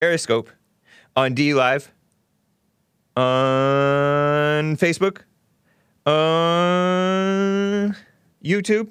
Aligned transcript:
Periscope, 0.00 0.48
on 1.14 1.34
DLive, 1.34 1.88
on 3.18 4.74
Facebook, 4.78 5.24
on 6.06 7.94
YouTube, 8.42 8.88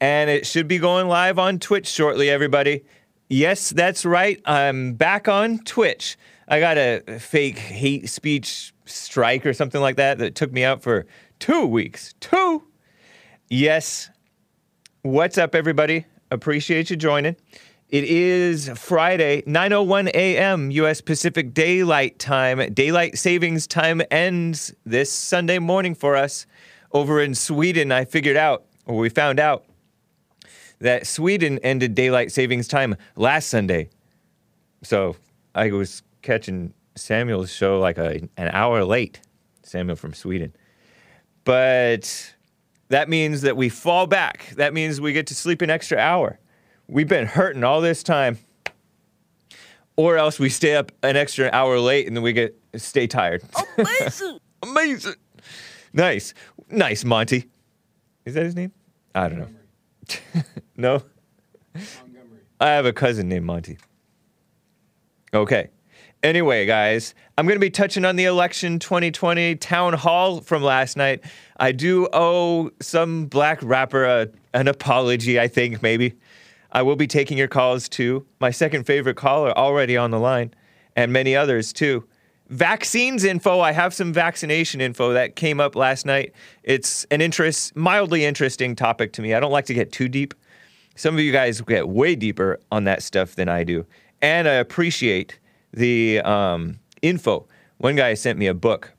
and 0.00 0.28
it 0.28 0.44
should 0.44 0.66
be 0.66 0.78
going 0.78 1.06
live 1.06 1.38
on 1.38 1.60
Twitch 1.60 1.86
shortly, 1.86 2.28
everybody. 2.28 2.84
Yes, 3.28 3.70
that's 3.70 4.04
right. 4.04 4.40
I'm 4.44 4.94
back 4.94 5.28
on 5.28 5.60
Twitch. 5.60 6.18
I 6.48 6.58
got 6.58 6.78
a 6.78 7.20
fake 7.20 7.58
hate 7.58 8.08
speech 8.08 8.74
strike 8.86 9.46
or 9.46 9.52
something 9.52 9.80
like 9.80 9.94
that 9.96 10.18
that 10.18 10.34
took 10.34 10.50
me 10.50 10.64
out 10.64 10.82
for 10.82 11.06
two 11.38 11.64
weeks. 11.64 12.14
Two. 12.18 12.64
Yes. 13.48 14.10
What's 15.02 15.38
up, 15.38 15.54
everybody? 15.54 16.06
Appreciate 16.32 16.90
you 16.90 16.96
joining. 16.96 17.36
It 17.88 18.04
is 18.04 18.68
Friday, 18.74 19.40
9:01 19.46 20.08
a.m. 20.08 20.70
U.S. 20.72 21.00
Pacific 21.00 21.54
Daylight 21.54 22.18
Time. 22.18 22.74
Daylight 22.74 23.16
Savings 23.16 23.66
Time 23.66 24.02
ends 24.10 24.74
this 24.84 25.10
Sunday 25.10 25.58
morning 25.58 25.94
for 25.94 26.14
us 26.14 26.44
over 26.92 27.18
in 27.18 27.34
Sweden. 27.34 27.90
I 27.90 28.04
figured 28.04 28.36
out, 28.36 28.66
or 28.84 28.98
we 28.98 29.08
found 29.08 29.40
out, 29.40 29.64
that 30.80 31.06
Sweden 31.06 31.58
ended 31.62 31.94
daylight 31.94 32.30
savings 32.30 32.68
time 32.68 32.94
last 33.16 33.48
Sunday. 33.48 33.88
So 34.82 35.16
I 35.54 35.70
was 35.70 36.02
catching 36.20 36.74
Samuel's 36.94 37.50
show 37.50 37.80
like 37.80 37.96
a, 37.96 38.20
an 38.36 38.50
hour 38.52 38.84
late. 38.84 39.22
Samuel 39.62 39.96
from 39.96 40.12
Sweden. 40.12 40.52
But 41.44 42.34
that 42.90 43.08
means 43.08 43.40
that 43.40 43.56
we 43.56 43.70
fall 43.70 44.06
back. 44.06 44.50
That 44.56 44.74
means 44.74 45.00
we 45.00 45.14
get 45.14 45.26
to 45.28 45.34
sleep 45.34 45.62
an 45.62 45.70
extra 45.70 45.96
hour. 45.96 46.38
We've 46.88 47.08
been 47.08 47.26
hurting 47.26 47.64
all 47.64 47.80
this 47.82 48.02
time. 48.02 48.38
Or 49.96 50.16
else 50.16 50.38
we 50.38 50.48
stay 50.48 50.74
up 50.74 50.90
an 51.02 51.16
extra 51.16 51.50
hour 51.52 51.78
late 51.78 52.06
and 52.06 52.16
then 52.16 52.22
we 52.22 52.32
get 52.32 52.58
stay 52.76 53.06
tired. 53.06 53.42
Amazing. 53.76 54.38
Amazing. 54.62 55.14
Nice. 55.92 56.34
Nice, 56.70 57.04
Monty. 57.04 57.48
Is 58.24 58.34
that 58.34 58.44
his 58.44 58.54
name? 58.54 58.72
I 59.14 59.28
don't 59.28 59.38
know. 59.38 60.42
no? 60.76 61.02
Montgomery. 61.74 62.40
I 62.60 62.68
have 62.68 62.86
a 62.86 62.92
cousin 62.92 63.28
named 63.28 63.44
Monty. 63.44 63.78
Okay. 65.34 65.70
Anyway, 66.22 66.66
guys, 66.66 67.14
I'm 67.36 67.46
going 67.46 67.56
to 67.56 67.60
be 67.60 67.70
touching 67.70 68.04
on 68.04 68.16
the 68.16 68.24
election 68.24 68.78
2020 68.78 69.56
town 69.56 69.92
hall 69.92 70.40
from 70.40 70.62
last 70.62 70.96
night. 70.96 71.22
I 71.58 71.72
do 71.72 72.08
owe 72.12 72.70
some 72.80 73.26
black 73.26 73.60
rapper 73.62 74.04
a, 74.04 74.28
an 74.52 74.68
apology, 74.68 75.38
I 75.38 75.48
think, 75.48 75.82
maybe. 75.82 76.14
I 76.72 76.82
will 76.82 76.96
be 76.96 77.06
taking 77.06 77.38
your 77.38 77.48
calls 77.48 77.88
too. 77.88 78.26
My 78.40 78.50
second 78.50 78.84
favorite 78.84 79.16
caller 79.16 79.56
already 79.56 79.96
on 79.96 80.10
the 80.10 80.18
line, 80.18 80.52
and 80.96 81.12
many 81.12 81.34
others 81.34 81.72
too. 81.72 82.06
Vaccines 82.48 83.24
info. 83.24 83.60
I 83.60 83.72
have 83.72 83.92
some 83.92 84.12
vaccination 84.12 84.80
info 84.80 85.12
that 85.12 85.36
came 85.36 85.60
up 85.60 85.76
last 85.76 86.06
night. 86.06 86.32
It's 86.62 87.04
an 87.10 87.20
interest, 87.20 87.76
mildly 87.76 88.24
interesting 88.24 88.74
topic 88.74 89.12
to 89.14 89.22
me. 89.22 89.34
I 89.34 89.40
don't 89.40 89.52
like 89.52 89.66
to 89.66 89.74
get 89.74 89.92
too 89.92 90.08
deep. 90.08 90.34
Some 90.96 91.14
of 91.14 91.20
you 91.20 91.30
guys 91.30 91.60
get 91.60 91.88
way 91.88 92.14
deeper 92.16 92.58
on 92.72 92.84
that 92.84 93.02
stuff 93.02 93.34
than 93.34 93.48
I 93.48 93.64
do, 93.64 93.86
and 94.20 94.48
I 94.48 94.54
appreciate 94.54 95.38
the 95.72 96.20
um, 96.20 96.78
info. 97.02 97.46
One 97.78 97.96
guy 97.96 98.14
sent 98.14 98.38
me 98.38 98.46
a 98.46 98.54
book 98.54 98.92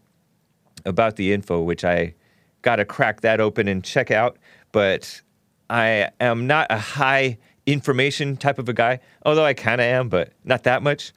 about 0.86 1.18
the 1.18 1.34
info, 1.34 1.62
which 1.62 1.84
I 1.84 2.14
got 2.62 2.78
to 2.78 2.86
crack 2.86 3.22
that 3.22 3.42
open 3.42 3.68
and 3.68 3.84
check 3.84 4.12
out. 4.12 4.38
But 4.72 5.22
I 5.70 6.10
am 6.20 6.48
not 6.48 6.68
a 6.70 6.78
high 6.78 7.38
information 7.74 8.38
type 8.38 8.60
of 8.60 8.70
a 8.70 8.74
guy, 8.74 9.00
although 9.26 9.46
I 9.46 9.54
kind 9.54 9.82
of 9.82 9.86
am, 9.86 10.10
but 10.10 10.34
not 10.44 10.64
that 10.64 10.84
much. 10.84 11.14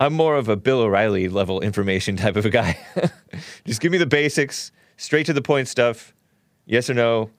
I'm 0.00 0.12
more 0.12 0.36
of 0.36 0.48
a 0.48 0.56
Bill 0.56 0.80
O'Reilly 0.80 1.28
level 1.28 1.60
information 1.60 2.16
type 2.24 2.36
of 2.36 2.44
a 2.44 2.50
guy. 2.50 2.78
Just 3.64 3.80
give 3.80 3.92
me 3.92 3.98
the 3.98 4.06
basics, 4.06 4.72
straight 4.96 5.26
to 5.26 5.32
the 5.32 5.42
point 5.42 5.68
stuff, 5.68 6.14
yes 6.66 6.90
or 6.90 6.94
no. 6.94 7.30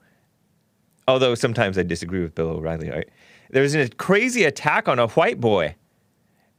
Although 1.08 1.36
sometimes 1.36 1.78
I 1.78 1.84
disagree 1.84 2.22
with 2.22 2.34
Bill 2.34 2.50
O'Reilly, 2.50 2.90
right? 2.90 3.10
There's 3.52 3.76
a 3.76 3.90
crazy 3.90 4.44
attack 4.44 4.88
on 4.88 4.98
a 4.98 5.08
white 5.08 5.40
boy, 5.40 5.76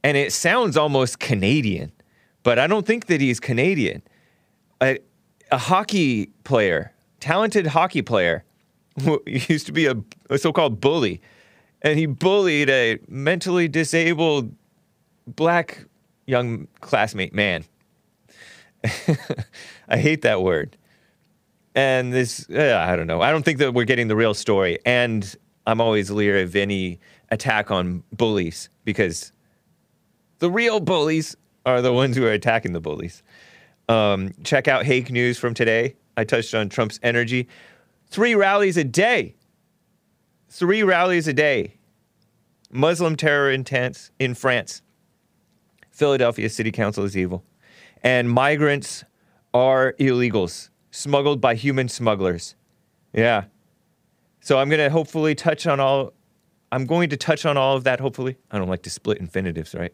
and 0.03 0.15
it 0.15 0.31
sounds 0.31 0.77
almost 0.77 1.19
Canadian, 1.19 1.91
but 2.43 2.57
I 2.57 2.67
don't 2.67 2.85
think 2.85 3.07
that 3.07 3.19
he's 3.19 3.39
Canadian. 3.41 4.01
A, 4.81 4.99
a 5.51 5.57
hockey 5.57 6.27
player, 6.45 6.93
talented 7.19 7.67
hockey 7.67 8.01
player, 8.01 8.45
used 9.25 9.65
to 9.65 9.71
be 9.71 9.85
a, 9.85 9.95
a 10.29 10.37
so 10.37 10.53
called 10.53 10.79
bully, 10.79 11.21
and 11.81 11.97
he 11.97 12.05
bullied 12.05 12.69
a 12.69 12.99
mentally 13.07 13.67
disabled 13.67 14.53
black 15.27 15.85
young 16.25 16.67
classmate 16.81 17.33
man. 17.33 17.63
I 19.87 19.97
hate 19.97 20.21
that 20.21 20.41
word. 20.41 20.77
And 21.75 22.11
this, 22.11 22.49
uh, 22.49 22.83
I 22.87 22.95
don't 22.95 23.07
know. 23.07 23.21
I 23.21 23.31
don't 23.31 23.43
think 23.43 23.59
that 23.59 23.73
we're 23.73 23.85
getting 23.85 24.07
the 24.07 24.15
real 24.15 24.33
story. 24.33 24.79
And 24.85 25.35
I'm 25.67 25.79
always 25.79 26.09
leery 26.09 26.41
of 26.41 26.55
any 26.55 26.99
attack 27.29 27.69
on 27.71 28.03
bullies 28.11 28.69
because 28.83 29.31
the 30.39 30.49
real 30.49 30.79
bullies 30.79 31.35
are 31.65 31.81
the 31.81 31.93
ones 31.93 32.15
who 32.15 32.25
are 32.25 32.31
attacking 32.31 32.73
the 32.73 32.79
bullies. 32.79 33.21
Um, 33.89 34.33
check 34.43 34.67
out 34.67 34.85
Hake 34.85 35.11
News 35.11 35.37
from 35.37 35.53
today. 35.53 35.95
I 36.15 36.23
touched 36.23 36.55
on 36.55 36.69
Trump's 36.69 36.99
energy. 37.03 37.47
Three 38.09 38.35
rallies 38.35 38.77
a 38.77 38.83
day. 38.83 39.35
Three 40.49 40.83
rallies 40.83 41.27
a 41.27 41.33
day. 41.33 41.75
Muslim 42.71 43.15
terror 43.15 43.51
intense 43.51 44.11
in 44.19 44.33
France. 44.33 44.81
Philadelphia 45.91 46.49
City 46.49 46.71
Council 46.71 47.03
is 47.03 47.17
evil. 47.17 47.43
And 48.03 48.29
migrants 48.29 49.03
are 49.53 49.93
illegals, 49.99 50.69
smuggled 50.91 51.41
by 51.41 51.55
human 51.55 51.89
smugglers. 51.89 52.55
Yeah. 53.13 53.45
So 54.41 54.59
I'm 54.59 54.69
going 54.69 54.79
to 54.79 54.89
hopefully 54.89 55.35
touch 55.35 55.65
on 55.67 55.79
all 55.79 56.13
I'm 56.71 56.85
going 56.85 57.09
to 57.09 57.17
touch 57.17 57.45
on 57.45 57.57
all 57.57 57.75
of 57.75 57.85
that 57.85 57.99
hopefully. 57.99 58.37
I 58.51 58.57
don't 58.57 58.67
like 58.67 58.83
to 58.83 58.89
split 58.89 59.17
infinitives, 59.17 59.73
right? 59.73 59.93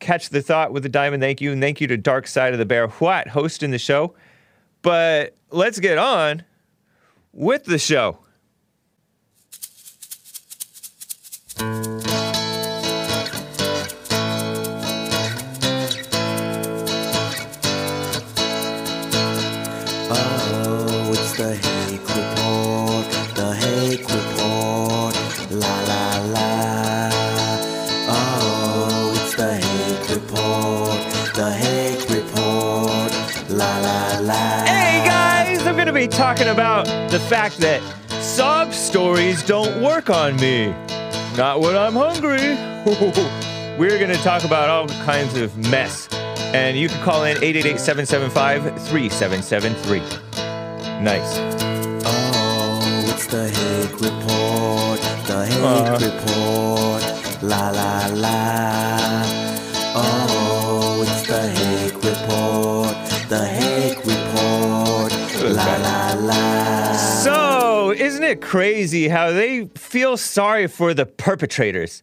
Catch 0.00 0.30
the 0.30 0.42
thought 0.42 0.72
with 0.72 0.84
a 0.84 0.88
diamond 0.88 1.22
thank 1.22 1.40
you 1.40 1.52
and 1.52 1.62
thank 1.62 1.80
you 1.80 1.86
to 1.86 1.96
Dark 1.96 2.26
Side 2.26 2.52
of 2.52 2.58
the 2.58 2.66
Bear 2.66 2.88
What 2.88 3.28
hosting 3.28 3.70
the 3.70 3.78
show. 3.78 4.14
But 4.82 5.36
let's 5.50 5.78
get 5.78 5.98
on 5.98 6.44
with 7.32 7.64
the 7.64 7.78
show. 7.78 8.18
Talking 36.32 36.48
about 36.48 36.86
the 37.10 37.18
fact 37.20 37.58
that 37.58 37.80
sob 38.22 38.72
stories 38.72 39.42
don't 39.42 39.82
work 39.82 40.08
on 40.08 40.36
me. 40.36 40.74
Not 41.36 41.60
when 41.60 41.76
I'm 41.76 41.94
hungry. 41.94 42.56
We're 43.78 43.98
going 43.98 44.10
to 44.14 44.22
talk 44.22 44.44
about 44.44 44.68
all 44.68 44.86
kinds 45.04 45.36
of 45.36 45.56
mess. 45.70 46.08
And 46.54 46.76
you 46.76 46.88
can 46.88 47.02
call 47.02 47.24
in 47.24 47.38
888 47.42 47.80
775 47.80 48.62
3773. 48.88 50.00
Nice. 51.02 51.38
Oh, 52.04 53.04
it's 53.08 53.26
the 53.26 53.48
Hake 53.48 53.92
Report, 54.00 55.00
the 55.26 55.46
Hake 55.46 55.62
Uh. 55.62 55.98
Report, 56.02 57.02
la 57.42 57.70
la 57.70 58.06
la. 58.12 59.22
Oh, 59.94 61.02
it's 61.06 61.22
the 61.26 61.48
Hake 61.48 61.94
Report, 61.94 62.94
the 63.30 63.46
Hake 63.46 63.71
Isn't 67.92 68.22
it 68.22 68.40
crazy 68.40 69.08
how 69.08 69.32
they 69.32 69.66
feel 69.76 70.16
sorry 70.16 70.66
for 70.66 70.94
the 70.94 71.06
perpetrators? 71.06 72.02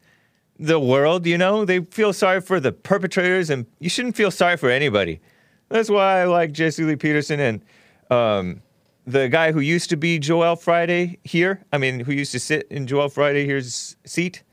The 0.57 0.79
world, 0.79 1.25
you 1.25 1.37
know, 1.37 1.65
they 1.65 1.79
feel 1.81 2.11
sorry 2.13 2.41
for 2.41 2.59
the 2.59 2.71
perpetrators, 2.71 3.49
and 3.49 3.65
you 3.79 3.89
shouldn't 3.89 4.15
feel 4.15 4.31
sorry 4.31 4.57
for 4.57 4.69
anybody. 4.69 5.21
That's 5.69 5.89
why 5.89 6.21
I 6.21 6.25
like 6.25 6.51
Jesse 6.51 6.83
Lee 6.83 6.95
Peterson 6.95 7.39
and 7.39 7.63
um, 8.09 8.61
the 9.05 9.29
guy 9.29 9.51
who 9.51 9.59
used 9.59 9.89
to 9.91 9.97
be 9.97 10.19
Joel 10.19 10.55
Friday 10.55 11.19
here. 11.23 11.63
I 11.71 11.77
mean, 11.77 11.99
who 11.99 12.11
used 12.11 12.31
to 12.33 12.39
sit 12.39 12.67
in 12.69 12.87
Joel 12.87 13.09
Friday 13.09 13.45
here's 13.45 13.95
seat, 14.05 14.43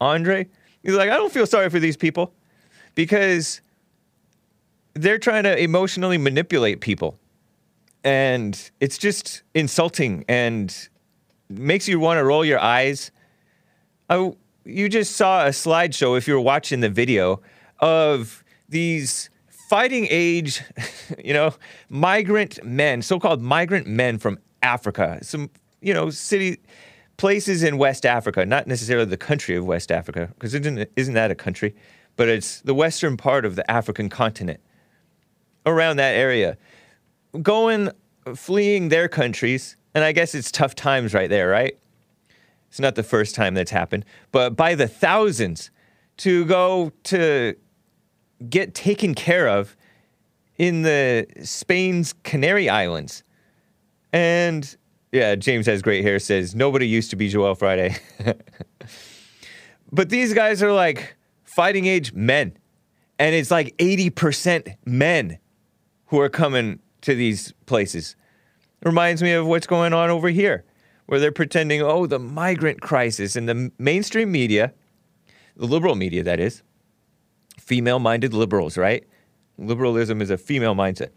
Andre. 0.00 0.48
He's 0.82 0.94
like, 0.94 1.10
I 1.10 1.16
don't 1.16 1.32
feel 1.32 1.46
sorry 1.46 1.70
for 1.70 1.78
these 1.78 1.96
people 1.96 2.32
because 2.94 3.60
they're 4.94 5.18
trying 5.18 5.44
to 5.44 5.56
emotionally 5.56 6.18
manipulate 6.18 6.80
people 6.80 7.18
and 8.04 8.70
it's 8.80 8.98
just 8.98 9.42
insulting 9.54 10.24
and 10.28 10.88
makes 11.48 11.88
you 11.88 11.98
want 12.00 12.18
to 12.18 12.24
roll 12.24 12.44
your 12.44 12.60
eyes. 12.60 13.10
I, 14.08 14.32
you 14.64 14.88
just 14.88 15.16
saw 15.16 15.46
a 15.46 15.50
slideshow 15.50 16.16
if 16.16 16.28
you 16.28 16.34
were 16.34 16.40
watching 16.40 16.80
the 16.80 16.88
video 16.88 17.40
of 17.80 18.44
these 18.68 19.30
fighting 19.68 20.06
age, 20.10 20.62
you 21.24 21.32
know, 21.32 21.54
migrant 21.88 22.62
men, 22.64 23.02
so-called 23.02 23.42
migrant 23.42 23.86
men 23.86 24.18
from 24.18 24.38
Africa. 24.62 25.18
Some, 25.22 25.50
you 25.80 25.94
know, 25.94 26.10
city 26.10 26.58
places 27.16 27.62
in 27.62 27.78
West 27.78 28.06
Africa, 28.06 28.46
not 28.46 28.66
necessarily 28.66 29.04
the 29.04 29.16
country 29.16 29.56
of 29.56 29.66
West 29.66 29.92
Africa, 29.92 30.30
because 30.34 30.54
isn't 30.54 30.88
isn't 30.96 31.14
that 31.14 31.30
a 31.30 31.34
country? 31.34 31.74
But 32.16 32.28
it's 32.28 32.60
the 32.62 32.74
western 32.74 33.16
part 33.16 33.44
of 33.44 33.54
the 33.56 33.70
African 33.70 34.08
continent. 34.08 34.60
Around 35.66 35.96
that 35.96 36.14
area, 36.14 36.56
going 37.42 37.90
fleeing 38.34 38.88
their 38.88 39.08
countries, 39.08 39.76
and 39.94 40.04
I 40.04 40.12
guess 40.12 40.34
it's 40.34 40.50
tough 40.50 40.74
times 40.74 41.14
right 41.14 41.30
there, 41.30 41.48
right? 41.48 41.78
It's 42.68 42.80
not 42.80 42.94
the 42.94 43.02
first 43.02 43.34
time 43.34 43.54
that's 43.54 43.70
happened, 43.70 44.04
but 44.32 44.50
by 44.50 44.74
the 44.74 44.88
thousands 44.88 45.70
to 46.18 46.44
go 46.44 46.92
to 47.04 47.54
get 48.48 48.74
taken 48.74 49.14
care 49.14 49.48
of 49.48 49.76
in 50.58 50.82
the 50.82 51.26
Spain's 51.42 52.12
Canary 52.24 52.68
Islands. 52.68 53.22
And 54.12 54.76
yeah, 55.12 55.34
James 55.36 55.66
has 55.66 55.80
great 55.82 56.02
hair 56.04 56.18
says 56.18 56.54
nobody 56.54 56.86
used 56.86 57.10
to 57.10 57.16
be 57.16 57.28
Joel 57.28 57.54
Friday. 57.54 57.96
but 59.92 60.10
these 60.10 60.34
guys 60.34 60.62
are 60.62 60.72
like 60.72 61.16
fighting 61.44 61.86
age 61.86 62.12
men. 62.12 62.56
And 63.18 63.34
it's 63.34 63.50
like 63.50 63.76
80% 63.78 64.76
men 64.84 65.38
who 66.06 66.20
are 66.20 66.28
coming 66.28 66.80
to 67.08 67.14
these 67.14 67.52
places. 67.64 68.16
Reminds 68.82 69.22
me 69.22 69.32
of 69.32 69.46
what's 69.46 69.66
going 69.66 69.94
on 69.94 70.10
over 70.10 70.28
here, 70.28 70.64
where 71.06 71.18
they're 71.18 71.32
pretending, 71.32 71.80
oh, 71.80 72.06
the 72.06 72.18
migrant 72.18 72.82
crisis, 72.82 73.34
and 73.34 73.48
the 73.48 73.72
mainstream 73.78 74.30
media, 74.30 74.74
the 75.56 75.66
liberal 75.66 75.94
media, 75.94 76.22
that 76.22 76.38
is, 76.38 76.62
female 77.58 77.98
minded 77.98 78.34
liberals, 78.34 78.76
right? 78.76 79.04
Liberalism 79.56 80.20
is 80.20 80.28
a 80.28 80.36
female 80.36 80.74
mindset. 80.74 81.10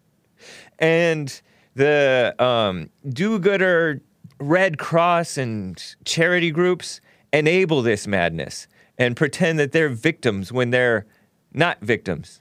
and 0.78 1.42
the 1.74 2.34
um, 2.38 2.88
do 3.08 3.38
gooder 3.38 4.00
Red 4.40 4.78
Cross 4.78 5.36
and 5.36 5.94
charity 6.06 6.50
groups 6.50 7.02
enable 7.34 7.82
this 7.82 8.06
madness 8.06 8.66
and 8.98 9.14
pretend 9.14 9.58
that 9.58 9.72
they're 9.72 9.90
victims 9.90 10.50
when 10.50 10.70
they're 10.70 11.06
not 11.52 11.80
victims. 11.82 12.40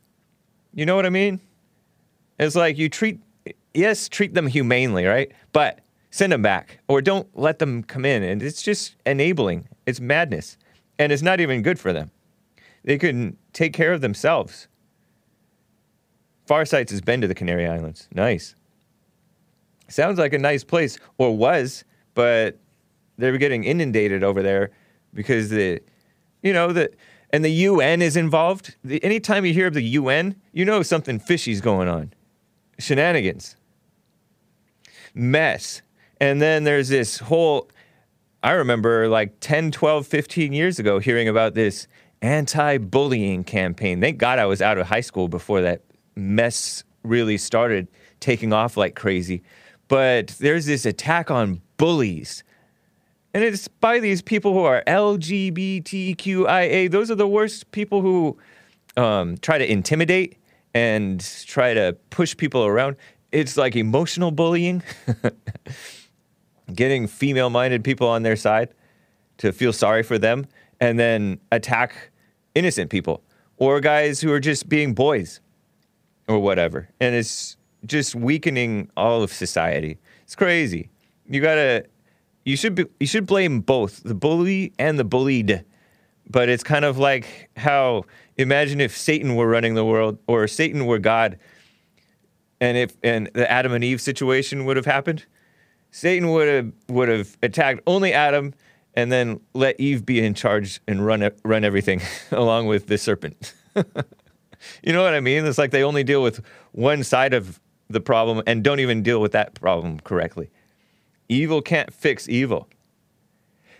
You 0.73 0.85
know 0.85 0.95
what 0.95 1.05
I 1.05 1.09
mean? 1.09 1.41
It's 2.41 2.55
like 2.55 2.75
you 2.75 2.89
treat, 2.89 3.19
yes, 3.75 4.09
treat 4.09 4.33
them 4.33 4.47
humanely, 4.47 5.05
right? 5.05 5.31
But 5.53 5.79
send 6.09 6.31
them 6.31 6.41
back 6.41 6.79
or 6.87 6.99
don't 6.99 7.27
let 7.37 7.59
them 7.59 7.83
come 7.83 8.03
in. 8.03 8.23
And 8.23 8.41
it's 8.41 8.63
just 8.63 8.95
enabling. 9.05 9.67
It's 9.85 9.99
madness. 9.99 10.57
And 10.97 11.11
it's 11.11 11.21
not 11.21 11.39
even 11.39 11.61
good 11.61 11.79
for 11.79 11.93
them. 11.93 12.09
They 12.83 12.97
can 12.97 13.37
take 13.53 13.73
care 13.73 13.93
of 13.93 14.01
themselves. 14.01 14.67
Farsights 16.47 16.89
has 16.89 16.99
been 16.99 17.21
to 17.21 17.27
the 17.27 17.35
Canary 17.35 17.67
Islands. 17.67 18.09
Nice. 18.11 18.55
Sounds 19.87 20.17
like 20.17 20.33
a 20.33 20.39
nice 20.39 20.63
place, 20.63 20.97
or 21.19 21.37
was, 21.37 21.83
but 22.15 22.57
they 23.17 23.29
were 23.29 23.37
getting 23.37 23.65
inundated 23.65 24.23
over 24.23 24.41
there 24.41 24.71
because 25.13 25.49
the, 25.49 25.79
you 26.41 26.53
know, 26.53 26.73
the, 26.73 26.89
and 27.29 27.45
the 27.45 27.51
UN 27.51 28.01
is 28.01 28.15
involved. 28.15 28.75
The, 28.83 29.03
anytime 29.03 29.45
you 29.45 29.53
hear 29.53 29.67
of 29.67 29.73
the 29.73 29.83
UN, 29.83 30.35
you 30.53 30.65
know 30.65 30.81
something 30.81 31.19
fishy's 31.19 31.61
going 31.61 31.87
on. 31.87 32.13
Shenanigans. 32.81 33.55
Mess. 35.13 35.81
And 36.19 36.41
then 36.41 36.63
there's 36.63 36.89
this 36.89 37.19
whole, 37.19 37.69
I 38.43 38.51
remember 38.51 39.07
like 39.07 39.39
10, 39.39 39.71
12, 39.71 40.07
15 40.07 40.53
years 40.53 40.79
ago 40.79 40.99
hearing 40.99 41.27
about 41.27 41.53
this 41.53 41.87
anti 42.21 42.77
bullying 42.77 43.43
campaign. 43.43 43.99
Thank 43.99 44.17
God 44.17 44.39
I 44.39 44.45
was 44.45 44.61
out 44.61 44.77
of 44.77 44.87
high 44.87 45.01
school 45.01 45.27
before 45.27 45.61
that 45.61 45.81
mess 46.15 46.85
really 47.03 47.37
started 47.37 47.87
taking 48.19 48.53
off 48.53 48.77
like 48.77 48.95
crazy. 48.95 49.41
But 49.87 50.27
there's 50.39 50.67
this 50.67 50.85
attack 50.85 51.31
on 51.31 51.61
bullies. 51.77 52.43
And 53.33 53.43
it's 53.43 53.67
by 53.67 53.99
these 53.99 54.21
people 54.21 54.53
who 54.53 54.59
are 54.59 54.83
LGBTQIA. 54.87 56.91
Those 56.91 57.09
are 57.09 57.15
the 57.15 57.27
worst 57.27 57.71
people 57.71 58.01
who 58.01 58.37
um, 58.97 59.37
try 59.37 59.57
to 59.57 59.67
intimidate 59.69 60.37
and 60.73 61.19
try 61.45 61.73
to 61.73 61.97
push 62.09 62.35
people 62.35 62.65
around. 62.65 62.95
It's 63.31 63.57
like 63.57 63.75
emotional 63.75 64.31
bullying, 64.31 64.83
getting 66.73 67.07
female 67.07 67.49
minded 67.49 67.83
people 67.83 68.07
on 68.07 68.23
their 68.23 68.35
side 68.35 68.69
to 69.37 69.51
feel 69.51 69.73
sorry 69.73 70.03
for 70.03 70.17
them 70.17 70.45
and 70.79 70.99
then 70.99 71.39
attack 71.51 72.11
innocent 72.55 72.89
people 72.89 73.23
or 73.57 73.79
guys 73.79 74.21
who 74.21 74.31
are 74.31 74.39
just 74.39 74.67
being 74.67 74.93
boys 74.93 75.39
or 76.27 76.39
whatever. 76.39 76.89
And 76.99 77.15
it's 77.15 77.57
just 77.85 78.15
weakening 78.15 78.89
all 78.97 79.23
of 79.23 79.31
society. 79.31 79.99
It's 80.23 80.35
crazy. 80.35 80.89
You 81.27 81.41
gotta, 81.41 81.85
you 82.45 82.57
should 82.57 82.75
be, 82.75 82.85
you 82.99 83.07
should 83.07 83.25
blame 83.25 83.61
both 83.61 84.03
the 84.03 84.15
bully 84.15 84.73
and 84.79 84.97
the 84.97 85.03
bullied. 85.03 85.63
But 86.29 86.49
it's 86.49 86.63
kind 86.63 86.85
of 86.85 86.97
like 86.97 87.49
how 87.57 88.05
imagine 88.41 88.81
if 88.81 88.95
Satan 88.95 89.35
were 89.35 89.47
running 89.47 89.75
the 89.75 89.85
world 89.85 90.17
or 90.27 90.47
Satan 90.47 90.85
were 90.85 90.99
God, 90.99 91.37
and 92.59 92.77
if 92.77 92.95
and 93.03 93.29
the 93.33 93.49
Adam 93.49 93.73
and 93.73 93.83
Eve 93.83 93.99
situation 93.99 94.65
would 94.65 94.77
have 94.77 94.85
happened. 94.85 95.25
Satan 95.91 96.29
would 96.29 96.47
have 96.47 96.71
would 96.87 97.09
have 97.09 97.37
attacked 97.43 97.81
only 97.85 98.13
Adam 98.13 98.53
and 98.93 99.11
then 99.11 99.39
let 99.53 99.79
Eve 99.79 100.05
be 100.05 100.23
in 100.23 100.33
charge 100.33 100.81
and 100.87 101.05
run 101.05 101.29
run 101.43 101.63
everything 101.63 102.01
along 102.31 102.67
with 102.67 102.87
the 102.87 102.97
serpent. 102.97 103.53
you 103.75 104.93
know 104.93 105.03
what 105.03 105.13
I 105.13 105.19
mean? 105.19 105.45
It's 105.45 105.57
like 105.57 105.71
they 105.71 105.83
only 105.83 106.03
deal 106.03 106.23
with 106.23 106.41
one 106.71 107.03
side 107.03 107.33
of 107.33 107.59
the 107.89 108.01
problem 108.01 108.41
and 108.47 108.63
don't 108.63 108.79
even 108.79 109.03
deal 109.03 109.19
with 109.19 109.33
that 109.33 109.53
problem 109.55 109.99
correctly. 109.99 110.49
Evil 111.27 111.61
can't 111.61 111.93
fix 111.93 112.29
evil. 112.29 112.69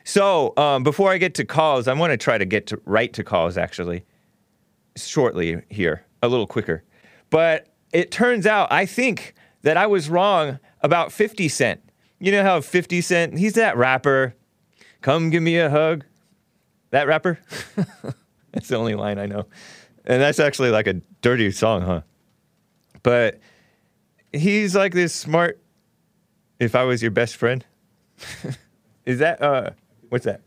So 0.04 0.54
um, 0.58 0.84
before 0.84 1.12
I 1.12 1.18
get 1.18 1.36
to 1.36 1.46
calls, 1.46 1.88
I 1.88 1.94
want 1.94 2.12
to 2.12 2.18
try 2.18 2.38
to 2.38 2.46
get 2.46 2.68
to 2.68 2.82
right 2.86 3.14
to 3.14 3.24
calls 3.24 3.58
actually 3.58 4.04
shortly 4.96 5.62
here, 5.70 6.06
a 6.22 6.28
little 6.28 6.48
quicker. 6.48 6.84
But 7.30 7.68
it 7.94 8.12
turns 8.12 8.46
out 8.46 8.72
I 8.72 8.86
think 8.86 9.34
that 9.64 9.78
I 9.78 9.88
was 9.88 10.10
wrong 10.10 10.60
about 10.82 11.12
50 11.12 11.48
Cent. 11.48 11.82
You 12.20 12.32
know 12.32 12.44
how 12.44 12.62
50 12.62 13.02
Cent, 13.02 13.38
he's 13.38 13.54
that 13.54 13.78
rapper 13.78 14.36
Come 15.02 15.32
give 15.32 15.42
me 15.42 15.58
a 15.58 15.70
hug. 15.70 16.06
That 16.92 17.08
rapper? 17.08 17.40
that's 18.52 18.68
the 18.68 18.76
only 18.76 18.96
line 18.96 19.18
I 19.18 19.26
know. 19.26 19.48
And 20.06 20.22
that's 20.22 20.40
actually 20.40 20.70
like 20.70 20.88
a 20.88 20.94
dirty 21.22 21.52
song, 21.52 21.82
huh? 21.82 22.02
But 23.04 23.40
he's 24.32 24.76
like 24.76 24.94
this 24.94 25.14
smart. 25.14 25.60
If 26.60 26.76
I 26.76 26.84
was 26.84 27.02
your 27.02 27.12
best 27.12 27.36
friend, 27.38 27.66
is 29.06 29.20
that 29.20 29.42
uh, 29.42 29.72
what's 30.10 30.26
that? 30.26 30.42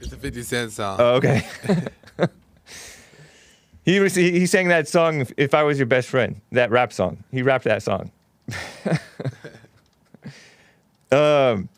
It's 0.00 0.12
a 0.12 0.16
50 0.16 0.42
Cent 0.42 0.72
song. 0.72 0.96
Oh, 1.00 1.14
okay. 1.14 1.46
he 3.88 4.00
was 4.00 4.14
he, 4.14 4.32
he 4.32 4.44
sang 4.44 4.68
that 4.68 4.86
song. 4.86 5.26
If 5.38 5.54
I 5.54 5.62
was 5.62 5.78
your 5.78 5.86
best 5.86 6.08
friend, 6.08 6.42
that 6.52 6.70
rap 6.70 6.92
song. 6.92 7.24
He 7.32 7.40
rapped 7.40 7.64
that 7.64 7.82
song. 7.82 8.10
um, 11.10 11.70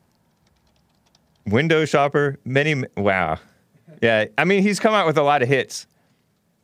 window 1.47 1.85
shopper, 1.85 2.37
many 2.45 2.83
wow. 2.97 3.39
Yeah, 4.03 4.25
I 4.37 4.45
mean 4.45 4.65
he's 4.65 4.81
come 4.81 4.93
out 4.93 5.07
with 5.07 5.19
a 5.19 5.23
lot 5.23 5.41
of 5.43 5.49
hits. 5.49 5.87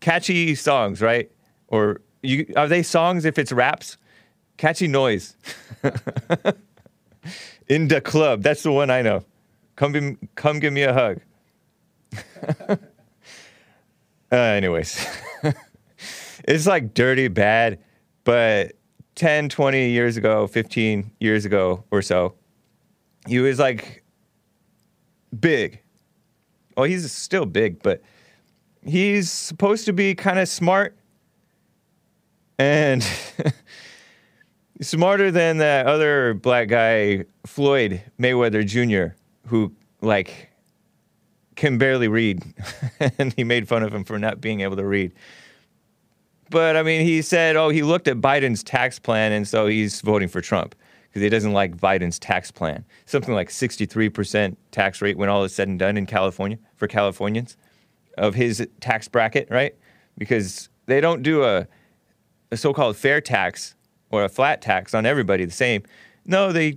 Catchy 0.01 0.57
songs, 0.57 1.01
right? 1.01 1.31
Or 1.69 2.01
you 2.23 2.53
are 2.57 2.67
they 2.67 2.83
songs 2.83 3.25
if 3.25 3.39
it's 3.39 3.53
raps? 3.53 3.99
Catchy 4.57 4.89
noise. 4.89 5.37
In 7.69 7.87
the 7.87 8.01
club, 8.01 8.43
that's 8.43 8.65
the 8.65 8.73
one 8.73 8.91
I 8.91 9.01
know. 9.03 9.25
Come 9.77 9.93
be, 9.93 10.17
come 10.35 10.59
give 10.59 10.73
me 10.73 10.83
a 10.83 10.93
hug. 10.93 11.21
uh, 12.69 12.77
anyways. 14.33 15.07
It's 16.47 16.67
like 16.67 16.95
dirty 16.95 17.29
bad, 17.29 17.79
but 18.25 18.73
10, 19.17 19.49
20 19.49 19.91
years 19.91 20.17
ago, 20.17 20.47
15 20.47 21.11
years 21.21 21.45
ago 21.45 21.85
or 21.91 22.03
so, 22.03 22.35
he 23.27 23.39
was 23.41 23.59
like 23.59 24.05
big. 25.39 25.81
Well, 26.77 26.85
he's 26.85 27.11
still 27.11 27.47
big, 27.47 27.83
but 27.83 28.03
he's 28.85 29.31
supposed 29.31 29.87
to 29.87 29.93
be 29.93 30.15
kind 30.15 30.39
of 30.39 30.49
smart 30.49 30.97
and 32.59 33.07
smarter 34.81 35.31
than 35.31 35.59
that 35.59 35.87
other 35.87 36.35
black 36.35 36.69
guy, 36.69 37.25
Floyd 37.45 38.03
Mayweather 38.19 38.65
Jr., 38.65 39.15
who 39.47 39.73
like 40.01 40.51
can 41.55 41.79
barely 41.79 42.09
read, 42.09 42.43
and 43.19 43.33
he 43.35 43.45
made 43.45 43.67
fun 43.67 43.83
of 43.83 43.95
him 43.95 44.05
for 44.05 44.19
not 44.19 44.41
being 44.41 44.61
able 44.61 44.77
to 44.77 44.85
read. 44.85 45.13
But 46.51 46.77
I 46.77 46.83
mean, 46.83 47.05
he 47.05 47.23
said, 47.23 47.57
"Oh, 47.57 47.71
he 47.71 47.83
looked 47.83 48.09
at 48.09 48.19
Biden's 48.19 48.63
tax 48.63 48.99
plan, 48.99 49.33
and 49.33 49.47
so 49.47 49.67
he's 49.67 50.01
voting 50.01 50.29
for 50.29 50.41
Trump 50.41 50.75
because 51.17 51.25
he 51.25 51.31
doesn't 51.31 51.55
like 51.55 51.79
Biden's 51.79 52.19
tax 52.19 52.51
plan. 52.51 52.85
Something 53.07 53.33
like 53.33 53.49
63% 53.49 54.55
tax 54.71 55.01
rate 55.01 55.17
when 55.17 55.31
all 55.31 55.45
is 55.45 55.55
said 55.55 55.67
and 55.67 55.79
done 55.79 55.97
in 55.97 56.05
California 56.05 56.59
for 56.77 56.87
Californians 56.87 57.57
of 58.19 58.35
his 58.35 58.69
tax 58.81 59.09
bracket, 59.09 59.49
right? 59.51 59.75
Because 60.19 60.69
they 60.85 61.01
don't 61.01 61.23
do 61.23 61.43
a, 61.43 61.67
a 62.51 62.57
so-called 62.59 62.99
fair 62.99 63.23
tax 63.23 63.75
or 64.11 64.25
a 64.25 64.29
flat 64.29 64.61
tax 64.61 64.93
on 64.93 65.07
everybody 65.07 65.47
the 65.47 65.53
same. 65.53 65.83
No, 66.27 66.53
they 66.53 66.77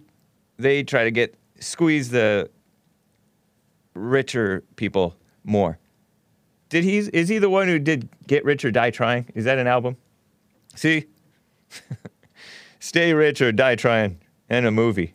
they 0.58 0.84
try 0.84 1.04
to 1.04 1.12
get 1.12 1.36
squeeze 1.60 2.10
the 2.10 2.50
richer 3.94 4.64
people 4.78 5.18
more. 5.44 5.80
Did 6.70 6.84
he 6.84 6.98
is 7.00 7.30
he 7.30 7.40
the 7.40 7.50
one 7.50 7.68
who 7.68 7.80
did 7.80 8.08
Get 8.28 8.46
Rich 8.46 8.64
or 8.64 8.72
Die 8.72 8.92
Trying? 8.92 9.28
Is 9.36 9.46
that 9.46 9.58
an 9.58 9.68
album? 9.68 9.98
See? 10.76 11.08
Stay 12.80 13.14
rich 13.14 13.42
or 13.42 13.52
die 13.52 13.76
trying 13.76 14.20
and 14.50 14.66
a 14.66 14.72
movie. 14.72 15.14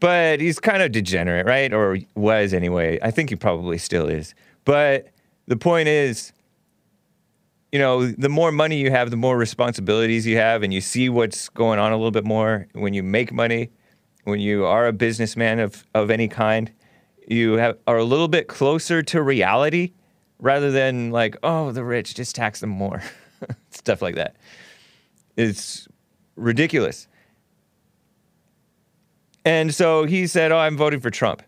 But 0.00 0.40
he's 0.40 0.58
kind 0.58 0.82
of 0.82 0.92
degenerate, 0.92 1.46
right? 1.46 1.72
Or 1.72 1.98
was 2.14 2.52
anyway. 2.52 2.98
I 3.02 3.10
think 3.10 3.30
he 3.30 3.36
probably 3.36 3.78
still 3.78 4.08
is. 4.08 4.34
But 4.64 5.08
the 5.46 5.56
point 5.56 5.88
is, 5.88 6.32
you 7.72 7.78
know, 7.78 8.06
the 8.06 8.28
more 8.28 8.52
money 8.52 8.76
you 8.76 8.90
have, 8.90 9.10
the 9.10 9.16
more 9.16 9.36
responsibilities 9.36 10.26
you 10.26 10.36
have, 10.36 10.62
and 10.62 10.72
you 10.72 10.80
see 10.80 11.08
what's 11.08 11.48
going 11.48 11.78
on 11.78 11.92
a 11.92 11.96
little 11.96 12.10
bit 12.10 12.24
more. 12.24 12.68
When 12.72 12.94
you 12.94 13.02
make 13.02 13.32
money, 13.32 13.70
when 14.24 14.40
you 14.40 14.66
are 14.66 14.86
a 14.86 14.92
businessman 14.92 15.60
of, 15.60 15.84
of 15.94 16.10
any 16.10 16.28
kind, 16.28 16.72
you 17.26 17.54
have, 17.54 17.78
are 17.86 17.98
a 17.98 18.04
little 18.04 18.28
bit 18.28 18.48
closer 18.48 19.02
to 19.02 19.22
reality 19.22 19.92
rather 20.38 20.70
than 20.70 21.10
like, 21.10 21.36
oh, 21.42 21.72
the 21.72 21.84
rich, 21.84 22.14
just 22.14 22.34
tax 22.34 22.60
them 22.60 22.70
more. 22.70 23.02
Stuff 23.70 24.02
like 24.02 24.14
that. 24.14 24.36
It's 25.36 25.88
ridiculous. 26.36 27.08
And 29.44 29.74
so 29.74 30.04
he 30.04 30.26
said, 30.26 30.52
oh, 30.52 30.58
I'm 30.58 30.76
voting 30.76 31.00
for 31.00 31.10
Trump. 31.10 31.42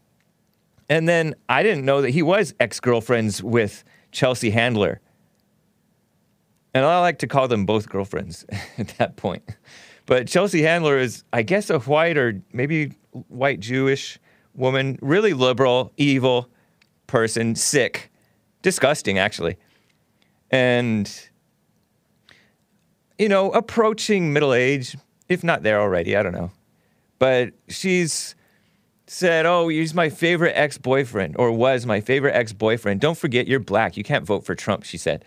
And 0.88 1.08
then 1.08 1.34
I 1.48 1.62
didn't 1.62 1.84
know 1.84 2.00
that 2.00 2.10
he 2.10 2.22
was 2.22 2.54
ex 2.60 2.80
girlfriends 2.80 3.42
with 3.42 3.84
Chelsea 4.12 4.50
Handler. 4.50 5.00
And 6.74 6.84
I 6.84 7.00
like 7.00 7.18
to 7.18 7.26
call 7.26 7.48
them 7.48 7.66
both 7.66 7.88
girlfriends 7.88 8.46
at 8.78 8.88
that 8.98 9.16
point. 9.16 9.42
But 10.06 10.26
Chelsea 10.26 10.62
Handler 10.62 10.96
is, 10.98 11.24
I 11.32 11.42
guess, 11.42 11.70
a 11.70 11.80
white 11.80 12.16
or 12.16 12.40
maybe 12.52 12.92
white 13.28 13.60
Jewish 13.60 14.18
woman, 14.54 14.98
really 15.00 15.32
liberal, 15.32 15.92
evil 15.96 16.48
person, 17.06 17.54
sick, 17.54 18.10
disgusting, 18.62 19.18
actually. 19.18 19.56
And, 20.50 21.10
you 23.18 23.28
know, 23.28 23.50
approaching 23.50 24.32
middle 24.32 24.54
age, 24.54 24.96
if 25.28 25.44
not 25.44 25.62
there 25.62 25.80
already, 25.80 26.16
I 26.16 26.22
don't 26.22 26.32
know. 26.32 26.50
But 27.18 27.52
she's 27.68 28.34
said, 29.06 29.46
Oh, 29.46 29.68
he's 29.68 29.94
my 29.94 30.08
favorite 30.08 30.52
ex 30.52 30.78
boyfriend, 30.78 31.36
or 31.38 31.50
was 31.50 31.86
my 31.86 32.00
favorite 32.00 32.34
ex 32.34 32.52
boyfriend. 32.52 33.00
Don't 33.00 33.18
forget 33.18 33.46
you're 33.46 33.60
black. 33.60 33.96
You 33.96 34.04
can't 34.04 34.24
vote 34.24 34.44
for 34.44 34.54
Trump, 34.54 34.84
she 34.84 34.98
said. 34.98 35.24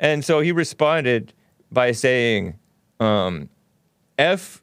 And 0.00 0.24
so 0.24 0.40
he 0.40 0.52
responded 0.52 1.32
by 1.70 1.92
saying, 1.92 2.58
um, 3.00 3.48
F 4.18 4.62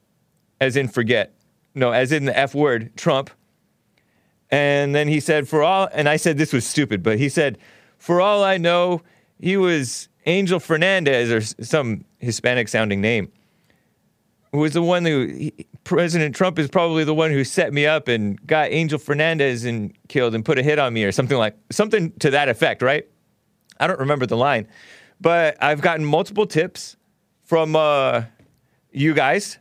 as 0.60 0.76
in 0.76 0.88
forget. 0.88 1.34
No, 1.74 1.92
as 1.92 2.12
in 2.12 2.26
the 2.26 2.38
F 2.38 2.56
word, 2.56 2.96
Trump. 2.96 3.30
And 4.52 4.94
then 4.94 5.08
he 5.08 5.20
said, 5.20 5.48
For 5.48 5.64
all, 5.64 5.90
and 5.94 6.08
I 6.08 6.18
said 6.18 6.38
this 6.38 6.54
was 6.54 6.66
stupid, 6.66 7.04
but 7.04 7.18
he 7.18 7.30
said, 7.30 7.58
For 7.98 8.22
all 8.22 8.44
I 8.44 8.58
know, 8.58 9.02
he 9.40 9.58
was 9.58 10.08
Angel 10.26 10.60
Fernandez 10.60 11.32
or 11.32 11.64
some 11.64 12.06
Hispanic 12.20 12.68
sounding 12.68 13.02
name 13.02 13.32
was 14.56 14.74
the 14.74 14.82
one 14.82 15.06
who 15.06 15.28
he, 15.28 15.68
President 15.84 16.36
Trump 16.36 16.58
is 16.58 16.70
probably 16.70 17.04
the 17.04 17.14
one 17.14 17.32
who 17.32 17.44
set 17.44 17.74
me 17.74 17.86
up 17.86 18.08
and 18.08 18.46
got 18.48 18.72
Angel 18.72 18.98
Fernandez 18.98 19.66
and 19.66 19.94
killed 20.08 20.34
and 20.34 20.44
put 20.44 20.58
a 20.58 20.64
hit 20.64 20.80
on 20.80 20.94
me 20.94 21.04
or 21.04 21.12
something 21.12 21.38
like 21.38 21.56
something 21.72 22.12
to 22.20 22.32
that 22.32 22.50
effect, 22.50 22.82
right? 22.82 23.08
I 23.80 23.88
don't 23.88 24.00
remember 24.00 24.26
the 24.26 24.38
line, 24.38 24.68
but 25.22 25.62
I've 25.62 25.82
gotten 25.82 26.06
multiple 26.06 26.48
tips 26.48 26.96
from 27.44 27.76
uh, 27.76 28.24
you 28.92 29.14
guys, 29.14 29.58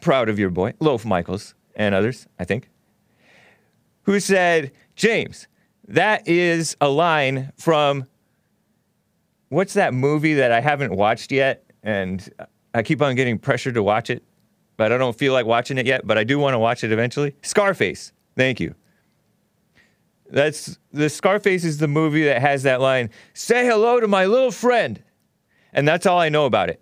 proud 0.00 0.28
of 0.28 0.38
your 0.38 0.50
boy, 0.50 0.74
Loaf 0.80 1.04
Michaels 1.04 1.54
and 1.74 1.94
others, 1.94 2.26
I 2.38 2.44
think, 2.44 2.68
who 4.02 4.20
said, 4.20 4.72
James, 4.96 5.46
that 5.88 6.26
is 6.28 6.76
a 6.80 6.88
line 6.88 7.52
from 7.56 8.06
what's 9.48 9.74
that 9.74 9.94
movie 9.94 10.34
that 10.34 10.52
I 10.52 10.60
haven't 10.60 10.94
watched 10.94 11.32
yet? 11.32 11.64
And 11.82 12.28
I 12.74 12.82
keep 12.82 13.02
on 13.02 13.14
getting 13.14 13.38
pressured 13.38 13.74
to 13.74 13.82
watch 13.82 14.10
it, 14.10 14.22
but 14.76 14.92
I 14.92 14.98
don't 14.98 15.16
feel 15.16 15.32
like 15.32 15.46
watching 15.46 15.78
it 15.78 15.86
yet, 15.86 16.06
but 16.06 16.16
I 16.18 16.24
do 16.24 16.38
want 16.38 16.54
to 16.54 16.58
watch 16.58 16.84
it 16.84 16.92
eventually. 16.92 17.34
Scarface. 17.42 18.12
Thank 18.36 18.60
you. 18.60 18.74
That's 20.30 20.78
the 20.92 21.10
Scarface 21.10 21.64
is 21.64 21.76
the 21.78 21.88
movie 21.88 22.24
that 22.24 22.40
has 22.40 22.62
that 22.62 22.80
line, 22.80 23.10
say 23.34 23.66
hello 23.66 24.00
to 24.00 24.08
my 24.08 24.24
little 24.24 24.50
friend. 24.50 25.02
And 25.74 25.86
that's 25.86 26.06
all 26.06 26.18
I 26.18 26.30
know 26.30 26.46
about 26.46 26.70
it. 26.70 26.80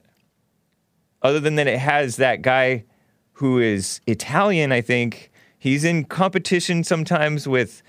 Other 1.22 1.40
than 1.40 1.56
that, 1.56 1.66
it 1.66 1.78
has 1.78 2.16
that 2.16 2.42
guy 2.42 2.84
who 3.32 3.58
is 3.58 4.00
Italian, 4.06 4.70
I 4.70 4.80
think. 4.80 5.29
He's 5.60 5.84
in 5.84 6.04
competition 6.04 6.82
sometimes 6.84 7.46
with 7.46 7.82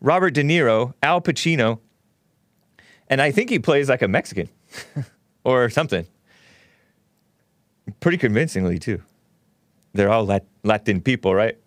Robert 0.00 0.32
De 0.32 0.44
Niro, 0.44 0.94
Al 1.02 1.20
Pacino, 1.20 1.80
and 3.08 3.20
I 3.20 3.32
think 3.32 3.50
he 3.50 3.58
plays 3.58 3.88
like 3.88 4.00
a 4.00 4.06
Mexican 4.06 4.48
or 5.44 5.68
something. 5.68 6.06
Pretty 7.98 8.16
convincingly, 8.16 8.78
too. 8.78 9.02
They're 9.92 10.08
all 10.08 10.24
Lat- 10.24 10.46
Latin 10.62 11.00
people, 11.00 11.34
right? 11.34 11.58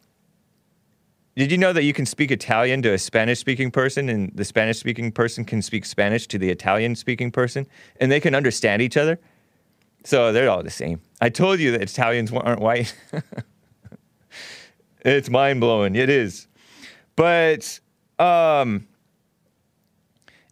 Did 1.35 1.51
you 1.51 1.57
know 1.57 1.73
that 1.73 1.83
you 1.83 1.91
can 1.91 2.05
speak 2.05 2.31
Italian 2.31 2.81
to 2.83 2.93
a 2.93 2.97
Spanish 2.97 3.39
speaking 3.39 3.69
person 3.69 4.07
and 4.07 4.31
the 4.33 4.45
Spanish 4.45 4.79
speaking 4.79 5.11
person 5.11 5.43
can 5.43 5.61
speak 5.61 5.83
Spanish 5.83 6.25
to 6.27 6.37
the 6.37 6.49
Italian 6.51 6.95
speaking 6.95 7.31
person 7.31 7.67
and 7.99 8.09
they 8.09 8.21
can 8.21 8.33
understand 8.33 8.81
each 8.81 8.95
other? 8.95 9.19
So 10.05 10.31
they're 10.31 10.49
all 10.49 10.63
the 10.63 10.69
same. 10.69 11.01
I 11.19 11.27
told 11.27 11.59
you 11.59 11.71
that 11.71 11.81
Italians 11.81 12.31
aren't 12.31 12.61
white. 12.61 12.95
it's 15.03 15.29
mind 15.29 15.59
blowing. 15.59 15.95
It 15.95 16.09
is. 16.09 16.47
But 17.15 17.79
um, 18.19 18.87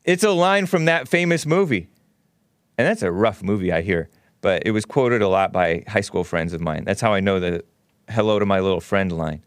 it's 0.03 0.24
a 0.24 0.31
line 0.31 0.65
from 0.65 0.86
that 0.86 1.08
famous 1.08 1.46
movie. 1.46 1.89
And 2.77 2.88
that's 2.88 3.01
a 3.03 3.12
rough 3.12 3.43
movie, 3.43 3.72
I 3.72 3.81
hear. 3.81 4.10
But 4.41 4.63
it 4.65 4.72
was 4.72 4.86
quoted 4.86 5.22
a 5.22 5.27
lot 5.27 5.51
by 5.51 5.84
high 5.88 6.01
school 6.01 6.24
friends 6.24 6.53
of 6.53 6.62
mine. 6.62 6.84
That's 6.84 7.01
how 7.01 7.13
I 7.13 7.20
know 7.20 7.39
the 7.39 7.63
hello 8.10 8.39
to 8.39 8.46
my 8.46 8.60
little 8.60 8.81
friend 8.81 9.12
line. 9.12 9.43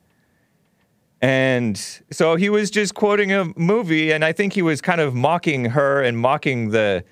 And 1.20 1.76
so 2.10 2.36
he 2.36 2.50
was 2.50 2.70
just 2.70 2.94
quoting 2.94 3.32
a 3.32 3.46
movie, 3.56 4.12
and 4.12 4.24
I 4.24 4.32
think 4.32 4.52
he 4.52 4.62
was 4.62 4.82
kind 4.82 5.00
of 5.00 5.14
mocking 5.14 5.64
her 5.66 6.02
and 6.02 6.18
mocking 6.18 6.70
the, 6.70 7.02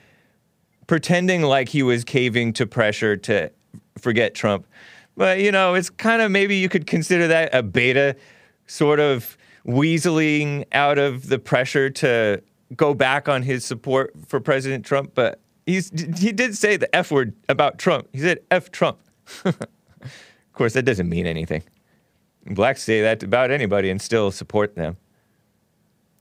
pretending 0.86 1.42
like 1.42 1.70
he 1.70 1.82
was 1.82 2.04
caving 2.04 2.52
to 2.54 2.66
pressure 2.66 3.16
to 3.16 3.50
forget 3.96 4.34
Trump. 4.34 4.66
But, 5.16 5.40
you 5.40 5.52
know, 5.52 5.74
it's 5.74 5.90
kind 5.90 6.22
of 6.22 6.30
maybe 6.30 6.56
you 6.56 6.68
could 6.68 6.86
consider 6.86 7.28
that 7.28 7.54
a 7.54 7.62
beta 7.62 8.16
sort 8.66 9.00
of 9.00 9.36
weaseling 9.66 10.64
out 10.72 10.98
of 10.98 11.28
the 11.28 11.38
pressure 11.38 11.90
to 11.90 12.42
go 12.76 12.94
back 12.94 13.28
on 13.28 13.42
his 13.42 13.64
support 13.64 14.12
for 14.26 14.40
President 14.40 14.84
Trump. 14.84 15.12
But 15.14 15.40
he's, 15.66 15.90
he 16.18 16.32
did 16.32 16.56
say 16.56 16.76
the 16.76 16.94
F 16.94 17.10
word 17.10 17.34
about 17.48 17.78
Trump. 17.78 18.08
He 18.12 18.20
said 18.20 18.40
F 18.50 18.70
Trump. 18.70 18.98
of 19.44 19.56
course, 20.52 20.72
that 20.72 20.84
doesn't 20.84 21.08
mean 21.08 21.26
anything. 21.26 21.62
Blacks 22.46 22.82
say 22.82 23.02
that 23.02 23.22
about 23.22 23.50
anybody 23.50 23.90
and 23.90 24.00
still 24.00 24.30
support 24.30 24.74
them. 24.74 24.96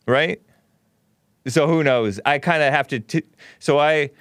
Right? 0.05 0.41
So 1.47 1.67
who 1.67 1.83
knows? 1.83 2.19
I 2.25 2.37
kind 2.39 2.61
of 2.61 2.71
have 2.73 2.87
to. 2.89 2.99
T- 2.99 3.23
so 3.59 3.79
I. 3.79 4.11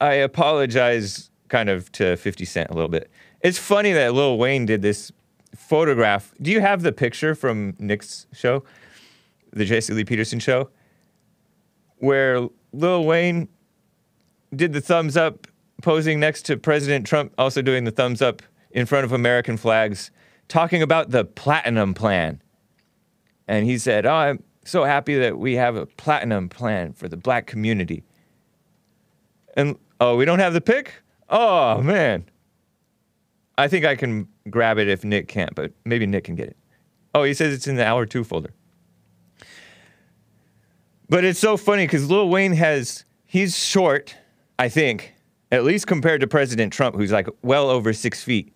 I 0.00 0.14
apologize 0.14 1.29
kind 1.50 1.68
of 1.68 1.92
to 1.92 2.16
50 2.16 2.44
Cent 2.46 2.70
a 2.70 2.74
little 2.74 2.88
bit. 2.88 3.10
It's 3.42 3.58
funny 3.58 3.92
that 3.92 4.14
Lil 4.14 4.38
Wayne 4.38 4.64
did 4.64 4.80
this 4.80 5.12
photograph. 5.54 6.32
Do 6.40 6.50
you 6.50 6.60
have 6.60 6.82
the 6.82 6.92
picture 6.92 7.34
from 7.34 7.74
Nick's 7.78 8.26
show, 8.32 8.64
the 9.52 9.64
Jesse 9.64 9.92
Lee 9.92 10.04
Peterson 10.04 10.38
show, 10.38 10.70
where 11.98 12.48
Lil 12.72 13.04
Wayne 13.04 13.48
did 14.54 14.72
the 14.72 14.80
thumbs 14.80 15.16
up 15.16 15.46
posing 15.82 16.20
next 16.20 16.42
to 16.42 16.56
President 16.56 17.06
Trump, 17.06 17.32
also 17.36 17.62
doing 17.62 17.84
the 17.84 17.90
thumbs 17.90 18.22
up 18.22 18.42
in 18.70 18.86
front 18.86 19.04
of 19.04 19.12
American 19.12 19.56
flags, 19.56 20.10
talking 20.48 20.82
about 20.82 21.10
the 21.10 21.24
platinum 21.24 21.94
plan. 21.94 22.40
And 23.48 23.66
he 23.66 23.78
said, 23.78 24.06
Oh, 24.06 24.14
I'm 24.14 24.42
so 24.64 24.84
happy 24.84 25.16
that 25.16 25.38
we 25.38 25.54
have 25.54 25.74
a 25.74 25.86
platinum 25.86 26.48
plan 26.48 26.92
for 26.92 27.08
the 27.08 27.16
black 27.16 27.46
community. 27.46 28.04
And 29.56 29.76
oh, 30.00 30.16
we 30.16 30.24
don't 30.24 30.38
have 30.38 30.52
the 30.52 30.60
pic? 30.60 30.94
Oh, 31.30 31.80
man. 31.80 32.24
I 33.56 33.68
think 33.68 33.84
I 33.84 33.94
can 33.94 34.26
grab 34.48 34.78
it 34.78 34.88
if 34.88 35.04
Nick 35.04 35.28
can't, 35.28 35.54
but 35.54 35.72
maybe 35.84 36.06
Nick 36.06 36.24
can 36.24 36.34
get 36.34 36.48
it. 36.48 36.56
Oh, 37.14 37.22
he 37.24 37.34
says 37.34 37.52
it's 37.52 37.66
in 37.66 37.76
the 37.76 37.86
hour 37.86 38.06
two 38.06 38.24
folder. 38.24 38.52
But 41.08 41.24
it's 41.24 41.40
so 41.40 41.56
funny 41.56 41.84
because 41.84 42.08
Lil 42.10 42.28
Wayne 42.28 42.52
has, 42.52 43.04
he's 43.26 43.58
short, 43.58 44.16
I 44.58 44.68
think, 44.68 45.14
at 45.50 45.64
least 45.64 45.86
compared 45.86 46.20
to 46.20 46.26
President 46.26 46.72
Trump, 46.72 46.94
who's 46.96 47.10
like 47.12 47.28
well 47.42 47.68
over 47.68 47.92
six 47.92 48.22
feet. 48.22 48.54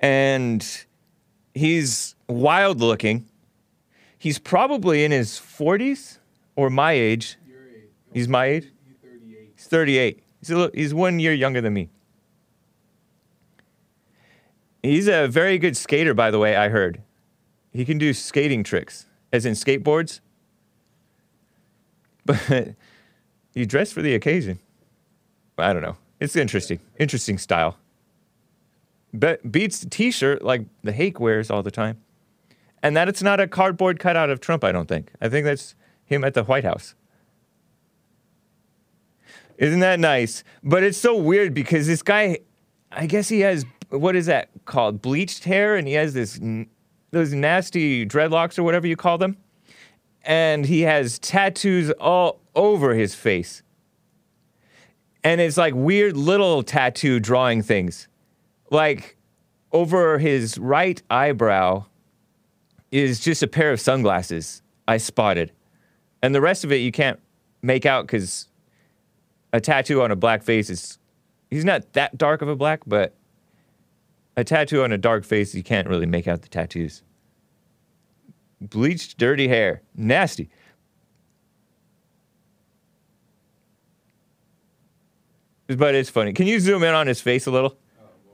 and 0.00 0.84
he's 1.54 2.14
wild 2.28 2.80
looking. 2.80 3.26
He's 4.18 4.38
probably 4.38 5.04
in 5.04 5.12
his 5.12 5.32
40s 5.38 6.18
or 6.56 6.68
my 6.70 6.92
age. 6.92 7.36
He's 8.12 8.26
my 8.28 8.46
age. 8.46 8.64
He's 9.56 9.66
38. 9.66 10.16
He's, 10.16 10.23
a 10.50 10.56
little, 10.56 10.70
he's 10.74 10.94
one 10.94 11.18
year 11.18 11.32
younger 11.32 11.60
than 11.60 11.74
me. 11.74 11.88
He's 14.82 15.08
a 15.08 15.26
very 15.26 15.58
good 15.58 15.76
skater, 15.76 16.12
by 16.12 16.30
the 16.30 16.38
way, 16.38 16.56
I 16.56 16.68
heard. 16.68 17.00
He 17.72 17.84
can 17.84 17.96
do 17.98 18.12
skating 18.12 18.62
tricks, 18.62 19.06
as 19.32 19.46
in 19.46 19.54
skateboards. 19.54 20.20
But 22.26 22.74
you 23.52 23.66
dress 23.66 23.92
for 23.92 24.00
the 24.00 24.14
occasion. 24.14 24.58
I 25.58 25.74
don't 25.74 25.82
know. 25.82 25.96
It's 26.20 26.36
interesting. 26.36 26.80
Interesting 26.98 27.36
style. 27.36 27.76
But 29.12 29.52
beats 29.52 29.80
the 29.80 29.90
t-shirt 29.90 30.42
like 30.42 30.62
the 30.82 30.92
Hake 30.92 31.20
wears 31.20 31.50
all 31.50 31.62
the 31.62 31.70
time. 31.70 32.00
And 32.82 32.96
that 32.96 33.08
it's 33.08 33.22
not 33.22 33.40
a 33.40 33.46
cardboard 33.46 33.98
cutout 33.98 34.30
of 34.30 34.40
Trump, 34.40 34.64
I 34.64 34.72
don't 34.72 34.88
think. 34.88 35.12
I 35.20 35.28
think 35.28 35.44
that's 35.44 35.74
him 36.04 36.24
at 36.24 36.34
the 36.34 36.44
White 36.44 36.64
House. 36.64 36.94
Isn't 39.58 39.80
that 39.80 40.00
nice? 40.00 40.44
But 40.62 40.82
it's 40.82 40.98
so 40.98 41.16
weird 41.16 41.54
because 41.54 41.86
this 41.86 42.02
guy, 42.02 42.38
I 42.90 43.06
guess 43.06 43.28
he 43.28 43.40
has 43.40 43.64
what 43.98 44.16
is 44.16 44.26
that 44.26 44.48
called? 44.64 45.02
Bleached 45.02 45.44
hair, 45.44 45.76
and 45.76 45.86
he 45.86 45.94
has 45.94 46.14
this 46.14 46.40
those 47.10 47.32
nasty 47.32 48.04
dreadlocks 48.04 48.58
or 48.58 48.62
whatever 48.62 48.86
you 48.86 48.96
call 48.96 49.18
them, 49.18 49.36
and 50.22 50.66
he 50.66 50.82
has 50.82 51.18
tattoos 51.18 51.90
all 51.92 52.40
over 52.54 52.94
his 52.94 53.14
face, 53.14 53.62
and 55.22 55.40
it's 55.40 55.56
like 55.56 55.74
weird 55.74 56.16
little 56.16 56.62
tattoo 56.62 57.20
drawing 57.20 57.62
things, 57.62 58.08
like 58.70 59.16
over 59.72 60.18
his 60.18 60.58
right 60.58 61.02
eyebrow 61.10 61.84
is 62.90 63.20
just 63.20 63.42
a 63.42 63.48
pair 63.48 63.72
of 63.72 63.80
sunglasses 63.80 64.62
I 64.86 64.96
spotted, 64.98 65.52
and 66.22 66.34
the 66.34 66.40
rest 66.40 66.64
of 66.64 66.72
it 66.72 66.76
you 66.76 66.92
can't 66.92 67.20
make 67.62 67.86
out 67.86 68.06
because 68.06 68.48
a 69.54 69.60
tattoo 69.60 70.02
on 70.02 70.10
a 70.10 70.16
black 70.16 70.42
face 70.42 70.68
is 70.68 70.98
he's 71.48 71.64
not 71.64 71.92
that 71.92 72.18
dark 72.18 72.42
of 72.42 72.48
a 72.48 72.56
black, 72.56 72.80
but 72.88 73.14
a 74.36 74.42
tattoo 74.42 74.82
on 74.82 74.90
a 74.90 74.98
dark 74.98 75.24
face, 75.24 75.54
you 75.54 75.62
can't 75.62 75.88
really 75.88 76.06
make 76.06 76.26
out 76.26 76.42
the 76.42 76.48
tattoos. 76.48 77.04
Bleached, 78.60 79.16
dirty 79.16 79.46
hair. 79.46 79.82
Nasty. 79.94 80.50
But 85.68 85.94
it's 85.94 86.10
funny. 86.10 86.32
Can 86.32 86.48
you 86.48 86.58
zoom 86.58 86.82
in 86.82 86.92
on 86.92 87.06
his 87.06 87.20
face 87.20 87.46
a 87.46 87.52
little? 87.52 87.78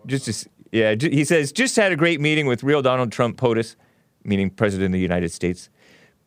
Just 0.07 0.25
to, 0.25 0.51
yeah, 0.73 0.95
he 0.99 1.25
says, 1.25 1.53
just 1.53 1.77
had 1.77 1.93
a 1.93 1.97
great 1.97 2.19
meeting 2.19 2.47
with 2.47 2.63
real 2.63 2.81
Donald 2.81 3.13
Trump 3.13 3.37
POTUS, 3.37 3.77
meaning 4.25 4.49
President 4.49 4.87
of 4.87 4.93
the 4.93 5.01
United 5.01 5.31
States. 5.33 5.69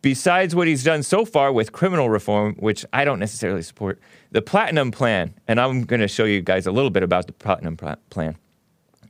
Besides 0.03 0.53
what 0.53 0.67
he's 0.67 0.83
done 0.83 1.01
so 1.01 1.23
far 1.23 1.53
with 1.53 1.71
criminal 1.71 2.09
reform, 2.09 2.55
which 2.59 2.85
I 2.91 3.05
don't 3.05 3.19
necessarily 3.19 3.61
support, 3.61 4.01
the 4.31 4.41
Platinum 4.41 4.91
Plan, 4.91 5.33
and 5.47 5.61
I'm 5.61 5.85
going 5.85 6.01
to 6.01 6.09
show 6.09 6.25
you 6.25 6.41
guys 6.41 6.67
a 6.67 6.73
little 6.73 6.89
bit 6.89 7.03
about 7.03 7.25
the 7.25 7.31
Platinum 7.31 7.77
Pla- 7.77 7.95
Plan 8.09 8.35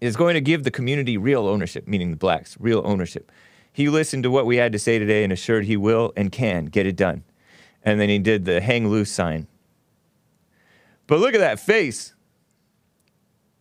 is 0.02 0.16
going 0.16 0.36
to 0.36 0.42
give 0.42 0.64
the 0.64 0.70
community 0.70 1.18
real 1.18 1.48
ownership, 1.48 1.88
meaning 1.88 2.12
the 2.12 2.18
blacks, 2.18 2.56
real 2.60 2.84
ownership. 2.86 3.32
He 3.72 3.90
listened 3.90 4.22
to 4.22 4.30
what 4.30 4.46
we 4.46 4.58
had 4.58 4.72
to 4.74 4.78
say 4.78 5.00
today 5.00 5.24
and 5.24 5.34
assured 5.34 5.66
he 5.66 5.78
will 5.78 6.14
and 6.16 6.32
can 6.32 6.66
get 6.66 6.86
it 6.86 6.96
done. 6.96 7.24
And 7.82 8.00
then 8.00 8.08
he 8.08 8.20
did 8.20 8.46
the 8.46 8.62
hang 8.62 8.88
loose 8.88 9.12
sign. 9.12 9.48
But 11.08 11.20
look 11.20 11.34
at 11.34 11.40
that 11.40 11.60
face. 11.60 12.14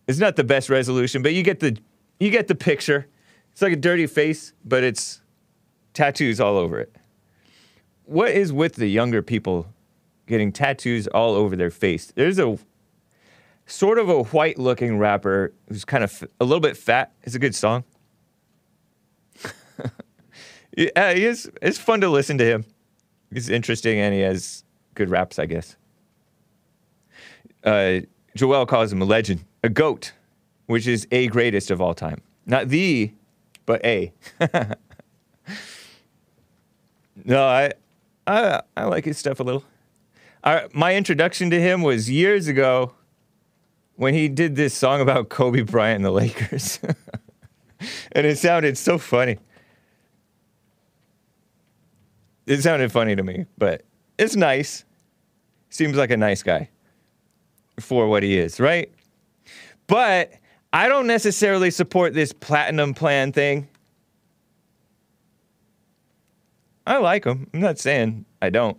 It's 0.07 0.19
not 0.19 0.35
the 0.35 0.43
best 0.43 0.69
resolution, 0.69 1.23
but 1.23 1.33
you 1.33 1.41
get 1.41 1.61
the 1.61 1.77
you 2.19 2.29
get 2.29 2.47
the 2.47 2.55
picture. 2.55 3.07
It's 3.53 3.61
like 3.63 3.73
a 3.73 3.77
dirty 3.77 4.05
face, 4.05 4.53
but 4.63 4.83
it's 4.83 5.21
tattoos 5.93 6.39
all 6.39 6.57
over 6.57 6.79
it. 6.79 6.95
What 8.05 8.31
is 8.31 8.51
with 8.51 8.75
the 8.75 8.87
younger 8.87 9.21
people 9.21 9.67
getting 10.27 10.51
tattoos 10.51 11.07
all 11.07 11.35
over 11.35 11.55
their 11.55 11.71
face? 11.71 12.11
There's 12.15 12.39
a 12.39 12.57
sort 13.65 13.97
of 13.97 14.09
a 14.09 14.23
white 14.23 14.59
looking 14.59 14.97
rapper 14.97 15.53
who's 15.67 15.85
kind 15.85 16.03
of 16.03 16.11
f- 16.11 16.29
a 16.39 16.45
little 16.45 16.59
bit 16.59 16.75
fat. 16.77 17.11
It's 17.23 17.35
a 17.35 17.39
good 17.39 17.55
song. 17.55 17.83
yeah, 20.77 21.13
he 21.13 21.25
is, 21.25 21.49
it's 21.61 21.77
fun 21.77 22.01
to 22.01 22.09
listen 22.09 22.37
to 22.37 22.45
him. 22.45 22.65
He's 23.31 23.49
interesting 23.49 23.99
and 23.99 24.13
he 24.13 24.21
has 24.21 24.63
good 24.95 25.09
raps, 25.09 25.39
I 25.39 25.45
guess. 25.45 25.75
Uh, 27.63 28.01
Joel 28.35 28.65
calls 28.65 28.91
him 28.91 29.01
a 29.01 29.05
legend, 29.05 29.45
a 29.63 29.69
goat, 29.69 30.11
which 30.65 30.87
is 30.87 31.07
a 31.11 31.27
greatest 31.27 31.71
of 31.71 31.81
all 31.81 31.93
time. 31.93 32.21
Not 32.45 32.67
the, 32.67 33.13
but 33.65 33.83
a. 33.85 34.11
no, 37.23 37.45
I, 37.45 37.71
I, 38.25 38.61
I 38.75 38.85
like 38.85 39.05
his 39.05 39.17
stuff 39.17 39.39
a 39.39 39.43
little. 39.43 39.63
I, 40.43 40.67
my 40.73 40.95
introduction 40.95 41.49
to 41.51 41.59
him 41.59 41.81
was 41.81 42.09
years 42.09 42.47
ago 42.47 42.93
when 43.95 44.13
he 44.13 44.27
did 44.27 44.55
this 44.55 44.73
song 44.73 45.01
about 45.01 45.29
Kobe 45.29 45.61
Bryant 45.61 45.97
and 45.97 46.05
the 46.05 46.11
Lakers. 46.11 46.79
and 48.11 48.25
it 48.25 48.37
sounded 48.37 48.77
so 48.77 48.97
funny. 48.97 49.37
It 52.45 52.61
sounded 52.61 52.91
funny 52.91 53.15
to 53.15 53.23
me, 53.23 53.45
but 53.57 53.83
it's 54.17 54.35
nice. 54.35 54.83
Seems 55.69 55.95
like 55.95 56.11
a 56.11 56.17
nice 56.17 56.43
guy 56.43 56.69
for 57.79 58.07
what 58.07 58.21
he 58.21 58.37
is, 58.37 58.59
right? 58.59 58.91
But 59.87 60.33
I 60.71 60.87
don't 60.87 61.07
necessarily 61.07 61.71
support 61.71 62.13
this 62.13 62.33
platinum 62.33 62.93
plan 62.93 63.31
thing. 63.31 63.67
I 66.85 66.97
like 66.97 67.25
him. 67.25 67.49
I'm 67.53 67.61
not 67.61 67.79
saying 67.79 68.25
I 68.41 68.49
don't. 68.49 68.77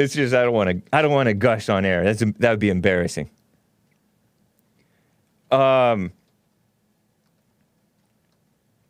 It's 0.00 0.14
just 0.14 0.34
I 0.34 0.42
don't 0.44 0.54
want 0.54 0.70
to. 0.70 0.82
I 0.96 1.02
don't 1.02 1.12
want 1.12 1.28
to 1.28 1.34
gush 1.34 1.68
on 1.68 1.84
air. 1.84 2.02
That's 2.02 2.20
that 2.38 2.50
would 2.50 2.58
be 2.58 2.70
embarrassing. 2.70 3.28
Um. 5.50 6.12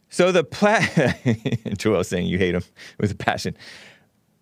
So 0.08 0.30
the 0.30 0.44
plat. 0.44 1.18
Joel 1.78 2.04
saying 2.04 2.26
you 2.26 2.38
hate 2.38 2.54
him 2.54 2.62
with 2.98 3.10
a 3.10 3.16
passion. 3.16 3.56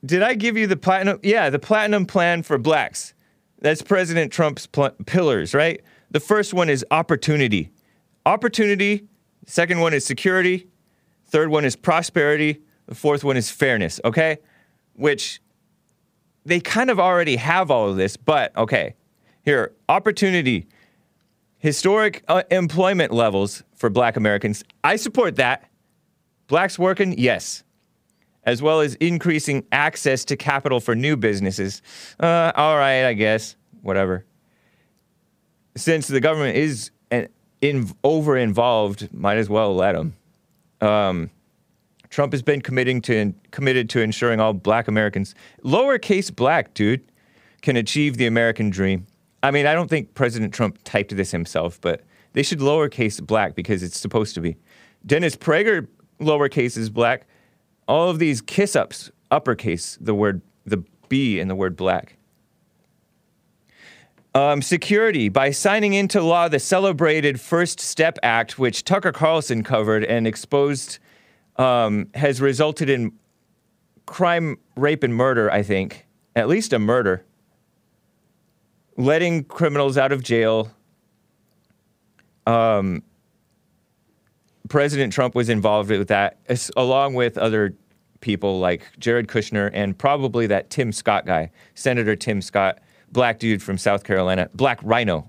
Did 0.05 0.23
I 0.23 0.35
give 0.35 0.59
you 0.59 0.67
the 0.67 0.77
platinum? 0.77 1.19
Yeah, 1.23 1.49
the 1.49 1.59
platinum 1.59 2.05
plan 2.05 2.43
for 2.43 2.59
blacks. 2.59 3.15
That's 3.61 3.81
President 3.81 4.31
Trump's 4.31 4.67
pl- 4.67 4.95
pillars, 5.07 5.55
right? 5.55 5.81
The 6.11 6.21
first 6.21 6.53
one 6.53 6.69
is 6.69 6.85
opportunity. 6.91 7.71
Opportunity. 8.27 9.07
Second 9.49 9.81
one 9.81 9.95
is 9.95 10.05
security. 10.05 10.69
Third 11.25 11.49
one 11.49 11.65
is 11.65 11.75
prosperity. 11.75 12.61
The 12.87 12.95
fourth 12.95 13.25
one 13.25 13.39
is 13.39 13.51
fairness. 13.51 13.99
Okay, 14.05 14.39
which 14.93 15.41
they 16.45 16.61
kind 16.61 16.91
of 16.91 17.01
already 17.01 17.37
have 17.37 17.71
all 17.71 17.89
of 17.89 17.97
this, 17.97 18.19
but 18.19 18.55
okay. 18.57 18.95
Here, 19.47 19.73
opportunity, 19.89 20.67
historic 21.57 22.23
uh, 22.29 22.43
employment 22.51 23.11
levels 23.11 23.63
for 23.75 23.89
black 23.89 24.19
Americans. 24.19 24.63
I 24.85 24.97
support 24.97 25.37
that. 25.37 25.71
Blacks 26.47 26.79
working, 26.79 27.19
yes. 27.19 27.65
As 28.45 28.61
well 28.61 28.81
as 28.81 28.97
increasing 28.97 29.65
access 29.73 30.27
to 30.27 30.37
capital 30.37 30.79
for 30.79 30.95
new 30.95 31.17
businesses. 31.17 31.81
Uh, 32.21 32.53
all 32.55 32.77
right, 32.77 33.07
I 33.07 33.15
guess. 33.15 33.57
Whatever. 33.81 34.27
Since 35.75 36.09
the 36.09 36.21
government 36.21 36.57
is 36.57 36.91
in, 37.61 37.93
over 38.05 38.37
involved, 38.37 39.13
might 39.13 39.37
as 39.37 39.49
well 39.49 39.75
let 39.75 39.93
them. 39.93 40.15
Um, 40.81 41.31
Trump 42.11 42.33
has 42.33 42.43
been 42.43 42.61
committing 42.61 43.01
to 43.03 43.35
committed 43.51 43.91
to 43.91 44.01
ensuring 44.01 44.41
all 44.41 44.53
black 44.53 44.89
Americans, 44.89 45.35
lowercase 45.65 46.35
black, 46.35 46.73
dude, 46.75 47.03
can 47.61 47.77
achieve 47.77 48.17
the 48.17 48.27
American 48.27 48.71
dream. 48.71 49.07
I 49.43 49.51
mean, 49.51 49.67
I 49.67 49.75
don't 49.75 49.89
think 49.89 50.15
President 50.15 50.53
Trump 50.55 50.79
typed 50.85 51.15
this 51.15 51.31
himself, 51.31 51.81
but 51.81 52.03
they 52.33 52.43
should 52.43 52.61
lowercase 52.61 53.25
black 53.25 53.55
because 53.55 53.83
it's 53.83 53.99
supposed 53.99 54.35
to 54.35 54.41
be. 54.41 54.57
Dennis 55.07 55.37
Prager, 55.37 55.87
lowercase 56.21 56.77
is 56.77 56.91
black. 56.91 57.27
All 57.87 58.11
of 58.11 58.19
these 58.19 58.41
kiss 58.41 58.75
ups, 58.75 59.11
uppercase, 59.31 59.97
the 60.01 60.15
word, 60.15 60.43
the 60.67 60.83
B 61.09 61.39
in 61.39 61.49
the 61.49 61.55
word 61.55 61.77
black. 61.77 62.18
Um, 64.39 64.63
security 64.63 65.29
by 65.29 65.51
signing 65.51 65.95
into 65.95 66.23
law 66.23 66.47
the 66.47 66.61
celebrated 66.61 67.41
First 67.41 67.81
Step 67.81 68.21
Act, 68.23 68.57
which 68.57 68.85
Tucker 68.85 69.11
Carlson 69.11 69.65
covered 69.65 70.05
and 70.05 70.29
exposed 70.29 71.01
um, 71.57 72.07
has 72.15 72.41
resulted 72.41 72.89
in 72.89 73.11
crime, 74.07 74.61
rape, 74.77 75.03
and 75.03 75.13
murder, 75.13 75.51
I 75.51 75.65
think. 75.65 76.07
At 76.37 76.47
least 76.47 76.73
a 76.73 76.79
murder. 76.79 77.25
Letting 78.97 79.43
criminals 79.43 79.99
out 79.99 80.13
of 80.13 80.23
jail. 80.23 80.71
Um, 82.47 83.03
President 84.69 85.13
Trump 85.13 85.35
was 85.35 85.49
involved 85.49 85.91
with 85.91 86.07
that, 86.07 86.39
as- 86.49 86.71
along 86.77 87.15
with 87.15 87.37
other 87.39 87.75
people 88.21 88.61
like 88.61 88.87
Jared 89.01 89.27
Kushner 89.27 89.69
and 89.75 89.99
probably 89.99 90.47
that 90.47 90.71
Tim 90.71 90.93
Scott 90.93 91.27
guy, 91.27 91.51
Senator 91.75 92.15
Tim 92.15 92.41
Scott, 92.41 92.79
black 93.13 93.39
dude 93.39 93.63
from 93.63 93.79
South 93.79 94.05
Carolina, 94.05 94.49
black 94.55 94.81
rhino. 94.83 95.29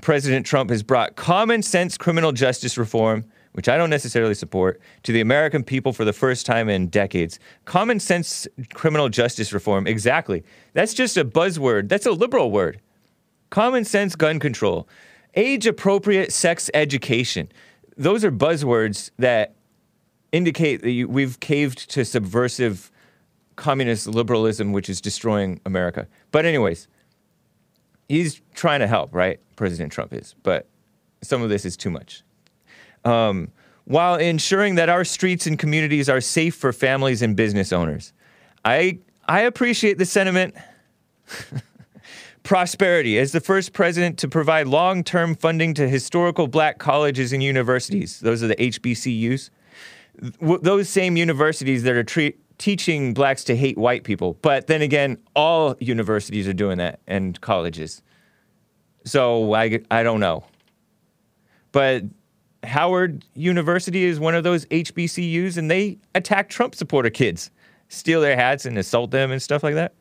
President 0.00 0.44
Trump 0.44 0.70
has 0.70 0.82
brought 0.82 1.16
common 1.16 1.62
sense 1.62 1.96
criminal 1.96 2.32
justice 2.32 2.76
reform, 2.76 3.24
which 3.52 3.68
I 3.68 3.76
don't 3.76 3.90
necessarily 3.90 4.34
support, 4.34 4.80
to 5.04 5.12
the 5.12 5.20
American 5.20 5.62
people 5.62 5.92
for 5.92 6.04
the 6.04 6.12
first 6.12 6.44
time 6.44 6.68
in 6.68 6.88
decades. 6.88 7.38
Common 7.64 8.00
sense 8.00 8.48
criminal 8.72 9.08
justice 9.08 9.52
reform, 9.52 9.86
exactly. 9.86 10.42
That's 10.72 10.94
just 10.94 11.16
a 11.16 11.24
buzzword. 11.24 11.88
That's 11.88 12.06
a 12.06 12.12
liberal 12.12 12.50
word. 12.50 12.80
Common 13.50 13.84
sense 13.84 14.16
gun 14.16 14.40
control, 14.40 14.88
age 15.34 15.66
appropriate 15.66 16.32
sex 16.32 16.70
education. 16.74 17.48
Those 17.96 18.24
are 18.24 18.32
buzzwords 18.32 19.12
that 19.18 19.54
indicate 20.32 20.82
that 20.82 20.90
you, 20.90 21.06
we've 21.06 21.38
caved 21.38 21.88
to 21.90 22.04
subversive 22.04 22.90
communist 23.56 24.06
liberalism, 24.06 24.72
which 24.72 24.88
is 24.88 25.00
destroying 25.00 25.60
America. 25.64 26.06
But, 26.30 26.44
anyways, 26.44 26.88
he's 28.08 28.40
trying 28.54 28.80
to 28.80 28.86
help, 28.86 29.14
right? 29.14 29.40
President 29.56 29.92
Trump 29.92 30.12
is. 30.12 30.34
But 30.42 30.68
some 31.22 31.42
of 31.42 31.48
this 31.48 31.64
is 31.64 31.76
too 31.76 31.90
much. 31.90 32.22
Um, 33.04 33.50
while 33.84 34.16
ensuring 34.16 34.76
that 34.76 34.88
our 34.88 35.04
streets 35.04 35.46
and 35.46 35.58
communities 35.58 36.08
are 36.08 36.20
safe 36.20 36.54
for 36.54 36.72
families 36.72 37.22
and 37.22 37.36
business 37.36 37.72
owners. 37.72 38.12
I, 38.64 38.98
I 39.26 39.42
appreciate 39.42 39.98
the 39.98 40.06
sentiment. 40.06 40.54
Prosperity. 42.42 43.18
As 43.18 43.32
the 43.32 43.40
first 43.40 43.72
president 43.72 44.18
to 44.18 44.28
provide 44.28 44.66
long 44.66 45.02
term 45.02 45.34
funding 45.34 45.74
to 45.74 45.88
historical 45.88 46.46
black 46.46 46.78
colleges 46.78 47.32
and 47.32 47.42
universities, 47.42 48.20
those 48.20 48.42
are 48.42 48.48
the 48.48 48.56
HBCUs, 48.56 49.50
those 50.40 50.88
same 50.88 51.16
universities 51.16 51.82
that 51.84 51.94
are 51.94 52.04
tre- 52.04 52.34
teaching 52.58 53.14
blacks 53.14 53.44
to 53.44 53.56
hate 53.56 53.76
white 53.76 54.04
people. 54.04 54.38
But 54.42 54.66
then 54.66 54.82
again, 54.82 55.18
all 55.34 55.76
universities 55.80 56.46
are 56.48 56.52
doing 56.52 56.78
that 56.78 57.00
and 57.06 57.40
colleges. 57.40 58.02
So 59.04 59.54
I, 59.54 59.80
I 59.90 60.02
don't 60.02 60.20
know. 60.20 60.44
But 61.72 62.04
Howard 62.62 63.24
University 63.34 64.04
is 64.04 64.18
one 64.18 64.34
of 64.34 64.44
those 64.44 64.64
HBCUs, 64.66 65.56
and 65.56 65.70
they 65.70 65.98
attack 66.14 66.48
Trump 66.48 66.74
supporter 66.74 67.10
kids, 67.10 67.50
steal 67.88 68.20
their 68.20 68.36
hats 68.36 68.64
and 68.64 68.78
assault 68.78 69.10
them 69.10 69.30
and 69.30 69.42
stuff 69.42 69.62
like 69.62 69.74
that. 69.74 69.94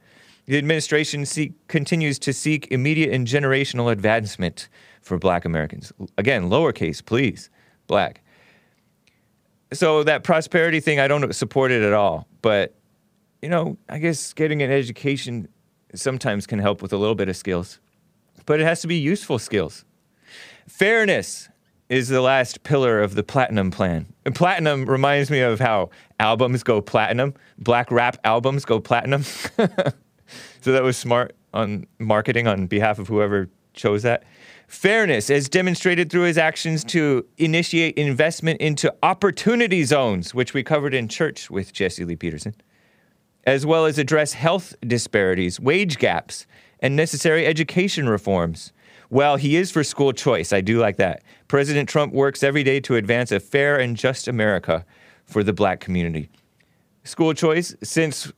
The 0.46 0.58
administration 0.58 1.26
seek, 1.26 1.54
continues 1.68 2.20
to 2.20 2.34
seek 2.34 2.72
immediate 2.72 3.14
and 3.14 3.26
generational 3.26 3.92
advancement 3.92 4.68
for 5.02 5.18
black 5.18 5.46
Americans. 5.46 5.92
Again, 6.18 6.50
lowercase, 6.50 7.04
please, 7.04 7.50
black. 7.88 8.22
So 9.72 10.04
that 10.04 10.24
prosperity 10.24 10.80
thing, 10.80 11.00
I 11.00 11.08
don't 11.08 11.34
support 11.34 11.72
it 11.72 11.82
at 11.82 11.94
all. 11.94 12.28
But, 12.44 12.76
you 13.42 13.50
know, 13.50 13.78
I 13.90 13.98
guess 13.98 14.34
getting 14.34 14.62
an 14.62 14.70
education 14.70 15.48
sometimes 15.96 16.46
can 16.46 16.60
help 16.60 16.84
with 16.84 16.94
a 16.94 16.98
little 16.98 17.16
bit 17.16 17.30
of 17.30 17.36
skills, 17.36 17.80
but 18.46 18.60
it 18.60 18.66
has 18.66 18.82
to 18.82 18.88
be 18.88 18.98
useful 18.98 19.40
skills. 19.40 19.86
Fairness 20.68 21.50
is 21.90 22.10
the 22.10 22.22
last 22.22 22.64
pillar 22.64 23.02
of 23.02 23.16
the 23.16 23.24
platinum 23.24 23.72
plan. 23.72 24.14
And 24.26 24.36
platinum 24.36 24.86
reminds 24.86 25.32
me 25.32 25.40
of 25.40 25.60
how 25.60 25.90
albums 26.20 26.64
go 26.64 26.82
platinum, 26.82 27.34
black 27.58 27.90
rap 27.92 28.18
albums 28.24 28.66
go 28.66 28.80
platinum. 28.80 29.24
so 30.62 30.72
that 30.72 30.84
was 30.84 30.98
smart 30.98 31.36
on 31.54 31.88
marketing 32.00 32.48
on 32.48 32.68
behalf 32.68 33.00
of 33.00 33.08
whoever 33.08 33.50
chose 33.74 34.04
that. 34.04 34.24
Fairness, 34.68 35.30
as 35.30 35.50
demonstrated 35.50 36.10
through 36.10 36.24
his 36.24 36.38
actions 36.38 36.84
to 36.86 37.26
initiate 37.38 37.98
investment 37.98 38.60
into 38.62 38.94
opportunity 39.04 39.84
zones, 39.84 40.34
which 40.34 40.54
we 40.54 40.64
covered 40.64 40.94
in 40.94 41.08
church 41.08 41.50
with 41.50 41.74
Jesse 41.74 42.06
Lee 42.06 42.16
Peterson, 42.16 42.56
as 43.46 43.66
well 43.66 43.86
as 43.86 43.98
address 43.98 44.34
health 44.34 44.76
disparities, 44.82 45.60
wage 45.60 45.98
gaps, 45.98 46.48
and 46.80 46.96
necessary 46.96 47.46
education 47.46 48.10
reforms. 48.10 48.74
Well, 49.10 49.36
he 49.36 49.58
is 49.58 49.70
for 49.70 49.84
school 49.84 50.12
choice. 50.12 50.52
I 50.52 50.62
do 50.62 50.80
like 50.80 50.98
that. 50.98 51.24
President 51.48 51.88
Trump 51.88 52.14
works 52.14 52.42
every 52.42 52.64
day 52.64 52.80
to 52.82 52.96
advance 52.96 53.32
a 53.32 53.40
fair 53.40 53.80
and 53.80 53.96
just 53.96 54.28
America 54.28 54.86
for 55.24 55.44
the 55.44 55.54
black 55.54 55.80
community. 55.80 56.30
School 57.04 57.34
choice, 57.34 57.76
since 57.84 58.32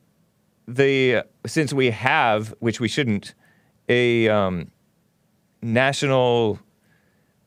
the 0.68 1.22
since 1.46 1.72
we 1.72 1.90
have, 1.90 2.54
which 2.58 2.80
we 2.80 2.88
shouldn't, 2.88 3.34
a 3.88 4.28
um, 4.28 4.70
national 5.66 6.58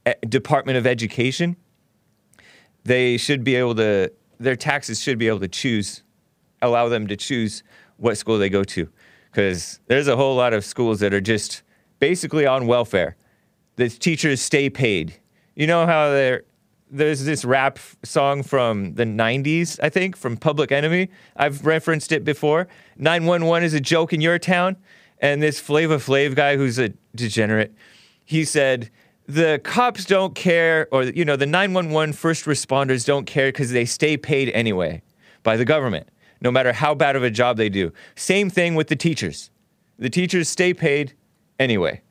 e- 0.08 0.14
Department 0.28 0.78
of 0.78 0.86
Education, 0.86 1.56
they 2.84 3.18
should 3.18 3.44
be 3.44 3.56
able 3.56 3.76
to. 3.76 4.12
Their 4.40 4.56
taxes 4.56 5.02
should 5.02 5.18
be 5.18 5.28
able 5.28 5.42
to 5.42 5.48
choose, 5.48 6.04
allow 6.62 6.88
them 6.88 7.08
to 7.08 7.18
choose 7.18 7.64
what 7.98 8.18
school 8.18 8.38
they 8.38 8.50
go 8.50 8.64
to, 8.64 8.88
because 9.32 9.80
there's 9.88 10.08
a 10.08 10.16
whole 10.16 10.36
lot 10.36 10.54
of 10.54 10.64
schools 10.64 11.02
that 11.02 11.14
are 11.14 11.22
just 11.22 11.64
basically 12.00 12.46
on 12.46 12.66
welfare. 12.66 13.18
The 13.76 13.90
teachers 13.90 14.42
stay 14.42 14.70
paid. 14.70 15.20
You 15.56 15.68
know 15.68 15.86
how 15.86 16.10
there 16.10 16.44
there's 16.92 17.24
this 17.24 17.46
rap 17.46 17.80
song 18.04 18.44
from 18.44 18.96
the 18.96 19.06
90s, 19.06 19.80
I 19.82 19.90
think, 19.90 20.18
from 20.18 20.38
Public 20.38 20.72
Enemy. 20.72 21.10
I've 21.36 21.66
referenced 21.66 22.12
it 22.12 22.24
before. 22.24 22.68
911 22.98 23.66
is 23.66 23.74
a 23.74 23.80
joke 23.80 24.12
in 24.12 24.22
your 24.22 24.40
town. 24.40 24.78
And 25.20 25.42
this 25.42 25.60
Flavor 25.60 25.98
Flav 25.98 26.36
guy 26.36 26.56
who's 26.56 26.80
a 26.80 26.90
degenerate, 27.14 27.74
he 28.30 28.46
said, 28.46 28.92
the 29.26 29.60
cops 29.64 30.06
don't 30.06 30.36
care, 30.36 30.88
or, 30.92 31.04
you 31.04 31.26
know, 31.26 31.36
the 31.36 31.48
911 31.48 32.14
first 32.14 32.46
responders 32.46 33.04
don't 33.04 33.26
care 33.26 33.48
because 33.48 33.72
they 33.72 33.86
stay 33.86 34.18
paid 34.18 34.50
anyway 34.50 35.02
by 35.42 35.58
the 35.58 35.66
government, 35.66 36.08
no 36.40 36.52
matter 36.52 36.72
how 36.72 36.94
bad 36.94 37.16
of 37.16 37.24
a 37.24 37.32
job 37.32 37.58
they 37.58 37.70
do. 37.70 37.92
Same 38.16 38.52
thing 38.52 38.76
with 38.76 38.88
the 38.88 38.96
teachers. 38.96 39.50
The 39.98 40.12
teachers 40.12 40.48
stay 40.48 40.76
paid 40.76 41.14
anyway. 41.58 42.04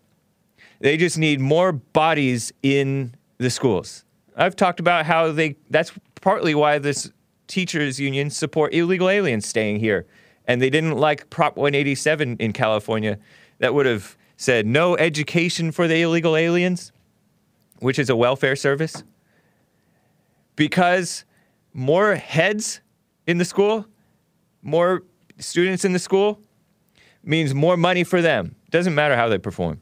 They 0.81 0.97
just 0.97 1.19
need 1.19 1.39
more 1.39 1.71
bodies 1.71 2.53
in 2.65 3.15
the 3.37 3.49
schools. 3.49 4.05
I've 4.37 4.57
talked 4.57 4.81
about 4.81 5.07
how 5.07 5.31
they 5.31 5.55
that's 5.71 5.93
partly 6.21 6.57
why 6.57 6.81
this 6.81 7.13
teachers 7.47 8.01
union 8.01 8.31
support 8.31 8.75
illegal 8.75 9.09
aliens 9.09 9.47
staying 9.47 9.79
here. 9.79 10.05
And 10.47 10.61
they 10.61 10.71
didn't 10.71 10.97
like 10.97 11.31
Prop 11.31 11.57
187 11.57 12.39
in 12.39 12.53
California 12.53 13.19
that 13.61 13.73
would 13.73 13.87
have 13.87 14.17
said 14.39 14.67
no 14.67 14.97
education 14.97 15.73
for 15.73 15.87
the 15.89 16.01
illegal 16.01 16.37
aliens, 16.37 16.93
which 17.81 17.99
is 17.99 18.09
a 18.09 18.17
welfare 18.17 18.57
service. 18.57 19.03
Because 20.57 21.25
more 21.75 22.15
heads 22.15 22.81
in 23.27 23.39
the 23.39 23.45
school, 23.45 23.85
more 24.63 25.03
students 25.39 25.85
in 25.85 25.93
the 25.93 25.99
school 25.99 26.41
means 27.25 27.53
more 27.53 27.77
money 27.77 28.05
for 28.05 28.23
them. 28.23 28.55
Doesn't 28.71 28.95
matter 28.95 29.17
how 29.17 29.29
they 29.29 29.39
perform. 29.39 29.81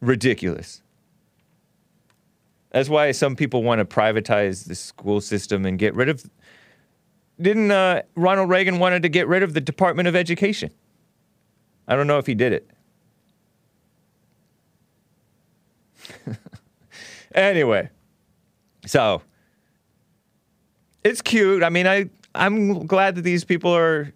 Ridiculous. 0.00 0.82
That's 2.70 2.88
why 2.88 3.12
some 3.12 3.36
people 3.36 3.62
want 3.62 3.78
to 3.78 3.84
privatize 3.84 4.66
the 4.66 4.74
school 4.74 5.20
system 5.20 5.66
and 5.66 5.78
get 5.78 5.94
rid 5.94 6.08
of. 6.08 6.28
Didn't 7.40 7.70
uh, 7.70 8.02
Ronald 8.16 8.48
Reagan 8.48 8.78
wanted 8.78 9.02
to 9.02 9.08
get 9.08 9.28
rid 9.28 9.42
of 9.42 9.52
the 9.52 9.60
Department 9.60 10.08
of 10.08 10.16
Education? 10.16 10.70
I 11.86 11.94
don't 11.94 12.06
know 12.06 12.18
if 12.18 12.26
he 12.26 12.34
did 12.34 12.52
it. 12.52 12.70
anyway, 17.34 17.88
so 18.86 19.22
it's 21.02 21.22
cute. 21.22 21.62
I 21.62 21.70
mean, 21.70 21.86
I 21.86 22.10
I'm 22.34 22.86
glad 22.86 23.14
that 23.16 23.22
these 23.22 23.44
people 23.44 23.74
are 23.74 24.12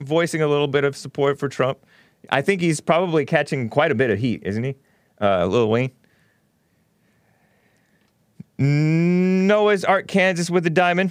voicing 0.00 0.42
a 0.42 0.46
little 0.46 0.68
bit 0.68 0.84
of 0.84 0.96
support 0.96 1.38
for 1.38 1.48
Trump. 1.48 1.78
I 2.30 2.42
think 2.42 2.60
he's 2.60 2.80
probably 2.80 3.24
catching 3.24 3.68
quite 3.68 3.90
a 3.90 3.94
bit 3.94 4.10
of 4.10 4.18
heat, 4.18 4.42
isn't 4.44 4.62
he, 4.62 4.76
uh, 5.20 5.46
Lil 5.46 5.68
Wayne? 5.68 5.90
Noah's 8.58 9.84
Ark 9.84 10.06
Kansas 10.06 10.50
with 10.50 10.64
the 10.64 10.70
diamond. 10.70 11.10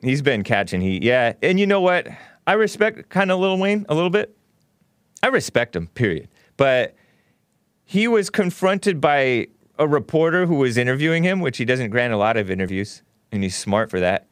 He's 0.00 0.22
been 0.22 0.44
catching 0.44 0.80
heat, 0.80 1.02
yeah. 1.02 1.32
And 1.42 1.58
you 1.58 1.66
know 1.66 1.80
what? 1.80 2.06
I 2.46 2.52
respect 2.52 3.08
kind 3.08 3.32
of 3.32 3.40
Lil 3.40 3.58
Wayne 3.58 3.84
a 3.88 3.94
little 3.94 4.10
bit. 4.10 4.36
I 5.22 5.28
respect 5.28 5.74
him, 5.74 5.88
period. 5.88 6.28
But 6.56 6.94
he 7.90 8.06
was 8.06 8.28
confronted 8.28 9.00
by 9.00 9.46
a 9.78 9.88
reporter 9.88 10.44
who 10.44 10.56
was 10.56 10.76
interviewing 10.76 11.22
him, 11.22 11.40
which 11.40 11.56
he 11.56 11.64
doesn't 11.64 11.88
grant 11.88 12.12
a 12.12 12.18
lot 12.18 12.36
of 12.36 12.50
interviews, 12.50 13.02
and 13.32 13.42
he's 13.42 13.56
smart 13.56 13.90
for 13.90 13.98
that. 13.98 14.26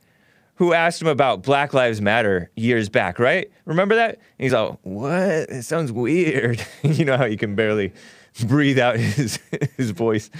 Who 0.56 0.74
asked 0.74 1.00
him 1.00 1.08
about 1.08 1.42
Black 1.42 1.72
Lives 1.72 2.02
Matter 2.02 2.50
years 2.54 2.90
back, 2.90 3.18
right? 3.18 3.50
Remember 3.64 3.94
that? 3.94 4.16
And 4.16 4.44
he's 4.44 4.52
like, 4.52 4.76
"What? 4.82 5.48
It 5.48 5.62
sounds 5.64 5.90
weird." 5.90 6.66
you 6.82 7.06
know 7.06 7.16
how 7.16 7.24
he 7.24 7.38
can 7.38 7.54
barely 7.54 7.94
breathe 8.46 8.78
out 8.78 8.96
his 9.00 9.38
his 9.78 9.90
voice. 9.90 10.30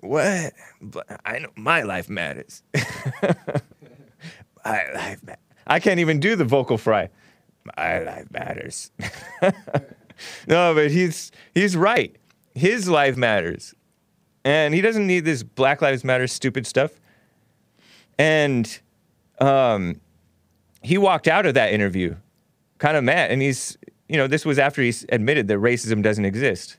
What? 0.00 0.52
But 0.80 1.20
I 1.24 1.38
know 1.38 1.50
my 1.54 1.82
life 1.82 2.10
matters. 2.10 2.64
my 4.64 4.90
life 4.92 5.20
ma- 5.24 5.34
I 5.68 5.78
can't 5.78 6.00
even 6.00 6.18
do 6.18 6.34
the 6.34 6.44
vocal 6.44 6.78
fry. 6.78 7.10
My 7.76 8.00
life 8.00 8.28
matters. 8.32 8.90
no, 10.48 10.74
but 10.74 10.90
he's 10.90 11.30
he's 11.54 11.76
right. 11.76 12.16
His 12.54 12.88
life 12.88 13.16
matters. 13.16 13.74
And 14.44 14.74
he 14.74 14.80
doesn't 14.80 15.06
need 15.06 15.24
this 15.24 15.42
Black 15.42 15.82
Lives 15.82 16.04
Matter 16.04 16.26
stupid 16.26 16.66
stuff. 16.66 16.92
And 18.18 18.80
um, 19.40 20.00
he 20.82 20.98
walked 20.98 21.28
out 21.28 21.46
of 21.46 21.54
that 21.54 21.72
interview 21.72 22.16
kind 22.78 22.96
of 22.96 23.04
mad. 23.04 23.30
And 23.30 23.42
he's, 23.42 23.76
you 24.08 24.16
know, 24.16 24.26
this 24.26 24.44
was 24.44 24.58
after 24.58 24.82
he 24.82 24.92
admitted 25.10 25.48
that 25.48 25.58
racism 25.58 26.02
doesn't 26.02 26.24
exist. 26.24 26.78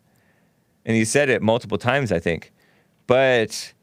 and 0.85 0.95
he 0.95 1.05
said 1.05 1.29
it 1.29 1.41
multiple 1.41 1.77
times, 1.77 2.11
I 2.11 2.19
think. 2.19 2.51
But 3.07 3.73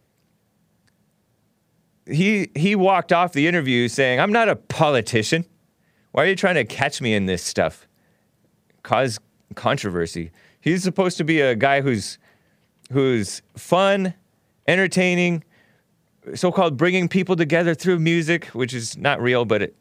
he 2.07 2.51
he 2.55 2.75
walked 2.75 3.13
off 3.13 3.33
the 3.33 3.47
interview 3.47 3.89
saying, 3.89 4.21
"I'm 4.21 4.33
not 4.33 4.49
a 4.49 4.57
politician. 4.57 5.45
Why 6.13 6.25
are 6.25 6.27
you 6.27 6.37
trying 6.37 6.55
to 6.57 6.65
catch 6.65 7.01
me 7.01 7.15
in 7.15 7.27
this 7.27 7.43
stuff? 7.43 7.87
Cause 8.83 9.21
controversy." 9.55 10.31
He's 10.61 10.83
supposed 10.83 11.17
to 11.19 11.25
be 11.25 11.41
a 11.41 11.55
guy 11.55 11.81
who's 11.81 12.19
who's 12.91 13.43
fun, 13.57 14.15
entertaining, 14.67 15.45
so-called 16.35 16.77
bringing 16.77 17.09
people 17.09 17.37
together 17.37 17.75
through 17.75 17.99
music, 17.99 18.47
which 18.47 18.73
is 18.73 18.97
not 18.97 19.21
real, 19.21 19.45
but 19.45 19.63
it, 19.63 19.77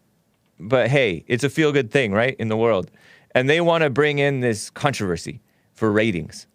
but 0.60 0.90
hey, 0.90 1.24
it's 1.28 1.44
a 1.44 1.50
feel-good 1.50 1.90
thing, 1.90 2.12
right, 2.12 2.36
in 2.38 2.50
the 2.50 2.58
world. 2.58 2.92
And 3.32 3.50
they 3.50 3.62
want 3.62 3.84
to 3.84 3.90
bring 3.90 4.20
in 4.20 4.42
this 4.42 4.70
controversy 4.70 5.42
for 5.74 5.92
ratings. 5.92 6.48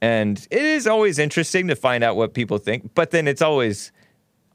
And 0.00 0.38
it 0.50 0.62
is 0.62 0.86
always 0.86 1.18
interesting 1.18 1.68
to 1.68 1.76
find 1.76 2.02
out 2.04 2.16
what 2.16 2.34
people 2.34 2.58
think, 2.58 2.94
but 2.94 3.10
then 3.10 3.26
it's 3.26 3.42
always 3.42 3.92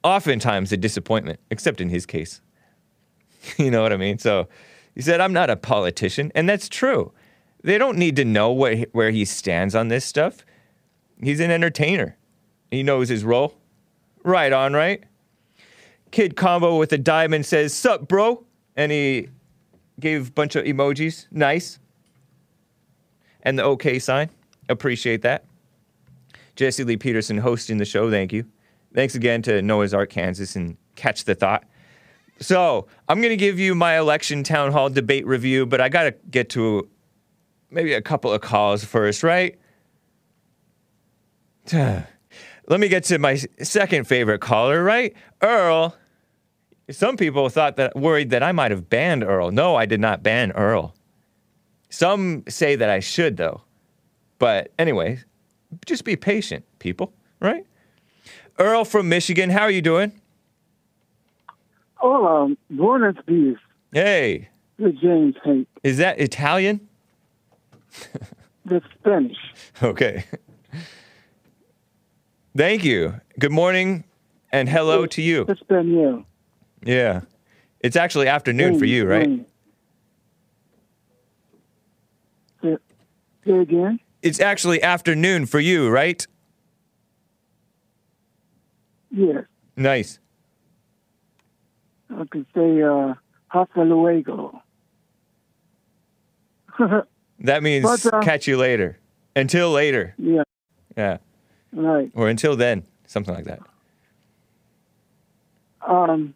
oftentimes 0.04 0.72
a 0.72 0.78
disappointment, 0.78 1.39
except 1.50 1.82
in 1.82 1.89
his 1.89 2.06
case. 2.06 2.41
you 3.58 3.72
know 3.72 3.82
what 3.82 3.94
I 3.94 3.98
mean? 3.98 4.18
So 4.18 4.48
he 4.94 5.02
said, 5.02 5.22
I'm 5.22 5.34
not 5.34 5.50
a 5.50 5.56
politician. 5.56 6.32
And 6.36 6.48
that's 6.48 6.70
true. 6.70 7.12
They 7.65 7.80
don't 7.80 7.97
need 7.97 8.15
to 8.17 8.25
know 8.25 8.51
what, 8.51 8.78
where 8.91 9.10
he 9.10 9.25
stands 9.25 9.73
on 9.73 9.88
this 9.88 10.06
stuff. 10.06 10.45
He's 11.19 11.39
an 11.39 11.49
entertainer. 11.49 12.15
He 12.69 12.84
knows 12.84 13.10
his 13.10 13.23
role. 13.23 13.58
Right 14.23 14.54
on, 14.54 14.73
right? 14.73 15.04
Kid 16.12 16.36
combo 16.36 16.78
with 16.78 16.93
a 16.93 16.99
diamond 16.99 17.43
says, 17.47 17.73
Sup, 17.73 18.08
bro? 18.08 18.43
And 18.75 18.91
he 18.91 19.30
gave 19.99 20.28
a 20.28 20.32
bunch 20.32 20.56
of 20.56 20.63
emojis. 20.63 21.25
Nice. 21.32 21.80
And 23.41 23.58
the 23.58 23.63
OK 23.63 23.97
sign. 23.97 24.30
Appreciate 24.69 25.23
that. 25.23 25.45
Jesse 26.56 26.84
Lee 26.84 26.97
Peterson 26.97 27.39
hosting 27.39 27.78
the 27.78 27.86
show. 27.86 28.12
Thank 28.12 28.32
you. 28.32 28.45
Thanks 28.93 29.15
again 29.15 29.41
to 29.41 29.63
Noah's 29.63 29.93
Ark, 29.93 30.12
Kansas, 30.12 30.56
and 30.56 30.78
Catch 30.95 31.25
the 31.25 31.34
Thought. 31.34 31.63
So 32.39 32.86
I'm 33.10 33.21
going 33.21 33.32
to 33.32 33.38
give 33.38 33.58
you 33.58 33.73
my 33.73 33.97
election 33.97 34.43
town 34.43 34.71
hall 34.71 34.91
debate 34.91 35.25
review, 35.25 35.65
but 35.65 35.82
I 35.82 35.89
got 35.89 36.04
to 36.04 36.12
get 36.30 36.49
to 36.51 36.88
maybe 37.76 37.94
a 37.94 38.02
couple 38.02 38.34
of 38.34 38.42
calls 38.42 38.84
first, 38.84 39.22
right? 39.22 39.60
Let 41.74 42.80
me 42.80 42.88
get 42.88 43.04
to 43.06 43.20
my 43.20 43.36
second 43.62 44.08
favorite 44.08 44.40
caller, 44.40 44.84
right? 44.84 45.14
Earl. 45.42 45.96
Some 46.90 47.18
people 47.18 47.50
thought 47.50 47.76
that 47.76 47.96
worried 47.96 48.30
that 48.30 48.42
I 48.42 48.52
might 48.54 48.72
have 48.72 48.90
banned 48.90 49.24
Earl. 49.24 49.52
No, 49.52 49.76
I 49.76 49.86
did 49.86 50.00
not 50.00 50.24
ban 50.24 50.52
Earl. 50.54 50.96
Some 51.90 52.44
say 52.48 52.76
that 52.76 52.90
I 52.90 53.00
should 53.02 53.38
though. 53.38 53.62
But 54.40 54.72
anyway, 54.80 55.20
just 55.86 56.06
be 56.06 56.16
patient, 56.16 56.66
people, 56.80 57.14
right? 57.40 57.66
Earl 58.58 58.86
from 58.86 59.10
Michigan, 59.10 59.50
how 59.50 59.64
are 59.64 59.72
you 59.72 59.82
doing? 59.82 60.14
Hola, 61.96 62.56
buenos 62.70 63.16
dias. 63.28 63.58
Hey, 63.92 64.50
James 64.80 65.36
Hake. 65.44 65.68
is 65.84 65.98
that 65.98 66.20
Italian? 66.20 66.85
The 68.65 68.81
Spanish. 68.99 69.38
Okay. 69.84 70.25
Thank 72.58 72.84
you. 72.84 73.21
Good 73.38 73.51
morning 73.51 74.05
and 74.51 74.67
hello 74.67 75.05
to 75.05 75.21
you. 75.21 75.45
Espanol. 75.47 76.23
Yeah. 76.84 77.21
It's 77.81 77.95
actually 77.95 78.27
afternoon 78.27 78.79
for 78.79 78.86
you, 78.86 79.05
right? 79.05 79.45
Say, 82.63 82.77
say 83.45 83.60
again? 83.60 83.99
It's 84.23 84.39
actually 84.39 84.81
afternoon 84.81 85.45
for 85.45 85.60
you, 85.60 85.88
right? 85.89 86.25
Yes. 89.12 89.43
Nice. 89.75 90.17
I 92.10 92.23
can 92.31 92.47
say 92.55 92.81
uh, 92.81 93.13
hasta 93.49 93.81
luego. 93.84 94.60
That 97.39 97.63
means 97.63 97.84
But, 97.84 98.13
uh, 98.13 98.21
catch 98.21 98.48
you 98.48 98.58
later. 98.58 98.98
Until 99.36 99.71
later. 99.71 100.13
yeah, 100.17 100.43
Yeah. 100.95 101.17
right. 101.74 102.10
Or 102.13 102.30
until 102.30 102.56
then. 102.56 102.84
Something 103.08 103.36
like 103.36 103.45
that. 103.45 103.60
Um, 105.86 106.34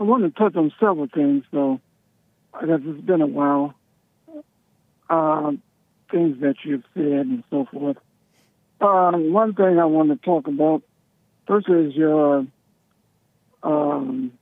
I 0.00 0.02
want 0.04 0.24
to 0.24 0.30
touch 0.30 0.56
on 0.56 0.72
several 0.80 1.06
things, 1.06 1.44
though, 1.52 1.80
because 2.52 2.80
it's 2.84 3.00
been 3.04 3.20
a 3.22 3.26
while. 3.26 3.74
Um, 5.10 5.62
things 6.10 6.40
that 6.40 6.56
you've 6.64 6.84
said 6.94 7.04
and 7.04 7.44
so 7.50 7.66
forth. 7.66 7.96
Um, 8.80 9.32
one 9.32 9.54
thing 9.54 9.78
I 9.78 9.84
want 9.84 10.08
to 10.10 10.16
talk 10.16 10.46
about 10.48 10.82
first 11.46 11.68
is 11.68 11.94
your 11.94 12.46
um, 13.62 14.32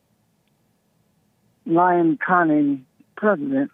lion 1.66 2.18
conning 2.24 2.84
president 3.16 3.70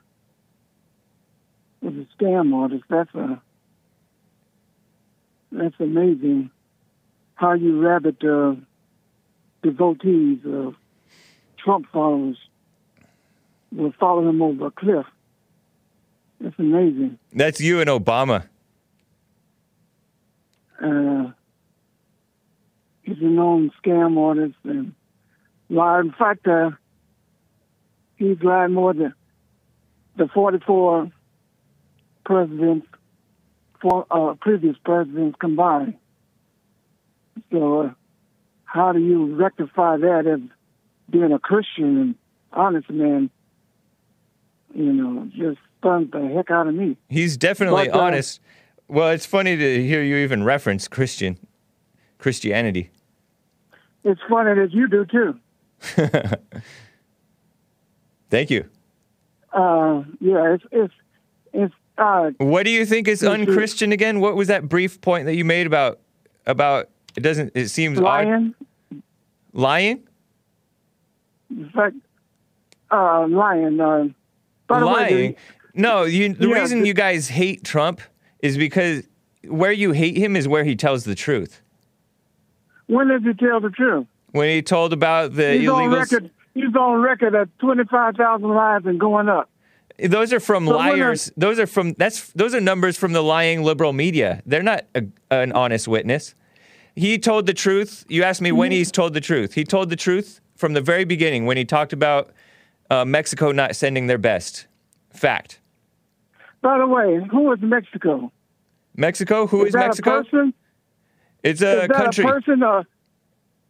with 1.83 1.95
a 1.95 2.07
scam 2.17 2.55
artist. 2.55 2.85
That's 2.89 3.15
a 3.15 3.43
that's 5.51 5.75
amazing. 5.79 6.51
How 7.35 7.53
you 7.53 7.81
rabbit 7.81 8.25
uh, 8.25 8.55
devotees 9.63 10.39
of 10.47 10.75
Trump 11.59 11.87
followers 11.93 12.39
will 13.71 13.93
follow 13.99 14.29
him 14.29 14.41
over 14.41 14.67
a 14.67 14.71
cliff. 14.71 15.07
It's 16.41 16.59
amazing. 16.59 17.19
That's 17.33 17.61
you 17.61 17.81
and 17.81 17.91
Obama. 17.91 18.47
Uh, 20.83 21.31
he's 23.03 23.19
a 23.19 23.25
known 23.25 23.71
scam 23.83 24.19
artist 24.19 24.57
and 24.65 24.95
lied. 25.69 26.07
In 26.07 26.13
fact, 26.13 26.47
uh, 26.47 26.71
he's 28.17 28.43
lied 28.43 28.71
more 28.71 28.95
than 28.95 29.15
the 30.17 30.29
44 30.29 31.13
presidents, 32.25 32.87
for, 33.81 34.07
uh, 34.11 34.35
previous 34.41 34.77
presidents 34.85 35.37
combined. 35.41 35.95
So, 37.51 37.81
uh, 37.81 37.91
how 38.65 38.93
do 38.93 39.01
you 39.01 39.35
rectify 39.35 39.97
that 39.99 40.27
as 40.27 40.41
being 41.11 41.33
a 41.33 41.39
Christian 41.39 41.99
and 42.01 42.15
honest 42.53 42.89
man? 42.91 43.31
You 44.75 44.93
know, 44.93 45.31
just 45.35 45.59
stunned 45.79 46.13
the 46.13 46.29
heck 46.35 46.51
out 46.51 46.67
of 46.67 46.75
me. 46.75 46.97
He's 47.09 47.37
definitely 47.37 47.89
But, 47.89 47.97
uh, 47.97 48.01
honest. 48.01 48.41
Well, 48.89 49.11
it's 49.11 49.27
funny 49.27 49.57
to 49.57 49.83
hear 49.85 50.03
you 50.03 50.17
even 50.17 50.45
reference 50.45 50.89
Christian 50.89 51.39
Christianity. 52.19 52.91
It's 54.05 54.21
funny 54.29 54.55
that 54.55 54.73
you 54.73 54.89
do 54.89 55.05
too. 55.05 55.39
Thank 58.31 58.51
you. 58.51 58.69
Uh, 59.53 60.05
yeah, 60.21 60.55
it's 60.55 60.65
it's 60.71 60.95
it's 61.53 61.75
uh, 61.99 62.31
What 62.39 62.65
do 62.65 62.71
you 62.71 62.85
think 62.87 63.09
is 63.09 63.23
unchristian 63.23 63.93
again? 63.93 64.21
What 64.21 64.37
was 64.37 64.49
that 64.49 64.69
brief 64.69 65.01
point 65.01 65.27
that 65.27 65.35
you 65.35 65.45
made 65.45 65.67
about 65.67 66.01
about 66.47 66.89
it 67.17 67.21
doesn't 67.23 67.53
it 67.55 67.69
seems 67.69 67.99
odd 67.99 68.05
lying. 68.05 68.55
lying? 69.53 70.03
In 71.51 71.71
fact, 71.71 71.97
uh, 72.91 73.27
lying. 73.29 73.79
Uh, 73.81 74.09
by 74.67 74.81
the 74.81 74.87
way. 74.87 75.37
No, 75.75 76.05
you, 76.05 76.33
the 76.35 76.49
Yeah, 76.49 76.61
reason 76.61 76.85
you 76.85 76.95
guys 76.95 77.29
hate 77.29 77.65
Trump 77.65 78.01
is 78.41 78.57
because 78.59 79.07
where 79.47 79.73
you 79.73 79.93
hate 79.93 80.17
him 80.17 80.37
is 80.37 80.47
where 80.47 80.65
he 80.65 80.77
tells 80.77 81.05
the 81.05 81.15
truth. 81.15 81.63
when 82.87 83.09
did 83.09 83.23
he 83.23 83.33
tell 83.35 83.61
the 83.61 83.71
truth? 83.71 84.07
When 84.33 84.49
he 84.49 84.63
told 84.63 84.93
about 84.93 85.35
the 85.35 85.53
He's 85.59 85.69
on 85.69 85.91
record. 85.91 86.31
He's 86.55 86.75
on 86.75 87.01
record 87.01 87.35
at 87.35 87.49
twenty 87.59 87.85
five 87.85 88.17
thousand 88.17 88.49
lives 88.49 88.87
and 88.87 88.99
going 89.01 89.29
up. 89.29 89.49
Those 89.99 90.33
are 90.33 90.41
from 90.41 90.69
I- 90.69 90.73
liars. 90.73 91.33
Those 91.37 91.59
are 91.59 91.67
from 91.67 91.93
that's 91.95 92.31
those 92.33 92.55
are 92.55 92.61
numbers 92.61 92.97
from 92.97 93.13
the 93.13 93.23
lying 93.23 93.63
liberal 93.63 93.93
media. 93.93 94.43
They're 94.47 94.63
not 94.63 94.85
a, 94.95 95.05
an 95.31 95.53
honest 95.53 95.89
witness. 95.89 96.35
He 96.95 97.19
told 97.19 97.47
the 97.47 97.55
truth. 97.55 98.05
You 98.09 98.23
asked 98.23 98.41
me 98.43 98.53
when 98.53 98.71
Mm-hmm. 98.71 98.77
he's 98.79 98.93
told 98.93 99.15
the 99.15 99.21
truth. 99.21 99.55
He 99.55 99.65
told 99.65 99.89
the 99.91 99.97
truth 99.97 100.41
from 100.57 100.75
the 100.75 100.81
very 100.81 101.05
beginning 101.05 101.47
when 101.47 101.57
he 101.57 101.65
talked 101.65 101.93
about 101.93 102.31
uh, 102.91 103.05
Mexico 103.05 103.53
not 103.53 103.75
sending 103.77 104.07
their 104.07 104.19
best. 104.19 104.67
Fact. 105.13 105.59
By 106.61 106.79
the 106.79 106.87
way, 106.87 107.21
who 107.31 107.51
is 107.53 107.59
Mexico? 107.63 108.31
Mexico? 108.97 109.47
Who 109.47 109.65
is, 109.65 109.73
that 109.73 109.87
Mexico? 109.87 110.23
It's 111.43 111.61
a 111.63 111.83
is 111.85 111.89
country. 111.89 112.25
a 112.25 112.29
person? 112.29 112.63
Or, 112.63 112.85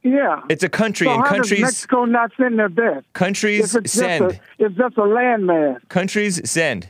yeah. 0.02 0.40
It's 0.48 0.62
a 0.64 0.68
country, 0.68 1.06
so 1.06 1.14
and 1.14 1.24
countries 1.24 1.60
Mexico 1.60 2.04
not 2.04 2.30
send 2.36 2.58
their 2.58 2.68
best? 2.68 3.06
countries 3.12 3.70
send. 3.90 4.30
just 4.30 4.40
a, 4.40 4.64
it's 4.64 4.76
just 4.76 4.96
a 4.96 5.02
landmass. 5.02 5.88
Countries 5.88 6.40
send. 6.50 6.88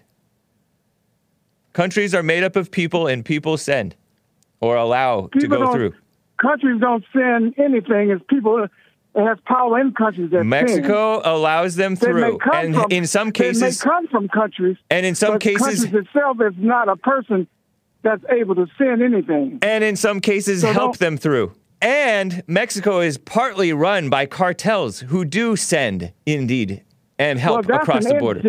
Countries 1.72 2.14
are 2.14 2.22
made 2.22 2.42
up 2.44 2.56
of 2.56 2.70
people, 2.70 3.06
and 3.06 3.24
people 3.24 3.56
send 3.56 3.96
or 4.60 4.76
allow 4.76 5.22
to 5.22 5.28
People 5.38 5.58
go 5.58 5.64
don't- 5.64 5.74
through. 5.74 5.94
Countries 6.40 6.80
don't 6.80 7.04
send 7.12 7.54
anything. 7.58 8.10
It's 8.10 8.22
people 8.28 8.66
that 9.14 9.24
have 9.24 9.44
power 9.44 9.78
in 9.80 9.92
countries 9.92 10.30
that 10.32 10.38
send. 10.38 10.48
Mexico 10.50 11.20
allows 11.24 11.76
them 11.76 11.94
through, 11.94 12.38
come 12.38 12.54
and 12.54 12.74
from, 12.74 12.90
in 12.90 13.06
some 13.06 13.30
cases, 13.30 13.78
they 13.78 13.84
come 13.88 14.08
from 14.08 14.28
countries, 14.28 14.76
and 14.90 15.06
in 15.06 15.14
some 15.14 15.38
cases, 15.38 15.84
countries 15.84 15.94
itself 16.06 16.38
is 16.40 16.54
not 16.56 16.88
a 16.88 16.96
person 16.96 17.46
that's 18.02 18.24
able 18.30 18.56
to 18.56 18.66
send 18.76 19.00
anything. 19.02 19.60
and 19.62 19.84
in 19.84 19.94
some 19.94 20.20
cases 20.20 20.62
So 20.62 20.72
help 20.72 20.98
them 20.98 21.16
through. 21.16 21.52
And 21.82 22.44
Mexico 22.46 23.00
is 23.00 23.18
partly 23.18 23.72
run 23.72 24.08
by 24.08 24.24
cartels 24.26 25.00
who 25.00 25.24
do 25.24 25.56
send, 25.56 26.12
indeed, 26.24 26.84
and 27.18 27.40
help 27.40 27.66
well, 27.66 27.80
across 27.80 28.06
the 28.06 28.14
border. 28.14 28.40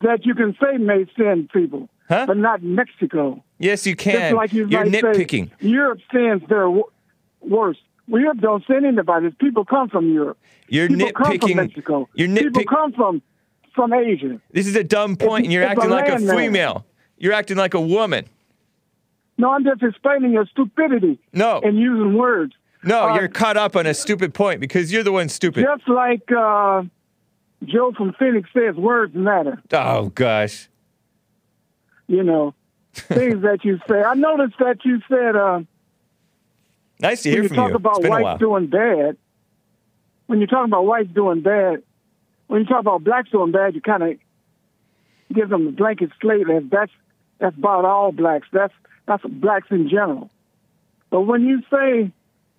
that 0.00 0.24
you 0.24 0.34
can 0.34 0.56
say 0.60 0.78
may 0.78 1.04
send 1.14 1.50
people, 1.50 1.90
Huh? 2.08 2.24
but 2.26 2.38
not 2.38 2.62
Mexico. 2.62 3.44
Yes, 3.58 3.86
you 3.86 3.94
Just 3.94 4.04
can. 4.16 4.34
like 4.34 4.54
you 4.54 4.66
You're 4.66 4.86
nitpicking. 4.86 5.50
Europe 5.60 6.00
sends 6.10 6.48
their 6.48 6.70
wo- 6.70 6.90
worst. 7.42 7.80
Well, 8.08 8.22
Europe 8.22 8.38
don't 8.38 8.64
send 8.66 8.86
anybody. 8.86 9.30
People 9.38 9.66
come 9.66 9.90
from 9.90 10.10
Europe. 10.10 10.38
You're 10.68 10.88
people 10.88 11.12
come 11.12 11.24
from 11.26 11.38
nitpicking. 11.50 11.56
Mexico. 11.56 12.08
You're 12.14 12.34
People 12.34 12.64
come 12.64 12.92
from 12.94 13.20
from 13.74 13.92
Asia. 13.92 14.40
This 14.52 14.66
is 14.66 14.74
a 14.74 14.82
dumb 14.82 15.16
point, 15.16 15.44
and 15.44 15.52
you're 15.52 15.62
it's 15.64 15.68
a 15.68 15.82
acting 15.82 15.90
like 15.90 16.08
a 16.08 16.18
female. 16.18 16.86
You're 17.18 17.34
acting 17.34 17.58
like 17.58 17.74
a 17.74 17.80
woman. 17.80 18.24
No, 19.36 19.50
I'm 19.52 19.64
just 19.64 19.82
explaining 19.82 20.32
your 20.32 20.46
stupidity 20.46 21.18
No. 21.34 21.60
And 21.62 21.78
using 21.78 22.14
words. 22.14 22.54
No, 22.82 23.10
Uh, 23.10 23.14
you're 23.14 23.28
caught 23.28 23.56
up 23.56 23.76
on 23.76 23.86
a 23.86 23.94
stupid 23.94 24.32
point 24.34 24.60
because 24.60 24.92
you're 24.92 25.02
the 25.02 25.12
one 25.12 25.28
stupid. 25.28 25.64
Just 25.64 25.88
like 25.88 26.30
uh, 26.32 26.82
Joe 27.64 27.92
from 27.96 28.14
Phoenix 28.14 28.48
says, 28.54 28.74
words 28.76 29.14
matter. 29.14 29.60
Oh 29.72 30.08
gosh. 30.08 30.68
You 32.06 32.22
know, 32.24 32.54
things 32.94 33.42
that 33.42 33.64
you 33.64 33.78
say. 33.88 34.02
I 34.02 34.14
noticed 34.14 34.58
that 34.58 34.84
you 34.84 35.00
said 35.08 35.36
uh, 35.36 35.60
Nice 37.00 37.22
to 37.22 37.30
hear 37.30 37.42
you 37.42 37.48
from 37.48 37.56
talk 37.56 37.70
you. 37.70 37.76
about 37.76 37.96
It's 37.96 38.02
been 38.02 38.12
a 38.12 38.22
whites 38.22 38.40
doing 38.40 38.66
bad. 38.66 39.16
When 40.26 40.40
you 40.40 40.46
talk 40.46 40.66
about 40.66 40.84
whites 40.86 41.08
doing 41.14 41.40
bad, 41.40 41.82
when 42.46 42.60
you 42.60 42.66
talk 42.66 42.80
about 42.80 43.04
blacks 43.04 43.30
doing 43.30 43.52
bad, 43.52 43.74
you 43.74 43.80
kind 43.80 44.02
of 44.02 44.16
give 45.32 45.48
them 45.48 45.68
a 45.68 45.72
blanket 45.72 46.10
slate. 46.20 46.48
And 46.48 46.70
that's 46.70 46.92
that's 47.38 47.56
about 47.56 47.84
all 47.84 48.12
blacks. 48.12 48.48
That's 48.52 48.74
that's 49.06 49.22
blacks 49.24 49.68
in 49.70 49.88
general. 49.88 50.30
But 51.10 51.22
when 51.22 51.42
you 51.46 51.62
say 51.70 52.12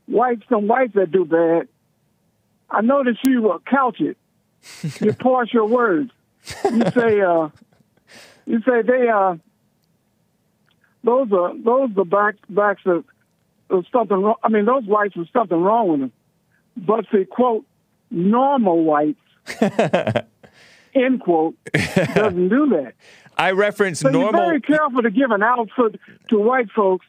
whites, 0.08 0.44
some 0.50 0.68
whites 0.68 0.94
that 0.96 1.12
do 1.12 1.26
bad, 1.26 1.68
I 2.70 2.82
notice 2.82 3.18
you 3.24 3.52
uh, 3.52 3.60
couch 3.60 4.00
it. 4.00 4.18
You 5.02 5.14
parse 5.14 5.52
your 5.52 5.66
words. 5.66 6.12
You 6.66 6.84
say, 6.92 7.22
uh, 7.22 7.50
you 8.46 8.62
say 8.62 8.82
they 8.84 9.10
uh, 9.10 9.36
those 11.04 11.32
are 11.32 11.54
those 11.58 11.90
are 11.98 12.06
blacks 12.06 12.38
blacks 12.50 12.82
are, 12.86 13.04
are 13.70 13.84
something 13.92 14.18
wrong. 14.18 14.36
I 14.44 14.50
mean, 14.50 14.66
those 14.66 14.86
whites 14.86 15.18
are 15.18 15.26
something 15.34 15.60
wrong 15.60 15.90
with 15.90 16.00
them. 16.02 16.12
But 16.78 17.06
the 17.12 17.26
quote 17.26 17.66
normal 18.10 18.84
whites 18.84 19.20
end 20.96 21.22
quote 21.22 21.56
doesn't 21.74 22.50
do 22.50 22.70
that. 22.70 22.94
I 23.38 23.52
reference 23.52 24.00
So 24.00 24.10
you're 24.10 24.32
very 24.32 24.62
careful 24.62 25.02
to 25.02 25.10
give 25.10 25.32
an 25.32 25.42
outfit 25.42 26.00
to 26.30 26.40
white 26.40 26.70
folks 26.72 27.06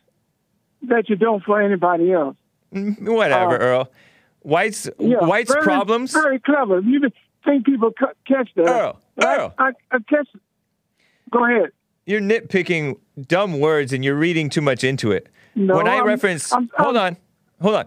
that 0.83 1.09
you 1.09 1.17
don't 1.17 1.43
for 1.45 1.61
anybody 1.61 2.13
else. 2.13 2.37
Whatever, 2.73 3.55
uh, 3.55 3.59
Earl. 3.65 3.93
Whites. 4.41 4.89
Yeah, 4.99 5.19
whites 5.25 5.53
very, 5.53 5.63
problems. 5.65 6.13
Very 6.13 6.41
clever. 6.41 6.81
You 6.81 7.01
think 7.45 7.65
people 7.67 7.93
ca- 7.99 8.13
catch 8.27 8.51
that? 8.57 8.67
Earl, 8.67 9.01
I- 9.19 9.37
Earl. 9.37 9.55
I, 9.59 9.71
I 9.91 9.99
catch. 10.09 10.29
Go 11.31 11.45
ahead. 11.45 11.71
You're 12.07 12.21
nitpicking 12.21 12.97
dumb 13.29 13.61
words 13.61 13.93
and 13.93 14.05
you're 14.05 14.17
reading 14.17 14.49
too 14.49 14.61
much 14.61 14.83
into 14.85 15.13
it. 15.13 15.29
No, 15.55 15.77
when 15.77 15.87
I 15.87 15.97
I'm- 15.97 16.07
reference, 16.07 16.53
I'm- 16.53 16.69
hold 16.77 16.97
I'm- 16.97 17.15
on, 17.15 17.17
hold 17.61 17.75
on. 17.77 17.87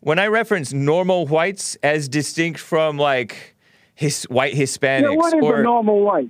When 0.00 0.18
I 0.18 0.26
reference 0.26 0.72
normal 0.74 1.26
whites 1.26 1.76
as 1.82 2.08
distinct 2.10 2.60
from 2.60 2.98
like 2.98 3.56
his 3.94 4.24
white 4.24 4.54
Hispanics 4.54 5.02
Yeah, 5.02 5.16
what 5.16 5.34
is 5.34 5.42
or 5.42 5.60
a 5.60 5.62
normal 5.62 6.00
white? 6.00 6.28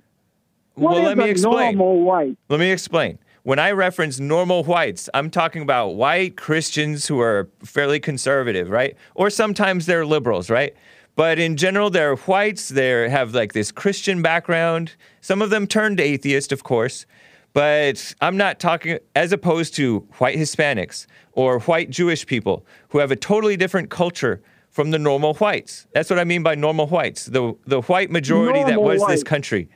What 0.77 0.95
well, 0.95 1.03
let 1.03 1.17
me 1.19 1.25
a 1.25 1.27
explain. 1.29 1.77
normal 1.77 2.03
white? 2.03 2.37
Let 2.49 2.61
me 2.61 2.71
explain. 2.71 3.19
When 3.45 3.59
I 3.59 3.73
reference 3.73 4.19
normal 4.19 4.65
whites, 4.65 5.11
I'm 5.13 5.29
talking 5.29 5.61
about 5.61 5.97
white 5.97 6.35
Christians 6.35 7.09
who 7.09 7.21
are 7.21 7.51
fairly 7.63 8.01
conservative, 8.01 8.71
right? 8.71 8.97
Or 9.15 9.29
sometimes 9.29 9.85
they're 9.85 10.07
liberals, 10.07 10.49
right? 10.49 10.75
But 11.15 11.39
in 11.39 11.59
general, 11.59 11.91
they're 11.91 12.17
whites. 12.17 12.71
They 12.71 13.07
have 13.11 13.35
like 13.35 13.53
this 13.53 13.71
Christian 13.71 14.23
background. 14.23 14.95
Some 15.21 15.43
of 15.43 15.51
them 15.51 15.67
turned 15.67 16.01
atheist, 16.01 16.53
of 16.53 16.65
course. 16.65 17.05
But 17.53 18.15
I'm 18.23 18.39
not 18.39 18.61
talking 18.61 18.99
as 19.15 19.31
opposed 19.31 19.75
to 19.75 20.09
white 20.17 20.39
Hispanics 20.39 21.07
or 21.33 21.61
white 21.61 21.91
Jewish 21.91 22.25
people 22.25 22.65
who 22.89 22.99
have 22.99 23.11
a 23.11 23.17
totally 23.17 23.59
different 23.59 23.91
culture 23.91 24.41
from 24.71 24.91
the 24.91 24.99
normal 24.99 25.35
whites. 25.35 25.87
That's 25.93 26.09
what 26.09 26.19
I 26.19 26.25
mean 26.25 26.43
by 26.43 26.55
normal 26.55 26.87
whites. 26.87 27.27
The 27.27 27.55
the 27.67 27.83
white 27.83 28.11
majority 28.11 28.61
that 28.61 28.77
Normal 28.77 28.85
was 28.85 29.07
this 29.07 29.23
country. 29.23 29.69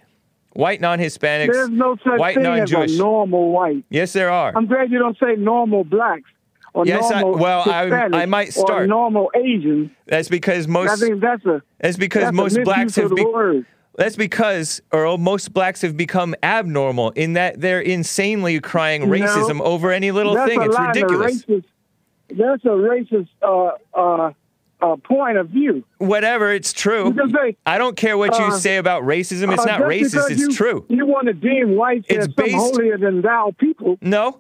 White 0.59 0.81
non-Hispanics, 0.81 1.53
There's 1.53 1.71
no 1.71 1.97
such 2.03 2.19
white 2.19 2.35
thing 2.35 2.45
as 2.45 2.69
non-Jewish. 2.73 2.97
a 2.97 2.99
normal 2.99 3.53
white. 3.53 3.85
Yes, 3.91 4.13
there 4.13 4.29
are. 4.29 4.53
I'm 4.57 4.67
glad 4.67 4.91
you 4.91 4.99
don't 4.99 5.17
say 5.17 5.37
normal 5.37 5.85
blacks 5.85 6.29
or 6.75 6.85
Yes, 6.85 7.13
I- 7.13 7.21
normal 7.21 7.39
well, 7.39 7.63
I- 7.65 8.09
I 8.23 8.27
might 8.27 8.49
or 8.49 8.67
start. 8.67 8.89
normal 8.89 9.31
Asians. 9.37 9.91
That's 10.07 10.29
because 10.29 10.67
most. 10.67 10.91
I 10.91 10.97
think 10.97 11.21
that's 11.21 11.47
a 11.47 11.63
That's 11.79 11.97
because 11.97 12.23
that's 12.25 12.35
most 12.37 12.61
blacks 12.65 12.97
have. 12.97 13.05
of 13.05 13.11
the 13.11 13.15
Be, 13.15 13.25
word. 13.25 13.67
that's 13.97 14.17
because 14.17 14.83
Earl, 14.93 15.17
most 15.17 15.55
blacks 15.55 15.81
have 15.83 15.97
become 15.97 16.35
abnormal 16.43 17.11
in 17.11 17.35
that 17.35 17.61
they're 17.61 17.81
insanely 17.81 18.59
crying 18.59 19.03
racism 19.03 19.61
over 19.61 19.93
any 19.93 20.11
little 20.11 20.35
thing. 20.45 20.61
It's 20.61 20.77
ridiculous. 20.77 21.45
Racist, 21.45 21.65
that's 22.31 22.65
a 22.65 22.69
racist 22.71 23.29
uh, 23.43 23.71
uh, 23.95 24.33
uh, 24.81 24.97
point 24.97 25.37
of 25.39 25.49
view. 25.49 25.85
Whatever, 25.99 26.53
it's 26.53 26.73
true. 26.73 27.15
Say, 27.33 27.57
I 27.67 27.79
don't 27.79 27.97
care 27.97 28.17
what 28.17 28.39
you 28.39 28.45
uh, 28.47 28.51
say 28.53 28.77
about 28.77 29.03
racism. 29.03 29.53
It's 29.53 29.63
Uh, 29.63 29.67
not 29.67 29.81
racist. 29.83 30.31
It's 30.31 30.41
you, 30.41 30.53
true. 30.53 30.85
You 30.89 31.05
want 31.07 31.27
to 31.27 31.33
deem 31.33 31.77
whites 31.77 32.07
It's 32.09 32.27
as 32.27 32.29
based- 32.29 32.55
holier 32.55 32.97
than 32.99 33.21
thou 33.23 33.53
people 33.59 33.99
No. 34.01 34.39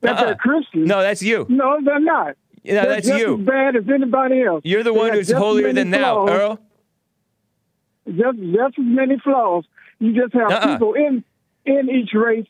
that 0.00 0.12
Uh-uh. 0.16 0.24
they're 0.24 0.34
Christians. 0.36 0.88
No, 0.88 1.02
that's 1.02 1.22
you. 1.22 1.46
No, 1.48 1.78
they're 1.84 2.00
not. 2.00 2.36
No, 2.64 2.72
they're 2.74 2.84
that's 2.86 3.06
just 3.06 3.20
you. 3.20 3.38
as 3.38 3.44
bad 3.44 3.76
as 3.76 3.84
anybody 3.88 4.42
else. 4.42 4.62
You're 4.64 4.82
the 4.82 4.92
They 4.92 4.98
one 4.98 5.12
who's 5.12 5.30
holier 5.30 5.72
than 5.72 5.90
thou, 5.90 6.26
Earl. 6.28 6.58
Just, 8.08 8.38
just 8.38 8.78
as 8.78 8.84
many 8.84 9.18
flaws. 9.18 9.64
You 9.98 10.12
just 10.14 10.32
have 10.34 10.50
Uh-uh. 10.50 10.72
people 10.72 10.94
in 10.94 11.24
in 11.64 11.90
each 11.90 12.10
race 12.14 12.46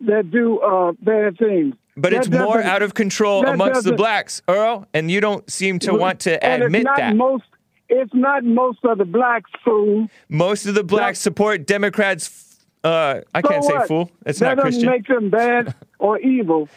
that 0.00 0.30
do 0.30 0.58
uh, 0.60 0.92
bad 1.00 1.36
things. 1.38 1.74
But 1.96 2.12
That 2.12 2.18
it's 2.18 2.28
more 2.28 2.62
out 2.62 2.82
of 2.82 2.92
control 2.94 3.46
amongst 3.46 3.84
the 3.84 3.94
blacks, 3.94 4.42
Earl, 4.48 4.86
and 4.92 5.10
you 5.10 5.20
don't 5.20 5.48
seem 5.50 5.78
to 5.80 5.94
want 5.94 6.20
to 6.20 6.32
admit 6.46 6.82
it's 6.82 6.84
not 6.84 6.96
that. 6.98 7.16
Most, 7.16 7.44
it's 7.88 8.12
not 8.14 8.44
most 8.44 8.80
of 8.84 8.98
the 8.98 9.06
blacks, 9.06 9.50
fool. 9.64 10.08
Most 10.28 10.66
of 10.66 10.74
the 10.74 10.84
blacks 10.84 11.18
support 11.20 11.66
Democrats. 11.66 12.58
Uh, 12.84 13.20
I 13.34 13.40
So 13.40 13.48
can't 13.48 13.64
say 13.64 13.72
what? 13.74 13.88
fool. 13.88 14.10
That's 14.24 14.38
that 14.40 14.56
not 14.58 14.64
doesn't 14.66 14.84
make 14.88 15.06
them 15.06 15.30
bad 15.30 15.74
or 15.98 16.18
evil. 16.20 16.68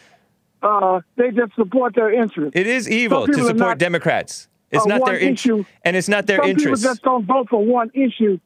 Uh, 0.62 1.00
they 1.16 1.30
just 1.30 1.54
support 1.54 1.94
their 1.94 2.12
interests. 2.12 2.52
it 2.54 2.66
is 2.66 2.88
evil 2.90 3.26
to 3.26 3.34
support 3.34 3.56
not- 3.56 3.78
Democrats. 3.78 4.48
It's 4.70 4.84
uh, 4.84 4.88
not 4.88 5.04
their 5.04 5.16
issue. 5.16 5.64
and 5.84 5.96
it's 5.96 6.08
not 6.08 6.26
their 6.28 6.38
Some 6.38 6.50
interests. 6.50 6.82
people 6.82 6.94
just 6.94 7.02
don't 7.02 7.24
vote 7.26 7.48
for 7.50 7.62
one 7.64 7.90
issue. 7.92 8.38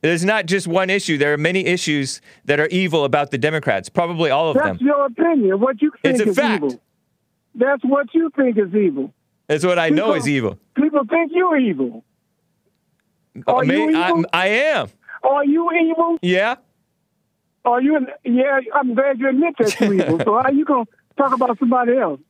There's 0.00 0.24
not 0.24 0.46
just 0.46 0.66
one 0.68 0.90
issue. 0.90 1.18
There 1.18 1.32
are 1.32 1.38
many 1.38 1.66
issues 1.66 2.20
that 2.44 2.60
are 2.60 2.68
evil 2.68 3.04
about 3.04 3.30
the 3.32 3.38
Democrats. 3.38 3.88
Probably 3.88 4.30
all 4.30 4.50
of 4.50 4.54
That's 4.54 4.66
them. 4.66 4.74
That's 4.76 4.82
your 4.82 5.06
opinion. 5.06 5.60
What 5.60 5.82
you 5.82 5.90
think 6.02 6.16
It's 6.18 6.26
a 6.26 6.30
is 6.30 6.36
fact. 6.36 6.62
evil. 6.64 6.80
That's 7.54 7.82
what 7.84 8.06
you 8.14 8.30
think 8.36 8.56
is 8.58 8.72
evil. 8.74 9.12
That's 9.48 9.64
what 9.64 9.78
I 9.78 9.88
know 9.88 10.14
is 10.14 10.28
evil. 10.28 10.58
People 10.76 11.00
think 11.08 11.32
you're 11.34 11.56
evil. 11.58 12.04
Oh, 13.46 13.56
are 13.56 13.64
May- 13.64 13.74
you 13.82 13.90
evil? 13.90 14.24
I 14.32 14.46
am. 14.48 14.88
Are 15.22 15.44
you 15.44 15.70
evil? 15.72 16.18
Yeah. 16.22 16.56
Are 17.64 17.82
you? 17.82 18.06
Yeah, 18.24 18.60
I'm 18.74 18.94
glad 18.94 19.18
you 19.18 19.28
admit 19.28 19.54
that 19.58 19.80
you're 19.80 19.94
evil. 19.94 20.18
So 20.24 20.34
how 20.34 20.42
are 20.42 20.52
you 20.52 20.64
gonna 20.64 20.84
talk 21.16 21.32
about 21.34 21.58
somebody 21.58 21.96
else? 21.96 22.20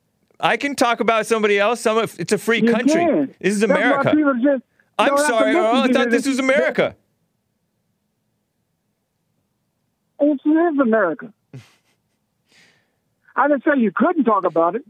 I 0.41 0.57
can 0.57 0.75
talk 0.75 1.01
about 1.01 1.27
somebody 1.27 1.59
else. 1.59 1.81
Some 1.81 1.99
it's 1.99 2.33
a 2.33 2.39
free 2.39 2.61
You 2.63 2.73
country. 2.73 3.05
can. 3.05 3.35
This 3.41 3.55
is 3.55 3.63
America. 3.63 4.11
people 4.15 4.35
just 4.35 4.63
I'm 4.99 5.09
don't 5.09 5.19
have 5.19 5.27
to 5.27 5.33
sorry, 5.33 5.55
Earl. 5.55 5.67
Oh, 5.67 5.83
I 5.83 5.93
thought 5.93 6.11
this 6.11 6.27
was 6.27 6.39
America. 6.39 6.97
It 10.21 10.41
is 10.47 10.79
America. 10.81 11.33
I 13.37 13.47
didn't 13.47 13.65
say 13.65 13.79
you 13.79 13.93
couldn't 13.95 14.25
talk 14.25 14.45
about 14.45 14.75
it. 14.75 14.83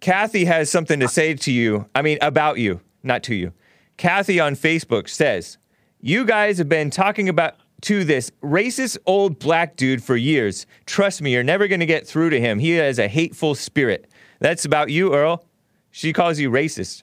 Kathy 0.00 0.44
has 0.44 0.70
something 0.70 1.00
to 1.00 1.08
say 1.08 1.34
to 1.34 1.52
you. 1.52 1.86
I 1.94 2.02
mean, 2.02 2.18
about 2.20 2.58
you, 2.58 2.80
not 3.02 3.24
to 3.24 3.34
you. 3.34 3.52
Kathy 3.96 4.38
on 4.38 4.54
Facebook 4.54 5.08
says, 5.08 5.58
You 6.00 6.24
guys 6.24 6.58
have 6.58 6.68
been 6.68 6.90
talking 6.90 7.28
about 7.28 7.56
to 7.82 8.04
this 8.04 8.30
racist 8.42 8.98
old 9.06 9.38
black 9.38 9.76
dude 9.76 10.04
for 10.04 10.16
years. 10.16 10.66
Trust 10.86 11.20
me, 11.22 11.32
you're 11.32 11.42
never 11.42 11.66
going 11.66 11.80
to 11.80 11.86
get 11.86 12.06
through 12.06 12.30
to 12.30 12.40
him. 12.40 12.58
He 12.58 12.70
has 12.72 12.98
a 12.98 13.08
hateful 13.08 13.54
spirit. 13.54 14.08
That's 14.38 14.64
about 14.64 14.90
you, 14.90 15.14
Earl. 15.14 15.44
She 15.90 16.12
calls 16.12 16.38
you 16.38 16.50
racist. 16.50 17.02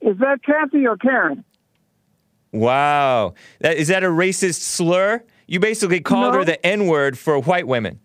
Is 0.00 0.16
that 0.18 0.42
Kathy 0.44 0.86
or 0.86 0.96
Karen? 0.96 1.44
Wow. 2.52 3.34
That, 3.60 3.76
is 3.76 3.88
that 3.88 4.04
a 4.04 4.08
racist 4.08 4.60
slur? 4.60 5.22
You 5.46 5.60
basically 5.60 6.00
called 6.00 6.32
No. 6.34 6.40
her 6.40 6.44
the 6.44 6.64
N 6.66 6.86
word 6.86 7.18
for 7.18 7.38
white 7.38 7.66
women. 7.66 8.00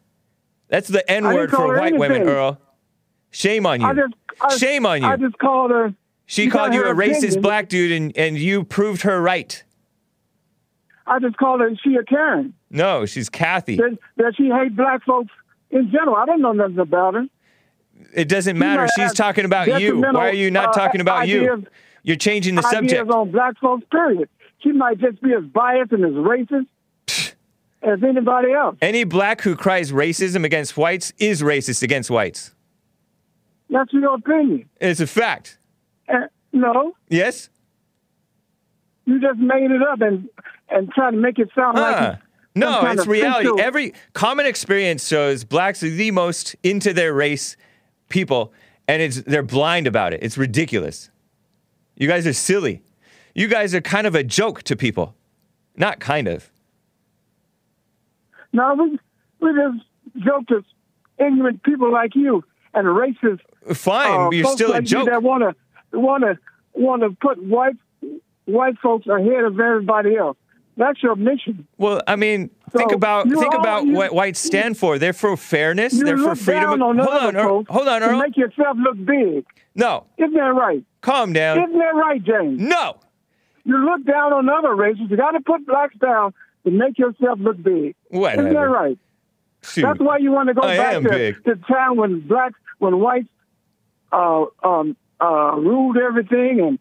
That's 0.68 0.88
the 0.88 1.10
N 1.10 1.24
word 1.26 1.52
for 1.52 1.76
white 1.78 1.98
women. 1.98 2.24
Earl. 2.24 2.60
Shame 3.32 3.66
on 3.66 3.82
you. 3.82 3.88
I 3.88 3.94
just, 3.94 4.14
I, 4.42 4.58
Shame 4.58 4.86
on 4.86 5.02
you. 5.02 5.08
I 5.08 5.16
just 5.18 5.38
called 5.38 5.72
her. 5.72 5.94
She 6.26 6.46
You 6.46 6.52
called 6.52 6.74
you 6.74 6.84
a 6.84 6.94
racist 6.94 7.42
black 7.42 7.68
dude, 7.68 7.92
and, 7.92 8.16
and 8.18 8.38
you 8.38 8.64
proved 8.64 9.02
her 9.02 9.22
right. 9.22 9.64
I 11.08 11.20
just 11.20 11.36
called 11.38 11.62
her 11.62 11.72
she 11.84 11.96
a 11.96 12.04
Karen. 12.04 12.54
No, 12.70 13.06
she's 13.06 13.28
Kathy. 13.30 13.76
That, 13.78 13.98
that 14.18 14.34
she 14.38 14.50
hate 14.50 14.76
black 14.76 15.04
folks 15.04 15.32
in 15.72 15.92
general. 15.92 16.16
I 16.16 16.26
don't 16.26 16.42
know 16.42 16.54
nothing 16.54 16.80
about 16.80 17.16
her. 17.16 17.26
It 18.14 18.30
doesn't 18.30 18.58
matter. 18.58 18.84
might 18.84 18.92
She's 18.96 19.14
talking 19.14 19.46
about 19.46 19.82
you. 19.82 20.02
Why 20.02 20.30
are 20.30 20.34
you 20.34 20.52
not 20.52 20.70
uh, 20.70 20.74
talking 20.74 21.02
about 21.02 21.28
you? 21.28 21.42
ideas- 21.54 21.66
You're 22.04 22.16
changing 22.16 22.56
the 22.56 22.66
Ideas 22.66 22.92
subject. 22.92 23.12
on 23.12 23.32
black 23.32 23.58
folks, 23.60 23.84
period. 23.92 24.30
She 24.60 24.72
might 24.72 25.00
just 25.00 25.22
be 25.22 25.34
as 25.34 25.44
biased 25.44 25.92
and 25.92 26.06
as 26.06 26.12
racist 26.14 26.68
as 27.84 28.04
anybody 28.04 28.52
else. 28.54 28.76
Any 28.82 29.04
black 29.04 29.42
who 29.42 29.56
cries 29.56 29.92
racism 29.92 30.44
against 30.46 30.78
whites 30.78 31.14
is 31.18 31.42
racist 31.42 31.82
against 31.84 32.10
whites. 32.12 32.54
That's 33.70 33.92
your 33.94 34.16
opinion. 34.16 34.70
It's 34.80 35.00
a 35.00 35.08
fact. 35.08 35.58
Uh, 36.08 36.28
no, 36.52 36.94
Yes? 37.10 37.50
you 39.06 39.20
just 39.20 39.40
made 39.40 39.72
it 39.72 39.82
up 39.82 40.02
and 40.02 40.28
and 40.70 40.90
trying 40.92 41.14
to 41.14 41.18
make 41.20 41.38
it 41.40 41.50
sound 41.56 41.78
Huh. 41.78 41.82
like 41.84 42.14
it's 42.14 42.22
No, 42.56 42.82
it's 42.92 43.08
reality. 43.08 43.48
official- 43.48 43.60
Every 43.62 43.94
common 44.14 44.46
experience 44.46 45.08
shows 45.08 45.44
blacks 45.44 45.82
are 45.84 45.90
the 45.90 46.12
most 46.12 46.56
into 46.64 46.94
their 46.94 47.14
race 47.14 47.58
people, 48.10 48.54
and 48.88 49.02
it's 49.02 49.22
they're 49.22 49.44
blind 49.44 49.88
about 49.88 50.14
it. 50.14 50.20
It's 50.22 50.38
ridiculous. 50.38 51.10
You 51.96 52.08
guys 52.08 52.28
are 52.28 52.34
silly. 52.34 52.84
You 53.34 53.48
guys 53.48 53.74
are 53.74 53.82
kind 53.82 54.06
of 54.06 54.16
a 54.16 54.24
joke 54.24 54.64
to 54.64 54.76
people. 54.76 55.16
Not 55.78 56.00
kind 56.00 56.28
of. 56.28 56.51
No, 58.54 58.76
we 58.76 59.00
we 59.40 59.54
just 59.54 60.26
joke 60.26 60.48
to 60.48 60.64
ignorant 61.18 61.64
people 61.64 61.92
like 61.92 62.16
you 62.16 62.44
and 62.74 62.88
racist 62.88 63.42
Fine, 63.76 64.12
uh, 64.12 64.26
but 64.30 64.36
you're 64.36 64.52
still 64.52 64.72
a 64.72 64.74
like 64.74 64.82
you 64.84 64.88
joke. 64.88 65.08
that 65.10 65.22
want 65.24 65.44
to 65.44 65.98
want 66.00 66.24
to 66.24 66.38
want 66.74 67.02
to 67.04 67.12
put 67.22 67.42
white 67.44 67.76
white 68.46 68.78
folks 68.80 69.08
ahead 69.08 69.44
of 69.44 69.60
everybody 69.60 70.16
else. 70.16 70.38
That's 70.78 71.04
your 71.04 71.16
mission. 71.16 71.68
Well, 71.78 72.02
I 72.08 72.16
mean, 72.16 72.50
think 72.72 72.92
about 72.92 73.28
think 73.28 73.54
all- 73.54 73.60
about 73.60 73.86
you- 73.86 73.94
what 73.94 74.14
whites 74.14 74.40
stand 74.40 74.78
for. 74.78 74.98
They're 74.98 75.14
for 75.14 75.36
fairness. 75.38 76.00
They're 76.02 76.18
for 76.18 76.36
freedom. 76.36 76.82
on 76.82 76.98
hold 76.98 77.10
on, 77.10 77.36
Earl. 77.36 77.66
hold 77.70 77.88
on, 77.88 78.02
Earl. 78.04 78.18
make 78.20 78.38
yourself 78.38 78.78
look 78.80 79.04
big. 79.06 79.46
No, 79.76 80.06
Isn't 80.18 80.34
that 80.34 80.54
right? 80.54 80.84
calm 81.02 81.34
down. 81.34 81.58
Isn't 81.60 81.78
that 81.78 81.96
right, 81.96 82.24
James? 82.24 82.60
No, 82.62 82.96
You 83.66 83.78
look 83.78 84.04
down 84.06 84.34
on 84.34 84.50
other 84.50 84.74
races. 84.76 85.04
You 85.10 85.18
got 85.18 85.32
to 85.32 85.40
put 85.42 85.66
blacks 85.68 85.96
down 85.98 86.34
to 86.66 86.72
make 86.72 86.98
yourself 86.98 87.40
look 87.40 87.62
big. 87.62 87.96
Isn't 88.12 88.54
that 88.54 88.60
right? 88.60 88.98
Shoot. 89.64 89.82
That's 89.84 90.00
why 90.00 90.18
you 90.18 90.32
want 90.32 90.48
to 90.50 90.54
go 90.56 90.62
I 90.62 90.78
back 90.78 91.02
to 91.04 91.36
the 91.46 91.56
time 91.68 91.98
when 91.98 92.28
blacks, 92.28 92.60
when 92.80 93.00
whites, 93.00 93.28
uh, 94.12 94.46
um, 94.64 94.98
uh, 95.20 95.56
ruled 95.56 95.98
everything 95.98 96.60
and 96.62 96.80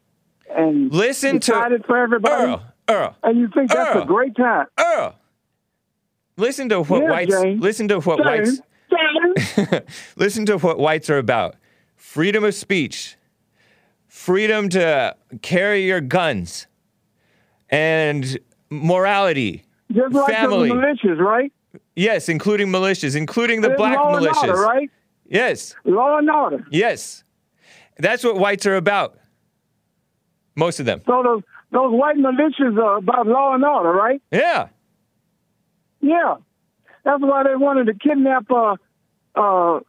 and 0.54 0.92
Listen 0.92 1.38
to 1.40 1.80
for 1.86 1.96
everybody. 1.96 2.34
Earl. 2.52 2.64
Earl. 2.88 3.16
And 3.22 3.38
you 3.38 3.48
think 3.54 3.70
that's 3.70 4.02
a 4.02 4.04
great 4.04 4.34
time? 4.34 4.66
Earl. 4.78 5.14
Listen 6.36 6.68
to 6.70 6.82
what 6.82 7.02
Yeah, 7.02 7.10
whites. 7.10 7.40
James. 7.40 7.60
Listen 7.62 7.88
to 7.88 8.00
what 8.00 8.18
whites. 8.24 8.60
James, 8.90 9.54
James. 9.70 9.82
Listen 10.16 10.46
to 10.46 10.58
what 10.58 10.78
whites 10.78 11.08
are 11.10 11.18
about. 11.18 11.56
Freedom 11.96 12.42
of 12.44 12.54
speech, 12.54 13.16
freedom 14.08 14.68
to 14.70 15.14
carry 15.42 15.86
your 15.86 16.00
guns, 16.00 16.66
and 17.68 18.38
morality. 18.70 19.64
Just 19.92 20.14
like 20.14 20.32
Family. 20.34 20.68
the 20.68 20.74
militias, 20.74 21.18
right? 21.18 21.52
Yes, 21.96 22.28
including 22.28 22.68
militias, 22.68 23.16
including 23.16 23.60
the 23.60 23.68
There's 23.68 23.78
black 23.78 23.96
law 23.96 24.16
and 24.16 24.26
militias. 24.26 24.48
order, 24.48 24.60
right? 24.60 24.90
Yes, 25.28 25.74
Law 25.84 26.18
and 26.18 26.28
order. 26.30 26.64
yes. 26.70 27.22
That's 27.98 28.24
what 28.24 28.36
whites 28.38 28.66
are 28.66 28.76
about. 28.76 29.18
Most 30.56 30.80
of 30.80 30.86
them. 30.86 31.00
So 31.06 31.22
those 31.22 31.42
those 31.70 31.92
white 31.92 32.16
militias 32.16 32.76
are 32.82 32.96
about 32.96 33.26
law 33.26 33.54
and 33.54 33.64
order, 33.64 33.90
right? 33.92 34.20
Yeah. 34.32 34.68
Yeah, 36.00 36.36
that's 37.04 37.22
why 37.22 37.42
they 37.44 37.54
wanted 37.56 37.86
to 37.86 37.94
kidnap 37.94 38.50
uh, 38.50 38.76
uh, 39.34 39.80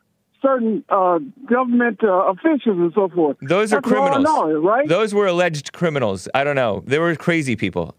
certain 0.42 0.84
uh, 0.90 1.20
government 1.46 2.04
uh, 2.04 2.08
officials 2.34 2.78
and 2.78 2.92
so 2.94 3.08
forth. 3.10 3.38
Those 3.42 3.72
are 3.74 3.78
That's 3.82 3.88
and 3.94 4.02
criminals. 4.04 4.38
order, 4.38 4.60
right? 4.60 4.88
Those 4.88 5.14
were 5.14 5.26
alleged 5.28 5.72
criminals. 5.72 6.28
I 6.36 6.44
don't 6.44 6.56
know. 6.58 6.84
They 6.86 7.00
were 7.00 7.16
crazy 7.16 7.56
people. 7.56 7.96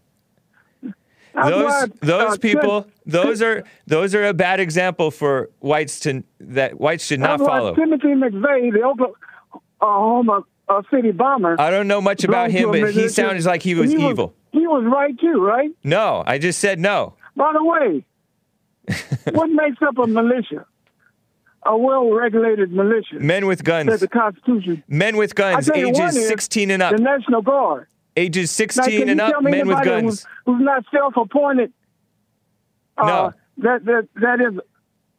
Those 1.35 1.89
those 2.01 2.33
uh, 2.33 2.37
people 2.37 2.87
those 3.05 3.41
are 3.41 3.63
those 3.87 4.13
are 4.13 4.25
a 4.25 4.33
bad 4.33 4.59
example 4.59 5.11
for 5.11 5.49
whites 5.59 5.99
to 6.01 6.23
that 6.39 6.79
whites 6.79 7.05
should 7.05 7.19
not 7.19 7.39
follow. 7.39 7.73
Timothy 7.75 8.09
McVeigh, 8.09 8.71
the 8.71 8.83
Oklahoma 8.83 10.43
uh, 10.69 10.81
City 10.91 11.11
bomber, 11.11 11.59
I 11.59 11.69
don't 11.71 11.87
know 11.87 12.01
much 12.01 12.23
about 12.23 12.51
him, 12.51 12.71
but 12.71 12.93
he 12.93 13.09
sounded 13.09 13.43
like 13.45 13.63
he 13.63 13.75
was 13.75 13.91
he 13.91 14.07
evil. 14.07 14.35
he 14.51 14.67
was 14.67 14.83
right 14.85 15.17
too, 15.19 15.43
right? 15.43 15.71
No, 15.83 16.23
I 16.25 16.37
just 16.37 16.59
said 16.59 16.79
no. 16.79 17.15
By 17.35 17.51
the 17.53 17.63
way, 17.63 18.05
what 19.35 19.47
makes 19.49 19.81
up 19.81 19.97
a 19.97 20.07
militia? 20.07 20.65
A 21.65 21.77
well-regulated 21.77 22.73
militia. 22.73 23.19
Men 23.19 23.45
with 23.47 23.63
guns. 23.63 24.01
the 24.01 24.07
Constitution. 24.09 24.83
Men 24.89 25.15
with 25.15 25.33
guns, 25.33 25.69
I 25.69 25.73
tell 25.73 25.81
you 25.81 25.91
one 25.91 26.09
ages 26.09 26.17
is 26.17 26.27
16 26.27 26.71
and 26.71 26.83
up. 26.83 26.93
The 26.93 27.01
National 27.01 27.41
Guard. 27.41 27.87
Ages 28.15 28.51
16 28.51 28.99
can 28.99 29.09
and 29.09 29.21
up, 29.21 29.41
men 29.41 29.67
with 29.67 29.83
guns. 29.83 30.03
Who's, 30.45 30.55
who's 30.57 30.61
not 30.63 30.85
self-appointed? 30.91 31.73
Uh, 32.97 33.05
No. 33.05 33.33
That 33.57 33.85
that 33.85 34.07
that 34.15 34.41
is 34.41 34.59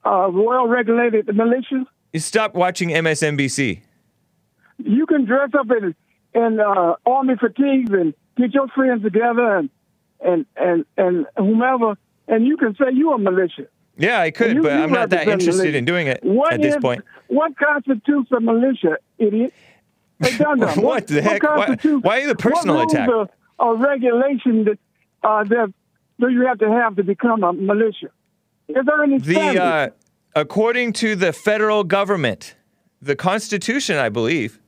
uh, 0.04 0.28
well-regulated 0.32 1.26
militia. 1.36 1.86
You 2.12 2.18
stop 2.20 2.54
watching 2.54 2.88
MSNBC. 2.90 3.80
You 4.78 5.06
can 5.06 5.24
dress 5.24 5.50
up 5.56 5.68
in 5.70 5.94
in 6.34 6.58
uh, 6.58 6.94
army 7.06 7.34
fatigues 7.40 7.90
and 7.92 8.12
get 8.36 8.52
your 8.52 8.66
friends 8.68 9.04
together 9.04 9.56
and 9.56 9.70
and 10.20 10.46
and 10.56 10.84
and 10.96 11.26
whomever, 11.36 11.96
and 12.26 12.44
you 12.44 12.56
can 12.56 12.74
say 12.74 12.86
you're 12.92 13.14
a 13.14 13.18
militia. 13.18 13.66
Yeah, 13.96 14.18
I 14.20 14.32
could, 14.32 14.56
You- 14.56 14.62
but 14.62 14.72
you 14.72 14.82
I'm 14.82 14.90
not 14.90 15.10
that 15.10 15.28
interested 15.28 15.58
militia. 15.62 15.78
in 15.78 15.84
doing 15.84 16.06
it 16.08 16.18
What 16.24 16.54
at 16.54 16.60
this 16.60 16.76
point. 16.76 17.04
What 17.28 17.56
constitutes 17.56 18.32
a 18.32 18.40
militia, 18.40 18.98
idiot? 19.18 19.54
Hey, 20.22 20.36
Dun 20.36 20.58
Dun, 20.60 20.80
What 20.82 21.06
the 21.06 21.22
heck? 21.22 21.42
Why- 21.42 21.76
why 22.02 22.18
are 22.18 22.20
you 22.20 22.28
the 22.28 22.36
personal 22.36 22.76
what 22.76 22.90
attack? 22.92 23.08
of, 23.12 23.28
of 23.58 23.80
regulation 23.80 24.64
that, 24.64 24.78
uh, 25.22 25.44
that 25.44 25.72
do 26.20 26.28
you 26.28 26.46
have 26.46 26.58
to 26.58 26.70
have 26.70 26.96
to 26.96 27.02
become 27.02 27.42
a 27.42 27.52
militia? 27.52 28.08
Is 28.68 28.76
there 28.86 29.02
any 29.02 29.18
The 29.18 29.62
uh, 29.62 29.88
according 30.36 30.92
to 30.94 31.16
the 31.16 31.32
federal 31.32 31.84
government, 31.84 32.54
the 33.02 33.16
Constitution, 33.16 33.96
I 33.98 34.08
believe, 34.08 34.58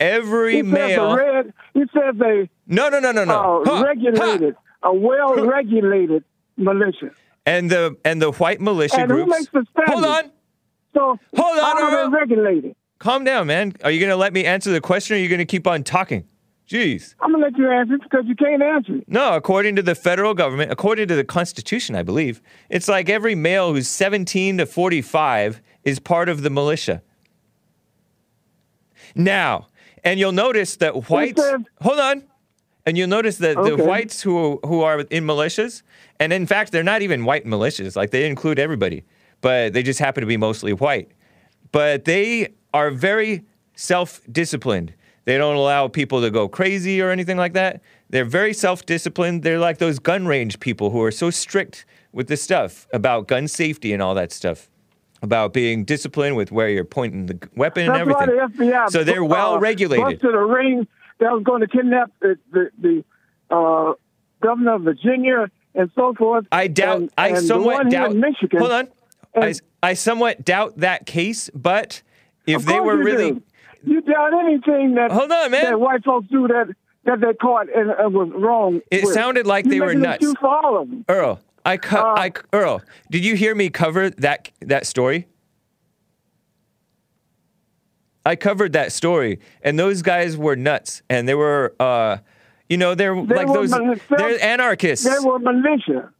every 0.00 0.58
it 0.58 0.64
says 0.64 0.72
male. 0.72 1.12
a 1.12 1.16
red. 1.16 1.52
It 1.74 1.88
says 1.92 2.14
a 2.20 2.48
no, 2.66 2.88
no, 2.88 2.98
no, 3.00 3.12
no, 3.12 3.24
no. 3.24 3.34
uh, 3.62 3.64
Huh, 3.64 3.76
huh. 3.76 3.84
regulated, 3.84 4.56
a 4.82 4.94
well-regulated 4.94 6.24
militia. 6.56 7.10
And 7.46 7.70
the 7.70 7.96
and 8.04 8.22
the 8.22 8.30
white 8.32 8.60
militia 8.60 9.00
And 9.00 9.08
groups. 9.08 9.48
Hold 9.86 10.04
on. 10.04 10.30
So 10.94 11.18
Hold 11.36 11.58
on, 11.58 11.76
how 11.76 11.82
are 11.84 12.10
they 12.10 12.16
regulated? 12.16 12.76
Calm 13.04 13.22
down, 13.22 13.46
man. 13.46 13.74
Are 13.84 13.90
you 13.90 14.00
gonna 14.00 14.16
let 14.16 14.32
me 14.32 14.46
answer 14.46 14.70
the 14.70 14.80
question, 14.80 15.14
or 15.14 15.18
are 15.18 15.22
you 15.22 15.28
gonna 15.28 15.44
keep 15.44 15.66
on 15.66 15.84
talking? 15.84 16.26
Jeez. 16.66 17.14
I'm 17.20 17.32
gonna 17.32 17.44
let 17.44 17.58
you 17.58 17.70
answer 17.70 17.96
it 17.96 18.02
because 18.02 18.24
you 18.24 18.34
can't 18.34 18.62
answer 18.62 18.96
it. 18.96 19.04
No, 19.06 19.34
according 19.34 19.76
to 19.76 19.82
the 19.82 19.94
federal 19.94 20.32
government, 20.32 20.72
according 20.72 21.08
to 21.08 21.14
the 21.14 21.22
Constitution, 21.22 21.96
I 21.96 22.02
believe, 22.02 22.40
it's 22.70 22.88
like 22.88 23.10
every 23.10 23.34
male 23.34 23.74
who's 23.74 23.88
17 23.88 24.56
to 24.56 24.64
45 24.64 25.60
is 25.82 25.98
part 25.98 26.30
of 26.30 26.40
the 26.40 26.48
militia. 26.48 27.02
Now, 29.14 29.68
and 30.02 30.18
you'll 30.18 30.32
notice 30.32 30.76
that 30.76 31.10
whites. 31.10 31.42
hold 31.82 32.00
on. 32.00 32.24
And 32.86 32.96
you'll 32.96 33.08
notice 33.08 33.36
that 33.36 33.56
the 33.56 33.76
whites 33.76 34.22
who 34.22 34.60
who 34.64 34.80
are 34.80 35.00
in 35.00 35.24
militias, 35.26 35.82
and 36.18 36.32
in 36.32 36.46
fact, 36.46 36.72
they're 36.72 36.82
not 36.82 37.02
even 37.02 37.26
white 37.26 37.44
militias. 37.44 37.96
Like 37.96 38.12
they 38.12 38.26
include 38.26 38.58
everybody, 38.58 39.04
but 39.42 39.74
they 39.74 39.82
just 39.82 39.98
happen 39.98 40.22
to 40.22 40.26
be 40.26 40.38
mostly 40.38 40.72
white. 40.72 41.10
But 41.70 42.06
they 42.06 42.54
are 42.74 42.90
very 42.90 43.44
self-disciplined. 43.76 44.92
They 45.24 45.38
don't 45.38 45.56
allow 45.56 45.88
people 45.88 46.20
to 46.20 46.30
go 46.30 46.48
crazy 46.48 47.00
or 47.00 47.08
anything 47.08 47.38
like 47.38 47.54
that. 47.54 47.80
They're 48.10 48.26
very 48.26 48.52
self-disciplined. 48.52 49.42
They're 49.42 49.58
like 49.58 49.78
those 49.78 49.98
gun 49.98 50.26
range 50.26 50.60
people 50.60 50.90
who 50.90 51.00
are 51.02 51.10
so 51.10 51.30
strict 51.30 51.86
with 52.12 52.28
this 52.28 52.42
stuff 52.42 52.86
about 52.92 53.28
gun 53.28 53.48
safety 53.48 53.92
and 53.92 54.02
all 54.02 54.14
that 54.16 54.32
stuff, 54.32 54.68
about 55.22 55.54
being 55.54 55.84
disciplined 55.84 56.36
with 56.36 56.52
where 56.52 56.68
you're 56.68 56.84
pointing 56.84 57.26
the 57.26 57.48
weapon 57.56 57.86
and 57.86 57.94
That's 57.94 58.06
why 58.06 58.24
everything. 58.24 58.66
the 58.68 58.72
FBI. 58.74 58.90
So 58.90 59.02
they're 59.02 59.24
uh, 59.24 59.26
well 59.26 59.58
regulated. 59.58 60.20
Busted 60.20 60.34
a 60.34 60.44
ring 60.44 60.86
that 61.20 61.32
was 61.32 61.42
going 61.42 61.62
to 61.62 61.68
kidnap 61.68 62.10
the 62.20 62.38
the, 62.52 62.70
the 62.78 63.04
uh, 63.54 63.94
governor 64.42 64.74
of 64.74 64.82
Virginia 64.82 65.50
and 65.74 65.90
so 65.94 66.12
forth. 66.14 66.46
I 66.52 66.68
doubt. 66.68 66.96
And, 66.98 67.10
I 67.16 67.28
and 67.28 67.46
somewhat 67.46 67.88
doubt. 67.88 68.14
Michigan. 68.14 68.58
Hold 68.58 68.72
on. 68.72 68.88
I, 69.36 69.54
I 69.82 69.94
somewhat 69.94 70.44
doubt 70.44 70.78
that 70.78 71.06
case, 71.06 71.50
but 71.54 72.02
if 72.46 72.64
they 72.64 72.80
were 72.80 72.98
you 72.98 73.04
really, 73.04 73.30
do. 73.32 73.42
you 73.84 74.00
doubt 74.02 74.32
anything 74.34 74.94
that 74.94 75.10
Hold 75.12 75.30
on, 75.32 75.50
man. 75.50 75.64
that 75.64 75.80
white 75.80 76.04
folks 76.04 76.26
do 76.28 76.46
that 76.48 76.74
that 77.04 77.20
they 77.20 77.34
caught 77.34 77.68
and 77.74 77.90
uh, 77.90 78.08
was 78.08 78.30
wrong. 78.34 78.80
It 78.90 79.04
with. 79.04 79.14
sounded 79.14 79.46
like 79.46 79.64
You 79.66 79.70
they 79.72 79.80
were 79.80 79.94
nuts. 79.94 80.24
for 80.40 80.48
all 80.48 80.84
them. 80.84 81.04
Earl, 81.08 81.40
I, 81.64 81.76
co- 81.76 81.98
Uh, 81.98 82.14
I 82.16 82.32
Earl, 82.52 82.82
did 83.10 83.24
you 83.24 83.34
hear 83.36 83.54
me 83.54 83.68
cover 83.70 84.10
that 84.10 84.50
that 84.60 84.86
story? 84.86 85.26
I 88.26 88.36
covered 88.36 88.72
that 88.72 88.90
story, 88.92 89.38
and 89.62 89.78
those 89.78 90.00
guys 90.00 90.36
were 90.36 90.56
nuts, 90.56 91.02
and 91.10 91.28
they 91.28 91.34
were 91.34 91.74
uh, 91.78 92.18
You 92.70 92.78
know, 92.78 92.94
they're 92.94 93.14
They 93.14 93.34
like 93.34 93.46
those. 93.48 93.70
They're 93.70 94.42
anarchists. 94.42 95.04
They 95.04 95.18
were 95.22 95.38
militia. 95.38 96.10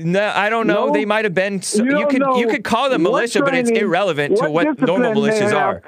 No, 0.00 0.32
I 0.34 0.48
don't 0.48 0.66
know. 0.68 0.86
No, 0.86 0.92
they 0.92 1.04
might 1.04 1.24
have 1.24 1.34
been. 1.34 1.60
So, 1.60 1.82
you 1.82 1.98
you, 1.98 2.06
could 2.06 2.22
you 2.36 2.46
could 2.48 2.62
call 2.64 2.88
them 2.88 3.02
militia, 3.02 3.40
but 3.42 3.54
it's 3.54 3.70
irrelevant 3.70 4.36
to 4.38 4.48
what 4.50 4.80
normal 4.80 5.12
militias 5.12 5.52
are. 5.52 5.82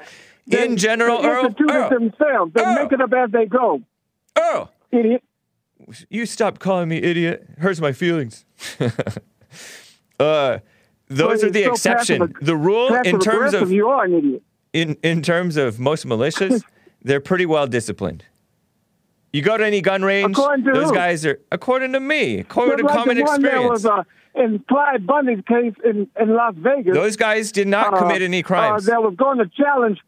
They- 0.47 0.65
In 0.65 0.75
general, 0.75 1.21
they 1.21 1.29
Earl, 1.29 1.55
Earl, 1.69 1.89
themselves. 1.89 2.53
They 2.53 2.61
Earl. 2.61 2.75
make 2.83 2.91
it 2.91 2.99
up 3.01 3.13
as 3.13 3.31
they 3.31 3.45
go. 3.45 3.81
Earl, 4.37 4.71
Idiot. 4.91 5.23
you 6.09 6.25
stop 6.25 6.59
calling 6.59 6.89
me 6.89 6.97
idiot. 6.97 7.47
Hurts 7.59 7.79
my 7.79 7.93
feelings. 7.93 8.43
uh, 10.19 10.59
those 11.07 11.41
Well, 11.41 11.45
are 11.45 11.49
the 11.51 11.63
so 11.65 11.71
exception. 11.71 12.19
passive- 12.19 12.45
the 12.45 12.55
rule 12.55 12.93
in 13.05 13.19
terms 13.19 13.53
of 13.53 13.71
you 13.71 13.87
are 13.89 14.05
an 14.05 14.13
idiot. 14.13 14.43
in 14.73 14.97
in 15.03 15.21
terms 15.21 15.57
of 15.57 15.79
most 15.79 16.05
militias, 16.05 16.63
they're 17.01 17.19
pretty 17.21 17.45
well 17.45 17.67
disciplined. 17.67 18.25
You 19.33 19.41
go 19.41 19.55
to 19.57 19.65
any 19.65 19.81
gun 19.81 20.03
range, 20.03 20.31
According 20.31 20.65
to 20.65 20.71
those 20.73 20.89
who? 20.89 20.93
guys 20.93 21.25
are 21.25 21.39
according 21.51 21.93
to 21.93 21.99
me, 21.99 22.39
according 22.39 22.77
Just 22.79 22.81
to 22.81 22.85
like 22.87 22.97
common 22.97 23.17
the 23.17 23.23
one 23.23 23.41
that 23.41 23.47
experience. 23.47 23.69
was 23.71 23.85
uh, 23.85 24.03
in 24.35 24.59
Clyde 24.67 25.07
Bundy's 25.07 25.43
case 25.47 25.73
in, 25.85 26.07
in 26.19 26.33
Las 26.35 26.53
Vegas. 26.57 26.93
those 26.93 27.15
guys 27.15 27.51
did 27.51 27.67
not 27.67 27.93
uh, 27.93 27.97
commit 27.99 28.21
any 28.21 28.43
crimes. 28.43 28.87
Uh, 28.87 28.91
that 28.91 29.01
was 29.03 29.15
going 29.15 29.37
to 29.37 29.47
challenge 29.47 29.99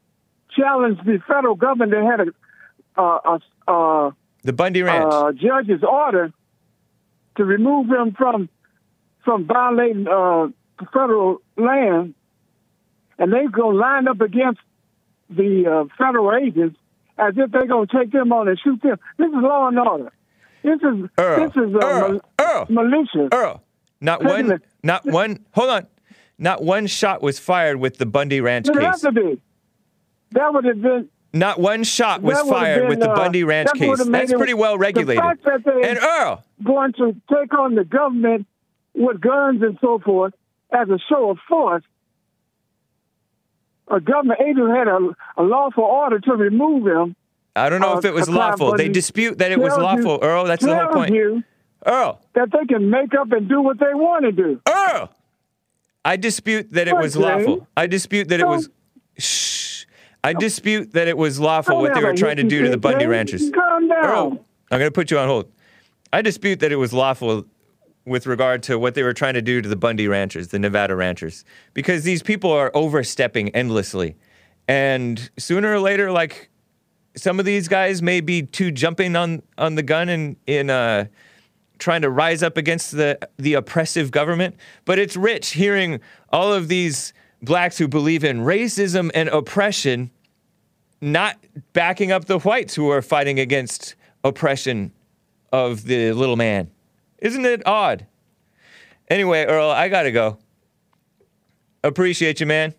challenge 0.58 1.00
the 1.06 1.20
federal 1.28 1.56
government. 1.56 1.92
They 1.92 2.04
had 2.04 2.20
a 2.20 3.02
uh, 3.02 3.40
a, 3.68 3.72
uh, 3.72 4.12
the 4.44 4.54
Bundy 4.54 4.82
Ranch. 4.84 5.12
uh, 5.14 5.32
judge's 5.32 5.84
order 5.84 6.32
to 7.38 7.44
remove 7.46 7.88
him 7.90 8.14
from 8.14 8.50
from 9.24 9.46
violating 9.46 10.06
uh, 10.08 10.48
federal 10.92 11.42
land, 11.56 12.14
and 13.18 13.32
they 13.32 13.48
go 13.48 13.70
line 13.70 14.08
up 14.10 14.20
against 14.20 14.60
the 15.30 15.66
uh, 15.66 15.96
federal 15.98 16.36
agents 16.36 16.78
as 17.18 17.34
if 17.38 17.52
they're 17.52 17.68
going 17.68 17.88
to 17.88 17.98
take 17.98 18.12
them 18.12 18.32
on 18.34 18.48
and 18.48 18.60
shoot 18.60 18.82
them. 18.82 18.98
This 19.18 19.28
is 19.28 19.34
law 19.36 19.68
and 19.68 19.80
order. 19.80 20.12
This 20.64 20.80
is 20.82 21.10
Earl, 21.18 21.48
this 21.48 21.56
is 21.58 21.76
uh, 21.76 21.80
Earl, 21.86 22.10
mal- 22.12 22.22
Earl, 22.40 22.66
malicious. 22.70 23.30
Earl, 23.34 23.64
not 24.02 24.24
Listen 24.24 24.48
one, 24.50 24.62
not 24.82 25.06
one. 25.06 25.46
Hold 25.52 25.70
on, 25.70 25.88
not 26.38 26.64
one 26.64 26.88
shot 26.88 27.22
was 27.22 27.38
fired 27.38 27.78
with 27.78 27.98
the 27.98 28.06
Bundy 28.06 28.40
Ranch 28.42 28.70
It 28.70 28.74
case. 28.76 28.84
has 28.84 29.02
to 29.02 29.12
be. 29.12 29.42
That 30.32 30.54
would 30.54 30.64
have 30.66 30.82
been 30.82 31.10
Not 31.34 31.60
one 31.60 31.84
shot 31.84 32.22
was 32.22 32.40
fired 32.50 32.82
been, 32.82 32.90
with 32.90 33.00
the 33.02 33.12
uh, 33.12 33.16
Bundy 33.16 33.44
Ranch 33.44 33.70
that 33.74 33.78
case. 33.78 34.04
That's 34.06 34.32
it- 34.32 34.38
pretty 34.38 34.54
well 34.54 34.78
regulated. 34.78 35.22
that 35.44 35.66
And 35.84 36.00
Earl, 36.00 36.44
going 36.64 36.94
to 36.94 37.14
take 37.32 37.54
on 37.58 37.76
the 37.76 37.84
government 37.84 38.48
with 38.96 39.20
guns 39.20 39.62
and 39.62 39.78
so 39.82 40.00
forth 40.00 40.34
as 40.72 40.88
a 40.90 40.98
show 41.10 41.30
of 41.32 41.38
force. 41.50 41.84
A 43.90 44.00
government 44.00 44.40
agent 44.42 44.70
had 44.70 44.88
a, 44.88 45.00
a 45.38 45.44
lawful 45.44 45.84
order 45.84 46.20
to 46.20 46.34
remove 46.34 46.88
him. 46.88 47.16
I 47.56 47.70
don't 47.70 47.82
know 47.82 47.96
uh, 47.96 47.98
if 48.00 48.06
it 48.06 48.14
was 48.14 48.30
lawful. 48.30 48.76
They 48.76 48.90
dispute 48.90 49.38
that 49.40 49.52
it 49.52 49.60
was 49.60 49.74
tells 49.74 49.80
you- 49.80 50.04
lawful. 50.04 50.20
Earl, 50.26 50.46
that's 50.46 50.64
the 50.66 50.76
whole 50.76 50.94
point. 50.94 51.14
you 51.14 51.44
Earl, 51.86 52.22
that 52.34 52.50
they 52.52 52.66
can 52.66 52.90
make 52.90 53.14
up 53.14 53.32
and 53.32 53.48
do 53.50 53.62
what 53.62 53.78
they 53.80 53.94
want 53.94 54.24
to 54.26 54.32
do. 54.32 54.62
Earl, 54.68 55.10
I 56.06 56.16
dispute 56.16 56.72
that 56.72 56.88
it 56.88 56.96
was 56.96 57.16
lawful. 57.18 57.68
I 57.76 57.88
dispute 57.88 58.30
that 58.30 58.40
it 58.40 58.48
was. 58.48 58.70
Shh. 59.18 59.86
I 60.24 60.32
dispute 60.34 60.94
that 60.94 61.10
it 61.10 61.18
was 61.18 61.40
lawful 61.40 61.82
what 61.82 61.94
they 61.94 62.02
were 62.02 62.14
trying 62.14 62.38
to 62.38 62.44
do 62.44 62.64
to 62.64 62.70
the 62.70 62.78
Bundy 62.78 63.06
ranchers. 63.06 63.52
Calm 63.52 63.90
down. 63.90 64.06
Earl, 64.06 64.46
I'm 64.72 64.80
going 64.80 64.90
to 64.90 64.92
put 64.92 65.12
you 65.12 65.20
on 65.20 65.28
hold. 65.28 65.52
I 66.14 66.22
dispute 66.22 66.62
that 66.62 66.72
it 66.72 66.78
was 66.78 66.94
lawful 66.94 67.46
with 68.06 68.28
regard 68.28 68.64
to 68.64 68.78
what 68.78 68.96
they 68.96 69.04
were 69.04 69.14
trying 69.14 69.34
to 69.34 69.42
do 69.42 69.62
to 69.62 69.70
the 69.70 69.76
Bundy 69.76 70.08
ranchers, 70.08 70.50
the 70.50 70.60
Nevada 70.60 70.96
ranchers, 70.96 71.46
because 71.74 72.04
these 72.04 72.22
people 72.22 72.52
are 72.52 72.72
overstepping 72.74 73.50
endlessly. 73.50 74.16
And 74.68 75.30
sooner 75.38 75.74
or 75.74 75.80
later, 75.80 76.12
like 76.12 76.50
some 77.16 77.40
of 77.40 77.46
these 77.46 77.68
guys 77.68 78.02
may 78.02 78.22
be 78.22 78.44
too 78.44 78.72
jumping 78.72 79.16
on, 79.16 79.42
on 79.58 79.76
the 79.76 79.84
gun 79.84 80.10
and 80.10 80.36
in 80.48 80.70
uh, 80.70 81.06
trying 81.80 82.02
to 82.02 82.10
rise 82.10 82.44
up 82.44 82.58
against 82.58 82.92
the, 82.92 83.18
the 83.38 83.54
oppressive 83.54 84.12
government. 84.12 84.56
But 84.86 85.00
it's 85.00 85.16
rich 85.16 85.52
hearing 85.52 86.00
all 86.30 86.52
of 86.52 86.68
these 86.68 87.14
blacks 87.42 87.78
who 87.78 87.88
believe 87.88 88.24
in 88.24 88.40
racism 88.40 89.12
and 89.14 89.30
oppression 89.30 90.12
not 91.02 91.38
backing 91.74 92.12
up 92.12 92.26
the 92.26 92.40
whites 92.40 92.74
who 92.76 92.90
are 92.90 93.02
fighting 93.02 93.40
against 93.40 93.96
oppression 94.24 94.94
of 95.52 95.84
the 95.84 96.14
little 96.14 96.38
man. 96.38 96.72
Isn't 97.24 97.46
it 97.46 97.66
odd? 97.66 98.06
Anyway, 99.10 99.46
Earl, 99.46 99.70
I 99.70 99.88
gotta 99.88 100.12
go. 100.12 100.38
Appreciate 101.84 102.40
you, 102.40 102.46
man. 102.46 102.74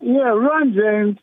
Yeah, 0.00 0.28
run, 0.28 0.74
James. 0.74 1.18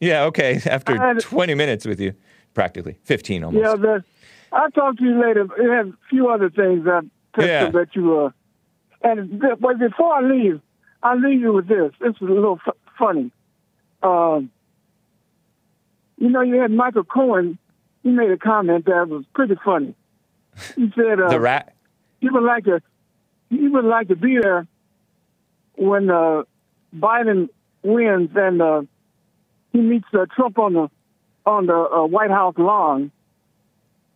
Yeah, 0.00 0.24
okay. 0.24 0.60
After 0.66 1.00
I 1.00 1.08
had- 1.14 1.20
20 1.20 1.54
minutes 1.54 1.86
with 1.86 2.00
you, 2.00 2.12
practically 2.54 2.98
15 3.04 3.44
almost. 3.44 3.64
Yeah, 3.64 3.76
the, 3.76 4.04
I'll 4.52 4.70
talk 4.72 4.98
to 4.98 5.02
you 5.04 5.20
later. 5.20 5.46
I 5.58 5.76
have 5.76 5.88
a 5.88 5.92
few 6.10 6.28
other 6.28 6.50
things 6.50 6.84
that 6.84 7.04
Yeah. 7.38 7.70
that 7.70 7.94
you 7.94 8.18
uh. 8.18 8.30
And 9.02 9.40
but 9.60 9.78
before 9.78 10.14
I 10.14 10.20
leave, 10.22 10.60
I'll 11.02 11.20
leave 11.20 11.40
you 11.40 11.52
with 11.52 11.68
this. 11.68 11.92
This 12.00 12.14
is 12.16 12.22
a 12.22 12.24
little 12.24 12.58
f- 12.66 12.74
funny. 12.98 13.30
Um, 14.02 14.50
you 16.18 16.30
know, 16.30 16.40
you 16.40 16.56
had 16.60 16.70
Michael 16.72 17.04
Cohen. 17.04 17.58
He 18.02 18.10
made 18.10 18.30
a 18.30 18.38
comment 18.38 18.86
that 18.86 19.08
was 19.08 19.24
pretty 19.34 19.54
funny. 19.64 19.94
He 20.74 20.90
said, 20.96 21.20
uh, 21.20 21.28
the 21.28 21.40
rat. 21.40 21.74
he 22.20 22.28
would 22.30 22.42
like 22.42 22.64
to 22.64 22.80
he 23.50 23.68
would 23.68 23.84
like 23.84 24.08
to 24.08 24.16
be 24.16 24.38
there 24.40 24.66
when 25.76 26.10
uh, 26.10 26.42
Biden 26.94 27.48
wins 27.82 28.30
and 28.34 28.62
uh, 28.62 28.82
he 29.72 29.80
meets 29.80 30.06
uh, 30.12 30.26
Trump 30.34 30.58
on 30.58 30.72
the 30.72 30.88
on 31.44 31.66
the 31.66 31.74
uh, 31.74 32.06
White 32.06 32.30
House 32.30 32.54
lawn, 32.58 33.12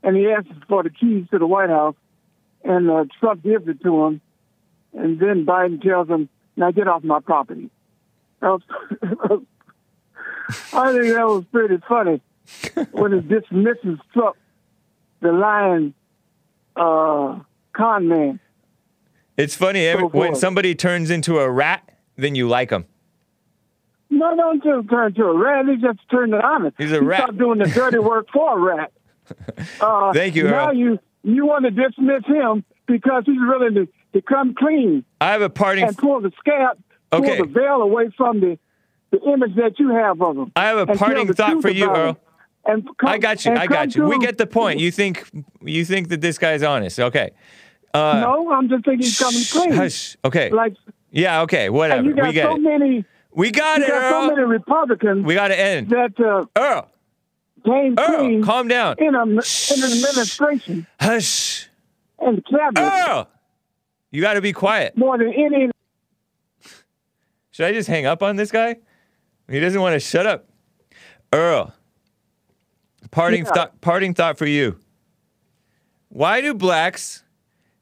and 0.03 0.16
he 0.16 0.28
asks 0.28 0.51
for 0.68 0.82
the 0.82 0.91
keys 0.91 1.26
to 1.30 1.38
the 1.38 1.47
White 1.47 1.70
House, 1.70 1.95
and 2.64 2.91
uh, 2.91 3.05
Trump 3.20 3.43
gives 3.43 3.68
it 3.68 3.80
to 3.82 4.05
him, 4.05 4.20
and 4.93 5.20
then 5.20 5.47
Biden 5.47 5.80
tells 5.80 6.09
him, 6.09 6.28
"Now 6.57 6.70
get 6.72 6.88
off 6.88 7.05
my 7.05 7.20
property." 7.20 7.70
Was, 8.43 8.62
I 10.72 10.93
think 10.93 11.14
that 11.14 11.26
was 11.26 11.45
pretty 11.53 11.76
funny 11.86 12.20
when 12.93 13.12
he 13.12 13.20
dismisses 13.20 13.99
Trump, 14.12 14.36
the 15.20 15.30
lying 15.30 15.95
uh, 16.81 17.39
con 17.72 18.09
man. 18.09 18.41
It's 19.37 19.55
funny 19.55 19.87
eh, 19.87 19.97
Go 19.97 20.09
when 20.09 20.35
somebody 20.35 20.74
turns 20.74 21.11
into 21.11 21.39
a 21.39 21.51
rat, 21.51 21.89
then 22.16 22.35
you 22.35 22.49
like 22.49 22.70
them. 22.70 22.87
No, 24.11 24.35
don't 24.37 24.62
just 24.62 24.91
turn 24.91 25.14
to 25.14 25.24
a 25.24 25.39
rat. 25.39 25.66
He 25.68 25.76
just 25.76 26.01
turned 26.11 26.35
it 26.35 26.43
on. 26.45 26.72
He's 26.78 26.93
a 26.93 27.01
rat. 27.03 27.22
Stop 27.22 27.37
doing 27.37 27.59
the 27.59 27.66
dirty 27.66 27.99
work 28.12 28.26
for 28.33 28.59
a 28.59 28.61
rat. 28.61 28.93
Uh, 29.81 30.12
Thank 30.12 30.35
you, 30.35 30.45
Now 30.45 30.68
Earl. 30.70 30.74
you 30.76 30.99
you 31.22 31.47
want 31.47 31.64
to 31.64 31.70
dismiss 31.70 32.24
him 32.26 32.64
because 32.87 33.22
he's 33.26 33.39
willing 33.39 33.74
to, 33.74 33.89
to 34.14 34.22
come 34.22 34.55
clean 34.55 35.05
I 35.20 35.31
have 35.33 35.43
a 35.43 35.51
parting. 35.51 35.85
and 35.85 35.97
pull 35.97 36.20
the 36.20 36.33
scab, 36.41 36.78
Okay. 37.12 37.37
pull 37.37 37.47
the 37.47 37.53
veil 37.53 37.83
away 37.83 38.11
from 38.16 38.41
the 38.41 38.59
the 39.12 39.20
image 39.22 39.55
that 39.57 39.78
you 39.78 39.91
have 39.91 40.20
of 40.20 40.37
him. 40.37 40.53
I 40.57 40.66
have 40.66 40.78
a 40.78 40.87
parting 40.97 41.33
thought 41.33 41.62
for 41.62 41.70
you, 41.70 41.89
Earl. 41.91 42.09
him. 42.11 42.16
And 42.66 42.84
come, 42.98 43.08
I 43.11 43.18
got 43.18 43.44
you. 43.44 43.52
I 43.52 43.66
got 43.66 43.94
you. 43.94 44.04
We 44.04 44.18
get 44.18 44.36
the 44.38 44.46
point. 44.46 44.78
You 44.80 44.90
think 44.90 45.28
you 45.62 45.84
think 45.84 46.08
that 46.11 46.20
this 46.20 46.38
guy's 46.38 46.62
honest. 46.62 47.00
Okay. 47.00 47.30
Uh, 47.94 48.20
no, 48.20 48.52
I'm 48.52 48.68
just 48.68 48.84
thinking 48.84 49.00
he's 49.04 49.18
coming 49.18 49.42
clean. 49.50 49.72
Hush. 49.72 50.16
Okay. 50.24 50.50
Like, 50.50 50.74
Yeah. 51.11 51.40
Okay. 51.42 51.70
Whatever. 51.70 52.02
you 52.02 52.14
got 52.14 52.26
We 52.28 52.32
get 52.32 52.44
so 52.48 52.56
it. 52.56 52.61
many, 52.61 53.04
We 53.32 53.50
got 53.50 53.80
it, 53.80 53.88
got 53.88 54.11
so 54.11 54.28
many 54.34 54.42
Republicans 54.46 55.24
We 55.24 55.34
got 55.34 55.48
to 55.48 55.58
end. 55.58 55.88
that 55.90 56.12
uh, 56.20 56.44
Earl. 56.61 56.88
came 57.64 57.96
Earl. 57.98 58.18
clean 58.18 58.42
Calm 58.44 58.68
down. 58.68 58.94
in, 58.98 59.14
a, 59.14 59.22
in 59.22 59.28
an 59.30 59.38
administration 59.38 60.86
Hush. 61.00 61.68
and 62.20 62.44
cabinet 62.46 62.80
Earl. 63.08 63.28
You 64.12 64.20
got 64.22 64.34
to 64.34 64.40
be 64.40 64.52
quiet. 64.52 64.96
more 64.96 65.16
than 65.18 65.32
any. 65.32 65.70
Should 67.50 67.66
I 67.66 67.72
just 67.72 67.88
hang 67.88 68.06
up 68.06 68.22
on 68.22 68.36
this 68.36 68.50
guy? 68.52 68.76
He 69.48 69.58
doesn't 69.61 69.80
want 69.80 69.94
to 69.94 70.00
shut 70.00 70.26
up. 70.26 70.46
Earl. 71.32 71.74
Parting 73.11 73.44
Yeah. 73.44 73.52
thought. 73.52 73.80
Parting 73.80 74.14
thought 74.14 74.38
for 74.38 74.46
you. 74.46 74.78
Why 76.08 76.40
do 76.40 76.54
blacks 76.54 77.22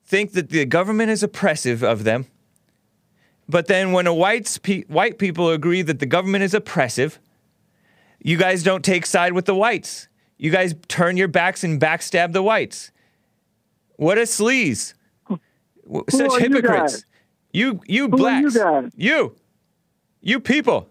think 0.04 0.32
that 0.32 0.50
the 0.50 0.64
government 0.64 1.10
is 1.10 1.22
oppressive 1.22 1.82
of 1.82 2.04
them? 2.04 2.26
But 3.48 3.66
then 3.66 3.92
when 3.92 4.06
a 4.06 4.12
whites 4.14 4.58
pe- 4.58 4.82
white 4.84 5.18
people 5.18 5.50
agree 5.50 5.80
that 5.82 5.98
the 6.00 6.06
government 6.06 6.44
is 6.44 6.52
oppressive, 6.54 7.18
you 8.22 8.36
guys 8.36 8.62
don't 8.62 8.84
take 8.84 9.06
side 9.06 9.32
with 9.32 9.46
the 9.46 9.54
whites. 9.54 10.08
You 10.36 10.50
guys 10.50 10.74
turn 10.88 11.16
your 11.16 11.28
backs 11.28 11.64
and 11.64 11.80
backstab 11.80 12.32
the 12.32 12.42
whites. 12.42 12.90
What 13.96 14.18
a 14.18 14.22
sleaze. 14.22 14.94
W- 15.28 16.04
Such 16.10 16.32
you 16.34 16.38
hypocrites. 16.38 17.04
You 17.52 17.80
you 17.86 18.02
you 18.02 18.08
blacks. 18.08 18.56
guys? 18.56 18.92
You. 18.94 19.34
You 20.20 20.38
people. 20.40 20.90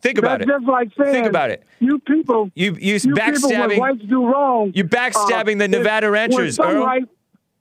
Think 0.00 0.18
about 0.18 0.38
That's 0.38 0.50
it. 0.50 0.54
just 0.54 0.64
like 0.66 0.88
saying. 0.96 1.12
Think 1.12 1.26
about 1.26 1.50
it. 1.50 1.64
You 1.80 1.98
people. 1.98 2.50
You 2.54 2.76
you 2.80 2.94
you 2.94 3.00
people, 3.00 3.18
backstabbing. 3.18 3.78
whites 3.78 4.02
do 4.08 4.26
wrong. 4.26 4.72
You 4.74 4.84
backstabbing 4.84 5.58
the 5.58 5.64
uh, 5.64 5.68
Nevada 5.78 6.10
ranchers, 6.10 6.58
when 6.58 6.66
some 6.68 6.76
Earl. 6.76 6.82
white- 6.84 7.08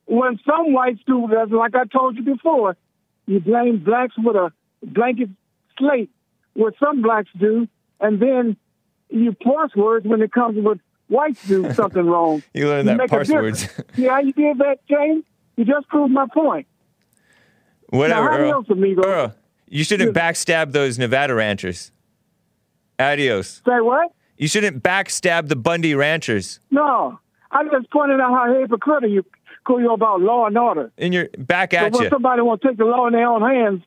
when 0.06 0.40
some 0.48 0.72
whites 0.72 1.00
do, 1.06 1.28
like 1.52 1.76
I 1.76 1.84
told 1.86 2.16
you 2.16 2.24
before, 2.24 2.78
you 3.26 3.40
blame 3.42 3.80
blacks 3.84 4.14
with 4.18 4.36
a 4.38 4.54
blanket 4.82 5.30
slate, 5.78 6.10
what 6.54 6.76
some 6.80 7.02
blacks 7.02 7.30
do, 7.38 7.68
and 8.00 8.20
then 8.22 8.56
you 9.10 9.34
parse 9.34 9.76
words 9.76 10.06
when 10.06 10.22
it 10.22 10.32
comes 10.32 10.58
with 10.64 10.80
whites 11.10 11.46
do 11.48 11.74
something 11.74 12.06
wrong. 12.06 12.42
You 12.54 12.68
learned 12.70 12.88
that 12.88 13.02
a 13.02 13.08
parse 13.08 13.30
words. 13.30 13.64
How 13.98 14.20
you 14.20 14.32
did 14.32 14.60
that, 14.60 14.78
James? 14.90 15.26
You 15.58 15.66
just 15.66 15.88
proved 15.90 16.14
my 16.14 16.28
point. 16.34 16.68
Whatever, 17.90 18.22
Now, 18.30 18.38
Earl. 18.38 18.50
adios, 18.60 18.70
amigo. 18.70 19.04
Earl, 19.04 19.36
you 19.68 19.84
shouldn't 19.84 20.14
backstab 20.16 20.72
those 20.72 20.98
Nevada 20.98 21.34
ranchers. 21.34 21.92
Adios. 23.00 23.62
Say 23.66 23.80
what? 23.82 24.12
You 24.38 24.48
shouldn't 24.48 24.84
backstab 24.84 25.48
the 25.48 25.56
Bundy 25.56 25.96
ranchers. 25.96 26.60
No, 26.72 27.20
I'm 27.52 27.70
just 27.72 27.90
pointed 27.92 28.20
out 28.20 28.32
how 28.32 28.60
hypocritical 28.60 29.10
you 29.10 29.26
call 29.64 29.82
you 29.82 29.92
about 29.92 30.22
law 30.22 30.46
and 30.46 30.58
order. 30.58 30.92
And 30.98 31.14
you're 31.14 31.28
back 31.38 31.74
at 31.74 31.92
when 31.92 32.04
you. 32.04 32.10
somebody 32.10 32.42
want 32.42 32.62
to 32.62 32.70
take 32.70 32.78
the 32.78 32.86
law 32.86 33.08
in 33.08 33.14
their 33.14 33.28
own 33.28 33.42
hands 33.42 33.84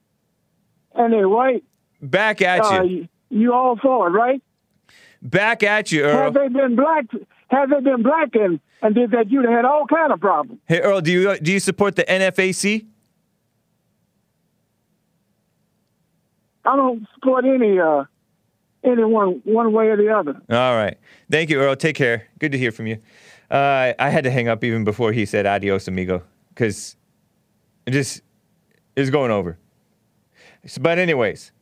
and 0.95 1.13
they're 1.13 1.29
right, 1.29 1.63
Back 2.03 2.43
at 2.43 2.61
uh, 2.63 2.83
you. 2.83 3.09
you, 3.29 3.53
all 3.53 3.77
for 3.77 4.09
it, 4.09 4.11
right? 4.11 4.43
Back 5.23 5.63
at 5.63 5.93
you, 5.93 6.03
Earl. 6.03 6.25
Had 6.25 6.35
they 6.35 6.49
been 6.49 6.77
black, 6.77 7.05
Have 7.49 7.71
they 7.71 7.81
been 7.81 8.03
black 8.03 8.35
and, 8.35 8.59
and 8.83 8.95
did 8.95 9.11
that, 9.13 9.31
you'd 9.31 9.45
have 9.45 9.55
had 9.55 9.65
all 9.67 9.87
kind 9.87 10.13
of 10.13 10.21
problems. 10.21 10.61
Hey, 10.67 10.81
Earl, 10.81 11.01
do 11.01 11.13
you 11.13 11.39
do 11.39 11.53
you 11.53 11.61
support 11.61 11.97
the 11.97 12.05
NFAC? 12.05 12.87
I 16.65 16.77
don't 16.77 17.07
support 17.15 17.45
any 17.45 17.79
uh 17.79 18.05
anyone 18.85 19.41
one 19.45 19.73
way 19.73 19.89
or 19.89 19.97
the 19.97 20.09
other. 20.09 20.33
All 20.51 20.77
right. 20.77 20.97
Thank 21.31 21.51
you, 21.51 21.61
Earl. 21.61 21.77
Take 21.77 21.97
care. 21.97 22.27
Good 22.39 22.53
to 22.53 22.59
hear 22.59 22.73
from 22.73 22.87
you. 22.87 22.99
Uh, 23.51 23.93
I 23.99 24.11
had 24.11 24.25
to 24.25 24.31
hang 24.31 24.49
up 24.49 24.63
even 24.65 24.85
before 24.85 25.13
he 25.13 25.27
said 25.27 25.45
adios, 25.47 25.89
amigo, 25.89 26.23
because 26.51 26.97
it 27.87 27.91
just 27.91 28.23
is 28.97 29.11
going 29.11 29.31
over. 29.31 29.59
So, 30.67 30.81
but, 30.81 30.99
anyways, 30.99 31.53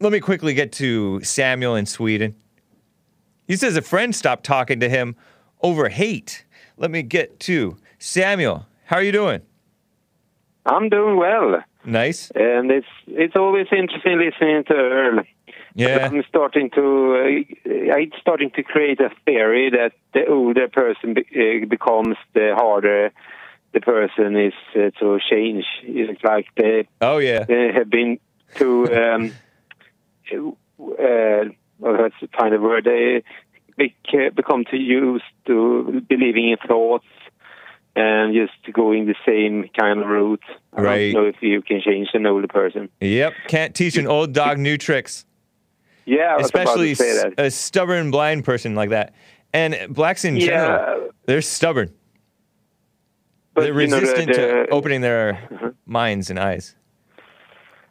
let 0.00 0.12
me 0.12 0.20
quickly 0.20 0.52
get 0.54 0.72
to 0.72 1.20
Samuel 1.22 1.76
in 1.76 1.86
Sweden. 1.86 2.34
He 3.46 3.56
says 3.56 3.76
a 3.76 3.82
friend 3.82 4.14
stopped 4.14 4.44
talking 4.44 4.80
to 4.80 4.88
him 4.88 5.16
over 5.62 5.88
hate. 5.88 6.44
Let 6.76 6.90
me 6.90 7.02
get 7.02 7.40
to 7.40 7.78
Samuel. 7.98 8.66
How 8.84 8.96
are 8.96 9.02
you 9.02 9.12
doing? 9.12 9.40
I'm 10.66 10.90
doing 10.90 11.16
well, 11.16 11.62
Nice. 11.84 12.30
and 12.34 12.70
it's 12.70 12.86
it's 13.06 13.34
always 13.36 13.66
interesting 13.72 14.18
listening 14.18 14.64
to 14.64 14.74
Earl. 14.74 15.22
Yeah. 15.78 16.08
I'm 16.10 16.22
starting 16.28 16.70
to 16.70 16.84
uh, 17.66 17.94
I'm 17.94 18.10
starting 18.20 18.50
to 18.56 18.62
create 18.62 19.00
a 19.00 19.10
theory 19.24 19.70
that 19.70 19.92
the 20.12 20.26
older 20.26 20.66
person 20.68 21.14
be, 21.14 21.22
uh, 21.36 21.66
becomes, 21.66 22.16
the 22.34 22.54
harder 22.56 23.12
the 23.72 23.80
person 23.80 24.34
is 24.36 24.54
uh, 24.74 24.90
to 24.98 25.18
change. 25.30 25.64
It's 25.82 26.24
like 26.24 26.46
they 26.56 26.88
Oh 27.00 27.18
yeah. 27.18 27.44
they 27.44 27.70
have 27.72 27.90
been 27.90 28.18
to 28.56 28.68
Um, 29.00 29.32
uh, 30.32 31.44
well, 31.78 31.96
that's 32.02 32.14
the 32.20 32.28
kind 32.28 32.54
of 32.54 32.60
word. 32.62 32.84
They 32.84 33.22
become 34.34 34.64
too 34.68 34.76
used 34.78 35.30
to 35.46 36.02
believing 36.08 36.48
in 36.50 36.56
thoughts 36.66 37.06
and 37.94 38.34
just 38.34 38.74
going 38.74 39.06
the 39.06 39.14
same 39.26 39.68
kind 39.78 40.00
of 40.00 40.06
route. 40.08 40.42
I 40.72 40.82
Right. 40.82 41.12
don't 41.12 41.22
know 41.22 41.28
if 41.28 41.36
you 41.40 41.62
can 41.62 41.80
change 41.80 42.08
an 42.14 42.26
older 42.26 42.48
person. 42.48 42.88
Yep. 43.00 43.32
Can't 43.48 43.74
teach 43.74 43.96
an 43.96 44.06
old 44.06 44.32
dog 44.32 44.58
new 44.58 44.76
tricks. 44.76 45.24
Yeah, 46.08 46.36
especially 46.40 46.92
about 46.92 47.04
to 47.04 47.12
say 47.14 47.28
that. 47.28 47.34
a 47.46 47.50
stubborn 47.50 48.10
blind 48.10 48.44
person 48.44 48.74
like 48.74 48.90
that. 48.90 49.14
And 49.52 49.76
blacks 49.94 50.24
in 50.24 50.38
general, 50.40 51.02
Yeah. 51.04 51.08
they're 51.26 51.42
stubborn. 51.42 51.92
But, 53.54 53.62
they're 53.62 53.74
know, 53.74 53.78
the- 53.78 54.00
resistant 54.00 54.28
the- 54.28 54.34
to 54.34 54.68
opening 54.70 55.00
their 55.02 55.74
minds 55.86 56.30
and 56.30 56.38
eyes. 56.38 56.74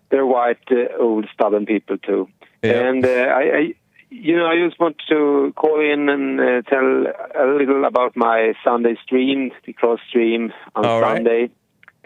they're 0.10 0.26
white, 0.26 0.58
uh, 0.72 0.96
old, 1.00 1.28
stubborn 1.34 1.66
people 1.66 1.98
too. 1.98 2.28
Yeah. 2.64 2.88
And 2.88 3.06
uh, 3.06 3.10
I, 3.10 3.42
I, 3.60 3.74
you 4.10 4.38
know, 4.38 4.46
I 4.48 4.56
just 4.66 4.80
want 4.80 4.96
to 5.10 5.52
call 5.58 5.80
in 5.82 6.08
and 6.10 6.40
uh, 6.40 6.62
tell 6.70 7.08
a 7.36 7.46
little 7.60 7.84
about 7.86 8.16
my 8.16 8.54
Sunday 8.64 8.96
stream, 9.04 9.52
the 9.66 9.74
cross 9.74 10.00
stream 10.08 10.54
on 10.76 10.86
All 10.86 11.02
right. 11.02 11.22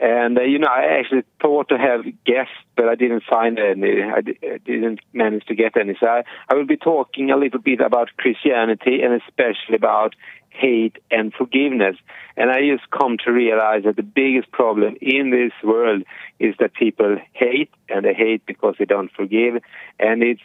And 0.02 0.36
uh, 0.36 0.41
you 0.41 0.58
know, 0.58 0.68
I 0.68 0.97
actually 0.99 1.24
thought 1.39 1.70
to 1.70 1.78
have 1.78 2.04
guests, 2.26 2.56
but 2.76 2.89
I 2.89 2.95
didn't 2.95 3.24
find 3.30 3.60
any. 3.60 4.02
I, 4.02 4.18
I 4.18 4.58
didn't 4.66 4.99
manage 5.14 5.45
to 5.45 5.56
get 5.56 5.78
any. 5.78 5.95
So 5.99 6.08
I, 6.08 6.24
I 6.49 6.56
will 6.56 6.66
be 6.66 6.76
talking 6.76 7.30
a 7.30 7.38
little 7.38 7.60
bit 7.60 7.82
about 7.82 8.10
Christianity 8.18 9.04
and 9.04 9.22
especially 9.22 9.76
about 9.76 10.16
hate 10.49 10.97
and 11.12 11.32
forgiveness. 11.32 11.97
And 12.36 12.49
I 12.49 12.68
just 12.68 12.89
come 12.89 13.18
to 13.26 13.32
realize 13.32 13.84
that 13.84 13.95
the 13.95 14.02
biggest 14.04 14.52
problem 14.52 14.95
in 15.02 15.30
this 15.30 15.54
world 15.64 16.02
is 16.39 16.56
that 16.60 16.74
people 16.74 17.18
hate, 17.34 17.70
and 17.88 18.04
they 18.04 18.16
hate 18.16 18.43
because 18.47 18.76
they 18.80 18.86
don't 18.86 19.12
forgive. 19.12 19.62
And 19.99 20.24
it's, 20.24 20.41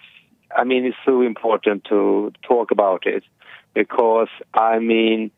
I 0.55 0.65
mean, 0.65 0.85
it's 0.85 0.97
so 1.07 1.23
important 1.23 1.85
to 1.85 2.31
talk 2.43 2.71
about 2.71 3.07
it 3.07 3.25
because, 3.73 4.29
I 4.53 4.81
mean, 4.81 5.31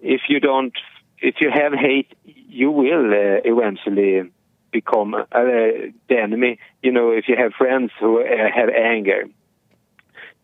if 0.00 0.22
you 0.30 0.40
don't, 0.40 0.72
if 1.20 1.36
you 1.40 1.50
have 1.50 1.72
hate, 1.72 2.12
you 2.24 2.70
will 2.70 3.12
uh, 3.12 3.40
eventually 3.44 4.30
become 4.72 5.14
uh, 5.14 5.24
the 5.32 5.92
enemy. 6.16 6.58
You 6.82 6.92
know, 6.92 7.10
if 7.10 7.28
you 7.28 7.36
have 7.36 7.52
friends 7.52 7.90
who 8.00 8.20
uh, 8.20 8.26
have 8.54 8.68
anger, 8.68 9.24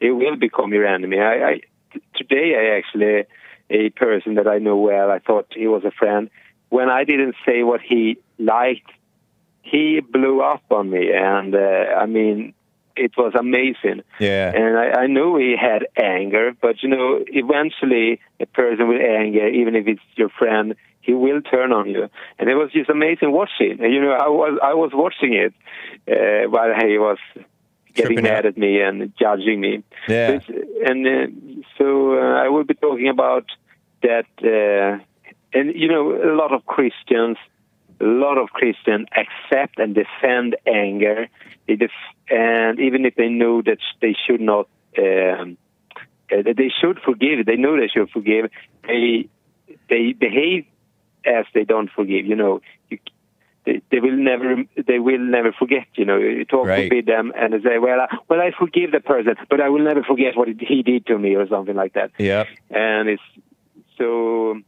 they 0.01 0.11
will 0.11 0.37
become 0.37 0.72
your 0.72 0.87
enemy. 0.87 1.18
I, 1.18 1.51
I 1.51 1.61
today 2.14 2.55
I 2.57 2.77
actually 2.77 3.24
a 3.70 3.91
person 3.91 4.35
that 4.35 4.47
I 4.47 4.59
know 4.59 4.77
well. 4.77 5.11
I 5.11 5.18
thought 5.18 5.47
he 5.55 5.66
was 5.66 5.85
a 5.85 5.91
friend. 5.91 6.31
When 6.68 6.89
I 6.89 7.05
didn't 7.05 7.37
say 7.47 7.62
what 7.62 7.81
he 7.81 8.18
liked, 8.39 8.91
he 9.62 10.01
blew 10.01 10.43
up 10.43 10.62
on 10.70 10.91
me, 10.91 11.11
and 11.12 11.55
uh, 11.55 11.59
I 11.59 12.07
mean, 12.07 12.55
it 12.97 13.12
was 13.16 13.34
amazing. 13.38 14.03
Yeah. 14.18 14.53
And 14.55 14.78
I, 14.78 15.03
I 15.03 15.07
know 15.07 15.36
he 15.36 15.55
had 15.61 15.86
anger, 16.03 16.53
but 16.61 16.82
you 16.82 16.88
know, 16.88 17.22
eventually 17.28 18.20
a 18.40 18.47
person 18.47 18.88
with 18.88 19.01
anger, 19.01 19.47
even 19.49 19.76
if 19.76 19.86
it's 19.86 20.03
your 20.16 20.30
friend, 20.30 20.74
he 21.01 21.14
will 21.14 21.40
turn 21.40 21.72
on 21.72 21.88
you. 21.88 22.09
And 22.38 22.51
it 22.51 22.55
was 22.55 22.72
just 22.72 22.90
amazing 22.90 23.32
watching. 23.32 23.78
And, 23.80 23.92
you 23.92 24.01
know, 24.01 24.12
I 24.12 24.28
was 24.28 24.59
I 24.62 24.74
was 24.74 24.90
watching 24.92 25.34
it 25.34 25.55
uh, 26.11 26.49
while 26.51 26.72
he 26.74 26.99
was 26.99 27.18
getting 27.94 28.16
Tripping 28.16 28.24
mad 28.24 28.44
out. 28.44 28.47
at 28.47 28.59
me 28.59 28.80
and 28.80 29.12
judging 29.18 29.61
me. 29.61 29.82
Yeah. 30.09 30.40
And 30.84 31.07
uh, 31.07 31.62
so 31.78 32.14
uh, 32.18 32.44
I 32.44 32.49
will 32.49 32.64
be 32.64 32.74
talking 32.74 33.09
about 33.09 33.47
that. 34.03 34.26
Uh, 34.42 35.03
and 35.53 35.74
you 35.74 35.88
know, 35.88 36.12
a 36.12 36.34
lot 36.34 36.53
of 36.53 36.66
Christians, 36.66 37.38
a 38.01 38.05
lot 38.05 38.38
of 38.38 38.51
Christians 38.51 39.07
accept 39.16 39.78
and 39.78 39.94
defend 39.94 40.57
anger, 40.66 41.28
def- 41.66 41.90
and 42.28 42.78
even 42.80 43.05
if 43.07 43.14
they 43.14 43.28
know 43.28 43.62
that 43.62 43.78
they 44.01 44.14
should 44.26 44.40
not, 44.40 44.68
um, 44.99 45.57
uh, 46.32 46.42
that 46.42 46.55
they 46.57 46.70
should 46.80 46.99
forgive, 47.05 47.47
they 47.47 47.57
know 47.57 47.76
they 47.78 47.88
should 47.88 48.11
forgive. 48.11 48.51
They 48.86 49.28
they 49.88 50.12
behave 50.12 50.66
as 51.24 51.44
they 51.55 51.64
don't 51.64 51.90
forgive. 51.90 52.26
You 52.26 52.36
know, 52.36 52.61
you, 52.88 52.99
they, 53.64 53.80
they 53.90 54.01
will 54.01 54.16
never 54.16 54.62
they 54.86 54.99
will 54.99 55.18
never 55.18 55.53
forget. 55.53 55.86
You 55.94 56.05
know, 56.05 56.18
you 56.18 56.44
talk 56.44 56.66
Right. 56.66 56.92
with 56.92 57.07
them 57.07 57.32
and 57.36 57.53
they 57.53 57.61
say, 57.62 57.78
"Well, 57.78 58.01
I, 58.01 58.16
well, 58.28 58.40
I 58.40 58.51
forgive 58.59 58.92
the 58.92 59.01
person, 59.01 59.34
but 59.49 59.61
I 59.61 59.68
will 59.68 59.82
never 59.84 60.03
forget 60.03 60.36
what 60.36 60.49
he 60.49 60.82
did 60.82 61.07
to 61.07 61.18
me," 61.18 61.34
or 61.34 61.47
something 61.49 61.74
like 61.74 61.94
that. 61.94 62.11
Yeah, 62.18 62.44
And 62.70 63.09
it's 63.09 63.22
so. 63.99 64.61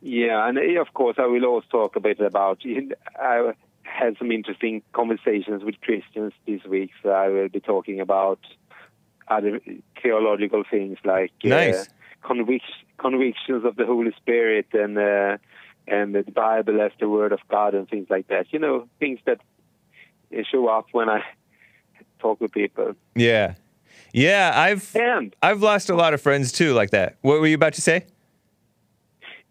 Yeah, 0.00 0.48
and 0.48 0.58
uh, 0.58 0.80
of 0.80 0.94
course, 0.94 1.16
I 1.18 1.26
will 1.26 1.44
also 1.44 1.66
talk 1.70 1.96
a 1.96 2.00
bit 2.00 2.20
about. 2.20 2.60
I 3.18 3.52
had 3.82 4.16
some 4.18 4.30
interesting 4.30 4.82
conversations 4.92 5.64
with 5.64 5.80
Christians 5.80 6.32
this 6.46 6.62
week, 6.64 6.90
so 7.02 7.10
I 7.10 7.28
will 7.28 7.48
be 7.48 7.60
talking 7.60 8.00
about 8.00 8.38
other 9.26 9.60
theological 10.02 10.64
things 10.70 10.98
like 11.04 11.32
Nice. 11.42 11.74
uh, 11.74 11.84
convic- 12.24 12.60
convictions 12.98 13.64
of 13.64 13.76
the 13.76 13.86
Holy 13.86 14.12
Spirit 14.16 14.66
and 14.72 14.96
uh, 14.98 15.36
and 15.86 16.14
the 16.14 16.22
Bible 16.22 16.80
as 16.80 16.92
the 17.00 17.08
Word 17.08 17.32
of 17.32 17.40
God 17.48 17.74
and 17.74 17.88
things 17.88 18.06
like 18.08 18.28
that. 18.28 18.52
You 18.52 18.58
know, 18.58 18.88
things 19.00 19.18
that 19.26 19.40
uh, 20.36 20.42
show 20.50 20.68
up 20.68 20.86
when 20.92 21.08
I 21.08 21.22
talk 22.20 22.40
with 22.40 22.52
people. 22.52 22.94
Yeah. 23.14 23.54
Yeah. 24.12 24.52
I've 24.54 24.94
And 24.94 25.34
I've 25.42 25.62
lost 25.62 25.90
a 25.90 25.94
lot 25.94 26.14
of 26.14 26.20
friends 26.20 26.52
too, 26.52 26.72
like 26.72 26.90
that. 26.90 27.16
What 27.22 27.40
were 27.40 27.46
you 27.46 27.54
about 27.54 27.74
to 27.74 27.82
say? 27.82 28.06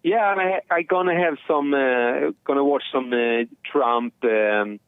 Yeah, 0.03 0.31
and 0.31 0.39
I 0.41 0.61
I 0.69 0.81
gonna 0.83 1.15
have 1.19 1.37
some 1.47 1.73
uh, 1.73 2.31
gonna 2.45 2.63
watch 2.63 2.83
some 2.91 3.11
uh, 3.13 3.43
Trump. 3.63 4.13
Um, 4.23 4.79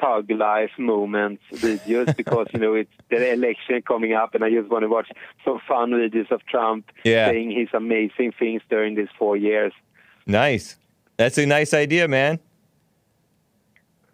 Thug 0.00 0.30
life 0.30 0.70
moments 0.78 1.42
videos 1.52 2.16
because 2.16 2.46
you 2.54 2.60
know 2.60 2.74
it's 2.74 2.88
the 3.10 3.32
election 3.32 3.82
coming 3.82 4.12
up 4.12 4.32
and 4.32 4.44
I 4.44 4.50
just 4.50 4.68
want 4.70 4.82
to 4.84 4.88
watch 4.88 5.08
some 5.44 5.58
fun 5.66 5.90
videos 5.90 6.30
of 6.30 6.46
Trump 6.46 6.84
Yeah. 7.02 7.26
saying 7.28 7.50
his 7.50 7.66
amazing 7.74 8.30
things 8.38 8.62
during 8.70 8.94
these 8.94 9.08
four 9.18 9.36
years. 9.36 9.72
Nice. 10.24 10.76
That's 11.16 11.36
a 11.36 11.46
nice 11.46 11.74
idea, 11.74 12.06
man. 12.06 12.38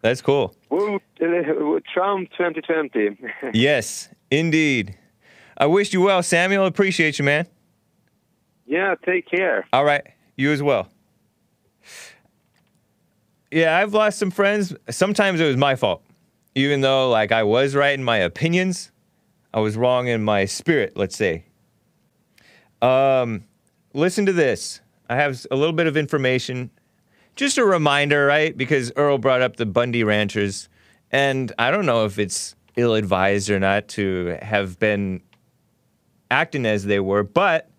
That's 0.00 0.22
cool. 0.22 0.54
Trump 0.70 2.30
2020. 2.30 3.18
Yes, 3.52 4.08
indeed. 4.30 4.96
I 5.58 5.66
wish 5.66 5.92
you 5.92 6.00
well, 6.00 6.22
Samuel. 6.22 6.64
Appreciate 6.64 7.18
you, 7.18 7.26
man. 7.26 7.46
yeah, 8.64 8.94
take 9.04 9.28
care. 9.28 9.66
All 9.70 9.84
right. 9.84 10.06
You 10.36 10.52
as 10.52 10.62
well. 10.62 10.88
Yeah, 13.50 13.76
I've 13.76 13.94
lost 13.94 14.18
some 14.18 14.30
friends. 14.30 14.74
Sometimes 14.90 15.40
it 15.40 15.46
was 15.46 15.56
my 15.56 15.76
fault. 15.76 16.02
Even 16.56 16.80
though 16.80 17.08
like 17.10 17.32
I 17.32 17.42
was 17.42 17.74
right 17.74 17.94
in 17.94 18.02
my 18.02 18.18
opinions, 18.18 18.90
I 19.52 19.60
was 19.60 19.76
wrong 19.76 20.08
in 20.08 20.24
my 20.24 20.44
spirit, 20.44 20.96
let's 20.96 21.16
say. 21.16 21.44
Um, 22.82 23.44
listen 23.92 24.26
to 24.26 24.32
this. 24.32 24.80
I 25.08 25.16
have 25.16 25.46
a 25.50 25.56
little 25.56 25.72
bit 25.72 25.86
of 25.86 25.96
information. 25.96 26.70
Just 27.36 27.58
a 27.58 27.64
reminder, 27.64 28.26
right? 28.26 28.56
Because 28.56 28.92
Earl 28.96 29.18
brought 29.18 29.42
up 29.42 29.56
the 29.56 29.66
Bundy 29.66 30.04
ranchers. 30.04 30.68
And 31.10 31.52
I 31.58 31.70
don't 31.70 31.86
know 31.86 32.04
if 32.04 32.18
it's 32.18 32.56
ill 32.76 32.94
advised 32.94 33.50
or 33.50 33.60
not 33.60 33.88
to 33.88 34.36
have 34.42 34.78
been 34.78 35.22
acting 36.30 36.66
as 36.66 36.84
they 36.84 36.98
were, 36.98 37.22
but 37.22 37.70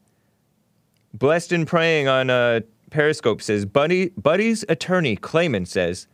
Blessed 1.18 1.54
and 1.54 1.66
Praying 1.66 2.10
on 2.10 2.30
uh, 2.30 2.60
Periscope 2.90 3.42
says 3.42 3.66
Bundy, 3.66 4.10
Bundy's 4.18 4.66
attorney, 4.68 5.16
Klayman, 5.16 5.66
says 5.66 6.08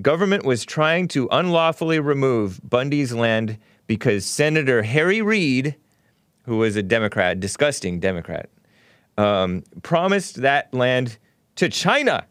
government 0.00 0.46
was 0.46 0.64
trying 0.64 1.06
to 1.08 1.28
unlawfully 1.30 2.00
remove 2.00 2.60
Bundy's 2.66 3.12
land 3.12 3.58
because 3.86 4.24
Senator 4.24 4.82
Harry 4.82 5.20
Reid, 5.20 5.76
who 6.46 6.56
was 6.56 6.76
a 6.76 6.82
Democrat, 6.82 7.40
disgusting 7.40 8.00
Democrat, 8.00 8.48
um, 9.18 9.62
promised 9.82 10.36
that 10.36 10.72
land 10.72 11.18
to 11.56 11.68
China 11.68 12.26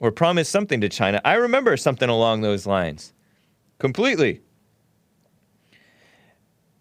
or 0.00 0.10
promised 0.10 0.50
something 0.50 0.80
to 0.80 0.88
China. 0.88 1.20
I 1.24 1.34
remember 1.34 1.76
something 1.76 2.08
along 2.08 2.40
those 2.40 2.66
lines 2.66 3.12
completely. 3.78 4.40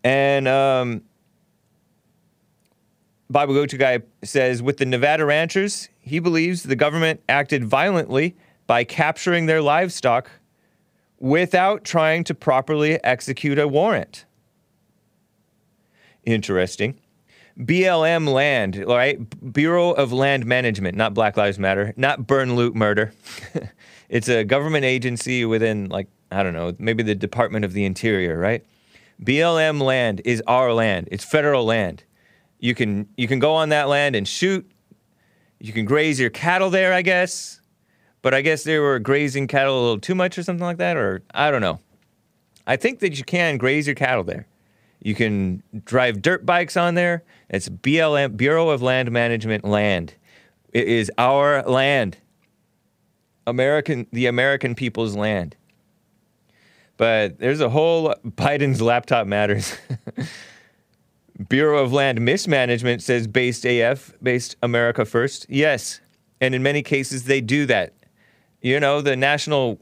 And 0.04 0.48
um, 0.48 1.04
Bible 3.30 3.54
Go 3.54 3.66
To 3.66 3.78
Guy 3.78 4.00
says 4.24 4.62
with 4.62 4.78
the 4.78 4.86
Nevada 4.86 5.26
ranchers, 5.26 5.90
he 6.00 6.20
believes 6.20 6.64
the 6.64 6.76
government 6.76 7.22
acted 7.28 7.66
violently 7.66 8.36
by 8.68 8.84
capturing 8.84 9.46
their 9.46 9.62
livestock 9.62 10.30
without 11.20 11.84
trying 11.84 12.24
to 12.26 12.36
properly 12.36 13.04
execute 13.04 13.58
a 13.58 13.68
warrant. 13.68 14.26
Interesting. 16.24 17.00
BLM 17.58 18.28
Land, 18.28 18.84
right? 18.86 19.18
Bureau 19.54 19.92
of 19.92 20.12
Land 20.12 20.46
Management, 20.46 20.98
not 20.98 21.14
Black 21.14 21.38
Lives 21.38 21.58
Matter, 21.58 21.94
not 21.96 22.28
Burn 22.28 22.56
Loot 22.56 22.76
Murder. 22.76 23.14
it's 24.10 24.28
a 24.28 24.44
government 24.44 24.84
agency 24.84 25.46
within, 25.46 25.88
like, 25.88 26.08
I 26.32 26.44
don't 26.44 26.54
know, 26.54 26.74
maybe 26.80 27.02
the 27.02 27.16
Department 27.16 27.64
of 27.64 27.74
the 27.74 27.86
Interior, 27.86 28.38
right? 28.38 28.66
BLM 29.24 29.82
land 29.82 30.22
is 30.26 30.44
our 30.48 30.74
land. 30.74 31.08
It's 31.12 31.24
federal 31.24 31.64
land. 31.64 32.04
You 32.66 32.74
can 32.74 33.08
you 33.16 33.28
can 33.28 33.38
go 33.38 33.54
on 33.54 33.70
that 33.70 33.88
land 33.88 34.16
and 34.16 34.28
shoot. 34.28 34.68
You 35.60 35.72
can 35.72 35.86
graze 35.86 36.20
your 36.20 36.32
cattle 36.32 36.72
there, 36.72 36.94
I 36.94 37.04
guess. 37.04 37.62
But 38.24 38.34
I 38.34 38.42
guess 38.42 38.64
they 38.64 38.80
were 38.80 38.98
grazing 38.98 39.46
cattle 39.46 39.80
a 39.80 39.82
little 39.82 40.00
too 40.00 40.16
much 40.16 40.36
or 40.40 40.42
something 40.42 40.66
like 40.66 40.78
that, 40.78 40.98
or 40.98 41.22
I 41.32 41.52
don't 41.52 41.62
know. 41.62 41.80
I 42.66 42.76
think 42.76 43.02
that 43.02 43.20
you 43.20 43.24
can 43.24 43.58
graze 43.58 43.86
your 43.86 43.94
cattle 43.94 44.24
there. 44.24 44.48
You 45.00 45.14
can 45.14 45.62
drive 45.86 46.24
dirt 46.24 46.44
bikes 46.44 46.76
on 46.76 46.96
there. 46.96 47.24
It's 47.52 47.70
BLM, 47.70 48.36
Bureau 48.36 48.70
of 48.70 48.82
Land 48.82 49.12
Management 49.12 49.64
land. 49.64 50.16
It 50.74 50.88
is 50.88 51.12
our 51.20 51.62
land. 51.62 52.18
American, 53.46 54.08
the 54.12 54.26
American 54.26 54.74
people's 54.74 55.16
land. 55.16 55.56
But 56.98 57.38
there's 57.38 57.62
a 57.62 57.70
whole 57.70 58.16
Biden's 58.26 58.82
laptop 58.82 59.28
matters. 59.28 59.78
Bureau 61.50 61.84
of 61.84 61.92
Land 61.92 62.22
Mismanagement 62.22 63.02
says 63.04 63.28
based 63.28 63.66
AF, 63.66 64.14
based 64.24 64.56
America 64.64 65.06
first. 65.06 65.46
Yes. 65.50 66.00
And 66.40 66.56
in 66.56 66.64
many 66.64 66.82
cases, 66.82 67.26
they 67.26 67.42
do 67.42 67.66
that. 67.66 67.94
You 68.62 68.80
know, 68.80 69.02
the 69.02 69.16
National 69.16 69.80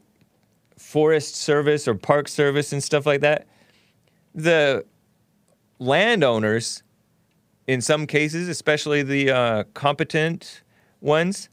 Forest 0.77 1.35
Service 1.35 1.87
or 1.87 1.95
Park 1.95 2.27
Service 2.27 2.73
and 2.73 2.83
stuff 2.83 3.05
like 3.05 3.21
that. 3.21 3.47
The 4.33 4.85
landowners, 5.79 6.83
in 7.67 7.81
some 7.81 8.07
cases, 8.07 8.47
especially 8.47 9.03
the 9.03 9.31
uh, 9.31 9.63
competent 9.73 10.63
ones, 11.01 11.49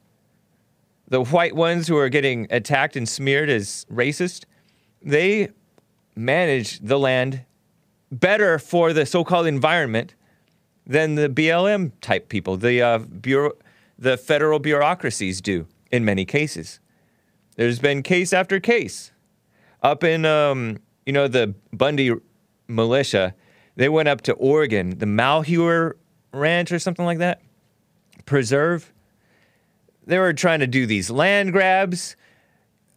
the 1.08 1.22
white 1.24 1.54
ones 1.54 1.88
who 1.88 1.96
are 1.96 2.08
getting 2.08 2.46
attacked 2.50 2.96
and 2.96 3.08
smeared 3.08 3.50
as 3.50 3.84
racist, 3.92 4.44
they 5.02 5.50
manage 6.16 6.80
the 6.80 6.98
land 6.98 7.44
better 8.10 8.58
for 8.58 8.92
the 8.92 9.06
so-called 9.06 9.46
environment 9.46 10.14
than 10.86 11.14
the 11.14 11.28
BLM 11.28 11.92
type 12.00 12.28
people, 12.28 12.56
the 12.56 12.82
uh, 12.82 12.98
bureau, 12.98 13.52
the 13.98 14.16
federal 14.16 14.58
bureaucracies 14.58 15.40
do 15.40 15.66
in 15.90 16.04
many 16.04 16.24
cases. 16.24 16.80
There's 17.56 17.78
been 17.78 18.02
case 18.02 18.32
after 18.32 18.58
case. 18.58 19.12
Up 19.82 20.02
in, 20.02 20.24
um, 20.24 20.78
you 21.06 21.12
know, 21.12 21.28
the 21.28 21.54
Bundy 21.72 22.12
militia, 22.68 23.34
they 23.76 23.88
went 23.88 24.08
up 24.08 24.22
to 24.22 24.32
Oregon, 24.34 24.98
the 24.98 25.06
Malheur 25.06 25.96
Ranch 26.32 26.72
or 26.72 26.78
something 26.78 27.04
like 27.04 27.18
that, 27.18 27.42
preserve. 28.26 28.92
They 30.06 30.18
were 30.18 30.32
trying 30.32 30.60
to 30.60 30.66
do 30.66 30.86
these 30.86 31.10
land 31.10 31.52
grabs, 31.52 32.16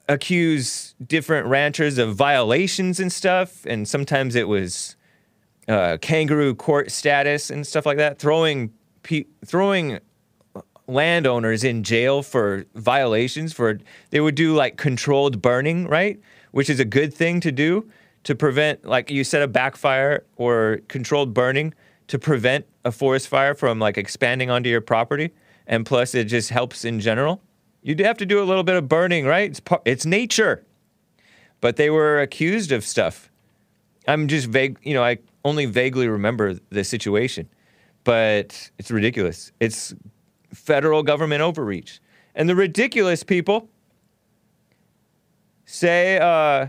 accuse 0.07 0.95
different 1.05 1.47
ranchers 1.47 1.97
of 1.97 2.16
violations 2.16 2.99
and 2.99 3.11
stuff, 3.11 3.66
and 3.66 3.88
sometimes 3.88 4.36
it 4.36 4.47
was 4.47 4.95
uh, 5.68 5.97
kangaroo 6.01 6.55
court 6.55 6.91
status 6.91 7.49
and 7.49 7.66
stuff 7.66 7.86
like 7.86 7.97
that, 7.97 8.20
throwing 8.20 8.72
pe- 9.03 9.26
throwing 9.45 9.99
landowners 10.88 11.64
in 11.64 11.84
jail 11.84 12.22
for 12.22 12.66
violations 12.76 13.53
for 13.53 13.80
they 14.09 14.20
would 14.20 14.36
do 14.36 14.53
like 14.53 14.78
controlled 14.78 15.41
burning, 15.41 15.88
right? 15.88 16.20
Which 16.51 16.70
is 16.70 16.80
a 16.80 16.86
good 16.86 17.14
thing 17.14 17.39
to 17.41 17.51
do 17.51 17.89
to 18.24 18.36
prevent 18.36 18.86
like 18.86 19.09
you 19.09 19.24
said 19.24 19.41
a 19.41 19.47
backfire 19.47 20.24
or 20.36 20.80
controlled 20.88 21.34
burning 21.34 21.74
to 22.07 22.20
prevent 22.20 22.66
a 22.86 22.91
forest 22.91 23.28
fire 23.28 23.55
from 23.55 23.80
like 23.80 23.97
expanding 23.97 24.49
onto 24.49 24.70
your 24.70 24.82
property 24.82 25.32
and 25.68 25.86
plus 25.86 26.14
it 26.14 26.26
just 26.26 26.49
helps 26.49 26.84
in 26.84 26.99
general. 26.99 27.41
You 27.82 27.95
do 27.95 28.03
have 28.03 28.18
to 28.18 28.26
do 28.26 28.41
a 28.41 28.45
little 28.45 28.64
bit 28.64 28.76
of 28.76 28.88
burning, 28.88 29.26
right? 29.26 29.49
It's 29.49 29.59
par- 29.59 29.82
it's 29.86 30.05
nature. 30.05 30.66
But 31.61 31.78
they 31.78 31.89
were 31.89 32.20
accused 32.20 32.72
of 32.72 32.84
stuff. 32.84 33.32
I'm 34.05 34.28
just 34.28 34.47
vague, 34.47 34.78
you 34.84 34.93
know, 34.93 35.03
I 35.03 35.20
only 35.45 35.65
vaguely 35.65 36.07
remember 36.07 36.55
the 36.69 36.83
situation, 36.83 37.49
but 38.03 38.71
it's 38.77 38.91
ridiculous. 38.91 39.51
It's 39.59 39.93
federal 40.53 41.03
government 41.03 41.41
overreach. 41.41 41.99
And 42.35 42.49
the 42.49 42.55
ridiculous 42.55 43.23
people 43.23 43.69
say, 45.65 46.17
uh, 46.17 46.67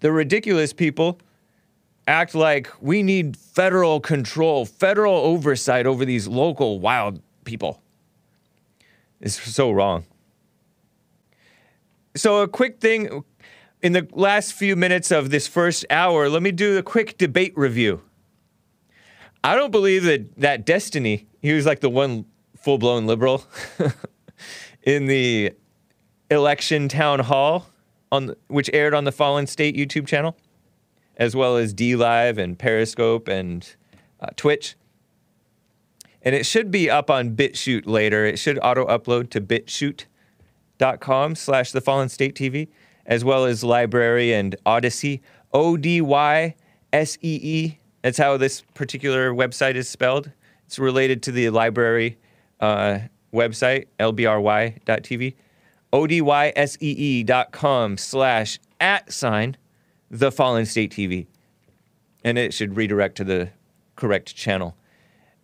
the 0.00 0.12
ridiculous 0.12 0.72
people 0.72 1.20
act 2.06 2.34
like 2.34 2.70
we 2.80 3.02
need 3.02 3.36
federal 3.36 4.00
control, 4.00 4.64
federal 4.64 5.14
oversight 5.14 5.86
over 5.86 6.04
these 6.04 6.26
local 6.26 6.80
wild 6.80 7.20
people. 7.44 7.82
It's 9.20 9.40
so 9.40 9.70
wrong. 9.70 10.04
So, 12.14 12.42
a 12.42 12.48
quick 12.48 12.80
thing 12.80 13.24
in 13.82 13.92
the 13.92 14.08
last 14.12 14.52
few 14.52 14.76
minutes 14.76 15.10
of 15.10 15.30
this 15.30 15.46
first 15.46 15.84
hour, 15.90 16.28
let 16.28 16.42
me 16.42 16.50
do 16.50 16.78
a 16.78 16.82
quick 16.82 17.16
debate 17.18 17.52
review. 17.56 18.02
I 19.44 19.54
don't 19.54 19.70
believe 19.70 20.02
that 20.04 20.36
that 20.38 20.66
Destiny, 20.66 21.26
he 21.40 21.52
was 21.52 21.64
like 21.64 21.80
the 21.80 21.90
one 21.90 22.24
full 22.56 22.78
blown 22.78 23.06
liberal 23.06 23.44
in 24.82 25.06
the 25.06 25.52
election 26.30 26.88
town 26.88 27.20
hall 27.20 27.66
on 28.10 28.34
which 28.48 28.68
aired 28.72 28.94
on 28.94 29.04
the 29.04 29.12
Fallen 29.12 29.46
State 29.46 29.76
YouTube 29.76 30.06
channel, 30.06 30.36
as 31.16 31.36
well 31.36 31.56
as 31.56 31.72
DLive 31.74 32.38
and 32.38 32.58
Periscope 32.58 33.28
and 33.28 33.76
uh, 34.20 34.28
Twitch. 34.36 34.76
And 36.22 36.34
it 36.34 36.44
should 36.46 36.70
be 36.70 36.90
up 36.90 37.10
on 37.10 37.36
BitChute 37.36 37.86
later. 37.86 38.24
It 38.24 38.38
should 38.38 38.58
auto 38.60 38.86
upload 38.86 39.30
to 39.30 39.40
bitchute.com 39.40 41.34
slash 41.36 41.70
the 41.70 41.80
Fallen 41.80 42.08
State 42.08 42.34
TV, 42.34 42.68
as 43.08 43.24
well 43.24 43.44
as 43.44 43.64
LBRY 43.64 44.38
and 44.38 44.54
Odysee. 44.64 45.20
O 45.52 45.76
D 45.76 46.00
Y 46.00 46.54
S 46.92 47.18
E 47.20 47.40
E. 47.42 47.78
That's 48.02 48.18
how 48.18 48.36
this 48.36 48.60
particular 48.74 49.32
website 49.32 49.74
is 49.74 49.88
spelled. 49.88 50.30
It's 50.66 50.78
related 50.78 51.24
to 51.24 51.32
the 51.32 51.46
LBRY 51.46 52.14
uh, 52.60 52.98
website, 53.32 53.86
lbry.tv. 53.98 55.34
O-D-Y-S-E-E 55.92 57.22
dot 57.24 57.50
com 57.52 57.96
slash 57.96 58.58
at 58.80 59.10
sign 59.12 59.56
the 60.10 60.30
Fallen 60.30 60.66
State 60.66 60.92
TV. 60.92 61.26
And 62.24 62.36
it 62.36 62.52
should 62.52 62.76
redirect 62.76 63.16
to 63.16 63.24
the 63.24 63.50
correct 63.96 64.34
channel. 64.34 64.76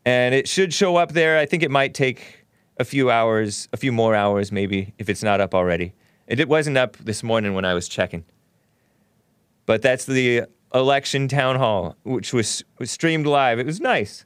And 0.05 0.35
it 0.35 0.49
should 0.49 0.75
show 0.75 0.97
up 0.97 1.13
there. 1.13 1.39
I 1.39 1.47
think 1.47 1.63
it 1.63 1.71
might 1.71 1.95
take 1.95 2.45
a 2.79 2.85
few 2.85 3.11
hours, 3.11 3.69
a 3.73 3.77
few 3.77 3.93
more 3.93 4.15
hours 4.15 4.53
maybe, 4.53 4.93
if 4.99 5.09
it's 5.09 5.23
not 5.23 5.41
up 5.41 5.55
already. 5.55 5.95
It, 6.27 6.49
wasn't 6.49 6.77
up 6.77 6.97
this 6.97 7.23
morning 7.23 7.55
when 7.55 7.65
I 7.65 7.75
was 7.75 7.89
checking. 7.89 8.25
But 9.67 9.83
that's 9.83 10.05
the 10.05 10.45
election 10.73 11.29
town 11.29 11.57
hall, 11.57 11.97
which 12.03 12.33
was, 12.33 12.65
was 12.79 12.91
streamed 12.91 13.27
live. 13.27 13.59
It 13.59 13.67
was 13.67 13.81
nice. 13.81 14.25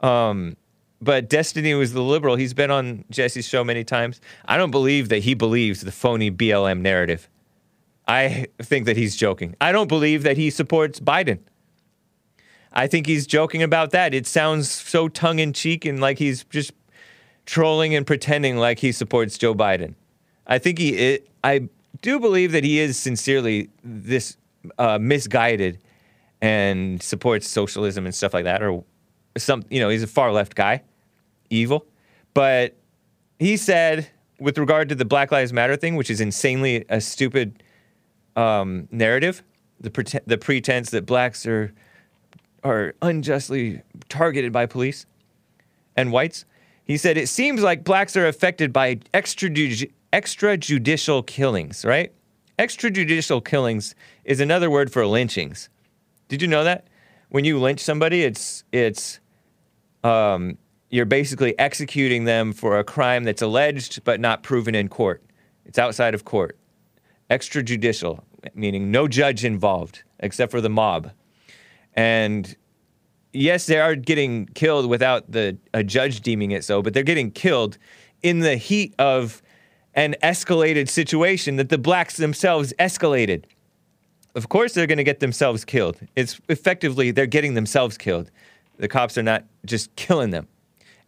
Um, 0.00 0.56
but 1.00 1.28
Destiny 1.28 1.74
was 1.74 1.92
the 1.92 2.02
liberal. 2.02 2.36
He's 2.36 2.54
been 2.54 2.70
on 2.70 3.04
Jesse's 3.10 3.46
show 3.46 3.64
many 3.64 3.84
times. 3.84 4.20
I 4.46 4.56
don't 4.56 4.70
believe 4.70 5.08
that 5.10 5.18
he 5.18 5.34
believes 5.34 5.80
the 5.80 5.92
phony 5.92 6.30
BLM 6.30 6.80
narrative. 6.80 7.28
I 8.06 8.46
think 8.60 8.86
that 8.86 8.96
he's 8.96 9.16
joking. 9.16 9.54
I 9.60 9.70
don't 9.70 9.88
believe 9.88 10.22
that 10.22 10.36
he 10.36 10.50
supports 10.50 10.98
Biden. 10.98 11.40
I 12.72 12.86
think 12.86 13.06
he's 13.06 13.26
joking 13.26 13.62
about 13.62 13.90
that. 13.90 14.14
It 14.14 14.26
sounds 14.26 14.70
so 14.70 15.08
tongue 15.08 15.38
in 15.38 15.52
cheek 15.52 15.84
and 15.84 16.00
like 16.00 16.18
he's 16.18 16.44
just 16.44 16.72
trolling 17.46 17.94
and 17.94 18.06
pretending 18.06 18.56
like 18.56 18.78
he 18.78 18.92
supports 18.92 19.38
Joe 19.38 19.54
Biden. 19.54 19.94
I 20.48 20.58
think 20.58 20.78
he. 20.78 20.90
It, 20.96 21.28
I 21.44 21.68
do 22.02 22.18
believe 22.18 22.52
that 22.52 22.64
he 22.64 22.78
is 22.78 22.96
sincerely 22.96 23.70
this 23.84 24.36
uh, 24.78 24.98
misguided 25.00 25.78
and 26.40 27.02
supports 27.02 27.48
socialism 27.48 28.06
and 28.06 28.14
stuff 28.14 28.34
like 28.34 28.44
that, 28.44 28.62
or 28.62 28.84
some. 29.36 29.64
You 29.70 29.80
know, 29.80 29.88
he's 29.88 30.02
a 30.02 30.08
far 30.08 30.32
left 30.32 30.54
guy, 30.54 30.82
evil. 31.50 31.86
But 32.34 32.76
he 33.38 33.56
said, 33.56 34.08
with 34.38 34.58
regard 34.58 34.88
to 34.88 34.94
the 34.94 35.04
Black 35.04 35.32
Lives 35.32 35.52
Matter 35.52 35.76
thing, 35.76 35.96
which 35.96 36.10
is 36.10 36.20
insanely 36.20 36.84
a 36.88 37.00
stupid 37.00 37.62
um, 38.36 38.88
narrative, 38.90 39.42
the 39.80 40.22
the 40.26 40.38
pretense 40.38 40.90
that 40.90 41.06
blacks 41.06 41.46
are 41.46 41.72
are 42.64 42.94
unjustly 43.02 43.82
targeted 44.08 44.52
by 44.52 44.66
police 44.66 45.06
and 45.96 46.12
whites. 46.12 46.44
He 46.84 46.96
said 46.96 47.16
it 47.16 47.28
seems 47.28 47.62
like 47.62 47.84
blacks 47.84 48.16
are 48.16 48.26
affected 48.26 48.72
by 48.72 48.96
extrajudi- 49.12 49.92
extrajudicial 50.12 51.26
killings, 51.26 51.84
right? 51.84 52.12
Extrajudicial 52.58 53.44
killings 53.44 53.94
is 54.24 54.40
another 54.40 54.70
word 54.70 54.92
for 54.92 55.06
lynchings. 55.06 55.68
Did 56.28 56.42
you 56.42 56.48
know 56.48 56.64
that? 56.64 56.88
When 57.30 57.44
you 57.44 57.58
lynch 57.58 57.80
somebody, 57.80 58.22
it's 58.22 58.64
it's 58.72 59.20
um, 60.02 60.58
you're 60.90 61.04
basically 61.04 61.58
executing 61.58 62.24
them 62.24 62.52
for 62.52 62.78
a 62.78 62.84
crime 62.84 63.24
that's 63.24 63.42
alleged 63.42 64.02
but 64.04 64.20
not 64.20 64.42
proven 64.42 64.74
in 64.74 64.88
court. 64.88 65.22
It's 65.66 65.78
outside 65.78 66.14
of 66.14 66.24
court. 66.24 66.58
Extrajudicial, 67.30 68.22
meaning 68.54 68.90
no 68.90 69.06
judge 69.06 69.44
involved 69.44 70.02
except 70.20 70.50
for 70.50 70.60
the 70.60 70.70
mob. 70.70 71.10
And 71.94 72.56
yes, 73.32 73.66
they 73.66 73.78
are 73.78 73.94
getting 73.94 74.46
killed 74.46 74.88
without 74.88 75.30
the 75.30 75.58
a 75.74 75.84
judge 75.84 76.22
deeming 76.22 76.50
it 76.50 76.64
so, 76.64 76.82
but 76.82 76.94
they're 76.94 77.02
getting 77.02 77.30
killed 77.30 77.76
in 78.22 78.40
the 78.40 78.56
heat 78.56 78.94
of 78.98 79.42
an 79.98 80.14
escalated 80.22 80.88
situation 80.88 81.56
that 81.56 81.70
the 81.70 81.76
blacks 81.76 82.16
themselves 82.16 82.72
escalated. 82.78 83.42
Of 84.36 84.48
course, 84.48 84.72
they're 84.72 84.86
going 84.86 84.98
to 84.98 85.04
get 85.04 85.18
themselves 85.18 85.64
killed. 85.64 85.98
It's 86.14 86.40
effectively 86.48 87.10
they're 87.10 87.26
getting 87.26 87.54
themselves 87.54 87.98
killed. 87.98 88.30
The 88.76 88.86
cops 88.86 89.18
are 89.18 89.24
not 89.24 89.44
just 89.66 89.94
killing 89.96 90.30
them. 90.30 90.46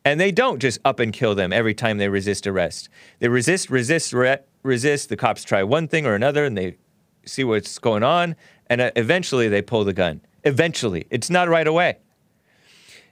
And 0.04 0.18
they 0.18 0.32
don't 0.32 0.58
just 0.58 0.80
up 0.84 0.98
and 0.98 1.12
kill 1.12 1.36
them 1.36 1.52
every 1.52 1.72
time 1.72 1.98
they 1.98 2.08
resist 2.08 2.48
arrest. 2.48 2.88
They 3.20 3.28
resist, 3.28 3.70
resist, 3.70 4.12
re- 4.12 4.38
resist. 4.64 5.08
The 5.08 5.16
cops 5.16 5.44
try 5.44 5.62
one 5.62 5.86
thing 5.86 6.04
or 6.04 6.16
another 6.16 6.44
and 6.44 6.58
they 6.58 6.76
see 7.24 7.44
what's 7.44 7.78
going 7.78 8.02
on. 8.02 8.34
And 8.66 8.80
uh, 8.80 8.90
eventually 8.96 9.46
they 9.46 9.62
pull 9.62 9.84
the 9.84 9.92
gun. 9.92 10.20
Eventually. 10.42 11.06
It's 11.10 11.30
not 11.30 11.48
right 11.48 11.68
away. 11.68 11.98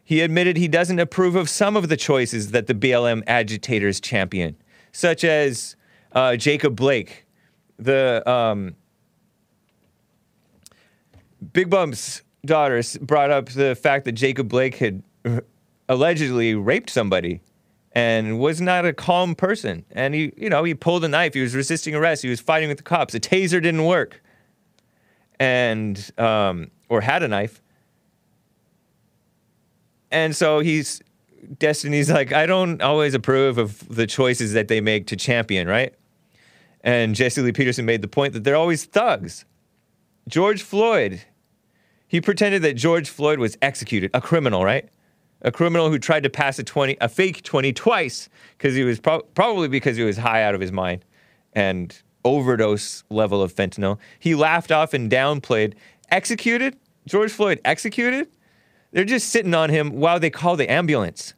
He 0.03 0.23
admitted 0.23 0.57
he 0.57 0.67
doesn't 0.67 0.99
approve 0.99 1.37
of 1.37 1.49
some 1.49 1.77
of 1.77 1.89
the 1.89 1.97
choices 1.97 2.51
that 2.51 2.67
the 2.67 2.75
BLM 2.75 3.23
agitators 3.29 4.01
champion, 4.01 4.57
such 4.99 5.23
as 5.23 5.77
uh, 6.11 6.35
Jacob 6.35 6.75
Blake, 6.75 7.25
the 7.79 8.29
um, 8.29 8.75
Big 11.53 11.71
Bump's 11.71 12.23
daughter 12.45 12.83
brought 13.03 13.31
up 13.31 13.49
the 13.51 13.77
fact 13.77 14.07
that 14.07 14.13
Jacob 14.13 14.49
Blake 14.49 14.75
had 14.79 15.05
uh, 15.25 15.41
allegedly 15.89 16.57
raped 16.57 16.91
somebody 16.91 17.41
and 17.93 18.41
was 18.41 18.61
not 18.61 18.85
a 18.85 18.93
calm 18.93 19.37
person. 19.37 19.85
And 19.93 20.15
he, 20.15 20.33
you 20.37 20.51
know, 20.51 20.65
he 20.65 20.75
pulled 20.75 21.05
a 21.05 21.09
knife. 21.09 21.35
He 21.35 21.43
was 21.43 21.55
resisting 21.55 21.95
arrest. 21.95 22.23
He 22.23 22.29
was 22.29 22.41
fighting 22.41 22.69
with 22.69 22.79
the 22.79 22.83
cops. 22.83 23.15
A 23.15 23.21
taser 23.21 23.63
didn't 23.63 23.85
work, 23.85 24.21
and 25.39 26.11
um, 26.19 26.73
or 26.89 27.03
had 27.03 27.23
a 27.23 27.29
knife. 27.29 27.63
And 30.11 30.35
so 30.35 30.59
he's 30.59 31.03
Destiny's 31.59 32.11
like, 32.11 32.33
I 32.33 32.47
don't 32.47 32.83
always 32.83 33.15
approve 33.15 33.59
of 33.59 33.87
the 33.95 34.07
choices 34.07 34.53
that 34.53 34.69
they 34.69 34.81
make 34.81 35.07
to 35.09 35.17
champion, 35.17 35.69
right? 35.69 35.95
And 36.83 37.15
Jesse 37.15 37.41
Lee 37.41 37.53
Peterson 37.53 37.85
made 37.85 38.03
the 38.03 38.09
point 38.09 38.33
that 38.33 38.45
they're 38.45 38.57
always 38.57 38.85
thugs. 38.85 39.45
George 40.29 40.63
Floyd, 40.63 41.23
he 42.07 42.21
pretended 42.21 42.63
that 42.63 42.75
George 42.75 43.09
Floyd 43.09 43.39
was 43.39 43.57
executed, 43.63 44.11
a 44.15 44.21
criminal, 44.21 44.65
right? 44.65 44.89
A 45.43 45.53
criminal 45.53 45.89
who 45.91 45.99
tried 45.99 46.25
to 46.25 46.31
pass 46.31 46.59
a 46.59 46.65
20, 46.65 46.97
a 47.01 47.09
fake 47.09 47.43
20 47.43 47.73
twice 47.73 48.29
because 48.57 48.75
he 48.75 48.85
was 48.85 49.01
pro- 49.01 49.23
probably 49.23 49.69
because 49.69 49.97
he 49.97 50.03
was 50.03 50.17
high 50.17 50.43
out 50.43 50.55
of 50.55 50.61
his 50.61 50.73
mind 50.73 51.05
and 51.53 52.03
overdose 52.25 53.05
level 53.11 53.43
of 53.43 53.55
fentanyl. 53.55 53.99
He 54.19 54.35
laughed 54.35 54.73
off 54.73 54.93
and 54.95 55.11
downplayed. 55.11 55.75
Executed? 56.11 56.77
George 57.07 57.33
Floyd 57.33 57.61
executed? 57.65 58.29
They're 58.91 59.05
just 59.05 59.29
sitting 59.31 59.55
on 59.55 59.71
him 59.71 59.91
while 59.91 60.19
they 60.19 60.31
call 60.31 60.57
the 60.57 60.71
ambulance. 60.71 61.35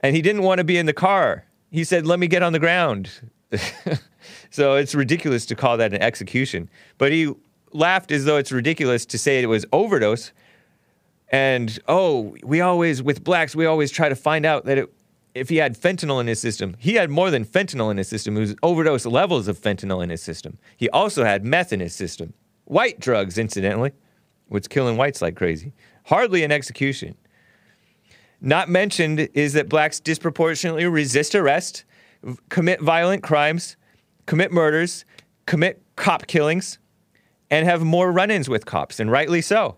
And 0.00 0.16
he 0.16 0.22
didn't 0.22 0.42
want 0.42 0.58
to 0.58 0.64
be 0.64 0.78
in 0.78 0.86
the 0.86 0.92
car. 0.92 1.44
He 1.70 1.84
said, 1.84 2.06
Let 2.06 2.18
me 2.18 2.26
get 2.26 2.42
on 2.42 2.52
the 2.52 2.58
ground. 2.58 3.10
so 4.50 4.74
it's 4.74 4.94
ridiculous 4.94 5.46
to 5.46 5.54
call 5.54 5.76
that 5.76 5.92
an 5.92 6.02
execution. 6.02 6.68
But 6.98 7.12
he 7.12 7.32
laughed 7.72 8.10
as 8.10 8.24
though 8.24 8.36
it's 8.36 8.50
ridiculous 8.50 9.06
to 9.06 9.18
say 9.18 9.42
it 9.42 9.46
was 9.46 9.66
overdose. 9.72 10.32
And 11.28 11.78
oh, 11.86 12.36
we 12.42 12.60
always, 12.60 13.02
with 13.02 13.22
blacks, 13.22 13.54
we 13.54 13.66
always 13.66 13.92
try 13.92 14.08
to 14.08 14.16
find 14.16 14.44
out 14.44 14.64
that 14.64 14.78
it, 14.78 14.92
if 15.34 15.48
he 15.48 15.58
had 15.58 15.78
fentanyl 15.78 16.20
in 16.20 16.26
his 16.26 16.40
system, 16.40 16.74
he 16.80 16.94
had 16.94 17.08
more 17.08 17.30
than 17.30 17.44
fentanyl 17.44 17.90
in 17.90 17.98
his 17.98 18.08
system. 18.08 18.36
It 18.36 18.40
was 18.40 18.56
overdose 18.64 19.06
levels 19.06 19.46
of 19.46 19.56
fentanyl 19.56 20.02
in 20.02 20.10
his 20.10 20.22
system. 20.22 20.58
He 20.76 20.88
also 20.90 21.24
had 21.24 21.44
meth 21.44 21.72
in 21.72 21.78
his 21.78 21.94
system. 21.94 22.32
White 22.64 22.98
drugs, 22.98 23.38
incidentally 23.38 23.92
what's 24.50 24.68
killing 24.68 24.96
whites 24.96 25.22
like 25.22 25.36
crazy. 25.36 25.72
Hardly 26.04 26.44
an 26.44 26.52
execution. 26.52 27.14
Not 28.40 28.68
mentioned 28.68 29.28
is 29.32 29.54
that 29.54 29.68
blacks 29.68 30.00
disproportionately 30.00 30.86
resist 30.86 31.34
arrest, 31.34 31.84
v- 32.22 32.36
commit 32.48 32.80
violent 32.80 33.22
crimes, 33.22 33.76
commit 34.26 34.52
murders, 34.52 35.04
commit 35.46 35.80
cop 35.96 36.26
killings, 36.26 36.78
and 37.50 37.64
have 37.66 37.82
more 37.82 38.10
run 38.12 38.30
ins 38.30 38.48
with 38.48 38.66
cops, 38.66 39.00
and 39.00 39.10
rightly 39.10 39.40
so. 39.40 39.76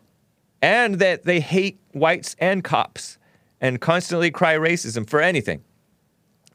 And 0.61 0.97
that 0.97 1.25
they 1.25 1.41
hate 1.41 1.81
whites 1.93 2.35
and 2.39 2.65
cops 2.65 3.19
and 3.61 3.81
constantly 3.81 4.31
cry 4.31 4.55
racism 4.55 5.09
for 5.09 5.21
anything. 5.21 5.63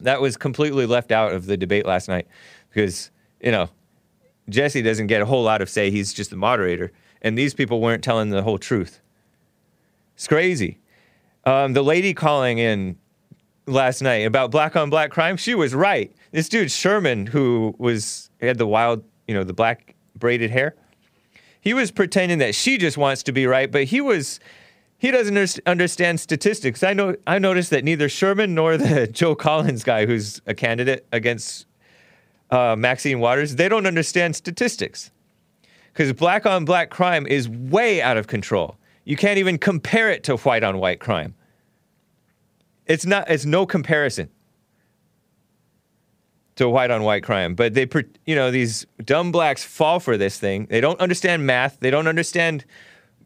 That 0.00 0.20
was 0.20 0.36
completely 0.36 0.86
left 0.86 1.12
out 1.12 1.32
of 1.32 1.46
the 1.46 1.56
debate 1.56 1.86
last 1.86 2.08
night 2.08 2.26
because, 2.70 3.10
you 3.40 3.52
know, 3.52 3.68
Jesse 4.48 4.82
doesn't 4.82 5.08
get 5.08 5.20
a 5.20 5.26
whole 5.26 5.42
lot 5.42 5.60
of 5.60 5.68
say. 5.68 5.90
He's 5.90 6.14
just 6.14 6.30
the 6.30 6.36
moderator. 6.36 6.90
And 7.22 7.36
these 7.36 7.54
people 7.54 7.80
weren't 7.80 8.04
telling 8.04 8.30
the 8.30 8.42
whole 8.42 8.58
truth. 8.58 9.00
It's 10.14 10.26
crazy. 10.26 10.78
Um, 11.44 11.72
the 11.72 11.82
lady 11.82 12.14
calling 12.14 12.58
in 12.58 12.98
last 13.66 14.02
night 14.02 14.26
about 14.26 14.50
black 14.50 14.76
on 14.76 14.90
black 14.90 15.10
crime, 15.10 15.36
she 15.36 15.54
was 15.54 15.74
right. 15.74 16.14
This 16.32 16.48
dude, 16.48 16.70
Sherman, 16.70 17.26
who 17.26 17.74
was 17.78 18.30
had 18.40 18.58
the 18.58 18.66
wild, 18.66 19.04
you 19.26 19.34
know, 19.34 19.44
the 19.44 19.52
black 19.52 19.94
braided 20.16 20.50
hair, 20.50 20.74
he 21.60 21.74
was 21.74 21.90
pretending 21.90 22.38
that 22.38 22.54
she 22.54 22.78
just 22.78 22.96
wants 22.96 23.22
to 23.24 23.32
be 23.32 23.46
right, 23.46 23.70
but 23.70 23.84
he 23.84 24.00
was. 24.00 24.40
He 25.00 25.12
doesn't 25.12 25.36
under- 25.36 25.70
understand 25.70 26.18
statistics. 26.18 26.82
I 26.82 26.92
know. 26.92 27.14
I 27.24 27.38
noticed 27.38 27.70
that 27.70 27.84
neither 27.84 28.08
Sherman 28.08 28.56
nor 28.56 28.76
the 28.76 29.06
Joe 29.12 29.36
Collins 29.36 29.84
guy, 29.84 30.06
who's 30.06 30.42
a 30.44 30.54
candidate 30.54 31.06
against 31.12 31.66
uh, 32.50 32.74
Maxine 32.76 33.20
Waters, 33.20 33.54
they 33.54 33.68
don't 33.68 33.86
understand 33.86 34.34
statistics 34.34 35.12
because 35.98 36.12
black 36.12 36.46
on 36.46 36.64
black 36.64 36.90
crime 36.90 37.26
is 37.26 37.48
way 37.48 38.00
out 38.00 38.16
of 38.16 38.28
control. 38.28 38.76
You 39.04 39.16
can't 39.16 39.36
even 39.36 39.58
compare 39.58 40.08
it 40.08 40.22
to 40.24 40.36
white 40.36 40.62
on 40.62 40.78
white 40.78 41.00
crime. 41.00 41.34
It's 42.86 43.04
not. 43.04 43.28
It's 43.28 43.44
no 43.44 43.66
comparison 43.66 44.28
to 46.54 46.68
white 46.68 46.92
on 46.92 47.02
white 47.02 47.24
crime. 47.24 47.56
But 47.56 47.74
they, 47.74 47.88
you 48.26 48.36
know, 48.36 48.52
these 48.52 48.86
dumb 49.04 49.32
blacks 49.32 49.64
fall 49.64 49.98
for 49.98 50.16
this 50.16 50.38
thing. 50.38 50.66
They 50.66 50.80
don't 50.80 51.00
understand 51.00 51.44
math. 51.44 51.80
They 51.80 51.90
don't 51.90 52.06
understand 52.06 52.64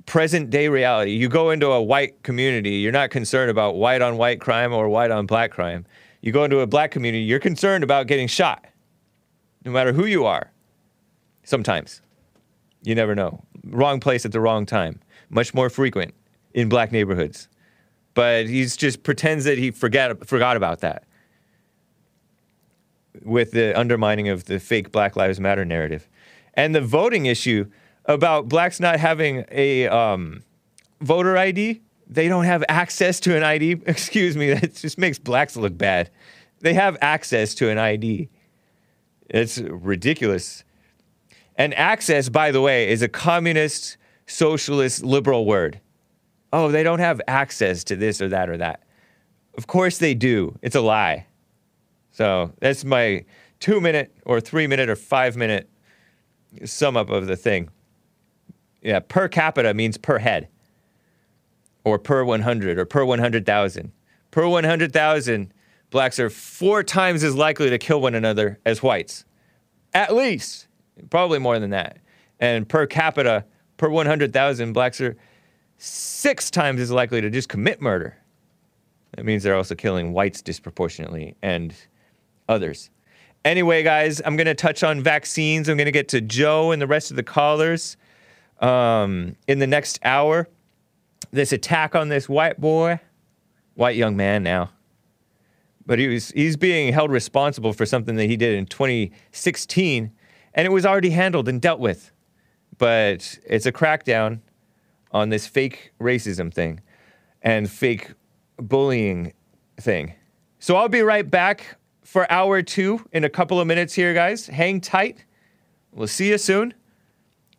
present 0.06 0.48
day 0.48 0.68
reality. 0.68 1.10
You 1.10 1.28
go 1.28 1.50
into 1.50 1.66
a 1.66 1.82
white 1.82 2.22
community, 2.22 2.76
you're 2.76 2.90
not 2.90 3.10
concerned 3.10 3.50
about 3.50 3.74
white 3.74 4.00
on 4.00 4.16
white 4.16 4.40
crime 4.40 4.72
or 4.72 4.88
white 4.88 5.10
on 5.10 5.26
black 5.26 5.50
crime. 5.50 5.84
You 6.22 6.32
go 6.32 6.44
into 6.44 6.60
a 6.60 6.66
black 6.66 6.90
community, 6.90 7.22
you're 7.22 7.38
concerned 7.38 7.84
about 7.84 8.06
getting 8.06 8.28
shot, 8.28 8.64
no 9.62 9.72
matter 9.72 9.92
who 9.92 10.06
you 10.06 10.24
are. 10.24 10.50
Sometimes. 11.44 12.00
You 12.82 12.94
never 12.94 13.14
know. 13.14 13.44
Wrong 13.64 14.00
place 14.00 14.24
at 14.24 14.32
the 14.32 14.40
wrong 14.40 14.66
time. 14.66 15.00
Much 15.30 15.54
more 15.54 15.70
frequent 15.70 16.14
in 16.52 16.68
black 16.68 16.92
neighborhoods. 16.92 17.48
But 18.14 18.46
he 18.46 18.64
just 18.66 19.02
pretends 19.02 19.44
that 19.44 19.56
he 19.56 19.70
forgot 19.70 20.26
forgot 20.26 20.56
about 20.56 20.80
that 20.80 21.04
with 23.24 23.52
the 23.52 23.78
undermining 23.78 24.28
of 24.28 24.44
the 24.44 24.58
fake 24.58 24.92
Black 24.92 25.16
Lives 25.16 25.40
Matter 25.40 25.64
narrative. 25.64 26.08
And 26.54 26.74
the 26.74 26.80
voting 26.80 27.26
issue 27.26 27.70
about 28.06 28.48
blacks 28.48 28.80
not 28.80 28.98
having 28.98 29.44
a 29.50 29.86
um, 29.88 30.42
voter 31.00 31.36
ID, 31.36 31.80
they 32.06 32.28
don't 32.28 32.44
have 32.44 32.64
access 32.68 33.20
to 33.20 33.36
an 33.36 33.42
ID. 33.42 33.72
Excuse 33.86 34.36
me, 34.36 34.52
that 34.52 34.74
just 34.74 34.98
makes 34.98 35.18
blacks 35.18 35.56
look 35.56 35.76
bad. 35.76 36.10
They 36.60 36.74
have 36.74 36.96
access 37.00 37.54
to 37.56 37.70
an 37.70 37.78
ID. 37.78 38.28
It's 39.28 39.58
ridiculous. 39.58 40.64
And 41.56 41.74
access, 41.74 42.28
by 42.28 42.50
the 42.50 42.60
way, 42.60 42.88
is 42.88 43.02
a 43.02 43.08
communist, 43.08 43.96
socialist, 44.26 45.04
liberal 45.04 45.44
word. 45.44 45.80
Oh, 46.52 46.70
they 46.70 46.82
don't 46.82 46.98
have 46.98 47.20
access 47.26 47.84
to 47.84 47.96
this 47.96 48.20
or 48.20 48.28
that 48.28 48.48
or 48.48 48.56
that. 48.58 48.82
Of 49.56 49.66
course 49.66 49.98
they 49.98 50.14
do. 50.14 50.58
It's 50.62 50.76
a 50.76 50.80
lie. 50.80 51.26
So 52.10 52.52
that's 52.60 52.84
my 52.84 53.24
two 53.60 53.80
minute 53.80 54.14
or 54.24 54.40
three 54.40 54.66
minute 54.66 54.88
or 54.88 54.96
five 54.96 55.36
minute 55.36 55.68
sum 56.64 56.96
up 56.96 57.10
of 57.10 57.26
the 57.26 57.36
thing. 57.36 57.70
Yeah, 58.82 59.00
per 59.00 59.28
capita 59.28 59.72
means 59.74 59.96
per 59.96 60.18
head, 60.18 60.48
or 61.84 61.98
per 61.98 62.24
100, 62.24 62.78
or 62.78 62.84
per 62.84 63.04
100,000. 63.04 63.92
Per 64.30 64.48
100,000, 64.48 65.54
blacks 65.90 66.18
are 66.18 66.30
four 66.30 66.82
times 66.82 67.22
as 67.22 67.36
likely 67.36 67.70
to 67.70 67.78
kill 67.78 68.00
one 68.00 68.14
another 68.14 68.58
as 68.66 68.82
whites. 68.82 69.24
At 69.94 70.14
least. 70.14 70.66
Probably 71.10 71.38
more 71.38 71.58
than 71.58 71.70
that. 71.70 71.98
And 72.40 72.68
per 72.68 72.86
capita, 72.86 73.44
per 73.76 73.88
100,000, 73.88 74.72
blacks 74.72 75.00
are 75.00 75.16
six 75.78 76.50
times 76.50 76.80
as 76.80 76.90
likely 76.90 77.20
to 77.20 77.30
just 77.30 77.48
commit 77.48 77.80
murder. 77.80 78.16
That 79.16 79.24
means 79.24 79.42
they're 79.42 79.56
also 79.56 79.74
killing 79.74 80.12
whites 80.12 80.42
disproportionately 80.42 81.36
and 81.42 81.74
others. 82.48 82.90
Anyway, 83.44 83.82
guys, 83.82 84.22
I'm 84.24 84.36
going 84.36 84.46
to 84.46 84.54
touch 84.54 84.82
on 84.84 85.02
vaccines. 85.02 85.68
I'm 85.68 85.76
going 85.76 85.86
to 85.86 85.92
get 85.92 86.08
to 86.08 86.20
Joe 86.20 86.70
and 86.70 86.80
the 86.80 86.86
rest 86.86 87.10
of 87.10 87.16
the 87.16 87.22
callers 87.22 87.96
um, 88.60 89.36
in 89.48 89.58
the 89.58 89.66
next 89.66 89.98
hour. 90.04 90.48
This 91.32 91.52
attack 91.52 91.94
on 91.94 92.08
this 92.08 92.28
white 92.28 92.60
boy, 92.60 93.00
white 93.74 93.96
young 93.96 94.16
man 94.16 94.42
now, 94.42 94.70
but 95.86 95.98
he 95.98 96.06
was 96.06 96.30
he's 96.30 96.56
being 96.56 96.92
held 96.92 97.10
responsible 97.10 97.72
for 97.72 97.86
something 97.86 98.16
that 98.16 98.26
he 98.26 98.36
did 98.36 98.54
in 98.54 98.66
2016, 98.66 100.12
and 100.54 100.66
it 100.66 100.70
was 100.70 100.86
already 100.86 101.10
handled 101.10 101.48
and 101.48 101.60
dealt 101.60 101.80
with. 101.80 102.10
But 102.78 103.38
it's 103.46 103.66
a 103.66 103.72
crackdown 103.72 104.40
on 105.12 105.28
this 105.28 105.46
fake 105.46 105.92
racism 106.00 106.52
thing 106.52 106.80
and 107.42 107.70
fake 107.70 108.12
bullying 108.56 109.32
thing. 109.78 110.14
So 110.58 110.76
I'll 110.76 110.88
be 110.88 111.02
right 111.02 111.28
back 111.28 111.76
for 112.04 112.30
hour 112.30 112.62
two 112.62 113.04
in 113.12 113.24
a 113.24 113.28
couple 113.28 113.60
of 113.60 113.66
minutes 113.66 113.94
here, 113.94 114.14
guys. 114.14 114.46
Hang 114.46 114.80
tight. 114.80 115.24
We'll 115.92 116.08
see 116.08 116.28
you 116.30 116.38
soon. 116.38 116.74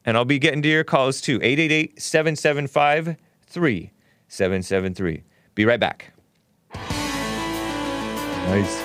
And 0.05 0.17
I'll 0.17 0.25
be 0.25 0.39
getting 0.39 0.61
to 0.63 0.69
your 0.69 0.83
calls 0.83 1.21
too. 1.21 1.39
888 1.41 2.01
775 2.01 3.15
3773. 3.47 5.23
Be 5.55 5.65
right 5.65 5.79
back. 5.79 6.13
Nice. 8.47 8.82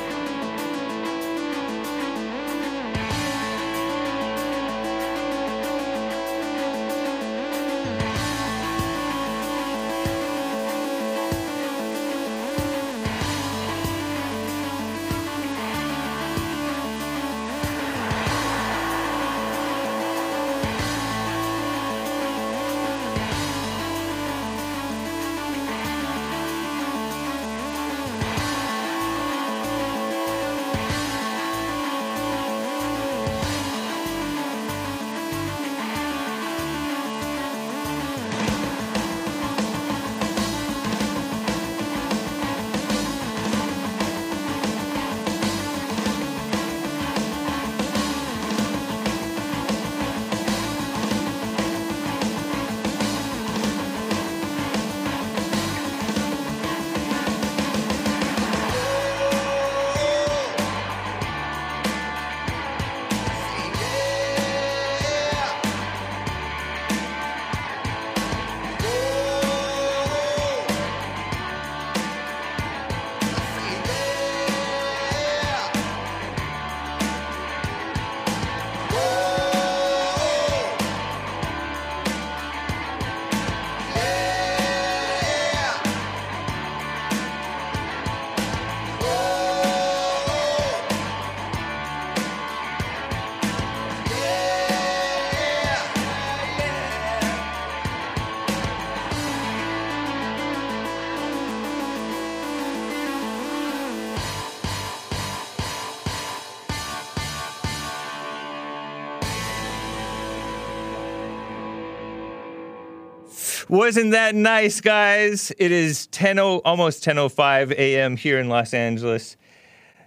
Wasn't 113.78 114.10
that 114.10 114.34
nice, 114.34 114.80
guys? 114.80 115.52
It 115.56 115.70
is 115.70 116.08
10 116.08 116.40
almost 116.40 117.04
10:05 117.04 117.70
a.m. 117.70 118.16
here 118.16 118.40
in 118.40 118.48
Los 118.48 118.74
Angeles. 118.74 119.36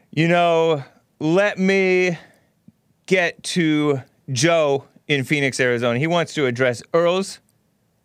You 0.09 0.27
know, 0.27 0.83
let 1.21 1.57
me 1.57 2.17
get 3.05 3.41
to 3.43 4.01
Joe 4.29 4.83
in 5.07 5.23
Phoenix, 5.23 5.57
Arizona. 5.61 5.97
He 5.99 6.05
wants 6.05 6.33
to 6.33 6.47
address 6.47 6.83
Earl's 6.93 7.39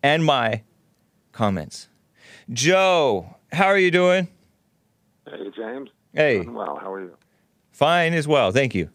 and 0.01 0.23
my 0.23 0.63
comments. 1.33 1.89
Joe, 2.49 3.35
how 3.51 3.65
are 3.65 3.77
you 3.77 3.91
doing? 3.91 4.29
Hey, 5.29 5.51
James. 5.53 5.89
Hey. 6.13 6.43
Doing 6.43 6.53
well. 6.53 6.79
How 6.81 6.93
are 6.93 7.01
you? 7.01 7.17
Fine 7.73 8.13
as 8.13 8.25
well, 8.25 8.53
thank 8.53 8.73
you. 8.73 8.89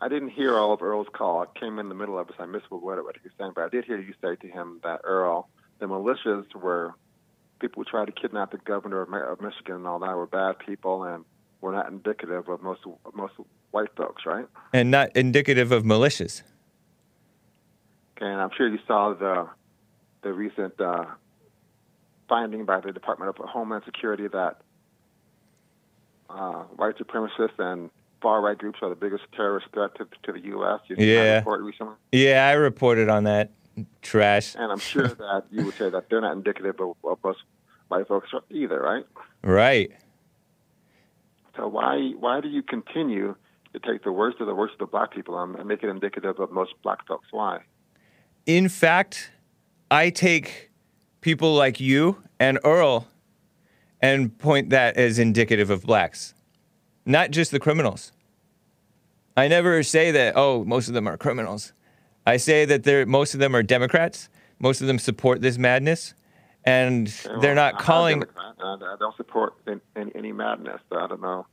I 0.00 0.08
didn't 0.08 0.30
hear 0.30 0.58
all 0.58 0.72
of 0.72 0.82
Earl's 0.82 1.06
call. 1.12 1.42
I 1.42 1.58
came 1.60 1.78
in 1.78 1.88
the 1.88 1.94
middle 1.94 2.18
of 2.18 2.28
it, 2.28 2.34
so 2.36 2.42
I 2.42 2.46
missed 2.46 2.66
what, 2.70 2.82
what 2.82 2.96
he 2.96 3.20
was 3.22 3.32
saying. 3.38 3.52
But 3.54 3.62
I 3.62 3.68
did 3.68 3.84
hear 3.84 4.00
you 4.00 4.14
say 4.20 4.34
to 4.34 4.48
him 4.48 4.80
that 4.82 5.02
Earl, 5.04 5.48
the 5.80 5.86
militias 5.86 6.44
were 6.54 6.94
people 7.58 7.82
who 7.82 7.90
tried 7.90 8.06
to 8.06 8.12
kidnap 8.12 8.52
the 8.52 8.58
governor 8.58 9.02
of, 9.02 9.40
Michigan 9.40 9.76
and 9.76 9.86
all 9.86 9.98
that 9.98 10.16
were 10.16 10.26
bad 10.26 10.58
people 10.58 11.04
and 11.04 11.24
were 11.60 11.72
not 11.72 11.88
indicative 11.88 12.48
of 12.48 12.62
most 12.62 12.80
most 13.14 13.34
white 13.72 13.88
folks, 13.96 14.24
right? 14.24 14.46
And 14.72 14.90
not 14.90 15.14
indicative 15.16 15.72
of 15.72 15.82
militias. 15.82 16.42
Okay, 18.16 18.26
and 18.30 18.40
I'm 18.40 18.50
sure 18.56 18.68
you 18.68 18.78
saw 18.86 19.14
the 19.14 19.48
the 20.22 20.32
recent 20.32 20.78
uh, 20.80 21.04
finding 22.28 22.64
by 22.66 22.80
the 22.80 22.92
Department 22.92 23.30
of 23.30 23.36
Homeland 23.46 23.82
Security 23.86 24.28
that 24.28 24.60
uh, 26.28 26.62
white 26.76 26.96
supremacists 26.98 27.58
and 27.58 27.90
far 28.22 28.40
right 28.42 28.56
groups 28.58 28.78
are 28.82 28.90
the 28.90 28.94
biggest 28.94 29.24
terrorist 29.34 29.66
threat 29.72 29.90
to, 29.96 30.06
to 30.24 30.32
the 30.32 30.46
U.S. 30.48 30.80
You 30.88 30.96
Yeah. 30.98 31.36
report 31.38 31.62
recently, 31.62 31.94
Yeah, 32.12 32.46
I 32.46 32.52
reported 32.52 33.08
on 33.08 33.24
that 33.24 33.50
trash. 34.02 34.54
and 34.54 34.70
I'm 34.70 34.78
sure 34.78 35.08
that 35.08 35.44
you 35.50 35.64
would 35.66 35.74
say 35.74 35.90
that 35.90 36.08
they're 36.08 36.20
not 36.20 36.32
indicative 36.32 36.80
of, 36.80 36.96
of 37.04 37.18
most 37.22 37.40
white 37.88 38.06
folks 38.08 38.30
either, 38.50 38.80
right? 38.80 39.04
Right. 39.42 39.92
So 41.56 41.68
why 41.68 42.12
why 42.18 42.40
do 42.40 42.48
you 42.48 42.62
continue 42.62 43.34
to 43.72 43.78
take 43.80 44.02
the 44.04 44.12
worst 44.12 44.40
of 44.40 44.46
the 44.46 44.54
worst 44.54 44.74
of 44.74 44.78
the 44.78 44.86
black 44.86 45.12
people 45.12 45.40
and 45.40 45.66
make 45.66 45.82
it 45.82 45.88
indicative 45.88 46.38
of 46.38 46.50
most 46.50 46.74
black 46.82 47.06
folks? 47.06 47.28
Why? 47.30 47.60
In 48.46 48.68
fact, 48.68 49.30
I 49.90 50.10
take 50.10 50.70
people 51.20 51.54
like 51.54 51.80
you 51.80 52.22
and 52.38 52.58
Earl 52.64 53.06
and 54.00 54.36
point 54.38 54.70
that 54.70 54.96
as 54.96 55.18
indicative 55.18 55.70
of 55.70 55.82
blacks, 55.82 56.34
not 57.04 57.30
just 57.30 57.50
the 57.50 57.60
criminals. 57.60 58.12
I 59.36 59.48
never 59.48 59.82
say 59.82 60.10
that, 60.10 60.34
oh, 60.36 60.64
most 60.64 60.88
of 60.88 60.94
them 60.94 61.06
are 61.06 61.16
criminals. 61.16 61.72
I 62.26 62.36
say 62.36 62.64
that 62.64 62.84
they're, 62.84 63.06
most 63.06 63.34
of 63.34 63.40
them 63.40 63.54
are 63.56 63.62
Democrats, 63.62 64.28
most 64.58 64.80
of 64.80 64.86
them 64.86 64.98
support 64.98 65.40
this 65.40 65.58
madness, 65.58 66.14
and 66.64 67.06
they're 67.40 67.54
not 67.54 67.78
calling. 67.78 68.22
I 68.62 68.96
don't 68.98 69.16
support 69.16 69.54
any, 69.96 70.12
any, 70.14 70.32
madness. 70.32 70.80
So 70.90 70.98
I 70.98 71.06
don't 71.06 71.22
know 71.22 71.46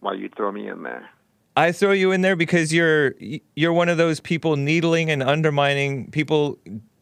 why 0.00 0.14
you'd 0.14 0.34
throw 0.36 0.52
me 0.52 0.68
in 0.68 0.82
there. 0.82 1.08
I 1.56 1.72
throw 1.72 1.92
you 1.92 2.12
in 2.12 2.20
there 2.20 2.36
because 2.36 2.72
you're 2.72 3.14
you're 3.54 3.72
one 3.72 3.88
of 3.88 3.98
those 3.98 4.20
people 4.20 4.56
needling 4.56 5.10
and 5.10 5.22
undermining 5.22 6.10
people, 6.10 6.58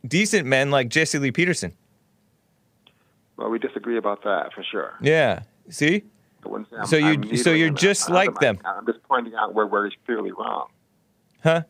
decent 0.06 0.46
men 0.46 0.70
like 0.70 0.88
Jesse 0.88 1.18
Lee 1.18 1.30
Peterson. 1.32 1.72
Well, 3.36 3.48
we 3.48 3.58
disagree 3.58 3.96
about 3.96 4.22
that 4.24 4.52
for 4.52 4.62
sure. 4.62 4.94
Yeah. 5.00 5.42
See? 5.68 6.02
I 6.44 6.48
wouldn't 6.48 6.68
say 6.70 6.76
I'm- 6.76 6.86
So 6.86 6.96
you 6.96 7.36
so 7.36 7.50
you're 7.52 7.70
just 7.70 8.08
I'm- 8.08 8.14
like 8.14 8.28
I'm- 8.42 8.56
them. 8.56 8.58
I'm 8.64 8.86
just 8.86 9.02
pointing 9.04 9.34
out 9.34 9.54
where, 9.54 9.66
where 9.66 9.84
he's 9.84 9.98
clearly 10.04 10.32
wrong. 10.32 10.68
Huh? 11.42 11.62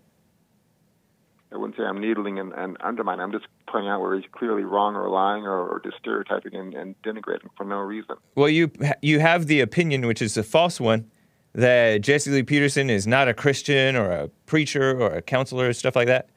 I 1.53 1.57
wouldn't 1.57 1.76
say 1.76 1.82
I'm 1.82 2.01
needling 2.01 2.38
and, 2.38 2.53
and 2.53 2.76
undermining. 2.80 3.22
I'm 3.22 3.32
just 3.32 3.46
pointing 3.68 3.90
out 3.90 4.01
where 4.01 4.14
he's 4.14 4.24
clearly 4.32 4.62
wrong 4.62 4.94
or 4.94 5.09
lying 5.09 5.44
or, 5.44 5.59
or 5.68 5.80
just 5.84 5.96
stereotyping 5.98 6.55
and, 6.55 6.74
and 6.74 6.94
denigrating 7.03 7.48
for 7.57 7.64
no 7.64 7.78
reason. 7.78 8.16
Well, 8.36 8.48
you 8.48 8.70
you 9.03 9.18
have 9.18 9.46
the 9.46 9.61
opinion, 9.61 10.07
which 10.07 10.22
is 10.22 10.36
a 10.36 10.44
false 10.44 10.78
one, 10.78 11.11
that 11.55 12.03
Jesse 12.03 12.30
Lee 12.30 12.44
Peterson 12.44 12.88
is 12.88 13.07
not 13.07 13.26
a 13.26 13.34
Christian 13.34 13.96
or 13.96 14.11
a 14.11 14.28
preacher 14.46 15.01
or 15.01 15.11
a 15.11 15.22
counselor 15.22 15.68
or 15.68 15.72
stuff 15.72 15.96
like 15.96 16.07
that. 16.07 16.28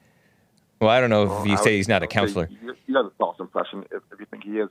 Well, 0.80 0.90
I 0.90 1.00
don't 1.00 1.10
know 1.10 1.22
if 1.22 1.28
Well, 1.30 1.46
you 1.46 1.52
I 1.54 1.56
say 1.56 1.76
he's 1.76 1.88
not 1.88 2.02
a 2.02 2.06
counselor. 2.08 2.48
You, 2.62 2.74
you 2.86 2.96
have 2.96 3.06
a 3.06 3.10
false 3.10 3.36
impression 3.38 3.84
if, 3.92 4.02
if 4.12 4.18
you 4.18 4.26
think 4.26 4.42
he 4.44 4.58
is 4.58 4.68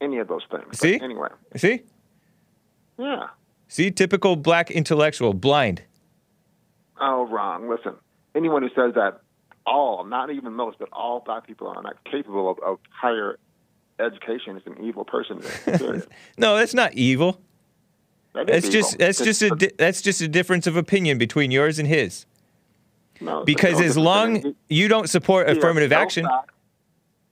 any 0.00 0.18
of 0.18 0.28
those 0.28 0.42
things. 0.50 0.64
But 0.68 0.78
See? 0.78 1.00
anyway, 1.00 1.28
See? 1.56 1.82
yeah. 2.98 3.28
See, 3.68 3.90
typical 3.90 4.36
black 4.36 4.70
intellectual, 4.70 5.32
blind. 5.34 5.82
Oh, 7.00 7.26
wrong. 7.26 7.68
Listen, 7.68 7.94
anyone 8.34 8.62
who 8.62 8.68
says 8.68 8.94
that 8.94 9.20
all, 9.66 10.04
not 10.04 10.30
even 10.30 10.52
most, 10.54 10.78
but 10.78 10.88
all 10.92 11.20
black 11.20 11.46
people 11.46 11.68
are 11.68 11.82
not 11.82 12.02
capable 12.04 12.50
of, 12.50 12.58
of 12.60 12.78
higher 12.90 13.38
education 13.98 14.56
is 14.56 14.62
an 14.66 14.82
evil 14.82 15.04
person. 15.04 15.40
No, 16.38 16.56
that's 16.56 16.74
not 16.74 16.94
evil. 16.94 17.40
That 18.34 18.46
That's 18.46 18.68
just 18.68 18.94
evil. 18.94 19.06
that's 19.06 19.18
just 19.18 19.42
a 19.42 19.72
that's 19.76 20.00
just 20.02 20.20
a 20.22 20.28
difference 20.28 20.66
of 20.66 20.76
opinion 20.76 21.18
between 21.18 21.50
yours 21.50 21.78
and 21.78 21.86
his. 21.86 22.24
no, 23.20 23.44
Because 23.44 23.78
no 23.78 23.84
as 23.84 23.96
long 23.98 24.54
you 24.68 24.88
don't 24.88 25.08
support 25.10 25.48
affirmative 25.50 25.92
action. 25.92 26.26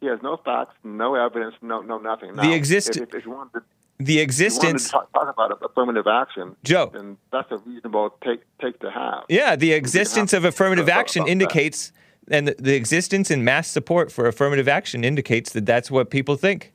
He 0.01 0.07
has 0.07 0.21
no 0.23 0.37
facts, 0.45 0.75
no 0.85 1.15
evidence, 1.15 1.55
no 1.63 1.81
no 1.81 1.99
nothing. 1.99 2.37
The 2.37 2.43
Now, 2.43 2.53
exist- 2.53 2.97
If, 2.97 3.03
if, 3.09 3.15
if 3.15 3.25
to, 3.25 3.63
the 3.99 4.15
if 4.15 4.19
to 4.19 4.23
existence, 4.23 4.91
talk, 4.91 5.13
talk 5.13 5.29
about 5.35 5.59
affirmative 5.63 6.07
action, 6.07 6.57
Joe. 6.65 6.91
then 6.93 7.17
that's 7.33 7.51
a 7.51 7.59
reasonable 7.59 8.15
take 8.25 8.41
take 8.61 8.79
to 8.81 8.91
have. 8.91 9.25
yeah, 9.29 9.57
the 9.57 9.73
existence 9.73 10.33
of 10.35 10.45
affirmative 10.45 10.89
action 10.89 11.27
indicates, 11.27 11.93
and 12.31 12.49
the, 12.49 12.75
existence 12.75 13.31
and 13.31 13.45
mass 13.45 13.69
support 13.69 14.11
for 14.11 14.27
affirmative 14.27 14.69
action 14.69 15.05
indicates 15.05 15.53
that 15.53 15.67
that's 15.67 15.91
what 15.91 16.11
people 16.11 16.37
think. 16.37 16.73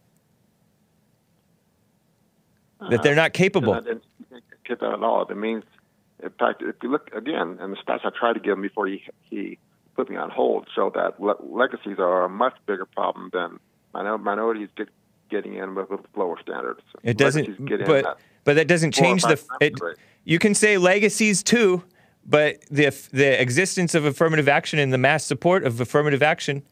That 2.79 2.85
uh-huh. 2.85 3.03
they're 3.03 3.15
not 3.15 3.33
capable. 3.33 3.73
And 3.73 3.87
I 3.87 3.89
didn't 3.89 4.03
get 4.65 4.79
that 4.81 4.91
at 4.91 5.03
all. 5.03 5.25
It 5.25 5.35
means, 5.35 5.63
in 6.21 6.29
fact, 6.31 6.61
if 6.61 6.75
you 6.83 6.91
look 6.91 7.09
again, 7.13 7.57
and 7.59 7.73
the 7.73 7.77
stats 7.77 8.01
I 8.03 8.09
tried 8.09 8.33
to 8.33 8.39
give 8.39 8.53
him 8.53 8.61
before 8.61 8.85
he 8.87 9.03
he 9.21 9.57
put 9.95 10.09
me 10.09 10.17
on 10.17 10.29
hold 10.29 10.67
show 10.75 10.91
that 10.93 11.19
le- 11.21 11.41
legacies 11.41 11.97
are 11.99 12.25
a 12.25 12.29
much 12.29 12.53
bigger 12.65 12.85
problem 12.85 13.29
than 13.31 13.59
minor- 13.93 14.17
minorities 14.17 14.67
get, 14.75 14.89
getting 15.31 15.55
in 15.55 15.73
with, 15.73 15.89
with 15.89 16.01
lower 16.17 16.37
standards. 16.41 16.81
It 17.01 17.17
doesn't, 17.17 17.65
get 17.65 17.79
in 17.79 17.87
but 17.87 18.05
at 18.05 18.17
but 18.43 18.55
that 18.55 18.67
doesn't 18.67 18.91
change 18.91 19.23
the. 19.23 19.41
It, 19.59 19.73
you 20.23 20.39
can 20.39 20.53
say 20.53 20.77
legacies 20.77 21.43
too, 21.43 21.83
but 22.25 22.61
the 22.71 22.89
the 23.11 23.39
existence 23.41 23.93
of 23.93 24.05
affirmative 24.05 24.47
action 24.47 24.79
and 24.79 24.91
the 24.91 24.97
mass 24.97 25.23
support 25.23 25.63
of 25.63 25.79
affirmative 25.79 26.23
action 26.23 26.63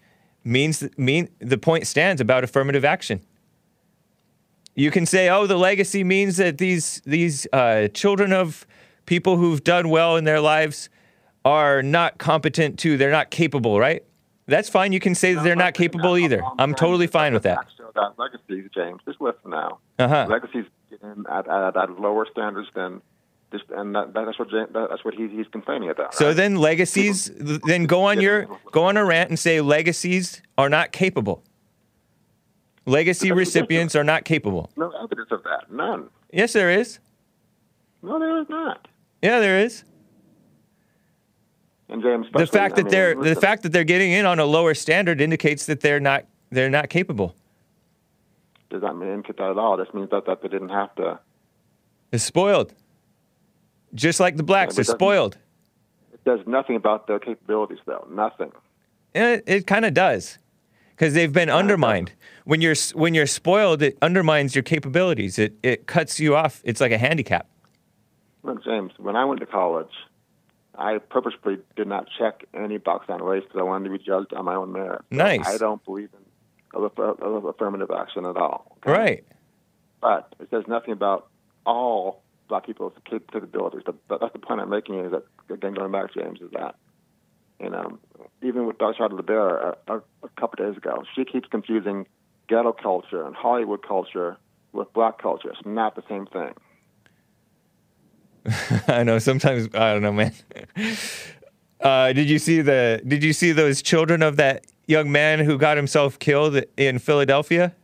means 0.44 0.88
mean 0.98 1.30
the 1.40 1.58
point 1.58 1.88
stands 1.88 2.20
about 2.20 2.44
affirmative 2.44 2.84
action. 2.84 3.22
You 4.76 4.90
can 4.90 5.06
say, 5.06 5.30
oh, 5.30 5.46
the 5.46 5.58
legacy 5.58 6.04
means 6.04 6.38
that 6.38 6.58
these 6.58 7.02
these 7.06 7.46
uh, 7.54 7.90
children 7.90 8.34
of 8.34 8.66
people 9.06 9.38
who've 9.38 9.64
done 9.64 9.90
well 9.90 10.16
in 10.16 10.24
their 10.24 10.40
lives 10.40 10.90
are 11.46 11.84
not 11.84 12.18
competent 12.18 12.80
too. 12.80 12.98
They're 12.98 13.12
not 13.12 13.30
capable, 13.30 13.80
right? 13.80 14.04
That's 14.48 14.70
fine. 14.70 14.92
You 14.92 15.00
can 15.00 15.16
say 15.16 15.36
that 15.36 15.44
they're 15.44 15.56
not 15.56 15.74
capable 15.74 16.18
either. 16.18 16.42
I'm 16.58 16.74
totally 16.74 17.08
fine 17.08 17.34
with 17.34 17.44
that. 17.44 17.66
That 17.96 18.14
legacies, 18.18 18.70
James. 18.74 19.00
Just 19.06 19.22
listen 19.22 19.52
now. 19.52 19.78
Uh-huh. 20.00 20.26
Legacies 20.30 20.66
at, 21.30 21.48
at, 21.48 21.78
at 21.78 22.00
lower 22.00 22.26
standards 22.32 22.68
than. 22.74 23.02
Just, 23.54 23.66
and 23.70 23.94
that, 23.94 24.14
that's 24.16 24.40
what 24.40 24.48
that's 24.74 25.06
what 25.06 25.14
he, 25.14 25.28
he's 25.28 25.46
complaining 25.52 25.90
about. 25.92 26.16
So 26.16 26.28
right? 26.28 26.36
then 26.36 26.56
legacies, 26.56 27.30
th- 27.30 27.62
then 27.68 27.86
go 27.86 28.04
on 28.06 28.20
your 28.20 28.48
go 28.72 28.86
on 28.86 28.98
a 28.98 29.06
rant 29.06 29.30
and 29.30 29.38
say 29.38 29.62
legacies 29.62 30.42
are 30.58 30.70
not 30.70 30.92
capable. 30.92 31.44
Legacy 32.88 33.30
That's 33.30 33.38
recipients 33.38 33.96
are 33.96 34.04
not 34.04 34.26
capable. 34.26 34.72
no 34.76 34.90
evidence 35.04 35.30
of 35.32 35.44
that. 35.44 35.72
None. 35.72 36.10
Yes, 36.32 36.54
there 36.54 36.72
is. 36.72 36.98
No, 38.02 38.18
there 38.20 38.42
is 38.42 38.50
not. 38.50 38.88
Yeah, 39.22 39.40
there 39.40 39.60
is. 39.60 39.84
And 41.90 42.02
James, 42.02 42.26
The 42.34 42.48
fact 42.48 42.74
I 42.74 42.78
that 42.78 42.84
mean, 42.86 42.92
they're 42.92 43.16
the 43.16 43.36
fact 43.36 43.62
that 43.64 43.72
they're 43.72 43.84
getting 43.84 44.12
in 44.12 44.26
on 44.26 44.40
a 44.40 44.46
lower 44.46 44.74
standard 44.74 45.22
indicates 45.22 45.68
that 45.68 45.82
they're 45.82 46.00
not 46.00 46.26
they're 46.50 46.72
not 46.72 46.90
capable. 46.90 47.36
does 48.72 48.82
not 48.82 48.98
mean 48.98 49.10
indicate 49.10 49.38
that 49.38 49.52
at 49.52 49.58
all. 49.60 49.78
This 49.78 49.94
means 49.94 50.10
that, 50.10 50.26
that 50.26 50.42
they 50.42 50.48
didn't 50.48 50.70
have 50.70 50.94
to. 50.96 51.20
They're 52.10 52.20
spoiled. 52.20 52.74
Just 53.94 54.20
like 54.20 54.38
the 54.38 54.44
blacks 54.44 54.76
they're 54.76 54.84
spoiled. 54.84 55.38
It 56.14 56.24
does 56.24 56.40
nothing 56.48 56.76
about 56.76 57.08
their 57.08 57.20
capabilities, 57.20 57.80
though. 57.86 58.08
Nothing. 58.10 58.52
It, 59.14 59.44
it 59.46 59.68
kind 59.68 59.86
of 59.86 59.94
does, 59.94 60.40
because 60.92 61.14
they've 61.14 61.32
been 61.32 61.50
undermined. 61.50 62.14
When 62.46 62.62
you're 62.62 62.76
when 62.94 63.14
you're 63.14 63.28
spoiled, 63.28 63.82
it 63.82 63.98
undermines 64.02 64.56
your 64.56 64.64
capabilities. 64.64 65.38
It 65.38 65.54
it 65.64 65.86
cuts 65.86 66.20
you 66.20 66.36
off. 66.36 66.62
It's 66.64 66.82
like 66.82 66.92
a 66.92 66.98
handicap. 66.98 67.48
Look, 68.42 68.64
James, 68.64 68.92
when 68.98 69.16
I 69.16 69.24
went 69.24 69.40
to 69.40 69.46
college, 69.46 69.94
I 70.78 70.98
purposely 70.98 71.60
did 71.76 71.88
not 71.88 72.08
check 72.18 72.46
any 72.54 72.78
box 72.78 73.06
on 73.10 73.22
race 73.22 73.44
because 73.44 73.60
I 73.60 73.64
wanted 73.64 73.86
to 73.86 73.98
be 73.98 74.04
judged 74.04 74.34
on 74.34 74.46
my 74.46 74.56
own 74.56 74.72
merit. 74.72 75.02
Nice. 75.12 75.48
I 75.48 75.58
don't 75.58 75.84
believe 75.86 76.10
in 76.14 76.24
affirmative 76.76 77.92
action 77.92 78.26
at 78.26 78.36
all. 78.36 78.78
okay? 78.78 78.92
Right. 78.92 79.26
But 80.02 80.34
it 80.40 80.50
says 80.50 80.64
nothing 80.68 80.92
about 80.92 81.28
all 81.66 82.23
black 82.48 82.66
people's 82.66 82.94
cap- 83.10 83.32
capabilities. 83.32 83.82
The, 83.86 83.94
that's 84.10 84.34
the 84.34 84.40
point 84.40 84.62
I'm 84.62 84.70
making 84.70 85.00
is 85.00 85.12
that, 85.12 85.24
again, 85.50 85.74
going 85.74 85.92
back, 85.92 86.14
James, 86.14 86.40
is 86.42 86.52
that, 86.52 86.76
you 87.60 87.70
know, 87.70 87.98
even 88.42 88.66
with. 88.66 88.78
Charlotte 88.80 89.26
LeBear 89.26 89.76
a, 89.88 89.94
a, 89.94 89.98
a 90.24 90.30
couple 90.40 90.66
days 90.66 90.78
ago, 90.78 91.04
she 91.16 91.26
keeps 91.26 91.48
confusing 91.50 92.06
ghetto 92.48 92.74
culture 92.74 93.26
and 93.26 93.36
Hollywood 93.36 93.86
culture 93.88 94.38
with 94.74 94.92
black 94.94 95.22
culture. 95.22 95.50
It's 95.50 95.66
not 95.66 95.96
the 95.96 96.04
same 96.10 96.26
thing. 96.28 96.54
I 98.88 99.04
know. 99.04 99.20
Sometimes 99.20 99.70
I 99.74 99.94
don't 99.94 100.02
know, 100.02 100.12
man. 100.12 100.34
Uh, 101.80 102.14
did 102.14 102.30
you 102.30 102.40
see 102.40 102.62
the? 102.62 103.02
Did 103.06 103.26
you 103.26 103.34
see 103.34 103.52
those 103.52 103.82
children 103.82 104.24
of 104.24 104.38
that 104.38 104.66
young 104.88 105.12
man 105.12 105.40
who 105.40 105.58
got 105.58 105.76
himself 105.76 106.18
killed 106.18 106.64
in 106.78 106.98
Philadelphia? 106.98 107.76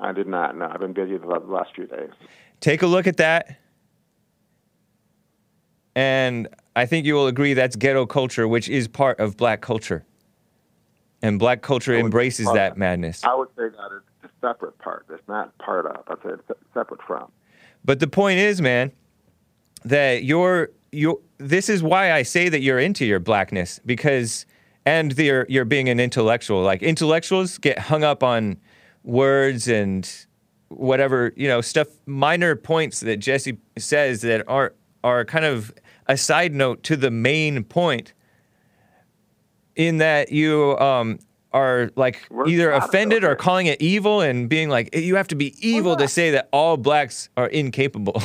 I 0.00 0.12
did 0.12 0.26
not. 0.26 0.56
No, 0.56 0.68
I've 0.68 0.80
been 0.80 0.94
busy 0.94 1.16
the 1.16 1.26
last 1.26 1.76
few 1.76 1.86
days. 1.86 2.10
Take 2.60 2.82
a 2.82 2.88
look 2.88 3.06
at 3.06 3.18
that, 3.18 3.57
and 5.98 6.46
I 6.76 6.86
think 6.86 7.06
you 7.06 7.14
will 7.14 7.26
agree 7.26 7.54
that's 7.54 7.74
ghetto 7.74 8.06
culture, 8.06 8.46
which 8.46 8.68
is 8.68 8.86
part 8.86 9.18
of 9.18 9.36
black 9.36 9.60
culture, 9.60 10.04
and 11.22 11.40
black 11.40 11.60
culture 11.60 11.92
embraces 11.92 12.46
that 12.52 12.76
madness. 12.76 13.24
I 13.24 13.34
would 13.34 13.48
say 13.56 13.64
that 13.64 13.90
it's 13.96 14.32
a 14.32 14.46
separate 14.46 14.78
part. 14.78 15.06
It's 15.10 15.26
not 15.26 15.58
part 15.58 15.86
of. 15.86 16.04
I'd 16.06 16.22
say 16.22 16.34
it's 16.34 16.60
separate 16.72 17.02
from. 17.02 17.32
But 17.84 17.98
the 17.98 18.06
point 18.06 18.38
is, 18.38 18.62
man, 18.62 18.92
that 19.86 20.22
you're 20.22 20.70
you. 20.92 21.20
This 21.38 21.68
is 21.68 21.82
why 21.82 22.12
I 22.12 22.22
say 22.22 22.48
that 22.48 22.60
you're 22.60 22.78
into 22.78 23.04
your 23.04 23.18
blackness 23.18 23.80
because, 23.84 24.46
and 24.86 25.18
you're 25.18 25.46
you're 25.48 25.64
being 25.64 25.88
an 25.88 25.98
intellectual. 25.98 26.62
Like 26.62 26.80
intellectuals 26.80 27.58
get 27.58 27.76
hung 27.76 28.04
up 28.04 28.22
on 28.22 28.56
words 29.02 29.66
and 29.66 30.08
whatever 30.68 31.32
you 31.36 31.48
know 31.48 31.60
stuff, 31.60 31.88
minor 32.06 32.54
points 32.54 33.00
that 33.00 33.16
Jesse 33.16 33.58
says 33.76 34.20
that 34.20 34.44
are 34.46 34.74
are 35.02 35.24
kind 35.24 35.44
of 35.44 35.72
a 36.08 36.16
side 36.16 36.54
note 36.54 36.82
to 36.84 36.96
the 36.96 37.10
main 37.10 37.64
point. 37.64 38.12
In 39.76 39.98
that 39.98 40.32
you 40.32 40.76
um, 40.78 41.20
are 41.52 41.90
like 41.94 42.26
We're 42.30 42.48
either 42.48 42.72
offended 42.72 43.22
or 43.22 43.36
calling 43.36 43.66
it 43.66 43.80
evil 43.80 44.20
and 44.20 44.48
being 44.48 44.68
like 44.68 44.94
you 44.94 45.14
have 45.14 45.28
to 45.28 45.36
be 45.36 45.54
evil 45.66 45.94
to 45.96 46.08
say 46.08 46.32
that 46.32 46.48
all 46.52 46.76
blacks 46.76 47.28
are 47.36 47.46
incapable. 47.46 48.20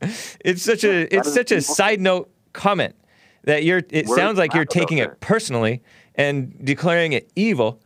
it's 0.40 0.62
such 0.62 0.84
a 0.84 1.14
it's 1.14 1.32
such 1.32 1.52
a 1.52 1.60
side 1.60 2.00
note 2.00 2.30
comment 2.54 2.94
that 3.42 3.64
you're 3.64 3.82
it 3.90 4.06
We're 4.06 4.16
sounds 4.16 4.38
like 4.38 4.54
you're 4.54 4.64
taking 4.64 4.96
it 4.98 5.20
personally 5.20 5.82
and 6.14 6.58
declaring 6.64 7.12
it 7.12 7.30
evil 7.36 7.80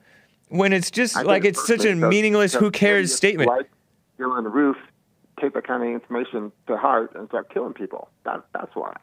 when 0.49 0.73
it's 0.73 0.91
just 0.91 1.17
I 1.17 1.23
like 1.23 1.45
it's 1.45 1.67
such 1.67 1.85
a 1.85 1.95
meaningless 1.95 2.55
who 2.55 2.71
cares 2.71 3.15
statement. 3.15 3.51
Like 3.51 3.71
Bill 4.19 4.33
on 4.33 4.45
the 4.45 4.51
roof, 4.51 4.77
take 5.41 5.55
that 5.55 5.67
kind 5.67 5.83
of 5.83 5.89
information 5.89 6.53
to 6.67 6.77
heart 6.77 7.13
and 7.15 7.29
start 7.29 7.53
killing 7.53 7.73
people. 7.73 8.09
That, 8.25 8.45
that's 8.53 8.75
why. 8.75 8.95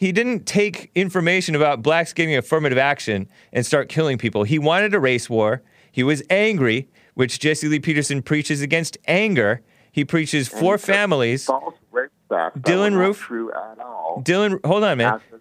He 0.00 0.12
didn't 0.12 0.46
take 0.46 0.90
information 0.94 1.54
about 1.54 1.82
blacks 1.82 2.14
getting 2.14 2.34
affirmative 2.34 2.78
action 2.78 3.28
and 3.52 3.66
start 3.66 3.90
killing 3.90 4.16
people. 4.16 4.44
He 4.44 4.58
wanted 4.58 4.94
a 4.94 4.98
race 4.98 5.28
war. 5.28 5.60
He 5.92 6.02
was 6.02 6.22
angry, 6.30 6.88
which 7.12 7.38
Jesse 7.38 7.68
Lee 7.68 7.80
Peterson 7.80 8.22
preaches 8.22 8.62
against 8.62 8.96
anger. 9.06 9.60
He 9.92 10.06
preaches 10.06 10.48
for 10.48 10.78
families. 10.78 11.44
False 11.44 11.74
race, 11.90 12.08
facts. 12.30 12.58
Dylann 12.60 12.96
Roof- 12.96 13.18
True 13.20 13.52
at 13.52 13.78
all. 13.78 14.22
Dylann, 14.24 14.64
hold 14.64 14.84
on, 14.84 14.96
man. 14.96 15.16
As 15.16 15.20
his, 15.30 15.40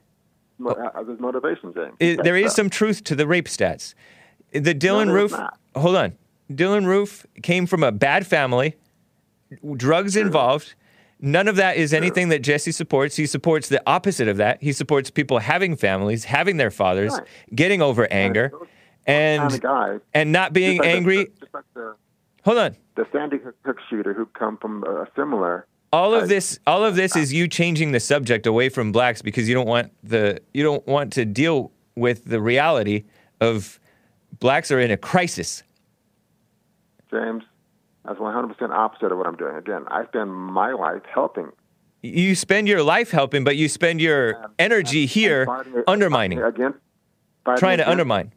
oh. 0.66 0.92
as 0.94 1.08
his 1.08 1.20
motivation. 1.22 1.74
It- 2.02 2.22
there 2.26 2.36
is 2.36 2.54
some 2.54 2.70
truth 2.70 3.06
to 3.06 3.16
the 3.16 3.26
rape 3.26 3.48
stats. 3.48 3.94
The 4.52 4.76
Dylann 4.76 5.08
is 5.08 5.14
Roof, 5.14 5.34
hold 5.74 5.96
on. 5.96 6.18
Dylann 6.52 6.86
Roof 6.86 7.26
came 7.44 7.66
from 7.66 7.82
a 7.82 7.94
bad 7.94 8.28
family, 8.28 8.76
drugs 9.78 10.18
involved. 10.18 10.74
None 11.22 11.48
of 11.50 11.58
that 11.58 11.76
is 11.76 11.94
anything 11.94 12.30
that 12.30 12.40
Jesse 12.40 12.72
supports. 12.72 13.16
He 13.18 13.26
supports 13.26 13.68
the 13.68 13.82
opposite 13.86 14.28
of 14.30 14.38
that. 14.38 14.62
He 14.64 14.72
supports 14.72 15.10
people 15.10 15.40
having 15.40 15.76
families, 15.76 16.24
having 16.24 16.56
their 16.58 16.72
fathers, 16.72 17.12
Right. 17.14 17.28
getting 17.54 17.82
over 17.82 18.08
anger, 18.12 18.50
kind 18.50 18.62
of 18.64 18.68
and 19.06 20.02
and 20.14 20.32
not 20.32 20.54
being 20.54 20.78
like 20.78 20.88
the- 20.88 20.96
angry. 20.96 21.26
just 21.40 21.54
like 21.54 21.64
the, 21.74 21.96
Hold 22.46 22.58
on. 22.58 22.76
the 22.96 23.06
Sandy 23.12 23.38
Hook- 23.38 23.80
shooter 23.90 24.14
who 24.14 24.26
come 24.28 24.56
from 24.58 24.84
a 24.86 25.08
similar. 25.16 25.66
all 25.92 26.14
of 26.14 26.24
I- 26.24 26.28
this 26.28 26.60
all 26.66 26.86
of 26.86 26.96
this 26.96 27.16
uh, 27.16 27.20
is 27.20 27.34
you 27.34 27.48
changing 27.50 27.92
the 27.92 28.00
subject 28.00 28.46
away 28.48 28.70
from 28.70 28.92
blacks 28.94 29.22
because 29.22 29.50
you 29.50 29.56
don't 29.56 29.68
want 29.68 29.92
the 30.04 30.40
you 30.54 30.64
don't 30.64 30.86
want 30.88 31.12
to 31.14 31.26
deal 31.26 31.72
with 31.96 32.26
the 32.26 32.40
reality 32.40 33.04
of 33.42 33.80
blacks 34.40 34.72
are 34.72 34.80
in 34.80 34.90
a 34.92 34.98
crisis 34.98 35.64
James, 37.12 37.44
that's 38.10 38.20
100% 38.20 38.70
opposite 38.72 39.12
of 39.12 39.18
what 39.20 39.28
I'm 39.28 39.36
doing. 39.36 39.56
Again, 39.56 39.84
I 39.88 40.04
spend 40.08 40.32
my 40.34 40.72
life 40.74 41.04
helping. 41.14 41.50
you 42.02 42.34
spend 42.34 42.68
your 42.68 42.82
life 42.82 43.12
helping 43.12 43.44
but 43.44 43.56
you 43.58 43.68
spend 43.68 44.00
your 44.02 44.50
energy 44.58 45.06
here 45.06 45.46
fighting- 45.46 45.84
undermining 45.86 46.40
fighting 46.40 46.74
trying 47.58 47.78
to 47.78 47.90
undermine 47.90 48.32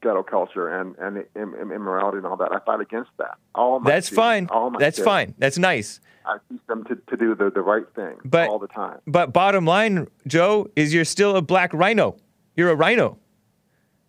ghetto 0.00 0.22
culture 0.22 0.68
and, 0.68 0.94
and 0.98 1.24
im- 1.34 1.54
im- 1.60 1.72
immorality 1.72 2.18
and 2.18 2.26
all 2.26 2.36
that. 2.36 2.52
I 2.52 2.58
fight 2.60 2.80
against 2.80 3.10
that. 3.18 3.38
All 3.54 3.80
my 3.80 3.90
that's 3.90 4.06
students, 4.06 4.24
fine 4.24 4.46
All 4.50 4.70
my 4.70 4.78
that's 4.78 4.98
kids, 4.98 5.04
fine 5.04 5.34
that's 5.38 5.58
nice 5.58 6.00
I 6.26 6.36
teach 6.50 6.60
them 6.68 6.84
to, 6.84 6.94
to 6.96 7.16
do 7.16 7.34
the, 7.34 7.50
the 7.50 7.60
right 7.60 7.84
thing 7.96 8.16
But- 8.24 8.48
all 8.48 8.58
the 8.58 8.68
time. 8.68 8.98
but 9.06 9.32
bottom 9.32 9.64
line 9.66 10.06
joe 10.26 10.70
is 10.76 10.94
you're 10.94 11.04
still 11.04 11.36
a 11.36 11.42
black 11.42 11.72
RINO 11.74 12.16
you're 12.56 12.70
a 12.70 12.76
RINO 12.76 13.18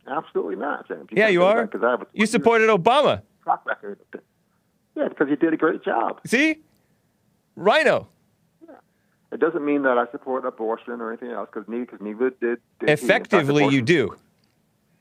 Absolutely 0.08 0.56
not, 0.56 0.88
James. 0.88 1.08
yeah 1.12 1.30
you 1.30 1.44
are 1.44 1.62
that 1.62 1.72
'cause 1.72 1.82
I 1.84 1.92
have 1.92 2.02
a 2.04 2.08
you 2.14 2.26
supported 2.28 2.70
obama 2.70 3.22
track 3.44 3.66
record. 3.66 4.00
Yeah, 4.96 5.10
because 5.10 5.28
you 5.30 5.36
did 5.36 5.54
a 5.54 5.58
great 5.58 5.84
job. 5.84 6.22
see 6.26 6.58
RINO 7.56 8.08
It 9.32 9.40
doesn't 9.40 9.66
mean 9.66 9.84
that 9.84 9.98
I 9.98 10.10
support 10.12 10.46
abortion 10.46 11.02
or 11.02 11.12
anything 11.12 11.32
else, 11.32 11.50
because 11.52 11.68
neither, 11.68 11.86
cause 11.86 12.00
neither 12.02 12.30
did, 12.30 12.40
did 12.80 12.88
he. 12.88 12.92
In 12.92 12.98
fact, 12.98 13.02
effectively 13.28 13.68
you 13.68 13.82
do 13.82 14.16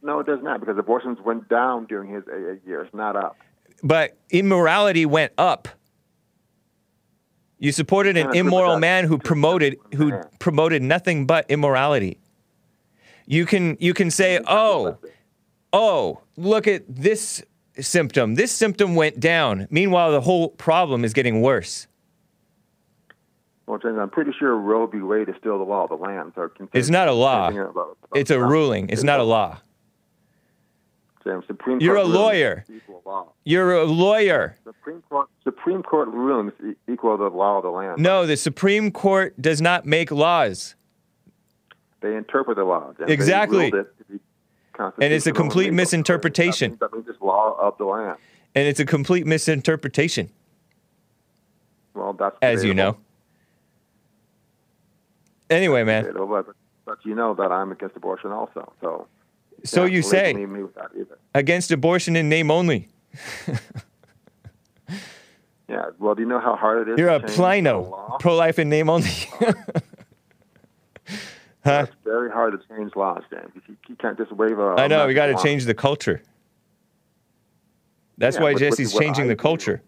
No, 0.02 0.20
it 0.20 0.26
does 0.26 0.40
not, 0.42 0.60
because 0.60 0.76
abortions 0.78 1.18
went 1.24 1.48
down 1.48 1.86
during 1.86 2.12
his 2.12 2.24
AA 2.28 2.56
years, 2.66 2.88
not 2.92 3.16
up. 3.16 3.36
but 3.82 4.16
immorality 4.30 5.06
went 5.06 5.32
up. 5.38 5.68
You 7.58 7.72
supported 7.72 8.16
an 8.16 8.34
immoral 8.34 8.78
man 8.78 9.04
who 9.04 9.16
promoted 9.16 9.78
who 9.94 10.12
promoted 10.38 10.82
nothing 10.82 11.26
but 11.26 11.46
immorality. 11.48 12.18
You 13.26 13.46
can 13.46 13.78
you 13.80 13.94
can 13.94 14.10
say, 14.10 14.40
"Oh, 14.46 14.98
oh, 15.72 16.20
look 16.36 16.66
at 16.66 16.82
this 16.88 17.42
symptom. 17.80 18.34
This 18.34 18.52
symptom 18.52 18.94
went 18.94 19.20
down. 19.20 19.66
Meanwhile, 19.70 20.12
the 20.12 20.20
whole 20.20 20.50
problem 20.50 21.04
is 21.04 21.12
getting 21.12 21.40
worse." 21.40 21.86
Well, 23.66 23.78
James, 23.78 23.98
I'm 23.98 24.10
pretty 24.10 24.32
sure 24.38 24.56
Roe 24.56 24.86
v. 24.86 25.00
Wade 25.00 25.28
is 25.28 25.36
still 25.38 25.58
the 25.58 25.64
law 25.64 25.84
of 25.84 25.88
the 25.88 25.96
land. 25.96 26.32
So 26.34 26.50
It's 26.74 26.90
not 26.90 27.08
a 27.08 27.12
law. 27.12 27.48
about- 27.48 27.70
about 27.70 27.96
It's 28.14 28.30
a 28.30 28.38
ruling. 28.38 28.90
It's 28.90 29.02
not 29.02 29.20
a 29.20 29.22
law. 29.22 29.58
James, 31.24 31.44
Supreme 31.46 31.80
You're 31.80 31.94
Court 31.94 32.06
a 32.06 32.10
lawyer. 32.10 32.64
law. 33.06 33.32
You're 33.44 33.72
a 33.72 33.84
lawyer. 33.84 34.56
Supreme 34.64 35.02
Court, 35.08 35.28
Supreme 35.42 35.82
Court 35.82 36.08
rulings 36.08 36.52
equal 36.86 37.16
the 37.16 37.30
law 37.30 37.56
of 37.56 37.62
the 37.62 37.70
land. 37.70 37.98
No, 38.02 38.26
the 38.26 38.36
Supreme 38.36 38.90
Court 38.90 39.40
does 39.40 39.62
not 39.62 39.86
make 39.86 40.10
laws. 40.10 40.74
They 42.02 42.14
interpret 42.14 42.58
the 42.58 42.64
law. 42.64 42.92
James. 42.98 43.10
Exactly. 43.10 43.72
Ruled 44.78 44.92
it 44.92 44.94
to 44.94 45.00
be 45.00 45.04
And 45.06 45.14
it's 45.14 45.26
a 45.26 45.32
complete 45.32 45.72
misinterpretation. 45.72 46.76
That 46.80 46.92
means, 46.92 47.04
that 47.04 47.08
means 47.08 47.08
it's 47.08 47.20
law 47.22 47.56
of 47.60 47.78
the 47.78 47.84
land. 47.84 48.18
And 48.54 48.68
it's 48.68 48.80
a 48.80 48.86
complete 48.86 49.26
misinterpretation, 49.26 50.30
Well, 51.94 52.12
that's 52.12 52.36
as 52.40 52.62
you 52.64 52.72
know. 52.74 52.96
Anyway, 55.50 55.82
man. 55.84 56.12
But, 56.16 56.46
but 56.84 56.98
you 57.04 57.14
know 57.14 57.34
that 57.34 57.50
I'm 57.50 57.72
against 57.72 57.96
abortion 57.96 58.30
also. 58.30 58.72
So 58.80 59.08
So 59.64 59.84
you 59.84 60.02
say 60.02 60.28
legally 60.28 60.46
me 60.46 60.62
with 60.62 60.74
that 60.76 60.90
either. 60.98 61.18
against 61.34 61.70
abortion 61.70 62.16
in 62.16 62.28
name 62.28 62.50
only. 62.50 62.88
Yeah. 65.66 65.86
Well, 65.98 66.14
do 66.14 66.22
you 66.22 66.28
know 66.28 66.40
how 66.40 66.56
hard 66.56 66.86
it 66.86 66.92
is? 66.92 66.98
You're 66.98 67.08
a 67.08 67.20
plino, 67.20 68.18
pro 68.20 68.36
life 68.36 68.58
in 68.58 68.68
name 68.68 68.90
only. 68.90 69.08
huh? 71.64 71.86
It's 71.88 71.96
very 72.04 72.30
hard 72.30 72.52
to 72.58 72.68
change 72.68 72.94
laws, 72.96 73.22
James. 73.30 73.50
You, 73.68 73.76
you 73.88 73.96
can't 73.96 74.16
just 74.18 74.32
wave 74.32 74.58
a. 74.58 74.74
I 74.78 74.86
know 74.86 75.06
we 75.06 75.14
got 75.14 75.26
to 75.26 75.36
change 75.42 75.64
the 75.64 75.74
culture. 75.74 76.22
That's 78.18 78.36
Yeah, 78.36 78.42
why 78.42 78.54
Jesse's 78.54 78.92
changing 78.94 79.26
the 79.28 79.36
culture. 79.36 79.82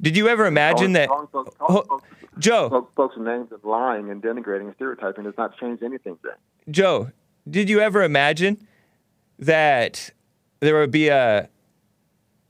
Did 0.00 0.16
you 0.16 0.28
ever 0.28 0.46
imagine 0.46 0.92
that, 0.94 1.08
calling 1.08 1.28
folks- 1.28 1.56
calling 1.58 1.86
folks- 1.86 2.04
Joe? 2.38 2.68
folks- 2.68 2.92
folks' 2.96 3.16
names 3.18 3.52
of 3.52 3.64
lying 3.64 4.10
and 4.10 4.20
denigrating 4.22 4.62
and 4.62 4.74
stereotyping 4.74 5.24
does 5.24 5.34
not 5.38 5.56
change 5.58 5.82
anything, 5.82 6.18
James. 6.24 6.38
Joe, 6.70 7.10
did 7.48 7.68
you 7.70 7.80
ever 7.80 8.02
imagine 8.02 8.66
that 9.38 10.10
there 10.60 10.78
would 10.78 10.90
be 10.90 11.08
a 11.08 11.48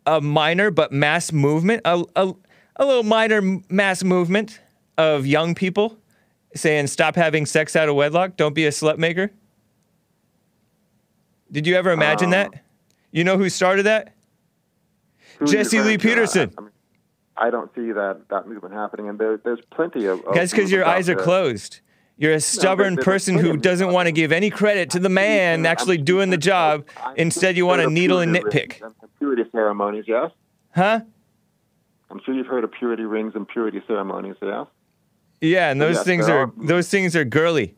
a 0.04 0.20
minor 0.20 0.70
but 0.72 0.90
mass 0.90 1.30
movement, 1.32 1.80
a, 1.84 2.02
a, 2.16 2.34
a 2.76 2.84
little 2.84 3.04
minor 3.04 3.40
mass 3.68 4.02
movement 4.02 4.58
of 4.98 5.26
young 5.26 5.54
people 5.54 5.96
saying 6.54 6.86
stop 6.88 7.16
having 7.16 7.46
sex 7.46 7.76
out 7.76 7.88
of 7.88 7.94
wedlock, 7.94 8.36
don't 8.36 8.54
be 8.54 8.66
a 8.66 8.70
slut 8.70 8.98
maker? 8.98 9.30
Did 11.50 11.66
you 11.66 11.76
ever 11.76 11.90
imagine 11.90 12.30
that? 12.30 12.48
Uh, 12.48 12.58
you 13.10 13.24
know 13.24 13.36
who 13.36 13.48
started 13.50 13.84
that? 13.84 14.14
Who 15.38 15.46
Jesse 15.46 15.80
Lee 15.80 15.92
referring 15.92 15.98
to? 15.98 16.08
I- 16.08 16.14
Peterson. 16.14 16.54
I, 16.56 16.60
mean, 16.60 16.70
I 17.36 17.50
don't 17.50 17.74
see 17.74 17.92
that, 17.92 18.22
that 18.30 18.46
movement 18.46 18.74
happening, 18.74 19.08
and 19.08 19.18
there, 19.18 19.38
there's 19.38 19.60
plenty 19.70 20.06
of. 20.06 20.24
of 20.24 20.34
That's 20.34 20.52
because 20.52 20.70
your 20.70 20.86
eyes 20.86 21.08
are 21.08 21.14
there. 21.14 21.24
closed. 21.24 21.80
You're 22.16 22.34
a 22.34 22.40
stubborn 22.40 22.94
there's 22.94 23.04
person 23.04 23.36
who 23.36 23.56
doesn't 23.56 23.92
want 23.92 24.06
to 24.06 24.12
give 24.12 24.32
any 24.32 24.50
credit 24.50 24.90
to 24.90 24.98
the 25.00 25.08
man 25.08 25.66
actually 25.66 25.98
doing 25.98 26.30
the 26.30 26.36
job. 26.36 26.86
Instead, 27.16 27.56
you 27.56 27.66
want 27.66 27.82
to 27.82 27.90
needle 27.90 28.20
and 28.20 28.34
nitpick. 28.34 28.80
purity 29.18 29.44
ceremonies, 29.50 30.04
yes. 30.06 30.30
Huh? 30.74 31.00
I'm 32.10 32.20
sure 32.24 32.34
you've 32.34 32.46
heard 32.46 32.64
of 32.64 32.72
purity 32.72 33.04
rings 33.04 33.32
and 33.34 33.48
purity 33.48 33.82
ceremonies, 33.86 34.36
yes. 34.42 34.66
Yeah, 35.42 35.70
and 35.72 35.80
those 35.80 35.96
Yes, 35.96 36.04
things 36.04 36.28
are 36.28 36.52
those 36.56 36.88
things 36.88 37.16
are 37.16 37.24
girly. 37.24 37.74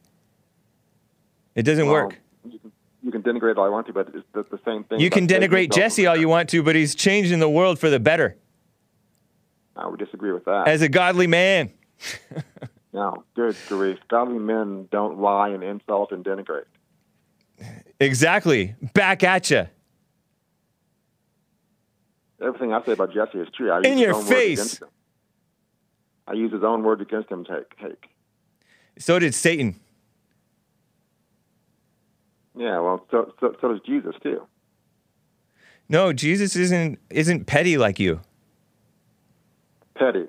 It 1.55 1.63
doesn't 1.63 1.87
Well, 1.87 2.05
work. 2.05 2.21
You 2.45 2.59
can, 2.59 2.73
you 3.03 3.11
can 3.11 3.23
denigrate 3.23 3.57
all 3.57 3.67
you 3.67 3.73
want 3.73 3.87
to, 3.87 3.93
but 3.95 4.09
it's 4.15 4.27
the, 4.35 4.43
the 4.51 4.61
same 4.67 4.85
thing. 4.85 5.01
You 5.01 5.09
can 5.09 5.27
denigrate 5.27 5.73
Jesse 5.73 6.07
all 6.07 6.17
you 6.17 6.29
want 6.29 6.51
to, 6.51 6.63
but 6.63 6.77
he's 6.77 6.95
changing 6.95 7.39
the 7.39 7.49
world 7.49 7.79
for 7.79 7.89
the 7.89 7.99
better 7.99 8.37
I 9.77 9.87
would 9.87 9.99
disagree 9.99 10.31
with 10.33 10.45
that. 10.45 10.69
as 10.69 10.83
a 10.83 10.89
godly 10.91 11.27
man. 11.27 11.71
no, 12.93 13.25
good 13.35 13.57
grief. 13.69 13.99
Godly 14.09 14.39
men 14.39 14.89
don't 14.93 15.19
lie 15.19 15.49
and 15.49 15.63
insult 15.63 16.13
and 16.13 16.23
denigrate. 16.23 16.65
Exactly. 17.99 18.75
Back 18.93 19.23
at 19.23 19.51
you. 19.51 19.67
Everything 22.43 22.75
I 22.75 22.85
say 22.85 22.93
about 22.93 23.15
Jesse 23.15 23.39
is 23.39 23.49
true. 23.57 23.71
I 23.71 23.81
In 23.81 23.97
your 23.97 24.21
face. 24.23 24.81
I 26.27 26.33
use 26.33 26.53
his 26.53 26.65
own 26.65 26.83
words 26.83 27.03
against 27.03 27.31
him. 27.31 27.45
Take, 27.45 27.77
take. 27.79 28.09
So 28.99 29.19
did 29.19 29.35
Satan. 29.35 29.79
Yeah, 32.57 32.79
well, 32.81 33.05
so, 33.11 33.33
so 33.41 33.55
so 33.61 33.69
does 33.73 33.81
Jesus 33.85 34.15
too. 34.23 34.47
No, 35.89 36.13
Jesus 36.13 36.55
isn't 36.57 36.99
isn't 37.11 37.47
petty 37.47 37.77
like 37.77 37.99
you. 37.99 38.21
Petty. 39.97 40.27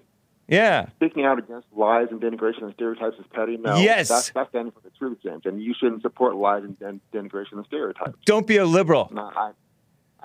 Yeah. 0.47 0.89
Speaking 0.97 1.25
out 1.25 1.39
against 1.39 1.67
lies 1.75 2.07
and 2.11 2.21
denigration 2.21 2.63
and 2.63 2.73
stereotypes 2.73 3.17
is 3.19 3.25
petty. 3.31 3.57
No, 3.57 3.77
Yes. 3.77 4.09
that's 4.09 4.31
that's 4.31 4.49
standing 4.49 4.71
for 4.71 4.81
the 4.81 4.89
truth, 4.97 5.19
James, 5.23 5.43
and 5.45 5.61
you 5.61 5.73
shouldn't 5.79 6.01
support 6.01 6.35
lies 6.35 6.63
and, 6.63 6.77
and 6.81 6.99
denigration 7.13 7.53
and 7.53 7.65
stereotypes. 7.65 8.17
Don't 8.25 8.45
be 8.47 8.57
a 8.57 8.65
liberal. 8.65 9.09
No, 9.13 9.31
I 9.35 9.51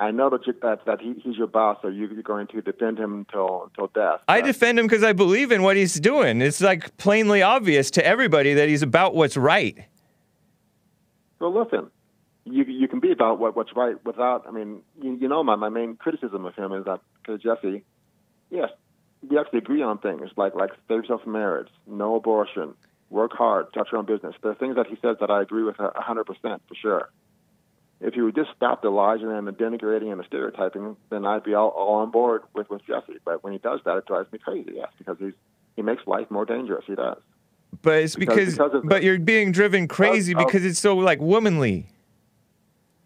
I 0.00 0.12
know 0.12 0.30
that 0.30 0.46
you, 0.46 0.54
that 0.62 0.86
that 0.86 1.00
he, 1.02 1.12
he's 1.22 1.36
your 1.36 1.46
boss, 1.46 1.76
so 1.82 1.88
you, 1.88 2.08
you're 2.08 2.22
going 2.22 2.46
to 2.48 2.62
defend 2.62 2.98
him 2.98 3.26
until 3.28 3.64
until 3.64 3.88
death. 3.88 4.22
I 4.26 4.40
defend 4.40 4.78
him 4.78 4.86
because 4.86 5.04
I 5.04 5.12
believe 5.12 5.52
in 5.52 5.62
what 5.62 5.76
he's 5.76 6.00
doing. 6.00 6.40
It's 6.40 6.62
like 6.62 6.96
plainly 6.96 7.42
obvious 7.42 7.90
to 7.92 8.04
everybody 8.04 8.54
that 8.54 8.70
he's 8.70 8.82
about 8.82 9.14
what's 9.14 9.36
right. 9.36 9.76
Well, 11.38 11.52
listen, 11.52 11.90
you 12.44 12.64
you 12.64 12.88
can 12.88 13.00
be 13.00 13.12
about 13.12 13.38
what 13.38 13.54
what's 13.54 13.76
right 13.76 14.02
without. 14.06 14.46
I 14.48 14.52
mean, 14.52 14.80
you, 15.02 15.18
you 15.20 15.28
know, 15.28 15.44
my 15.44 15.56
my 15.56 15.68
main 15.68 15.96
criticism 15.96 16.46
of 16.46 16.54
him 16.54 16.72
is 16.72 16.86
that 16.86 17.00
because 17.22 17.42
Jesse, 17.42 17.84
yes, 18.48 18.70
we 19.28 19.38
actually 19.38 19.58
agree 19.58 19.82
on 19.82 19.98
things 19.98 20.30
like 20.34 20.54
like 20.54 20.70
save 20.88 21.02
yourself 21.02 21.24
from 21.24 21.32
marriage, 21.32 21.68
no 21.86 22.14
abortion, 22.14 22.72
work 23.10 23.32
hard, 23.34 23.66
start 23.68 23.88
your 23.92 23.98
own 23.98 24.06
business. 24.06 24.34
There 24.42 24.52
are 24.52 24.54
things 24.54 24.76
that 24.76 24.86
he 24.86 24.96
says 25.02 25.16
that 25.20 25.30
I 25.30 25.42
agree 25.42 25.62
with 25.62 25.76
hundred 25.76 26.24
percent 26.24 26.62
for 26.66 26.74
sure. 26.74 27.10
If 28.00 28.16
you 28.16 28.24
would 28.24 28.34
just 28.34 28.50
stop 28.56 28.80
the 28.82 28.88
lies 28.90 29.20
and 29.22 29.46
the 29.46 29.52
denigrating 29.52 30.10
and 30.10 30.18
the 30.18 30.24
stereotyping, 30.24 30.96
then 31.10 31.26
I'd 31.26 31.44
be 31.44 31.52
all, 31.54 31.68
all 31.68 31.96
on 31.96 32.10
board 32.10 32.42
with 32.54 32.70
with 32.70 32.82
Jesse. 32.86 33.18
But 33.24 33.44
when 33.44 33.52
he 33.52 33.58
does 33.58 33.80
that, 33.84 33.96
it 33.98 34.06
drives 34.06 34.32
me 34.32 34.38
crazy. 34.38 34.72
Yes, 34.76 34.88
because 34.96 35.16
he's 35.18 35.34
he 35.76 35.82
makes 35.82 36.06
life 36.06 36.30
more 36.30 36.44
dangerous. 36.46 36.84
He 36.86 36.94
does. 36.94 37.18
But 37.82 38.02
it's 38.02 38.16
Because- 38.16 38.36
because, 38.36 38.54
because 38.56 38.72
the- 38.82 38.88
but 38.88 39.02
you're 39.02 39.18
being 39.18 39.52
driven 39.52 39.86
crazy 39.86 40.32
of- 40.32 40.38
because 40.38 40.64
it's 40.64 40.78
so 40.78 40.96
like 40.96 41.20
womanly. 41.20 41.86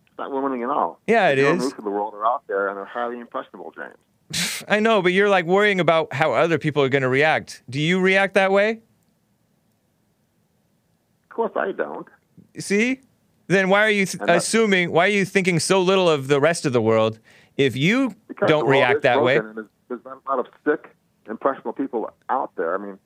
It's 0.07 0.19
not 0.19 0.31
womanly 0.31 0.63
at 0.63 0.71
all. 0.71 1.01
Yeah, 1.09 1.29
it 1.31 1.37
the 1.37 1.49
is. 1.55 1.73
Of 1.73 1.83
the 1.85 1.91
world 1.91 2.15
are 2.15 2.25
out 2.25 2.47
there 2.47 2.69
and 2.69 2.77
they're 2.77 2.85
highly 2.85 3.19
impressionable, 3.19 3.73
James. 3.77 4.65
I 4.69 4.79
know, 4.79 5.03
but 5.03 5.13
you're 5.13 5.29
like 5.29 5.45
worrying 5.45 5.81
about 5.81 6.13
how 6.13 6.33
other 6.33 6.57
people 6.59 6.83
are 6.85 6.89
going 6.89 7.03
to 7.03 7.09
react. 7.09 7.63
Do 7.69 7.81
you 7.81 8.01
react 8.01 8.35
that 8.35 8.53
way? 8.53 8.81
Of 11.25 11.29
course, 11.31 11.53
I 11.57 11.73
don't. 11.73 12.07
See? 12.59 13.01
Then 13.47 13.69
why 13.69 13.81
are 13.81 13.91
you 13.91 14.07
th- 14.07 14.23
assuming, 14.27 14.91
why 14.91 15.07
are 15.07 15.11
you 15.11 15.25
thinking 15.25 15.59
so 15.59 15.81
little 15.81 16.09
of 16.09 16.29
the 16.29 16.41
rest 16.41 16.65
of 16.65 16.73
the 16.73 16.81
world 16.81 17.19
if 17.57 17.77
you 17.77 18.15
don't 18.47 18.67
react 18.67 19.03
that 19.03 19.23
way? 19.23 19.39
There's, 19.39 19.67
there's 19.89 20.05
not 20.05 20.23
a 20.27 20.31
lot 20.31 20.39
of 20.39 20.47
sick, 20.65 20.95
impressionable 21.29 21.75
people 21.75 22.11
out 22.29 22.53
there. 22.57 22.75
I 22.75 22.79
mean, 22.79 22.99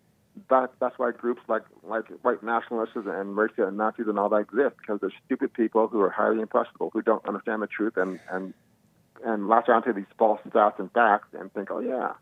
that, 0.51 0.71
that's 0.81 0.99
why 0.99 1.11
groups 1.11 1.43
like 1.49 1.63
like 1.83 2.05
white 2.23 2.43
nationalists 2.43 2.95
and 2.95 3.05
racist 3.05 3.67
and 3.67 3.77
Nazis 3.77 4.07
and 4.07 4.19
all 4.19 4.29
that 4.29 4.37
exist 4.37 4.77
because 4.79 5.01
they're 5.01 5.13
stupid 5.27 5.53
people 5.53 5.89
who 5.89 6.01
are 6.01 6.11
highly 6.11 6.41
impressionable 6.41 6.91
who 6.93 7.03
don't 7.03 7.27
understand 7.27 7.63
the 7.63 7.67
truth 7.67 7.97
and 7.97 8.21
and 8.31 8.55
and 9.25 9.49
latch 9.49 9.69
onto 9.69 9.93
these 9.93 10.07
false 10.17 10.41
stats 10.49 10.79
and 10.79 10.93
facts 10.93 11.29
and 11.39 11.53
think, 11.53 11.71
oh 11.73 11.81
yeah, 11.81 12.13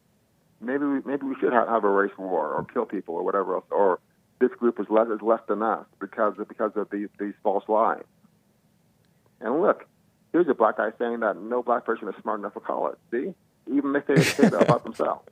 maybe 0.61 0.85
we 0.85 1.01
maybe 1.05 1.27
we 1.27 1.35
should 1.39 1.53
have, 1.53 1.69
have 1.69 1.85
a 1.85 1.91
race 1.91 2.17
war 2.17 2.55
or 2.55 2.65
kill 2.65 2.87
people 2.87 3.15
or 3.15 3.23
whatever 3.23 3.55
else 3.55 3.65
or 3.71 4.01
this 4.39 4.51
group 4.59 4.79
is 4.81 4.87
less 4.91 5.09
is 5.09 5.23
less 5.23 5.41
than 5.49 5.63
us 5.63 5.87
because 6.01 6.39
of, 6.39 6.49
because 6.49 6.73
of 6.77 6.89
these 6.91 7.09
these 7.19 7.35
false 7.43 7.65
lies. 7.69 8.05
And 9.41 9.61
look, 9.61 9.87
here's 10.33 10.49
a 10.49 10.55
black 10.55 10.79
guy 10.79 10.91
saying 10.99 11.21
that 11.21 11.37
no 11.37 11.63
black 11.63 11.85
person 11.85 12.09
is 12.09 12.15
smart 12.23 12.41
enough 12.41 12.55
for 12.55 12.61
college. 12.61 12.97
See, 13.11 13.35
even 13.71 13.95
if 13.97 14.07
they 14.07 14.23
say 14.23 14.49
that 14.49 14.63
about 14.63 14.85
themselves. 14.85 15.27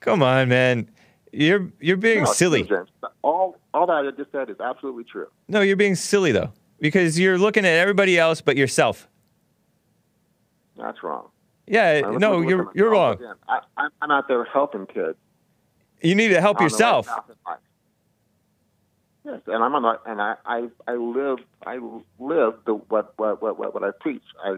Come 0.00 0.22
on, 0.22 0.48
man. 0.48 0.88
You're 1.32 1.70
you're 1.80 1.96
being 1.96 2.24
No, 2.24 2.32
silly. 2.32 2.62
James. 2.62 2.88
All 3.22 3.56
all 3.72 3.86
that 3.86 3.92
I 3.92 4.10
just 4.16 4.32
said 4.32 4.50
is 4.50 4.60
absolutely 4.60 5.04
true. 5.04 5.28
No, 5.48 5.60
you're 5.60 5.76
being 5.76 5.94
silly 5.94 6.32
though. 6.32 6.52
Because 6.80 7.18
you're 7.18 7.38
looking 7.38 7.64
at 7.64 7.74
everybody 7.74 8.18
else 8.18 8.40
but 8.40 8.56
yourself. 8.56 9.08
That's 10.76 11.02
wrong. 11.02 11.28
Yeah, 11.66 12.00
no, 12.00 12.40
you're 12.40 12.70
you're 12.74 12.90
wrong. 12.90 13.18
I, 13.48 13.60
I'm, 13.76 13.90
I'm 14.02 14.10
out 14.10 14.26
there 14.28 14.44
helping 14.44 14.86
kids. 14.86 15.16
You 16.02 16.14
need 16.16 16.28
to 16.28 16.40
help 16.40 16.56
on 16.56 16.62
the 16.62 16.64
right 16.64 16.72
yourself. 16.72 17.08
Path 19.24 19.32
in 19.32 19.32
life. 19.32 19.42
Yes, 19.46 19.54
and 19.54 19.64
I'm 19.64 19.74
on 19.74 19.82
the, 19.82 20.10
and 20.10 20.20
I, 20.20 20.34
I 20.44 20.68
I 20.86 20.94
live 20.94 21.38
I 21.66 21.78
live 22.18 22.54
the 22.66 22.74
what 22.74 23.12
what 23.16 23.42
what 23.42 23.58
what, 23.58 23.74
what 23.74 23.84
I 23.84 23.90
preach. 24.00 24.22
I 24.44 24.56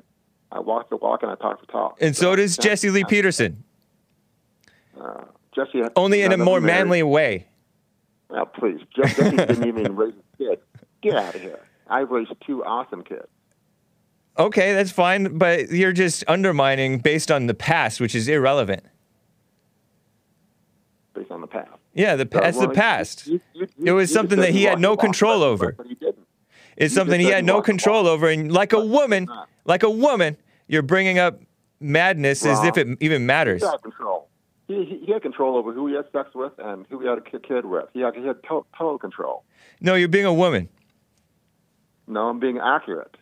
I 0.53 0.61
walk 0.61 0.91
the 0.91 0.97
walk 0.97 1.23
and 1.23 1.32
I 1.32 1.35
talk 1.36 1.61
the 1.61 1.66
talk. 1.66 1.99
And 2.01 2.16
so 2.16 2.36
does 2.36 2.57
Jesse 2.57 2.91
Lee. 2.91 3.05
Peterson. 3.05 3.65
Uh, 5.01 5.24
Jesse 5.55 5.82
Only 5.97 6.23
in 6.23 6.32
a 6.32 6.36
more 6.36 6.61
manly 6.61 7.03
way. 7.03 7.47
Now, 8.31 8.45
please, 8.45 8.81
Jesse 8.95 9.31
didn't 9.36 9.66
even 9.66 9.97
raise 9.97 10.15
a 10.15 10.36
kid. 10.39 10.59
Get 11.03 11.15
out 11.15 11.35
of 11.35 11.41
here. 11.41 11.61
I 11.89 12.01
raised 12.01 12.32
two 12.47 12.65
awesome 12.65 13.03
kids. 13.03 13.27
Okay, 14.39 14.73
that's 14.73 14.91
fine, 14.91 15.39
but 15.39 15.70
you're 15.70 15.93
just 15.93 16.24
undermining 16.27 16.99
based 16.99 17.31
on 17.31 17.47
the 17.47 17.55
past, 17.55 18.01
which 18.01 18.15
is 18.15 18.27
irrelevant. 18.27 18.85
based 21.15 21.31
on 21.31 21.41
the 21.41 21.47
past. 21.47 21.70
Yeah, 21.95 22.16
the 22.16 22.25
that's 22.25 22.59
the 22.59 22.69
past. 22.69 23.27
you- 23.27 23.41
you- 23.55 23.69
you- 23.79 23.87
It 23.87 23.93
was 23.93 24.12
something 24.12 24.39
that 24.41 24.51
he 24.51 24.65
had 24.65 24.81
no 24.81 24.97
control 24.97 25.43
over. 25.43 25.73
But 25.73 25.87
he 25.87 25.95
didn't. 25.95 26.27
It's 26.77 26.93
something 26.95 27.21
he 27.21 27.27
had 27.27 27.45
no 27.45 27.62
control 27.62 28.07
over, 28.09 28.29
and 28.29 28.51
like 28.51 28.73
a 28.73 28.85
woman, 28.85 29.29
like 29.65 29.83
a 29.85 29.91
woman, 29.91 30.37
you're 30.66 30.83
bringing 30.83 31.19
up 31.21 31.41
madness 31.81 32.45
as 32.45 32.62
if 32.65 32.77
it 32.77 32.89
even 33.01 33.27
matters. 33.27 33.62
He 33.62 33.69
had 33.69 33.83
control. 33.83 34.29
He, 34.66 34.85
he, 34.85 35.03
he 35.07 35.12
had 35.12 35.23
control 35.23 35.57
over 35.57 35.73
who 35.73 35.87
he 35.87 35.95
had 35.95 36.07
sex 36.11 36.31
with 36.35 36.53
and 36.59 36.87
who 36.91 36.99
he 37.01 37.07
had 37.07 37.19
a 37.19 37.21
kid, 37.21 37.66
with. 37.66 37.85
He 37.93 38.01
had, 38.01 38.15
he 38.16 38.27
had 38.27 38.43
to, 38.43 38.65
total 38.77 38.99
control. 38.99 39.45
No, 39.81 39.95
you're 39.95 40.09
being 40.09 40.25
a 40.25 40.33
woman. 40.35 40.69
No, 42.07 42.29
I'm 42.29 42.41
being 42.41 42.59
accurate. 42.59 43.15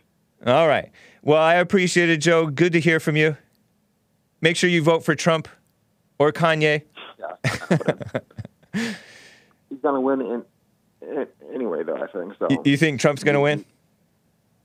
All 0.46 0.66
right. 0.68 0.90
Well, 1.22 1.42
I 1.42 1.54
appreciate 1.56 2.08
it, 2.10 2.18
Joe. 2.18 2.46
Good 2.46 2.72
to 2.72 2.80
hear 2.80 3.00
from 3.00 3.16
you. 3.16 3.36
Make 4.40 4.56
sure 4.56 4.70
you 4.70 4.82
vote 4.82 5.04
for 5.04 5.14
Trump 5.14 5.46
or 6.18 6.32
Kanye. 6.32 6.82
Yeah. 7.18 7.78
He's 8.72 9.78
going 9.82 9.94
to 9.94 10.00
win 10.00 10.20
in, 10.20 10.44
in, 11.02 11.26
anyway, 11.54 11.82
though, 11.84 11.96
I 11.96 12.06
think. 12.06 12.34
So 12.38 12.46
Y- 12.50 12.58
You 12.64 12.76
think 12.76 13.00
Trump's 13.00 13.22
going 13.24 13.34
to 13.34 13.40
win? 13.40 13.64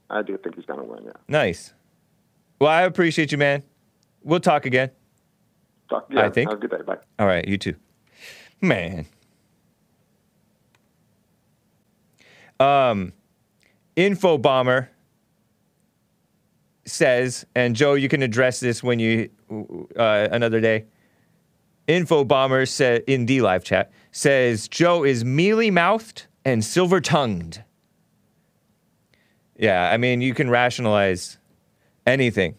I 0.10 0.22
do 0.22 0.38
think 0.38 0.56
he's 0.56 0.66
going 0.66 0.80
to 0.80 0.86
win, 0.86 1.04
yeah. 1.06 1.12
Nice. 1.28 1.74
Well, 2.60 2.70
I 2.72 2.84
appreciate 2.84 3.32
you, 3.32 3.38
man. 3.38 3.64
We'll 4.24 4.40
talk 4.40 4.66
again. 4.66 4.92
Talk, 5.90 6.08
yeah 6.12 6.26
I 6.26 6.30
think- 6.30 6.50
Have 6.50 6.58
a 6.58 6.62
good 6.62 6.72
day. 6.72 6.82
Bye. 6.86 6.98
All 7.20 7.28
right, 7.28 7.48
you 7.48 7.58
too. 7.58 7.76
Man. 8.62 9.06
Um, 12.60 13.14
Info 13.96 14.38
Bomber 14.38 14.90
says, 16.86 17.46
and 17.56 17.76
Joe, 17.76 17.94
you 17.94 18.10
can 18.10 18.22
address 18.24 18.60
this 18.60 18.82
when 18.82 19.00
you 19.00 19.30
uh, 19.98 20.28
another 20.32 20.60
day. 20.62 20.86
Info 21.88 22.26
Bomber 22.26 22.66
said 22.66 23.04
in 23.08 23.26
the 23.26 23.42
live 23.42 23.64
chat 23.64 23.92
says 24.12 24.68
Joe 24.68 25.04
is 25.04 25.24
mealy 25.24 25.72
mouthed 25.72 26.26
and 26.44 26.64
silver 26.64 27.00
tongued. 27.00 27.64
Yeah, 29.58 29.90
I 29.90 29.98
mean 29.98 30.22
you 30.22 30.34
can 30.34 30.50
rationalize 30.50 31.38
anything, 32.06 32.56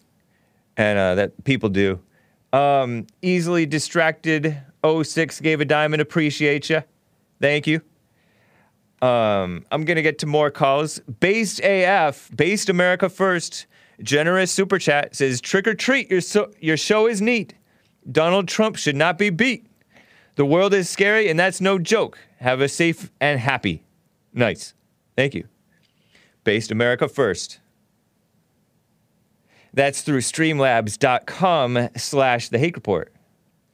and 0.77 0.97
uh, 0.97 1.15
that 1.15 1.43
people 1.43 1.69
do. 1.69 1.99
Um, 2.51 3.05
easily 3.21 3.65
distracted. 3.65 4.57
06 4.83 5.41
gave 5.41 5.61
a 5.61 5.65
diamond. 5.65 6.01
Appreciate 6.01 6.69
you. 6.69 6.83
Thank 7.39 7.67
you. 7.67 7.81
Um, 9.01 9.65
I'm 9.71 9.85
gonna 9.85 10.01
get 10.01 10.19
to 10.19 10.25
more 10.25 10.49
calls. 10.49 10.99
Based 10.99 11.59
AF, 11.63 12.29
Based 12.35 12.69
America 12.69 13.09
First, 13.09 13.67
generous 14.01 14.51
super 14.51 14.79
chat 14.79 15.15
says 15.15 15.39
trick 15.39 15.67
or 15.67 15.73
treat. 15.75 16.09
Your 16.09 16.21
so- 16.21 16.51
your 16.59 16.77
show 16.77 17.07
is 17.07 17.21
neat. 17.21 17.53
Donald 18.09 18.47
Trump 18.47 18.75
should 18.75 18.95
not 18.95 19.17
be 19.17 19.29
beat. 19.29 19.65
The 20.35 20.45
world 20.45 20.73
is 20.73 20.89
scary, 20.89 21.29
and 21.29 21.39
that's 21.39 21.59
no 21.59 21.79
joke. 21.79 22.17
Have 22.39 22.61
a 22.61 22.69
safe 22.69 23.11
and 23.19 23.39
happy. 23.39 23.83
Nice. 24.33 24.73
Thank 25.15 25.33
you. 25.33 25.47
Based 26.43 26.71
America 26.71 27.07
First. 27.09 27.59
That's 29.73 30.01
through 30.01 30.21
streamlabs.com 30.21 31.89
slash 31.97 32.49
the 32.49 32.57
Hake 32.57 32.75
Report. 32.75 33.13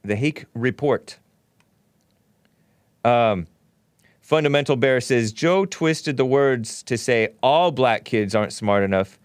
The 0.03 0.15
Hake 0.15 0.45
Report. 0.53 1.18
Um, 3.03 3.47
Fundamental 4.22 4.76
Bear 4.76 4.99
says 5.02 5.31
Joe 5.31 5.65
twisted 5.65 6.18
the 6.18 6.26
words 6.26 6.81
to 6.84 6.97
say 6.97 7.30
all 7.43 7.72
black 7.72 8.06
kids 8.06 8.34
aren't 8.34 8.53
smart 8.53 8.84
enough. 8.84 9.19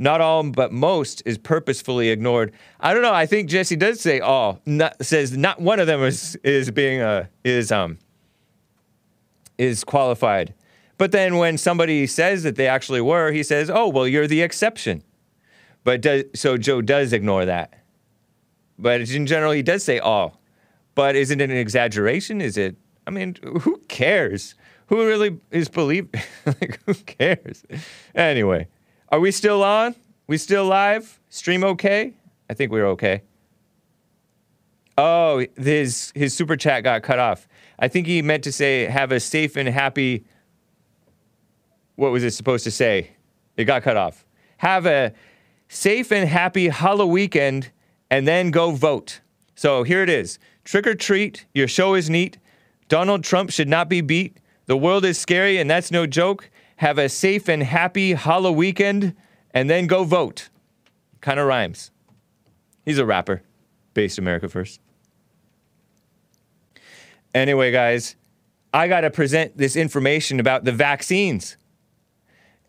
Not 0.00 0.22
all, 0.22 0.42
but 0.44 0.72
most 0.72 1.22
is 1.26 1.36
purposefully 1.36 2.08
ignored. 2.08 2.54
I 2.80 2.94
don't 2.94 3.02
know. 3.02 3.12
I 3.12 3.26
think 3.26 3.50
Jesse 3.50 3.76
does 3.76 4.00
say 4.00 4.18
all. 4.18 4.58
Not, 4.64 5.04
says 5.04 5.36
not 5.36 5.60
one 5.60 5.78
of 5.78 5.86
them 5.86 6.02
is 6.02 6.36
is 6.36 6.70
being 6.70 7.02
uh 7.02 7.26
is 7.44 7.70
um 7.70 7.98
is 9.58 9.84
qualified. 9.84 10.54
But 10.96 11.12
then 11.12 11.36
when 11.36 11.58
somebody 11.58 12.06
says 12.06 12.44
that 12.44 12.56
they 12.56 12.66
actually 12.66 13.02
were, 13.02 13.30
he 13.30 13.42
says, 13.42 13.68
"Oh, 13.68 13.88
well, 13.88 14.08
you're 14.08 14.26
the 14.26 14.40
exception." 14.40 15.02
But 15.84 16.00
does, 16.00 16.24
so 16.34 16.56
Joe 16.56 16.80
does 16.80 17.12
ignore 17.12 17.44
that. 17.44 17.74
But 18.78 19.02
in 19.02 19.26
general, 19.26 19.52
he 19.52 19.62
does 19.62 19.84
say 19.84 19.98
all. 19.98 20.40
But 20.94 21.14
isn't 21.14 21.42
it 21.42 21.50
an 21.50 21.58
exaggeration? 21.58 22.40
Is 22.40 22.56
it? 22.56 22.74
I 23.06 23.10
mean, 23.10 23.36
who 23.42 23.76
cares? 23.88 24.54
Who 24.86 25.06
really 25.06 25.38
is 25.50 25.68
believe? 25.68 26.08
like, 26.46 26.80
who 26.86 26.94
cares? 26.94 27.64
Anyway, 28.14 28.66
are 29.10 29.20
we 29.20 29.30
still 29.30 29.62
on? 29.62 29.94
We 30.26 30.38
still 30.38 30.64
live? 30.64 31.18
Stream 31.28 31.64
okay? 31.64 32.14
I 32.48 32.54
think 32.54 32.70
we're 32.70 32.88
okay. 32.88 33.22
Oh, 34.96 35.44
his 35.56 36.12
his 36.14 36.34
super 36.34 36.56
chat 36.56 36.84
got 36.84 37.02
cut 37.02 37.18
off. 37.18 37.48
I 37.78 37.88
think 37.88 38.06
he 38.06 38.22
meant 38.22 38.44
to 38.44 38.52
say 38.52 38.84
have 38.84 39.12
a 39.12 39.20
safe 39.20 39.56
and 39.56 39.68
happy. 39.68 40.24
What 41.96 42.12
was 42.12 42.22
it 42.22 42.32
supposed 42.32 42.64
to 42.64 42.70
say? 42.70 43.12
It 43.56 43.64
got 43.64 43.82
cut 43.82 43.96
off. 43.96 44.24
Have 44.58 44.86
a 44.86 45.12
safe 45.68 46.12
and 46.12 46.28
happy 46.28 46.68
Halloween 46.68 47.12
weekend 47.12 47.70
and 48.10 48.28
then 48.28 48.50
go 48.50 48.72
vote. 48.72 49.20
So 49.54 49.82
here 49.82 50.02
it 50.02 50.10
is. 50.10 50.38
Trick 50.64 50.86
or 50.86 50.94
treat. 50.94 51.46
Your 51.54 51.68
show 51.68 51.94
is 51.94 52.10
neat. 52.10 52.38
Donald 52.88 53.24
Trump 53.24 53.50
should 53.50 53.68
not 53.68 53.88
be 53.88 54.00
beat. 54.00 54.36
The 54.66 54.76
world 54.76 55.04
is 55.04 55.18
scary 55.18 55.58
and 55.58 55.70
that's 55.70 55.90
no 55.90 56.06
joke. 56.06 56.50
Have 56.80 56.96
a 56.96 57.10
safe 57.10 57.46
and 57.46 57.62
happy 57.62 58.14
Halloween 58.14 58.56
weekend 58.56 59.14
and 59.52 59.68
then 59.68 59.86
go 59.86 60.02
vote. 60.02 60.48
Kind 61.20 61.38
of 61.38 61.46
rhymes. 61.46 61.90
He's 62.86 62.96
a 62.96 63.04
rapper. 63.04 63.42
Based 63.92 64.16
America 64.16 64.48
first. 64.48 64.80
Anyway, 67.34 67.70
guys, 67.70 68.16
I 68.72 68.88
got 68.88 69.02
to 69.02 69.10
present 69.10 69.58
this 69.58 69.76
information 69.76 70.40
about 70.40 70.64
the 70.64 70.72
vaccines. 70.72 71.58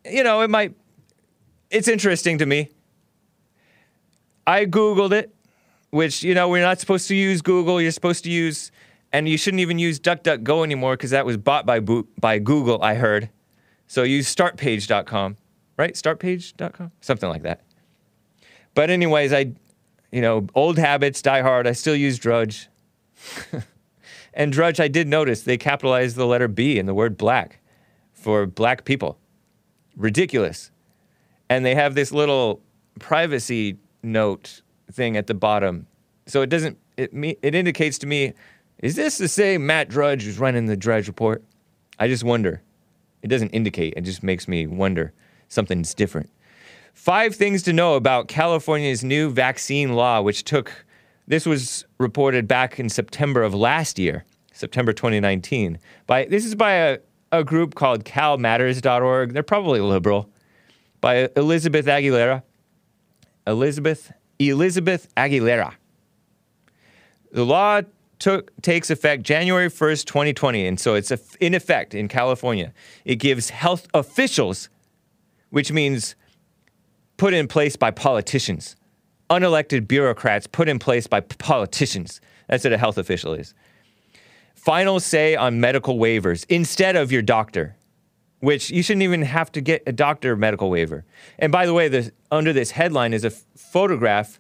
You 0.04 0.26
know, 0.26 0.42
it 0.42 0.50
might, 0.50 0.76
it's 1.70 1.88
interesting 1.88 2.38
to 2.40 2.46
me. 2.46 2.70
I 4.46 4.66
Googled 4.66 5.14
it, 5.14 5.34
which, 5.92 6.22
you 6.22 6.34
know, 6.34 6.50
we're 6.50 6.62
not 6.62 6.82
supposed 6.82 7.08
to 7.08 7.16
use 7.16 7.42
Google. 7.42 7.82
You're 7.82 7.92
supposed 7.92 8.26
to 8.26 8.30
use 8.30 8.74
and 9.14 9.30
you 9.30 9.38
shouldn't 9.38 9.62
even 9.62 9.80
use 9.80 10.02
DuckDuckGo 10.02 10.66
anymore 10.66 10.98
because 10.98 11.12
that 11.12 11.26
was 11.26 11.38
bought 11.38 11.66
by 11.66 11.80
by 11.80 12.40
Google. 12.40 12.84
I 12.84 12.96
heard. 12.96 13.30
So 13.92 14.04
use 14.04 14.34
StartPage.com, 14.34 15.36
right? 15.76 15.94
StartPage.com, 15.94 16.94
something 17.02 17.28
like 17.28 17.42
that. 17.42 17.60
But 18.74 18.90
anyways, 18.90 19.34
I, 19.34 19.52
you 20.14 20.22
know, 20.22 20.48
old 20.56 20.78
habits 20.78 21.22
die 21.22 21.42
hard. 21.42 21.68
I 21.68 21.74
still 21.74 21.98
use 21.98 22.18
Drudge. 22.18 22.70
and 24.34 24.54
Drudge, 24.54 24.80
I 24.80 24.88
did 24.88 25.10
notice 25.10 25.42
they 25.42 25.58
capitalized 25.58 26.16
the 26.16 26.26
letter 26.26 26.48
B 26.48 26.80
in 26.80 26.86
the 26.86 26.94
word 26.94 27.18
black 27.18 27.60
for 28.14 28.46
black 28.46 28.86
people. 28.86 29.20
Ridiculous. 29.98 30.72
And 31.50 31.66
they 31.66 31.76
have 31.76 31.94
this 31.94 32.14
little 32.14 32.62
privacy 32.98 33.76
note 34.02 34.62
thing 34.90 35.18
at 35.18 35.28
the 35.28 35.34
bottom. 35.34 35.86
So 36.28 36.42
it 36.42 36.48
doesn't, 36.48 36.78
it, 36.96 37.14
me, 37.14 37.36
it 37.42 37.54
indicates 37.54 37.98
to 37.98 38.08
me, 38.08 38.32
is 38.78 38.96
this 38.96 39.18
the 39.18 39.28
same 39.28 39.66
Matt 39.66 39.90
Drudge 39.90 40.24
who's 40.24 40.40
running 40.40 40.68
the 40.68 40.78
Drudge 40.78 41.08
Report? 41.10 41.44
I 42.00 42.08
just 42.08 42.24
wonder. 42.24 42.62
It 43.22 43.28
doesn't 43.28 43.50
indicate, 43.50 43.94
it 43.96 44.02
just 44.02 44.24
makes 44.24 44.48
me 44.48 44.68
wonder 44.68 45.14
something's 45.48 45.94
different. 45.94 46.30
Five 46.94 47.36
things 47.36 47.64
to 47.64 47.74
know 47.74 47.96
about 47.96 48.28
California's 48.28 49.04
new 49.04 49.30
vaccine 49.30 49.94
law, 49.94 50.22
which 50.22 50.44
took, 50.44 50.86
this 51.28 51.46
was 51.46 51.86
reported 51.98 52.48
back 52.48 52.80
in 52.80 52.90
September 52.90 53.44
of 53.44 53.54
last 53.54 53.98
year, 53.98 54.26
September 54.52 54.94
2019. 54.94 55.80
By, 56.08 56.26
this 56.26 56.46
is 56.46 56.56
by 56.56 56.74
a, 56.74 57.00
a 57.32 57.44
group 57.44 57.76
called 57.76 58.04
calmatters.org. 58.04 59.34
They're 59.34 59.44
probably 59.44 59.80
liberal. 59.80 60.30
By 61.00 61.30
Elizabeth 61.36 61.86
Aguilera. 61.86 62.44
Elizabeth 63.48 64.12
Elizabeth 64.40 65.14
Aguilera. 65.16 65.74
The 67.32 67.46
law 67.46 67.82
took, 68.22 68.62
takes 68.62 68.90
effect 68.90 69.24
January 69.24 69.68
1st, 69.68 70.06
2020, 70.06 70.68
and 70.68 70.80
so 70.80 70.94
it's 70.94 71.12
in 71.40 71.54
effect 71.54 71.94
in 71.94 72.08
California. 72.08 72.72
It 73.04 73.16
gives 73.16 73.50
health 73.50 73.88
officials, 73.94 74.70
which 75.50 75.72
means 75.72 76.16
put 77.18 77.34
in 77.34 77.48
place 77.48 77.76
by 77.76 77.92
politicians, 77.92 78.76
unelected 79.30 79.88
bureaucrats 79.88 80.48
put 80.48 80.70
in 80.70 80.78
place 80.78 81.08
by 81.08 81.20
politicians. 81.20 82.22
That's 82.48 82.64
what 82.64 82.74
a 82.74 82.78
health 82.78 83.00
official 83.00 83.34
is. 83.34 83.54
Final 84.56 85.00
say 85.00 85.36
on 85.36 85.60
medical 85.60 85.98
waivers 85.98 86.46
instead 86.48 86.96
of 86.96 87.12
your 87.12 87.24
doctor, 87.24 87.76
which 88.40 88.70
you 88.70 88.84
shouldn't 88.84 89.04
even 89.04 89.24
have 89.24 89.52
to 89.54 89.62
get 89.62 89.82
a 89.88 89.92
doctor 89.92 90.36
medical 90.36 90.70
waiver. 90.70 91.06
And 91.40 91.52
by 91.52 91.66
the 91.66 91.74
way, 91.74 91.88
the, 91.88 92.12
under 92.30 92.54
this 92.54 92.72
headline 92.72 93.14
is 93.14 93.24
a 93.24 93.28
f- 93.28 93.46
photograph 93.56 94.40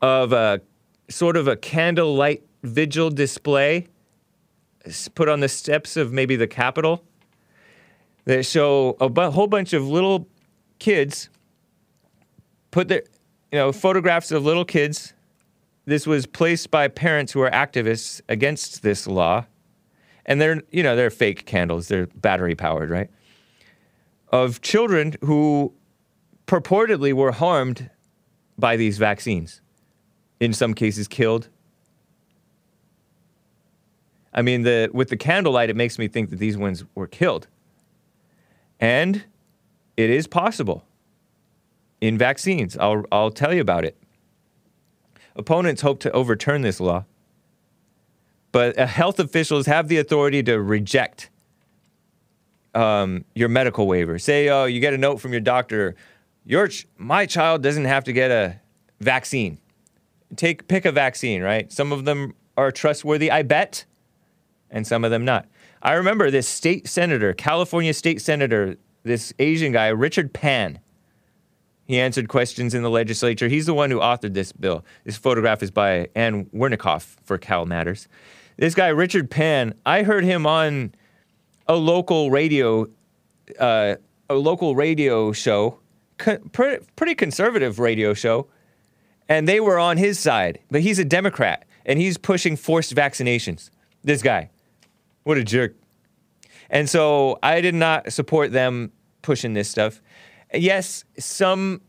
of 0.00 0.32
a 0.32 0.60
sort 1.08 1.36
of 1.36 1.48
a 1.48 1.56
candlelight 1.56 2.44
vigil 2.62 3.10
display 3.10 3.86
put 5.14 5.28
on 5.28 5.40
the 5.40 5.48
steps 5.48 5.96
of 5.96 6.12
maybe 6.12 6.36
the 6.36 6.46
Capitol 6.46 7.04
that 8.24 8.44
show 8.44 8.96
a 9.00 9.08
bu- 9.08 9.30
whole 9.30 9.46
bunch 9.46 9.72
of 9.72 9.86
little 9.86 10.28
kids 10.78 11.28
put 12.70 12.88
their, 12.88 13.02
you 13.50 13.58
know, 13.58 13.72
photographs 13.72 14.30
of 14.30 14.44
little 14.44 14.64
kids. 14.64 15.14
This 15.86 16.06
was 16.06 16.26
placed 16.26 16.70
by 16.70 16.88
parents 16.88 17.32
who 17.32 17.40
are 17.40 17.50
activists 17.50 18.20
against 18.28 18.82
this 18.82 19.06
law. 19.06 19.46
And 20.26 20.40
they're, 20.40 20.62
you 20.70 20.82
know, 20.82 20.94
they're 20.94 21.10
fake 21.10 21.46
candles, 21.46 21.88
they're 21.88 22.06
battery 22.06 22.54
powered, 22.54 22.90
right? 22.90 23.10
Of 24.28 24.60
children 24.60 25.14
who 25.22 25.72
purportedly 26.46 27.14
were 27.14 27.32
harmed 27.32 27.90
by 28.58 28.76
these 28.76 28.98
vaccines 28.98 29.62
in 30.40 30.52
some 30.52 30.74
cases 30.74 31.08
killed. 31.08 31.48
I 34.32 34.42
mean, 34.42 34.62
the, 34.62 34.90
with 34.92 35.08
the 35.08 35.16
candlelight, 35.16 35.70
it 35.70 35.76
makes 35.76 35.98
me 35.98 36.06
think 36.06 36.30
that 36.30 36.38
these 36.38 36.56
ones 36.56 36.84
were 36.94 37.06
killed. 37.06 37.48
And 38.78 39.24
it 39.96 40.10
is 40.10 40.26
possible 40.26 40.84
in 42.00 42.16
vaccines. 42.16 42.76
I'll, 42.76 43.04
I'll 43.10 43.30
tell 43.30 43.52
you 43.52 43.60
about 43.60 43.84
it. 43.84 43.96
Opponents 45.34 45.82
hope 45.82 46.00
to 46.00 46.12
overturn 46.12 46.62
this 46.62 46.80
law, 46.80 47.04
but 48.52 48.78
uh, 48.78 48.86
health 48.86 49.20
officials 49.20 49.66
have 49.66 49.88
the 49.88 49.98
authority 49.98 50.42
to 50.44 50.60
reject 50.60 51.30
um, 52.74 53.24
your 53.34 53.48
medical 53.48 53.86
waiver. 53.86 54.18
Say, 54.18 54.48
oh, 54.48 54.64
you 54.64 54.80
get 54.80 54.94
a 54.94 54.98
note 54.98 55.20
from 55.20 55.32
your 55.32 55.40
doctor, 55.40 55.94
your 56.44 56.68
ch- 56.68 56.86
my 56.96 57.24
child 57.26 57.62
doesn't 57.62 57.84
have 57.84 58.04
to 58.04 58.12
get 58.12 58.30
a 58.30 58.60
vaccine 59.00 59.58
take 60.36 60.68
pick 60.68 60.84
a 60.84 60.92
vaccine, 60.92 61.42
right? 61.42 61.70
Some 61.72 61.92
of 61.92 62.04
them 62.04 62.34
are 62.56 62.70
trustworthy, 62.70 63.30
I 63.30 63.42
bet, 63.42 63.84
and 64.70 64.86
some 64.86 65.04
of 65.04 65.10
them 65.10 65.24
not. 65.24 65.46
I 65.82 65.94
remember 65.94 66.30
this 66.30 66.48
state 66.48 66.88
senator, 66.88 67.32
California 67.32 67.94
state 67.94 68.20
senator, 68.20 68.76
this 69.04 69.32
Asian 69.38 69.72
guy, 69.72 69.88
Richard 69.88 70.32
Pan. 70.32 70.80
He 71.86 71.98
answered 71.98 72.28
questions 72.28 72.74
in 72.74 72.82
the 72.82 72.90
legislature. 72.90 73.48
He's 73.48 73.64
the 73.64 73.72
one 73.72 73.90
who 73.90 73.98
authored 73.98 74.34
this 74.34 74.52
bill. 74.52 74.84
This 75.04 75.16
photograph 75.16 75.62
is 75.62 75.70
by 75.70 76.08
Anne 76.14 76.44
Wernikoff 76.46 77.16
for 77.24 77.38
Cal 77.38 77.64
Matters. 77.64 78.08
This 78.58 78.74
guy, 78.74 78.88
Richard 78.88 79.30
Pan, 79.30 79.72
I 79.86 80.02
heard 80.02 80.24
him 80.24 80.44
on 80.44 80.92
a 81.66 81.76
local 81.76 82.30
radio, 82.30 82.86
uh, 83.58 83.94
a 84.28 84.34
local 84.34 84.74
radio 84.74 85.32
show, 85.32 85.78
co- 86.18 86.38
pretty, 86.52 86.84
pretty 86.96 87.14
conservative 87.14 87.78
radio 87.78 88.12
show 88.12 88.48
and 89.28 89.46
they 89.46 89.60
were 89.60 89.78
on 89.78 89.96
his 89.96 90.18
side. 90.18 90.58
But 90.70 90.80
he's 90.80 90.98
a 90.98 91.04
Democrat, 91.04 91.66
and 91.84 91.98
he's 91.98 92.18
pushing 92.18 92.56
forced 92.56 92.94
vaccinations. 92.94 93.70
This 94.02 94.22
guy. 94.22 94.50
What 95.24 95.38
a 95.38 95.44
jerk. 95.44 95.74
And 96.70 96.88
so 96.88 97.38
I 97.42 97.60
did 97.60 97.74
not 97.74 98.12
support 98.12 98.52
them 98.52 98.92
pushing 99.22 99.54
this 99.54 99.68
stuff. 99.68 100.00
Yes, 100.52 101.04
some 101.18 101.82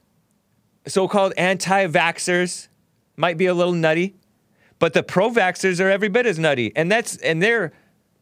so 0.87 1.07
called 1.07 1.33
anti 1.37 1.87
vaxxers 1.87 2.67
might 3.17 3.37
be 3.37 3.45
a 3.45 3.53
little 3.53 3.73
nutty, 3.73 4.15
but 4.79 4.93
the 4.93 5.03
pro 5.03 5.29
vaxxers 5.29 5.83
are 5.83 5.89
every 5.89 6.09
bit 6.09 6.25
as 6.25 6.39
nutty. 6.39 6.71
And 6.75 6.91
that's 6.91 7.17
and 7.17 7.41
they're 7.41 7.73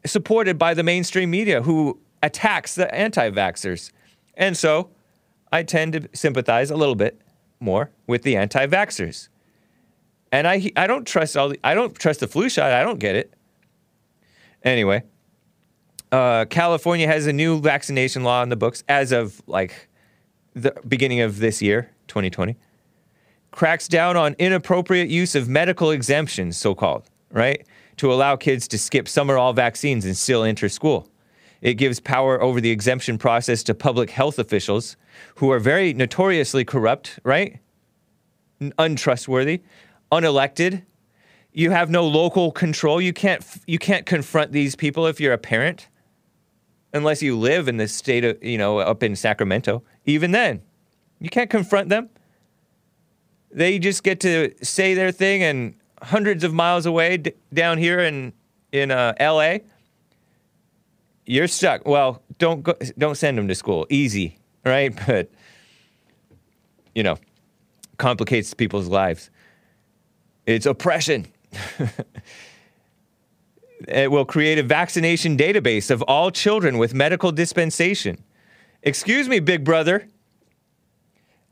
supported 0.04 0.58
by 0.58 0.74
the 0.74 0.82
mainstream 0.82 1.30
media 1.30 1.62
who 1.62 2.00
attacks 2.22 2.74
the 2.74 2.92
anti 2.94 3.30
vaxxers. 3.30 3.90
And 4.34 4.56
so 4.56 4.90
I 5.50 5.62
tend 5.62 5.94
to 5.94 6.08
sympathize 6.12 6.70
a 6.70 6.76
little 6.76 6.94
bit 6.94 7.20
more 7.60 7.90
with 8.06 8.22
the 8.22 8.36
anti-vaxxers. 8.36 9.28
And 10.30 10.46
I 10.46 10.70
I 10.76 10.86
don't 10.86 11.06
trust 11.06 11.36
all 11.36 11.50
the, 11.50 11.60
I 11.64 11.74
don't 11.74 11.94
trust 11.98 12.20
the 12.20 12.28
flu 12.28 12.48
shot. 12.48 12.72
I 12.72 12.82
don't 12.82 12.98
get 12.98 13.16
it. 13.16 13.32
Anyway, 14.62 15.02
uh, 16.12 16.44
California 16.46 17.06
has 17.06 17.26
a 17.26 17.32
new 17.32 17.60
vaccination 17.60 18.24
law 18.24 18.42
in 18.42 18.48
the 18.48 18.56
books 18.56 18.84
as 18.88 19.12
of 19.12 19.40
like 19.46 19.88
the 20.54 20.74
beginning 20.86 21.20
of 21.20 21.38
this 21.38 21.62
year, 21.62 21.90
2020. 22.08 22.56
Cracks 23.50 23.88
down 23.88 24.16
on 24.16 24.34
inappropriate 24.38 25.08
use 25.08 25.34
of 25.34 25.48
medical 25.48 25.90
exemptions, 25.90 26.56
so 26.56 26.74
called, 26.74 27.08
right? 27.30 27.66
To 27.98 28.12
allow 28.12 28.36
kids 28.36 28.68
to 28.68 28.78
skip 28.78 29.08
some 29.08 29.30
or 29.30 29.38
all 29.38 29.52
vaccines 29.52 30.04
and 30.04 30.16
still 30.16 30.44
enter 30.44 30.68
school. 30.68 31.08
It 31.60 31.74
gives 31.74 32.00
power 32.00 32.40
over 32.40 32.60
the 32.60 32.70
exemption 32.70 33.18
process 33.18 33.62
to 33.64 33.74
public 33.74 34.10
health 34.10 34.38
officials 34.38 34.96
who 35.36 35.50
are 35.50 35.58
very 35.58 35.92
notoriously 35.92 36.64
corrupt, 36.64 37.18
right? 37.24 37.58
Untrustworthy, 38.78 39.62
unelected. 40.12 40.84
You 41.52 41.70
have 41.70 41.90
no 41.90 42.06
local 42.06 42.52
control. 42.52 43.00
You 43.00 43.12
can't 43.12 43.44
you 43.66 43.78
can't 43.78 44.06
confront 44.06 44.52
these 44.52 44.76
people 44.76 45.06
if 45.06 45.20
you're 45.20 45.32
a 45.32 45.38
parent 45.38 45.88
unless 46.92 47.22
you 47.22 47.36
live 47.36 47.68
in 47.68 47.76
the 47.76 47.88
state 47.88 48.24
of, 48.24 48.42
you 48.42 48.56
know, 48.56 48.78
up 48.78 49.02
in 49.02 49.14
Sacramento. 49.14 49.82
Even 50.06 50.30
then, 50.30 50.62
you 51.20 51.28
can't 51.28 51.50
confront 51.50 51.88
them. 51.88 52.08
They 53.50 53.78
just 53.78 54.02
get 54.02 54.20
to 54.20 54.52
say 54.62 54.94
their 54.94 55.10
thing 55.10 55.42
and 55.42 55.74
hundreds 56.02 56.44
of 56.44 56.54
miles 56.54 56.86
away 56.86 57.16
d- 57.16 57.32
down 57.52 57.78
here 57.78 57.98
in 58.00 58.32
in 58.72 58.90
uh, 58.90 59.14
LA 59.18 59.58
you're 61.28 61.46
stuck. 61.46 61.86
Well, 61.86 62.22
don't 62.38 62.62
go, 62.62 62.74
don't 62.96 63.16
send 63.16 63.36
them 63.36 63.48
to 63.48 63.54
school. 63.54 63.86
Easy, 63.90 64.38
right? 64.64 64.98
But 65.06 65.30
you 66.94 67.02
know, 67.02 67.18
complicates 67.98 68.54
people's 68.54 68.88
lives. 68.88 69.30
It's 70.46 70.66
oppression. 70.66 71.26
it 73.88 74.10
will 74.10 74.24
create 74.24 74.58
a 74.58 74.62
vaccination 74.62 75.36
database 75.36 75.90
of 75.90 76.02
all 76.02 76.30
children 76.30 76.78
with 76.78 76.94
medical 76.94 77.30
dispensation. 77.30 78.24
Excuse 78.82 79.28
me, 79.28 79.38
big 79.38 79.64
brother. 79.64 80.08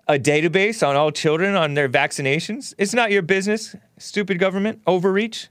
A 0.08 0.18
database 0.18 0.86
on 0.86 0.96
all 0.96 1.10
children 1.10 1.54
on 1.54 1.74
their 1.74 1.88
vaccinations? 1.88 2.74
It's 2.78 2.94
not 2.94 3.10
your 3.10 3.22
business. 3.22 3.76
Stupid 3.98 4.38
government 4.38 4.80
overreach. 4.86 5.48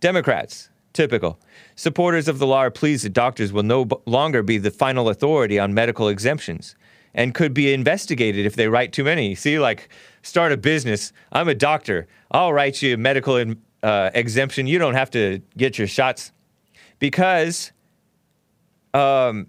Democrats, 0.00 0.70
typical. 0.98 1.38
Supporters 1.76 2.26
of 2.26 2.40
the 2.40 2.46
law 2.46 2.58
are 2.58 2.72
pleased 2.72 3.04
that 3.04 3.12
doctors 3.12 3.52
will 3.52 3.62
no 3.62 3.86
longer 4.04 4.42
be 4.42 4.58
the 4.58 4.72
final 4.72 5.08
authority 5.08 5.56
on 5.56 5.72
medical 5.72 6.08
exemptions 6.08 6.74
and 7.14 7.36
could 7.36 7.54
be 7.54 7.72
investigated 7.72 8.44
if 8.44 8.56
they 8.56 8.66
write 8.66 8.92
too 8.92 9.04
many. 9.04 9.36
See, 9.36 9.60
like, 9.60 9.90
start 10.22 10.50
a 10.50 10.56
business. 10.56 11.12
I'm 11.30 11.46
a 11.46 11.54
doctor. 11.54 12.08
I'll 12.32 12.52
write 12.52 12.82
you 12.82 12.94
a 12.94 12.96
medical 12.96 13.54
uh, 13.84 14.10
exemption. 14.12 14.66
You 14.66 14.80
don't 14.80 14.94
have 14.94 15.08
to 15.12 15.40
get 15.56 15.78
your 15.78 15.86
shots 15.86 16.32
because 16.98 17.70
um, 18.92 19.46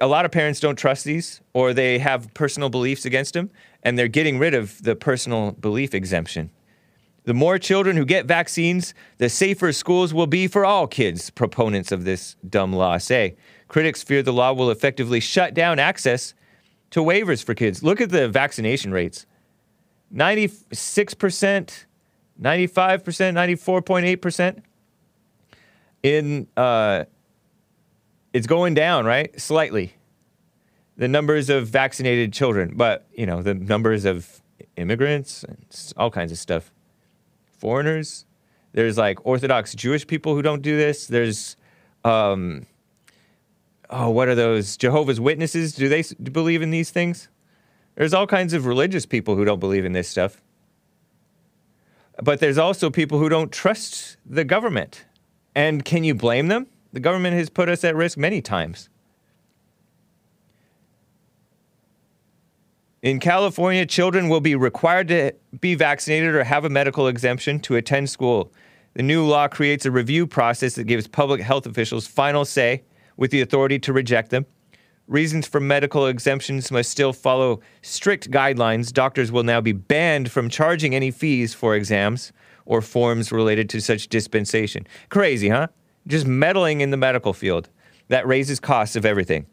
a 0.00 0.06
lot 0.06 0.24
of 0.24 0.30
parents 0.30 0.60
don't 0.60 0.76
trust 0.76 1.04
these 1.04 1.42
or 1.52 1.74
they 1.74 1.98
have 1.98 2.32
personal 2.32 2.70
beliefs 2.70 3.04
against 3.04 3.34
them 3.34 3.50
and 3.82 3.98
they're 3.98 4.08
getting 4.08 4.38
rid 4.38 4.54
of 4.54 4.82
the 4.82 4.96
personal 4.96 5.52
belief 5.52 5.92
exemption. 5.94 6.50
The 7.24 7.34
more 7.34 7.58
children 7.58 7.96
who 7.96 8.04
get 8.04 8.26
vaccines, 8.26 8.94
the 9.18 9.28
safer 9.28 9.72
schools 9.72 10.14
will 10.14 10.26
be 10.26 10.46
for 10.46 10.64
all 10.64 10.86
kids, 10.86 11.30
proponents 11.30 11.92
of 11.92 12.04
this 12.04 12.36
dumb 12.48 12.72
law 12.72 12.98
say. 12.98 13.36
Critics 13.68 14.02
fear 14.02 14.22
the 14.22 14.32
law 14.32 14.52
will 14.52 14.70
effectively 14.70 15.20
shut 15.20 15.52
down 15.52 15.78
access 15.78 16.34
to 16.90 17.00
waivers 17.00 17.44
for 17.44 17.54
kids. 17.54 17.82
Look 17.82 18.00
at 18.00 18.10
the 18.10 18.28
vaccination 18.28 18.92
rates 18.92 19.26
96%, 20.14 21.84
95%, 22.40 22.40
94.8%. 22.40 24.62
In, 26.02 26.46
uh, 26.56 27.04
it's 28.32 28.46
going 28.46 28.74
down, 28.74 29.04
right? 29.04 29.38
Slightly. 29.38 29.94
The 30.96 31.08
numbers 31.08 31.50
of 31.50 31.68
vaccinated 31.68 32.32
children, 32.32 32.72
but, 32.74 33.06
you 33.12 33.26
know, 33.26 33.42
the 33.42 33.54
numbers 33.54 34.04
of 34.04 34.40
immigrants 34.76 35.44
and 35.44 35.92
all 35.96 36.10
kinds 36.10 36.32
of 36.32 36.38
stuff 36.38 36.72
foreigners. 37.58 38.24
There's 38.72 38.98
like 38.98 39.24
Orthodox 39.26 39.74
Jewish 39.74 40.06
people 40.06 40.34
who 40.34 40.42
don't 40.42 40.62
do 40.62 40.76
this. 40.76 41.06
There's, 41.06 41.56
um, 42.04 42.66
oh, 43.90 44.10
what 44.10 44.28
are 44.28 44.34
those? 44.34 44.76
Jehovah's 44.76 45.20
Witnesses. 45.20 45.74
Do 45.74 45.88
they 45.88 46.04
believe 46.22 46.62
in 46.62 46.70
these 46.70 46.90
things? 46.90 47.28
There's 47.96 48.14
all 48.14 48.26
kinds 48.26 48.52
of 48.52 48.66
religious 48.66 49.06
people 49.06 49.34
who 49.34 49.44
don't 49.44 49.58
believe 49.58 49.84
in 49.84 49.92
this 49.92 50.08
stuff. 50.08 50.40
But 52.22 52.40
there's 52.40 52.58
also 52.58 52.90
people 52.90 53.18
who 53.18 53.28
don't 53.28 53.52
trust 53.52 54.16
the 54.24 54.44
government. 54.44 55.04
And 55.54 55.84
can 55.84 56.04
you 56.04 56.14
blame 56.14 56.48
them? 56.48 56.66
The 56.92 57.00
government 57.00 57.36
has 57.36 57.50
put 57.50 57.68
us 57.68 57.84
at 57.84 57.96
risk 57.96 58.16
many 58.16 58.40
times. 58.40 58.88
In 63.00 63.20
California, 63.20 63.86
children 63.86 64.28
will 64.28 64.40
be 64.40 64.56
required 64.56 65.06
to 65.08 65.32
be 65.60 65.76
vaccinated 65.76 66.34
or 66.34 66.42
have 66.42 66.64
a 66.64 66.68
medical 66.68 67.06
exemption 67.06 67.60
to 67.60 67.76
attend 67.76 68.10
school. 68.10 68.52
The 68.94 69.04
new 69.04 69.24
law 69.24 69.46
creates 69.46 69.86
a 69.86 69.90
review 69.92 70.26
process 70.26 70.74
that 70.74 70.84
gives 70.84 71.06
public 71.06 71.40
health 71.40 71.64
officials 71.66 72.08
final 72.08 72.44
say 72.44 72.82
with 73.16 73.30
the 73.30 73.40
authority 73.40 73.78
to 73.80 73.92
reject 73.92 74.30
them. 74.30 74.46
Reasons 75.06 75.46
for 75.46 75.60
medical 75.60 76.08
exemptions 76.08 76.72
must 76.72 76.90
still 76.90 77.12
follow 77.12 77.60
strict 77.82 78.32
guidelines. 78.32 78.92
Doctors 78.92 79.30
will 79.30 79.44
now 79.44 79.60
be 79.60 79.72
banned 79.72 80.32
from 80.32 80.50
charging 80.50 80.92
any 80.92 81.12
fees 81.12 81.54
for 81.54 81.76
exams 81.76 82.32
or 82.66 82.82
forms 82.82 83.30
related 83.30 83.70
to 83.70 83.80
such 83.80 84.08
dispensation. 84.08 84.86
Crazy, 85.08 85.48
huh? 85.48 85.68
Just 86.08 86.26
meddling 86.26 86.80
in 86.80 86.90
the 86.90 86.96
medical 86.96 87.32
field. 87.32 87.70
That 88.08 88.26
raises 88.26 88.58
costs 88.58 88.96
of 88.96 89.06
everything. 89.06 89.46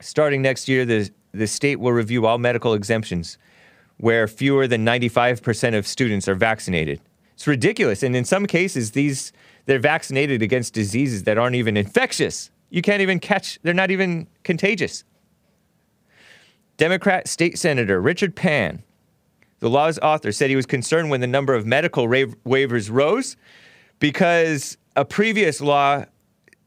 Starting 0.00 0.40
next 0.40 0.68
year, 0.68 0.84
the, 0.84 1.10
the 1.38 1.46
state 1.46 1.80
will 1.80 1.92
review 1.92 2.26
all 2.26 2.38
medical 2.38 2.74
exemptions 2.74 3.38
where 3.98 4.28
fewer 4.28 4.66
than 4.66 4.84
95% 4.84 5.76
of 5.76 5.86
students 5.86 6.28
are 6.28 6.34
vaccinated. 6.34 7.00
It's 7.34 7.46
ridiculous. 7.46 8.02
And 8.02 8.14
in 8.14 8.24
some 8.24 8.46
cases, 8.46 8.92
these 8.92 9.32
they're 9.66 9.78
vaccinated 9.80 10.42
against 10.42 10.72
diseases 10.74 11.24
that 11.24 11.38
aren't 11.38 11.56
even 11.56 11.76
infectious. 11.76 12.50
You 12.70 12.82
can't 12.82 13.02
even 13.02 13.18
catch, 13.18 13.58
they're 13.62 13.74
not 13.74 13.90
even 13.90 14.28
contagious. 14.44 15.04
Democrat 16.76 17.26
State 17.26 17.58
Senator 17.58 18.00
Richard 18.00 18.36
Pan, 18.36 18.82
the 19.58 19.70
law's 19.70 19.98
author, 19.98 20.30
said 20.30 20.50
he 20.50 20.56
was 20.56 20.66
concerned 20.66 21.10
when 21.10 21.20
the 21.20 21.26
number 21.26 21.54
of 21.54 21.66
medical 21.66 22.06
ra- 22.06 22.32
waivers 22.46 22.90
rose 22.90 23.36
because 23.98 24.76
a 24.94 25.04
previous 25.04 25.60
law 25.60 26.04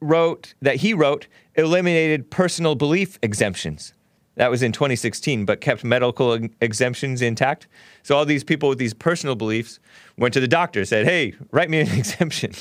wrote 0.02 0.54
that 0.62 0.78
he 0.78 0.94
wrote 0.94 1.28
eliminated 1.56 2.30
personal 2.30 2.76
belief 2.76 3.20
exemptions. 3.22 3.94
That 4.40 4.50
was 4.50 4.64
in 4.64 4.72
2016, 4.72 5.44
but 5.44 5.60
kept 5.60 5.84
medical 5.84 6.40
exemptions 6.62 7.22
intact. 7.22 7.68
So 8.04 8.16
all 8.16 8.24
these 8.24 8.46
people 8.46 8.70
with 8.70 8.78
these 8.78 8.94
personal 8.94 9.36
beliefs 9.36 9.82
went 10.18 10.34
to 10.34 10.40
the 10.40 10.48
doctor, 10.48 10.86
said, 10.86 11.06
"Hey, 11.06 11.34
write 11.52 11.70
me 11.70 11.82
an 11.82 11.92
exemption." 11.98 12.54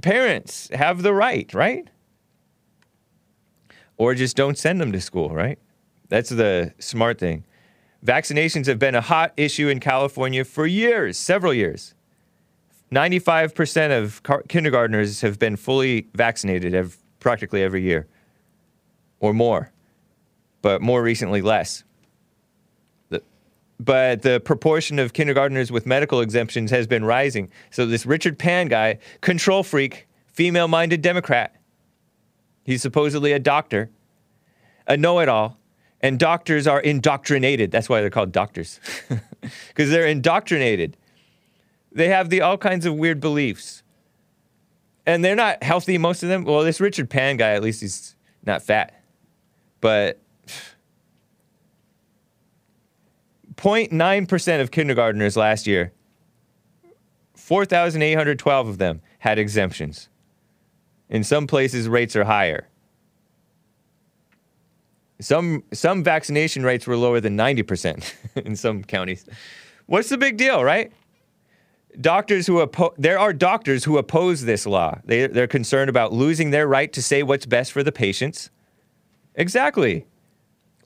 Parents 0.00 0.70
have 0.72 1.02
the 1.02 1.12
right, 1.12 1.52
right? 1.52 1.90
Or 3.98 4.14
just 4.14 4.36
don't 4.36 4.56
send 4.56 4.80
them 4.80 4.90
to 4.92 5.02
school, 5.02 5.28
right? 5.28 5.58
That's 6.08 6.30
the 6.30 6.72
smart 6.78 7.18
thing. 7.18 7.44
Vaccinations 8.02 8.64
have 8.68 8.78
been 8.78 8.94
a 8.94 9.02
hot 9.02 9.34
issue 9.36 9.68
in 9.68 9.80
California 9.80 10.46
for 10.46 10.66
years, 10.66 11.18
several 11.18 11.52
years. 11.52 11.94
95% 12.90 14.02
of 14.02 14.22
car- 14.22 14.44
kindergartners 14.48 15.20
have 15.20 15.38
been 15.38 15.56
fully 15.56 16.08
vaccinated 16.14 16.74
ev- 16.74 16.96
practically 17.20 17.62
every 17.62 17.82
year 17.82 18.06
or 19.20 19.34
more, 19.34 19.72
but 20.62 20.80
more 20.82 21.02
recently, 21.02 21.42
less. 21.42 21.84
The- 23.10 23.22
but 23.78 24.22
the 24.22 24.40
proportion 24.40 24.98
of 24.98 25.12
kindergartners 25.12 25.70
with 25.70 25.86
medical 25.86 26.20
exemptions 26.20 26.70
has 26.70 26.86
been 26.86 27.04
rising. 27.04 27.50
So, 27.70 27.86
this 27.86 28.06
Richard 28.06 28.38
Pan 28.38 28.68
guy, 28.68 28.98
control 29.20 29.62
freak, 29.62 30.08
female 30.26 30.68
minded 30.68 31.02
Democrat, 31.02 31.56
he's 32.64 32.82
supposedly 32.82 33.32
a 33.32 33.38
doctor, 33.38 33.90
a 34.86 34.96
know 34.96 35.20
it 35.20 35.28
all, 35.28 35.58
and 36.00 36.18
doctors 36.18 36.66
are 36.66 36.80
indoctrinated. 36.80 37.70
That's 37.70 37.88
why 37.88 38.00
they're 38.00 38.10
called 38.10 38.32
doctors, 38.32 38.80
because 39.68 39.90
they're 39.90 40.06
indoctrinated. 40.06 40.96
They 41.92 42.08
have 42.08 42.30
the 42.30 42.40
all 42.40 42.58
kinds 42.58 42.86
of 42.86 42.94
weird 42.94 43.20
beliefs. 43.20 43.82
And 45.06 45.24
they're 45.24 45.34
not 45.34 45.62
healthy, 45.62 45.96
most 45.96 46.22
of 46.22 46.28
them. 46.28 46.44
Well, 46.44 46.62
this 46.62 46.80
Richard 46.80 47.08
Pan 47.08 47.38
guy, 47.38 47.52
at 47.52 47.62
least 47.62 47.80
he's 47.80 48.14
not 48.44 48.62
fat. 48.62 49.02
But 49.80 50.20
0.9% 53.58 54.60
of 54.60 54.70
kindergartners 54.70 55.36
last 55.36 55.66
year, 55.66 55.92
4,812 57.34 58.68
of 58.68 58.78
them 58.78 59.02
had 59.18 59.38
exemptions. 59.38 60.08
In 61.10 61.24
some 61.24 61.46
places, 61.46 61.88
rates 61.88 62.16
are 62.16 62.24
higher. 62.24 62.68
Some, 65.20 65.64
some 65.72 66.04
vaccination 66.04 66.62
rates 66.62 66.86
were 66.86 66.96
lower 66.96 67.20
than 67.20 67.36
90% 67.36 68.14
in 68.46 68.56
some 68.56 68.84
counties. 68.84 69.26
What's 69.86 70.08
the 70.08 70.18
big 70.18 70.36
deal, 70.36 70.64
right? 70.64 70.92
doctors 72.00 72.46
who 72.46 72.64
oppo- 72.64 72.94
there 72.96 73.18
are 73.18 73.32
doctors 73.32 73.84
who 73.84 73.98
oppose 73.98 74.42
this 74.44 74.66
law. 74.66 74.98
They, 75.04 75.26
they're 75.26 75.46
concerned 75.46 75.88
about 75.90 76.12
losing 76.12 76.50
their 76.50 76.66
right 76.66 76.92
to 76.92 77.02
say 77.02 77.22
what's 77.22 77.46
best 77.46 77.72
for 77.72 77.82
the 77.82 77.92
patients. 77.92 78.50
Exactly. 79.34 80.06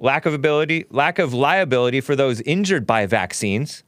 Lack 0.02 0.26
of 0.26 0.34
ability, 0.34 0.84
lack 0.90 1.20
of 1.20 1.32
liability 1.32 2.00
for 2.00 2.16
those 2.16 2.40
injured 2.40 2.88
by 2.88 3.06
vaccines. 3.06 3.84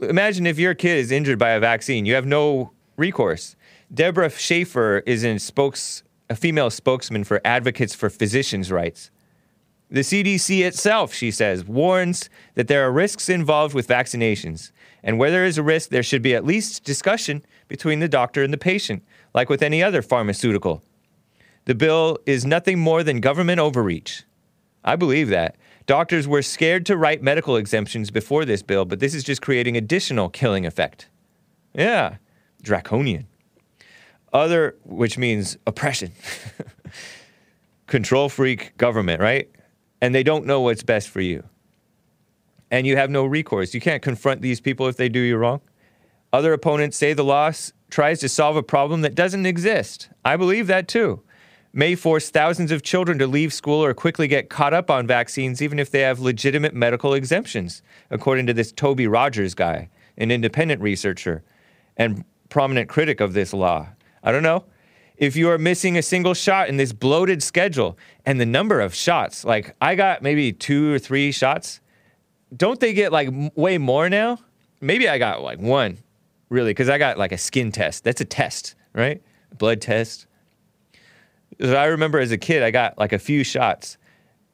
Imagine 0.00 0.44
if 0.44 0.58
your 0.58 0.74
kid 0.74 0.98
is 0.98 1.12
injured 1.12 1.38
by 1.38 1.50
a 1.50 1.60
vaccine, 1.60 2.04
you 2.04 2.16
have 2.16 2.26
no 2.26 2.72
recourse. 2.96 3.54
Deborah 3.94 4.30
Schaefer 4.30 5.04
is 5.06 5.24
a 5.24 5.38
spokes, 5.38 6.02
a 6.28 6.34
female 6.34 6.68
spokesman 6.68 7.22
for 7.22 7.40
Advocates 7.44 7.94
for 7.94 8.10
Physicians' 8.10 8.72
Rights. 8.72 9.12
The 9.88 10.00
CDC 10.00 10.64
itself, 10.64 11.14
she 11.14 11.30
says, 11.30 11.64
warns 11.64 12.28
that 12.54 12.66
there 12.66 12.84
are 12.84 12.90
risks 12.90 13.28
involved 13.28 13.72
with 13.72 13.86
vaccinations. 13.86 14.72
And 15.00 15.16
where 15.16 15.30
there 15.30 15.44
is 15.44 15.58
a 15.58 15.62
risk, 15.62 15.90
there 15.90 16.02
should 16.02 16.22
be 16.22 16.34
at 16.34 16.44
least 16.44 16.82
discussion 16.82 17.44
between 17.68 18.00
the 18.00 18.08
doctor 18.08 18.42
and 18.42 18.52
the 18.52 18.58
patient, 18.58 19.04
like 19.32 19.48
with 19.48 19.62
any 19.62 19.80
other 19.80 20.02
pharmaceutical. 20.02 20.82
The 21.66 21.74
bill 21.74 22.18
is 22.26 22.44
nothing 22.44 22.78
more 22.78 23.02
than 23.02 23.20
government 23.20 23.60
overreach. 23.60 24.24
I 24.84 24.96
believe 24.96 25.28
that. 25.28 25.56
Doctors 25.86 26.26
were 26.28 26.42
scared 26.42 26.86
to 26.86 26.96
write 26.96 27.22
medical 27.22 27.56
exemptions 27.56 28.10
before 28.10 28.44
this 28.44 28.62
bill, 28.62 28.84
but 28.84 29.00
this 29.00 29.14
is 29.14 29.24
just 29.24 29.42
creating 29.42 29.76
additional 29.76 30.30
chilling 30.30 30.66
effect. 30.66 31.08
Yeah, 31.74 32.16
draconian. 32.62 33.26
Other, 34.32 34.76
which 34.84 35.16
means 35.18 35.56
oppression. 35.66 36.12
Control 37.86 38.28
freak 38.28 38.76
government, 38.76 39.20
right? 39.20 39.48
and 40.04 40.14
they 40.14 40.22
don't 40.22 40.44
know 40.44 40.60
what's 40.60 40.82
best 40.82 41.08
for 41.08 41.22
you. 41.22 41.42
And 42.70 42.86
you 42.86 42.94
have 42.98 43.08
no 43.08 43.24
recourse. 43.24 43.72
You 43.72 43.80
can't 43.80 44.02
confront 44.02 44.42
these 44.42 44.60
people 44.60 44.86
if 44.86 44.98
they 44.98 45.08
do 45.08 45.18
you 45.18 45.38
wrong. 45.38 45.62
Other 46.30 46.52
opponents 46.52 46.98
say 46.98 47.14
the 47.14 47.24
law 47.24 47.50
tries 47.88 48.20
to 48.20 48.28
solve 48.28 48.56
a 48.56 48.62
problem 48.62 49.00
that 49.00 49.14
doesn't 49.14 49.46
exist. 49.46 50.10
I 50.22 50.36
believe 50.36 50.66
that 50.66 50.88
too. 50.88 51.22
May 51.76 51.96
force 51.96 52.30
thousands 52.30 52.70
of 52.70 52.82
children 52.82 53.18
to 53.18 53.26
leave 53.26 53.52
school 53.52 53.84
or 53.84 53.94
quickly 53.94 54.28
get 54.28 54.48
caught 54.48 54.72
up 54.72 54.90
on 54.90 55.08
vaccines, 55.08 55.60
even 55.60 55.80
if 55.80 55.90
they 55.90 56.02
have 56.02 56.20
legitimate 56.20 56.72
medical 56.72 57.14
exemptions, 57.14 57.82
according 58.10 58.46
to 58.46 58.54
this 58.54 58.70
Toby 58.70 59.08
Rogers 59.08 59.54
guy, 59.54 59.88
an 60.16 60.30
independent 60.30 60.80
researcher 60.80 61.42
and 61.96 62.24
prominent 62.48 62.88
critic 62.88 63.20
of 63.20 63.32
this 63.32 63.52
law. 63.52 63.88
I 64.22 64.30
don't 64.30 64.44
know 64.44 64.64
if 65.16 65.36
you 65.36 65.48
are 65.50 65.58
missing 65.58 65.96
a 65.96 66.02
single 66.02 66.34
shot 66.34 66.68
in 66.68 66.76
this 66.76 66.92
bloated 66.92 67.42
schedule 67.42 67.98
and 68.24 68.40
the 68.40 68.46
number 68.46 68.80
of 68.80 68.94
shots, 68.94 69.44
like 69.44 69.74
I 69.80 69.94
got 69.94 70.22
maybe 70.22 70.52
two 70.52 70.92
or 70.92 70.98
three 70.98 71.32
shots, 71.32 71.80
don't 72.56 72.80
they 72.80 72.92
get 72.92 73.12
like 73.12 73.28
m- 73.28 73.50
way 73.54 73.78
more 73.78 74.08
now? 74.08 74.38
Maybe 74.80 75.08
I 75.08 75.18
got 75.18 75.42
like 75.42 75.58
one, 75.58 75.98
really, 76.48 76.70
because 76.70 76.88
I 76.88 76.98
got 76.98 77.18
like 77.18 77.32
a 77.32 77.38
skin 77.38 77.72
test. 77.72 78.04
That's 78.04 78.20
a 78.20 78.24
test, 78.24 78.74
right? 78.92 79.22
Blood 79.56 79.80
test. 79.80 80.26
I 81.60 81.86
remember 81.86 82.18
as 82.18 82.32
a 82.32 82.38
kid, 82.38 82.62
I 82.62 82.70
got 82.70 82.98
like 82.98 83.12
a 83.12 83.18
few 83.18 83.44
shots, 83.44 83.98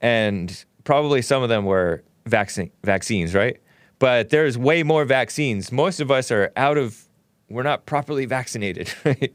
and 0.01 0.65
probably 0.85 1.23
some 1.23 1.43
of 1.43 1.49
them 1.49 1.65
were 1.65 2.03
vaccine 2.27 2.71
vaccines, 2.85 3.35
right? 3.35 3.59
But 3.99 4.31
there's 4.31 4.57
way 4.57 4.83
more 4.83 5.05
vaccines. 5.05 5.71
Most 5.71 6.01
of 6.01 6.11
us 6.11 6.31
are 6.31 6.53
out 6.57 6.79
of, 6.79 7.07
we're 7.49 7.63
not 7.63 7.87
properly 7.87 8.25
vaccinated, 8.25 8.93
right? 9.05 9.35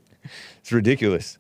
It's 0.60 0.72
ridiculous. 0.72 1.38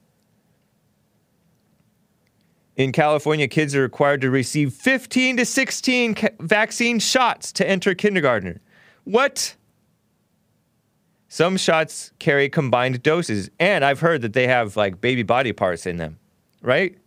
In 2.75 2.91
California, 2.91 3.47
kids 3.47 3.73
are 3.73 3.81
required 3.81 4.21
to 4.21 4.29
receive 4.29 4.73
15 4.73 5.37
to 5.37 5.45
16 5.45 6.15
ca- 6.15 6.29
vaccine 6.39 6.99
shots 6.99 7.51
to 7.53 7.67
enter 7.67 7.95
kindergarten. 7.95 8.59
What? 9.05 9.55
Some 11.27 11.57
shots 11.57 12.11
carry 12.19 12.49
combined 12.49 13.03
doses, 13.03 13.49
and 13.59 13.83
I've 13.83 13.99
heard 13.99 14.21
that 14.21 14.33
they 14.33 14.47
have 14.47 14.77
like 14.77 15.01
baby 15.01 15.23
body 15.23 15.51
parts 15.51 15.85
in 15.85 15.97
them, 15.97 16.19
right? 16.61 16.97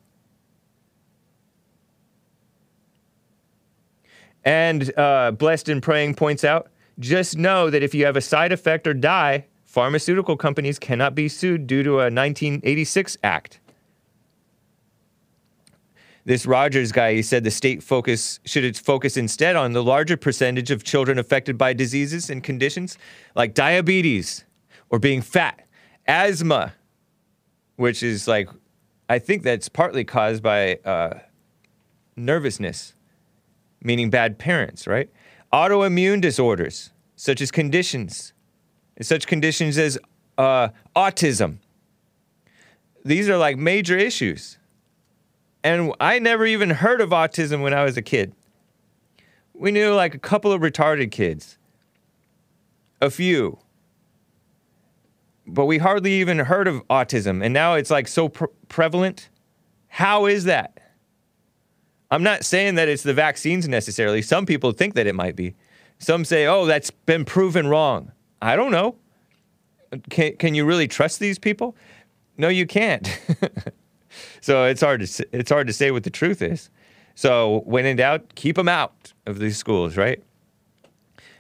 And 4.44 4.96
uh, 4.98 5.32
Blessed 5.32 5.68
and 5.68 5.82
Praying 5.82 6.14
points 6.14 6.44
out 6.44 6.70
just 6.98 7.36
know 7.36 7.70
that 7.70 7.82
if 7.82 7.94
you 7.94 8.04
have 8.06 8.16
a 8.16 8.20
side 8.20 8.50
effect 8.50 8.86
or 8.86 8.94
die, 8.94 9.46
pharmaceutical 9.64 10.36
companies 10.36 10.78
cannot 10.78 11.14
be 11.14 11.28
sued 11.28 11.66
due 11.66 11.82
to 11.82 11.90
a 11.92 12.10
1986 12.10 13.18
act. 13.22 13.60
This 16.28 16.44
Rogers 16.44 16.92
guy, 16.92 17.14
he 17.14 17.22
said 17.22 17.42
the 17.42 17.50
state 17.50 17.82
focus 17.82 18.38
should 18.44 18.76
focus 18.76 19.16
instead 19.16 19.56
on 19.56 19.72
the 19.72 19.82
larger 19.82 20.18
percentage 20.18 20.70
of 20.70 20.84
children 20.84 21.18
affected 21.18 21.56
by 21.56 21.72
diseases 21.72 22.28
and 22.28 22.44
conditions 22.44 22.98
like 23.34 23.54
diabetes 23.54 24.44
or 24.90 24.98
being 24.98 25.22
fat, 25.22 25.66
asthma, 26.06 26.74
which 27.76 28.02
is 28.02 28.28
like, 28.28 28.50
I 29.08 29.18
think 29.18 29.42
that's 29.42 29.70
partly 29.70 30.04
caused 30.04 30.42
by 30.42 30.74
uh, 30.84 31.20
nervousness 32.14 32.92
meaning 33.82 34.10
bad 34.10 34.38
parents, 34.38 34.86
right? 34.86 35.08
Autoimmune 35.50 36.20
disorders, 36.20 36.90
such 37.16 37.40
as 37.40 37.50
conditions, 37.50 38.34
such 39.00 39.26
conditions 39.26 39.78
as 39.78 39.98
uh, 40.36 40.68
autism. 40.94 41.56
These 43.02 43.30
are 43.30 43.38
like 43.38 43.56
major 43.56 43.96
issues. 43.96 44.57
And 45.62 45.92
I 46.00 46.18
never 46.18 46.46
even 46.46 46.70
heard 46.70 47.00
of 47.00 47.10
autism 47.10 47.62
when 47.62 47.74
I 47.74 47.84
was 47.84 47.96
a 47.96 48.02
kid. 48.02 48.32
We 49.54 49.72
knew 49.72 49.92
like 49.92 50.14
a 50.14 50.18
couple 50.18 50.52
of 50.52 50.60
retarded 50.60 51.10
kids, 51.10 51.58
a 53.00 53.10
few. 53.10 53.58
But 55.46 55.66
we 55.66 55.78
hardly 55.78 56.12
even 56.20 56.38
heard 56.38 56.68
of 56.68 56.86
autism. 56.88 57.44
And 57.44 57.52
now 57.52 57.74
it's 57.74 57.90
like 57.90 58.06
so 58.06 58.28
pre- 58.28 58.48
prevalent. 58.68 59.30
How 59.88 60.26
is 60.26 60.44
that? 60.44 60.78
I'm 62.10 62.22
not 62.22 62.44
saying 62.44 62.76
that 62.76 62.88
it's 62.88 63.02
the 63.02 63.14
vaccines 63.14 63.68
necessarily. 63.68 64.22
Some 64.22 64.46
people 64.46 64.72
think 64.72 64.94
that 64.94 65.06
it 65.06 65.14
might 65.14 65.36
be. 65.36 65.54
Some 65.98 66.24
say, 66.24 66.46
oh, 66.46 66.64
that's 66.64 66.90
been 66.90 67.24
proven 67.24 67.66
wrong. 67.66 68.12
I 68.40 68.56
don't 68.56 68.70
know. 68.70 68.96
Can, 70.10 70.36
can 70.36 70.54
you 70.54 70.64
really 70.64 70.86
trust 70.86 71.18
these 71.18 71.38
people? 71.38 71.76
No, 72.36 72.48
you 72.48 72.66
can't. 72.66 73.18
so 74.40 74.64
it's 74.64 74.80
hard, 74.80 75.06
to, 75.06 75.26
it's 75.32 75.50
hard 75.50 75.66
to 75.66 75.72
say 75.72 75.90
what 75.90 76.04
the 76.04 76.10
truth 76.10 76.42
is. 76.42 76.70
So 77.14 77.62
when 77.64 77.84
in 77.86 77.96
doubt, 77.96 78.34
keep 78.34 78.56
them 78.56 78.68
out 78.68 79.12
of 79.26 79.38
these 79.38 79.56
schools, 79.56 79.96
right? 79.96 80.22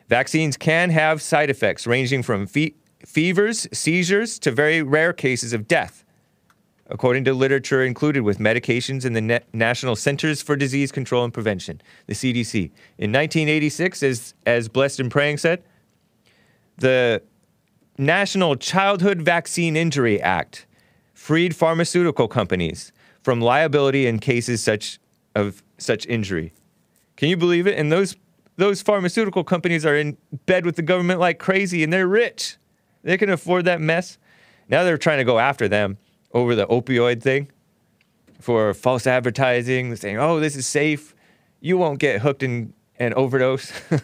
Vaccines 0.08 0.56
can 0.56 0.90
have 0.90 1.20
side 1.22 1.50
effects 1.50 1.86
ranging 1.86 2.22
from 2.22 2.46
fe- 2.46 2.74
fevers, 3.04 3.68
seizures, 3.72 4.38
to 4.40 4.50
very 4.50 4.82
rare 4.82 5.12
cases 5.12 5.52
of 5.52 5.68
death 5.68 6.04
according 6.90 7.24
to 7.24 7.34
literature 7.34 7.84
included 7.84 8.22
with 8.22 8.38
medications 8.38 9.04
in 9.04 9.12
the 9.12 9.20
Na- 9.20 9.38
National 9.52 9.94
Centers 9.94 10.42
for 10.42 10.56
Disease 10.56 10.90
Control 10.90 11.24
and 11.24 11.32
Prevention, 11.32 11.80
the 12.06 12.14
CDC. 12.14 12.70
In 12.98 13.12
1986, 13.12 14.02
as, 14.02 14.34
as 14.46 14.68
Blessed 14.68 15.00
and 15.00 15.10
Praying 15.10 15.38
said, 15.38 15.62
the 16.78 17.22
National 17.98 18.56
Childhood 18.56 19.20
Vaccine 19.20 19.76
Injury 19.76 20.20
Act 20.20 20.66
freed 21.28 21.54
pharmaceutical 21.54 22.26
companies 22.26 22.90
from 23.20 23.38
liability 23.38 24.06
in 24.06 24.18
cases 24.18 24.62
such 24.62 24.98
of 25.34 25.62
such 25.76 26.06
injury. 26.06 26.54
Can 27.16 27.28
you 27.28 27.36
believe 27.36 27.66
it? 27.66 27.78
And 27.78 27.92
those 27.92 28.16
those 28.56 28.80
pharmaceutical 28.80 29.44
companies 29.44 29.84
are 29.84 29.94
in 29.94 30.16
bed 30.46 30.64
with 30.64 30.76
the 30.76 30.82
government 30.82 31.20
like 31.20 31.38
crazy 31.38 31.84
and 31.84 31.92
they're 31.92 32.08
rich. 32.08 32.56
They 33.02 33.18
can 33.18 33.28
afford 33.28 33.66
that 33.66 33.78
mess. 33.78 34.16
Now 34.70 34.84
they're 34.84 34.96
trying 34.96 35.18
to 35.18 35.24
go 35.24 35.38
after 35.38 35.68
them 35.68 35.98
over 36.32 36.54
the 36.54 36.66
opioid 36.68 37.22
thing 37.22 37.52
for 38.40 38.72
false 38.72 39.06
advertising, 39.06 39.94
saying, 39.96 40.16
oh, 40.16 40.40
this 40.40 40.56
is 40.56 40.66
safe. 40.66 41.14
You 41.60 41.76
won't 41.76 41.98
get 41.98 42.22
hooked 42.22 42.42
in 42.42 42.72
an 42.98 43.12
overdose. 43.12 43.70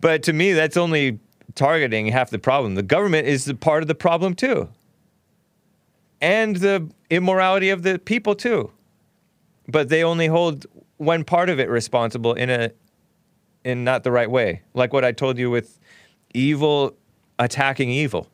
but 0.00 0.24
to 0.24 0.32
me, 0.32 0.54
that's 0.54 0.76
only 0.76 1.20
targeting 1.54 2.08
half 2.08 2.30
the 2.30 2.40
problem. 2.40 2.74
The 2.74 2.82
government 2.82 3.28
is 3.28 3.44
the 3.44 3.54
part 3.54 3.84
of 3.84 3.86
the 3.86 3.94
problem 3.94 4.34
too. 4.34 4.70
And 6.20 6.56
the 6.56 6.88
immorality 7.10 7.70
of 7.70 7.82
the 7.82 7.98
people 7.98 8.34
too. 8.34 8.70
But 9.68 9.88
they 9.88 10.02
only 10.02 10.28
hold 10.28 10.66
one 10.96 11.24
part 11.24 11.50
of 11.50 11.60
it 11.60 11.68
responsible 11.68 12.34
in 12.34 12.50
a 12.50 12.70
in 13.64 13.82
not 13.84 14.04
the 14.04 14.12
right 14.12 14.30
way. 14.30 14.62
Like 14.74 14.92
what 14.92 15.04
I 15.04 15.12
told 15.12 15.38
you 15.38 15.50
with 15.50 15.80
evil 16.32 16.96
attacking 17.38 17.90
evil. 17.90 18.28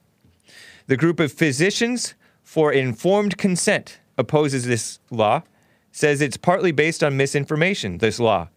The 0.87 0.97
group 0.97 1.21
of 1.21 1.33
physicians 1.33 2.15
for 2.43 2.73
informed 2.73 3.39
consent 3.39 3.99
opposes 4.19 4.67
this 4.67 4.99
law, 5.11 5.43
says 5.91 6.21
it's 6.21 6.37
partly 6.37 6.71
based 6.71 7.03
on 7.03 7.17
misinformation, 7.17 7.99
this 7.99 8.21
law. 8.21 8.49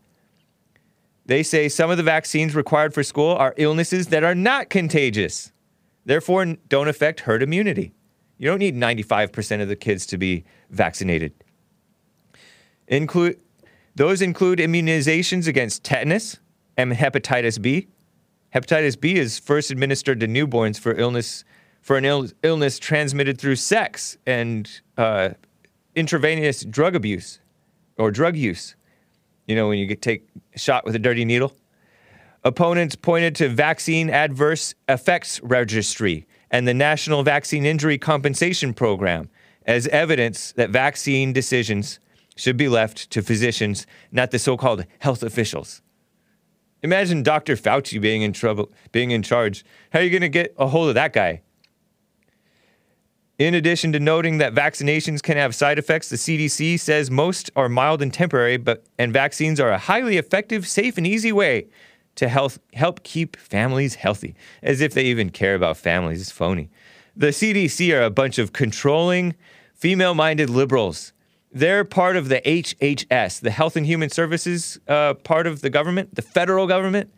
They 1.26 1.44
say 1.44 1.70
some 1.70 1.90
of 1.90 1.98
the 1.98 2.04
vaccines 2.04 2.56
required 2.56 2.94
for 2.94 3.04
school 3.04 3.32
are 3.36 3.54
illnesses 3.58 4.08
that 4.08 4.24
are 4.24 4.36
not 4.36 4.70
contagious, 4.70 5.52
therefore 6.06 6.46
don't 6.68 6.88
affect 6.88 7.22
herd 7.22 7.42
immunity. 7.42 7.94
You 8.38 8.50
don't 8.50 8.60
need 8.60 8.76
95% 8.76 9.62
of 9.62 9.68
the 9.68 9.76
kids 9.76 10.06
to 10.08 10.18
be 10.18 10.44
vaccinated. 10.70 11.34
Include, 12.88 13.40
those 13.96 14.22
include 14.22 14.60
immunizations 14.60 15.48
against 15.48 15.84
tetanus 15.84 16.40
and 16.78 16.92
hepatitis 16.92 17.62
B. 17.62 17.88
Hepatitis 18.54 19.00
B 19.00 19.16
is 19.16 19.40
first 19.40 19.72
administered 19.72 20.20
to 20.20 20.28
newborns 20.28 20.80
for 20.80 20.94
illness 20.94 21.44
for 21.82 21.98
an 21.98 22.06
Ill- 22.06 22.30
illness 22.42 22.80
transmitted 22.80 23.40
through 23.40 23.56
sex 23.56 24.18
and 24.26 24.82
uh, 24.98 25.30
intravenous 25.94 26.66
drug 26.66 26.96
abuse 26.96 27.40
or 28.00 28.10
drug 28.10 28.36
use. 28.36 28.76
You 29.48 29.56
know, 29.56 29.68
when 29.68 29.78
you 29.78 29.86
get 29.86 30.02
take 30.02 30.28
a 30.56 30.58
shot 30.58 30.84
with 30.84 30.96
a 30.96 31.00
dirty 31.00 31.26
needle. 31.26 31.56
Opponents 32.44 32.96
pointed 32.96 33.36
to 33.36 33.50
Vaccine 33.50 34.10
Adverse 34.10 34.74
Effects 34.90 35.40
Registry 35.44 36.26
and 36.56 36.66
the 36.66 36.74
National 36.74 37.22
Vaccine 37.22 37.66
Injury 37.66 37.98
Compensation 37.98 38.74
Program 38.74 39.30
as 39.66 39.88
evidence 39.88 40.54
that 40.54 40.70
vaccine 40.70 41.34
decisions 41.34 42.00
should 42.38 42.56
be 42.56 42.70
left 42.70 43.10
to 43.10 43.22
physicians, 43.22 43.86
not 44.10 44.32
the 44.32 44.40
so-called 44.40 44.86
health 45.00 45.22
officials. 45.22 45.82
Imagine 46.82 47.24
Dr. 47.24 47.58
Fauci 47.58 48.00
being 48.00 48.22
in 48.22 48.32
trouble, 48.32 48.72
being 48.94 49.12
in 49.12 49.22
charge. 49.22 49.66
How 49.92 50.00
are 50.00 50.04
you 50.04 50.10
going 50.10 50.22
to 50.22 50.30
get 50.30 50.56
a 50.58 50.68
hold 50.68 50.88
of 50.88 50.96
that 50.96 51.12
guy? 51.12 51.42
In 53.38 53.54
addition 53.54 53.92
to 53.92 54.00
noting 54.00 54.38
that 54.38 54.54
vaccinations 54.54 55.22
can 55.22 55.36
have 55.36 55.54
side 55.54 55.78
effects, 55.78 56.08
the 56.08 56.16
CDC 56.16 56.80
says 56.80 57.12
most 57.12 57.52
are 57.58 57.68
mild 57.68 58.02
and 58.02 58.14
temporary, 58.14 58.56
but 58.56 58.86
and 58.98 59.12
vaccines 59.12 59.60
are 59.60 59.72
a 59.72 59.78
highly 59.78 60.16
effective, 60.16 60.70
safe, 60.70 60.98
and 60.98 61.06
easy 61.06 61.34
way 61.34 61.68
to 62.16 62.28
health, 62.28 62.60
help 62.74 63.04
keep 63.04 63.36
families 63.36 63.96
healthy. 63.96 64.36
As 64.64 64.82
if 64.82 64.94
they 64.94 65.06
even 65.06 65.30
care 65.30 65.56
about 65.56 65.78
families. 65.78 66.22
It's 66.22 66.32
phony. 66.32 66.70
The 67.16 67.28
CDC 67.28 67.94
are 67.98 68.04
a 68.04 68.10
bunch 68.10 68.38
of 68.38 68.54
controlling, 68.54 69.36
female-minded 69.74 70.50
liberals. 70.50 71.14
They're 71.52 71.86
part 71.86 72.18
of 72.18 72.28
the 72.28 72.42
HHS, 72.42 73.40
the 73.40 73.52
Health 73.52 73.78
and 73.78 73.86
Human 73.86 74.10
Services 74.10 74.78
uh, 74.88 75.14
part 75.14 75.48
of 75.48 75.62
the 75.62 75.70
government, 75.70 76.16
the 76.16 76.22
federal 76.22 76.68
government, 76.68 77.14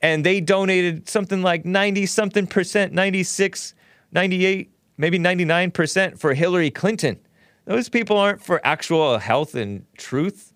and 0.00 0.24
they 0.24 0.40
donated 0.40 1.08
something 1.08 1.42
like 1.42 1.64
90 1.64 2.06
something 2.06 2.46
percent, 2.46 2.92
96, 2.92 3.74
98 4.12 4.70
maybe 5.00 5.18
99% 5.18 6.18
for 6.18 6.34
Hillary 6.34 6.70
Clinton. 6.70 7.18
Those 7.64 7.88
people 7.88 8.18
aren't 8.18 8.42
for 8.42 8.60
actual 8.64 9.18
health 9.18 9.54
and 9.54 9.86
truth. 9.96 10.52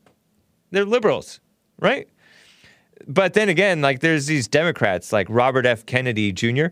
They're 0.71 0.85
liberals, 0.85 1.41
right? 1.79 2.09
But 3.07 3.35
then 3.35 3.49
again, 3.49 3.81
like 3.81 4.01
there's 4.01 4.27
these 4.27 4.49
Democrats 4.49 5.13
like 5.13 5.27
Robert 5.29 5.67
F. 5.67 5.85
Kennedy 5.87 6.33
Jr. 6.33 6.67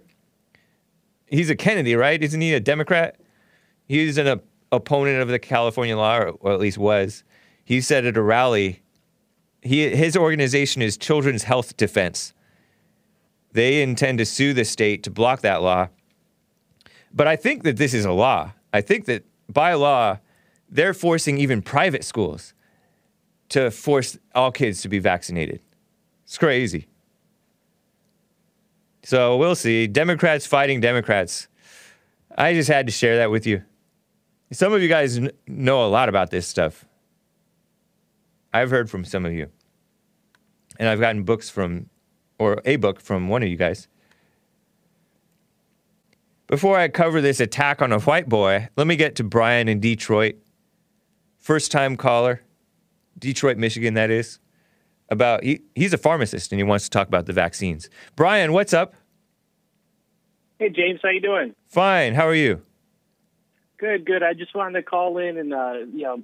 He's 1.26 1.50
a 1.50 1.56
Kennedy, 1.56 1.96
right? 1.96 2.22
Isn't 2.22 2.40
he 2.40 2.54
a 2.54 2.60
Democrat? 2.60 3.16
He's 3.86 4.18
an 4.18 4.28
op- 4.28 4.44
opponent 4.70 5.20
of 5.20 5.28
the 5.28 5.38
California 5.38 5.96
law, 5.96 6.18
or, 6.18 6.28
or 6.40 6.52
at 6.52 6.60
least 6.60 6.78
was. 6.78 7.24
He 7.64 7.80
said 7.80 8.04
at 8.04 8.16
a 8.16 8.22
rally 8.22 8.82
he 9.62 9.88
his 9.94 10.16
organization 10.16 10.82
is 10.82 10.96
Children's 10.96 11.44
Health 11.44 11.76
Defense. 11.76 12.34
They 13.52 13.82
intend 13.82 14.18
to 14.18 14.26
sue 14.26 14.52
the 14.52 14.64
state 14.64 15.02
to 15.04 15.10
block 15.10 15.40
that 15.42 15.62
law. 15.62 15.88
But 17.12 17.28
I 17.28 17.36
think 17.36 17.62
that 17.64 17.76
this 17.76 17.94
is 17.94 18.04
a 18.04 18.12
law. 18.12 18.52
I 18.72 18.80
think 18.80 19.04
that 19.04 19.24
by 19.48 19.74
law, 19.74 20.18
they're 20.68 20.94
forcing 20.94 21.38
even 21.38 21.60
private 21.60 22.02
schools 22.02 22.54
to 23.50 23.70
force 23.70 24.18
all 24.34 24.50
kids 24.50 24.80
to 24.82 24.88
be 24.88 24.98
vaccinated. 24.98 25.60
It's 26.32 26.38
crazy. 26.38 26.86
So 29.02 29.36
we'll 29.36 29.54
see. 29.54 29.86
Democrats 29.86 30.46
fighting 30.46 30.80
Democrats. 30.80 31.46
I 32.38 32.54
just 32.54 32.70
had 32.70 32.86
to 32.86 32.90
share 32.90 33.18
that 33.18 33.30
with 33.30 33.46
you. 33.46 33.62
Some 34.50 34.72
of 34.72 34.80
you 34.80 34.88
guys 34.88 35.18
kn- 35.18 35.32
know 35.46 35.84
a 35.84 35.88
lot 35.88 36.08
about 36.08 36.30
this 36.30 36.46
stuff. 36.46 36.86
I've 38.50 38.70
heard 38.70 38.88
from 38.88 39.04
some 39.04 39.26
of 39.26 39.34
you. 39.34 39.50
And 40.78 40.88
I've 40.88 41.00
gotten 41.00 41.24
books 41.24 41.50
from, 41.50 41.90
or 42.38 42.62
a 42.64 42.76
book 42.76 42.98
from 42.98 43.28
one 43.28 43.42
of 43.42 43.50
you 43.50 43.56
guys. 43.56 43.86
Before 46.46 46.78
I 46.78 46.88
cover 46.88 47.20
this 47.20 47.40
attack 47.40 47.82
on 47.82 47.92
a 47.92 48.00
white 48.00 48.30
boy, 48.30 48.70
let 48.74 48.86
me 48.86 48.96
get 48.96 49.16
to 49.16 49.22
Brian 49.22 49.68
in 49.68 49.80
Detroit. 49.80 50.36
First 51.40 51.70
time 51.70 51.94
caller, 51.94 52.40
Detroit, 53.18 53.58
Michigan, 53.58 53.92
that 53.92 54.10
is. 54.10 54.38
About 55.12 55.44
he, 55.44 55.60
he's 55.74 55.92
a 55.92 55.98
pharmacist 55.98 56.52
and 56.52 56.58
he 56.58 56.64
wants 56.64 56.84
to 56.84 56.90
talk 56.90 57.06
about 57.06 57.26
the 57.26 57.34
vaccines. 57.34 57.90
Brian, 58.16 58.54
what's 58.54 58.72
up? 58.72 58.94
Hey 60.58 60.70
James, 60.70 61.00
how 61.02 61.10
you 61.10 61.20
doing? 61.20 61.54
Fine. 61.68 62.14
How 62.14 62.26
are 62.26 62.34
you? 62.34 62.62
Good, 63.76 64.06
good. 64.06 64.22
I 64.22 64.32
just 64.32 64.54
wanted 64.54 64.80
to 64.80 64.82
call 64.82 65.18
in 65.18 65.36
and 65.36 65.52
uh, 65.52 65.72
you 65.92 66.02
know 66.04 66.22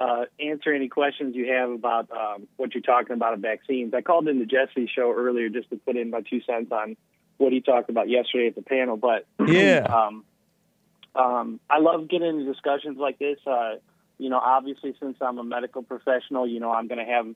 uh, 0.00 0.24
answer 0.42 0.72
any 0.72 0.88
questions 0.88 1.36
you 1.36 1.52
have 1.52 1.68
about 1.70 2.08
um, 2.10 2.48
what 2.56 2.72
you're 2.74 2.80
talking 2.80 3.12
about 3.12 3.34
of 3.34 3.40
vaccines. 3.40 3.92
I 3.92 4.00
called 4.00 4.26
in 4.26 4.38
the 4.38 4.46
Jesse 4.46 4.88
show 4.94 5.12
earlier 5.14 5.50
just 5.50 5.68
to 5.68 5.76
put 5.76 5.96
in 5.96 6.08
my 6.08 6.22
two 6.22 6.40
cents 6.42 6.72
on 6.72 6.96
what 7.36 7.52
he 7.52 7.60
talked 7.60 7.90
about 7.90 8.08
yesterday 8.08 8.46
at 8.46 8.54
the 8.54 8.62
panel. 8.62 8.96
But 8.96 9.26
Yeah. 9.46 9.80
um, 9.80 10.24
um, 11.14 11.60
I 11.68 11.78
love 11.80 12.08
getting 12.08 12.28
into 12.28 12.50
discussions 12.50 12.96
like 12.96 13.18
this. 13.18 13.38
Uh, 13.46 13.74
you 14.16 14.30
know, 14.30 14.38
obviously, 14.38 14.94
since 14.98 15.18
I'm 15.20 15.36
a 15.38 15.44
medical 15.44 15.82
professional, 15.82 16.46
you 16.48 16.60
know, 16.60 16.72
I'm 16.72 16.88
going 16.88 17.04
to 17.04 17.12
have 17.12 17.26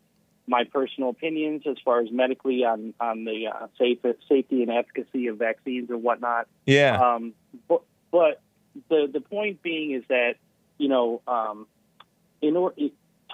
my 0.46 0.64
personal 0.64 1.10
opinions 1.10 1.62
as 1.66 1.76
far 1.84 2.00
as 2.00 2.08
medically 2.10 2.64
on 2.64 2.94
on 3.00 3.24
the 3.24 3.48
uh, 3.48 3.66
safe, 3.78 3.98
safety 4.28 4.62
and 4.62 4.70
efficacy 4.70 5.28
of 5.28 5.38
vaccines 5.38 5.90
and 5.90 6.02
whatnot. 6.02 6.46
Yeah. 6.66 7.00
Um, 7.00 7.34
but, 7.68 7.82
but 8.10 8.40
the 8.88 9.08
the 9.12 9.20
point 9.20 9.62
being 9.62 9.92
is 9.92 10.04
that 10.08 10.34
you 10.78 10.88
know, 10.88 11.22
um, 11.26 11.66
in 12.42 12.56
or, 12.56 12.74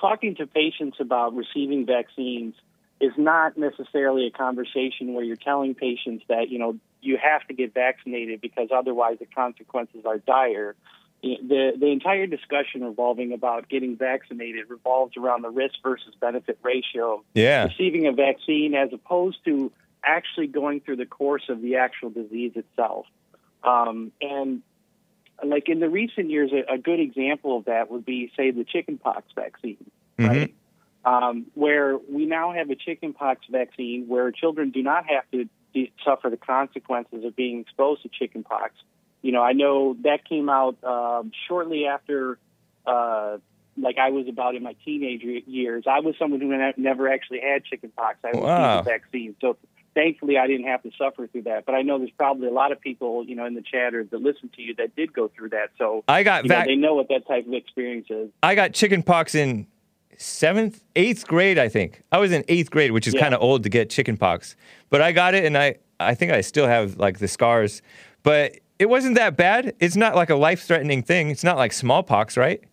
talking 0.00 0.34
to 0.36 0.46
patients 0.46 0.98
about 1.00 1.34
receiving 1.34 1.86
vaccines 1.86 2.54
is 3.00 3.12
not 3.16 3.56
necessarily 3.56 4.26
a 4.26 4.30
conversation 4.30 5.14
where 5.14 5.24
you're 5.24 5.36
telling 5.36 5.74
patients 5.74 6.24
that 6.28 6.50
you 6.50 6.58
know 6.58 6.76
you 7.00 7.16
have 7.16 7.46
to 7.48 7.54
get 7.54 7.72
vaccinated 7.72 8.40
because 8.40 8.68
otherwise 8.74 9.16
the 9.18 9.26
consequences 9.26 10.04
are 10.04 10.18
dire. 10.18 10.76
The 11.22 11.72
the 11.78 11.86
entire 11.86 12.26
discussion 12.26 12.82
revolving 12.82 13.32
about 13.32 13.68
getting 13.68 13.96
vaccinated 13.96 14.70
revolves 14.70 15.16
around 15.16 15.42
the 15.42 15.50
risk 15.50 15.74
versus 15.82 16.14
benefit 16.20 16.58
ratio 16.62 17.14
of 17.14 17.20
Yeah. 17.34 17.64
receiving 17.66 18.06
a 18.06 18.12
vaccine 18.12 18.74
as 18.74 18.92
opposed 18.92 19.44
to 19.44 19.70
actually 20.02 20.46
going 20.46 20.80
through 20.80 20.96
the 20.96 21.06
course 21.06 21.44
of 21.50 21.60
the 21.60 21.76
actual 21.76 22.08
disease 22.08 22.52
itself. 22.54 23.06
Um, 23.62 24.12
and 24.22 24.62
like 25.44 25.68
in 25.68 25.80
the 25.80 25.90
recent 25.90 26.30
years, 26.30 26.52
a, 26.52 26.74
a 26.74 26.78
good 26.78 27.00
example 27.00 27.58
of 27.58 27.66
that 27.66 27.90
would 27.90 28.06
be, 28.06 28.32
say, 28.36 28.50
the 28.50 28.64
chickenpox 28.64 29.24
vaccine, 29.34 29.90
right? 30.18 30.54
Um, 31.04 31.46
where 31.54 31.96
we 31.98 32.26
now 32.26 32.52
have 32.52 32.68
a 32.70 32.74
chickenpox 32.76 33.46
vaccine 33.50 34.06
where 34.08 34.30
children 34.32 34.70
do 34.70 34.82
not 34.82 35.06
have 35.06 35.24
to 35.32 35.48
de- 35.74 35.92
suffer 36.04 36.28
the 36.30 36.36
consequences 36.36 37.24
of 37.24 37.36
being 37.36 37.60
exposed 37.60 38.02
to 38.02 38.08
chickenpox. 38.08 38.72
You 39.22 39.32
know, 39.32 39.42
I 39.42 39.52
know 39.52 39.96
that 40.02 40.26
came 40.28 40.48
out 40.48 40.82
um, 40.84 41.30
shortly 41.46 41.86
after, 41.86 42.38
uh, 42.86 43.38
like 43.76 43.98
I 43.98 44.10
was 44.10 44.26
about 44.28 44.54
in 44.54 44.62
my 44.62 44.74
teenage 44.84 45.22
years. 45.46 45.84
I 45.86 46.00
was 46.00 46.14
someone 46.18 46.40
who 46.40 46.48
ne- 46.48 46.74
never 46.76 47.08
actually 47.12 47.40
had 47.40 47.64
chickenpox. 47.64 48.18
I 48.24 48.28
received 48.28 48.44
Wow. 48.46 48.82
the 48.82 48.90
vaccine, 48.90 49.36
so 49.40 49.56
thankfully 49.94 50.38
I 50.38 50.46
didn't 50.46 50.66
have 50.66 50.82
to 50.84 50.90
suffer 50.96 51.26
through 51.26 51.42
that. 51.42 51.66
But 51.66 51.74
I 51.74 51.82
know 51.82 51.98
there's 51.98 52.10
probably 52.16 52.48
a 52.48 52.52
lot 52.52 52.72
of 52.72 52.80
people, 52.80 53.24
you 53.24 53.34
know, 53.36 53.44
in 53.44 53.54
the 53.54 53.62
chat 53.62 53.94
or 53.94 54.04
that 54.04 54.22
listen 54.22 54.48
to 54.56 54.62
you 54.62 54.74
that 54.76 54.96
did 54.96 55.12
go 55.12 55.28
through 55.28 55.50
that. 55.50 55.70
So 55.76 56.02
I 56.08 56.22
got 56.22 56.46
know, 56.46 56.62
they 56.64 56.76
know 56.76 56.94
what 56.94 57.08
that 57.08 57.26
type 57.28 57.46
of 57.46 57.52
experience 57.52 58.06
is. 58.10 58.30
I 58.42 58.54
got 58.54 58.72
chickenpox 58.72 59.34
in 59.34 59.66
seventh, 60.16 60.82
eighth 60.96 61.26
grade, 61.26 61.58
I 61.58 61.68
think. 61.68 62.02
I 62.12 62.18
was 62.18 62.32
in 62.32 62.44
eighth 62.48 62.70
grade, 62.70 62.92
which 62.92 63.06
is 63.06 63.14
Yeah. 63.14 63.20
kind 63.20 63.34
of 63.34 63.40
old 63.42 63.62
to 63.64 63.68
get 63.68 63.90
chickenpox. 63.90 64.56
But 64.90 65.00
I 65.02 65.12
got 65.12 65.34
it 65.34 65.44
and 65.44 65.56
I, 65.58 65.76
I 65.98 66.14
think 66.14 66.32
I 66.32 66.40
still 66.40 66.66
have 66.66 66.96
like 66.98 67.18
the 67.18 67.28
scars. 67.28 67.82
But 68.22 68.58
it 68.80 68.88
wasn't 68.88 69.14
that 69.16 69.36
bad. 69.36 69.74
It's 69.78 69.94
not 69.94 70.16
like 70.16 70.30
a 70.30 70.34
life 70.34 70.62
threatening 70.62 71.02
thing. 71.02 71.28
It's 71.28 71.44
not 71.44 71.58
like 71.58 71.74
smallpox, 71.74 72.38
right? 72.38 72.64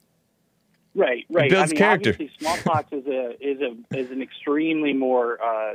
Right, 0.95 1.25
right. 1.29 1.49
builds 1.49 1.71
I 1.71 1.73
mean, 1.73 1.77
character. 1.77 2.09
obviously, 2.11 2.31
smallpox 2.39 2.93
is 2.93 3.05
a 3.05 3.35
is 3.41 3.61
a 3.61 3.97
is 3.99 4.09
an 4.09 4.21
extremely 4.21 4.93
more 4.93 5.37
uh, 5.43 5.73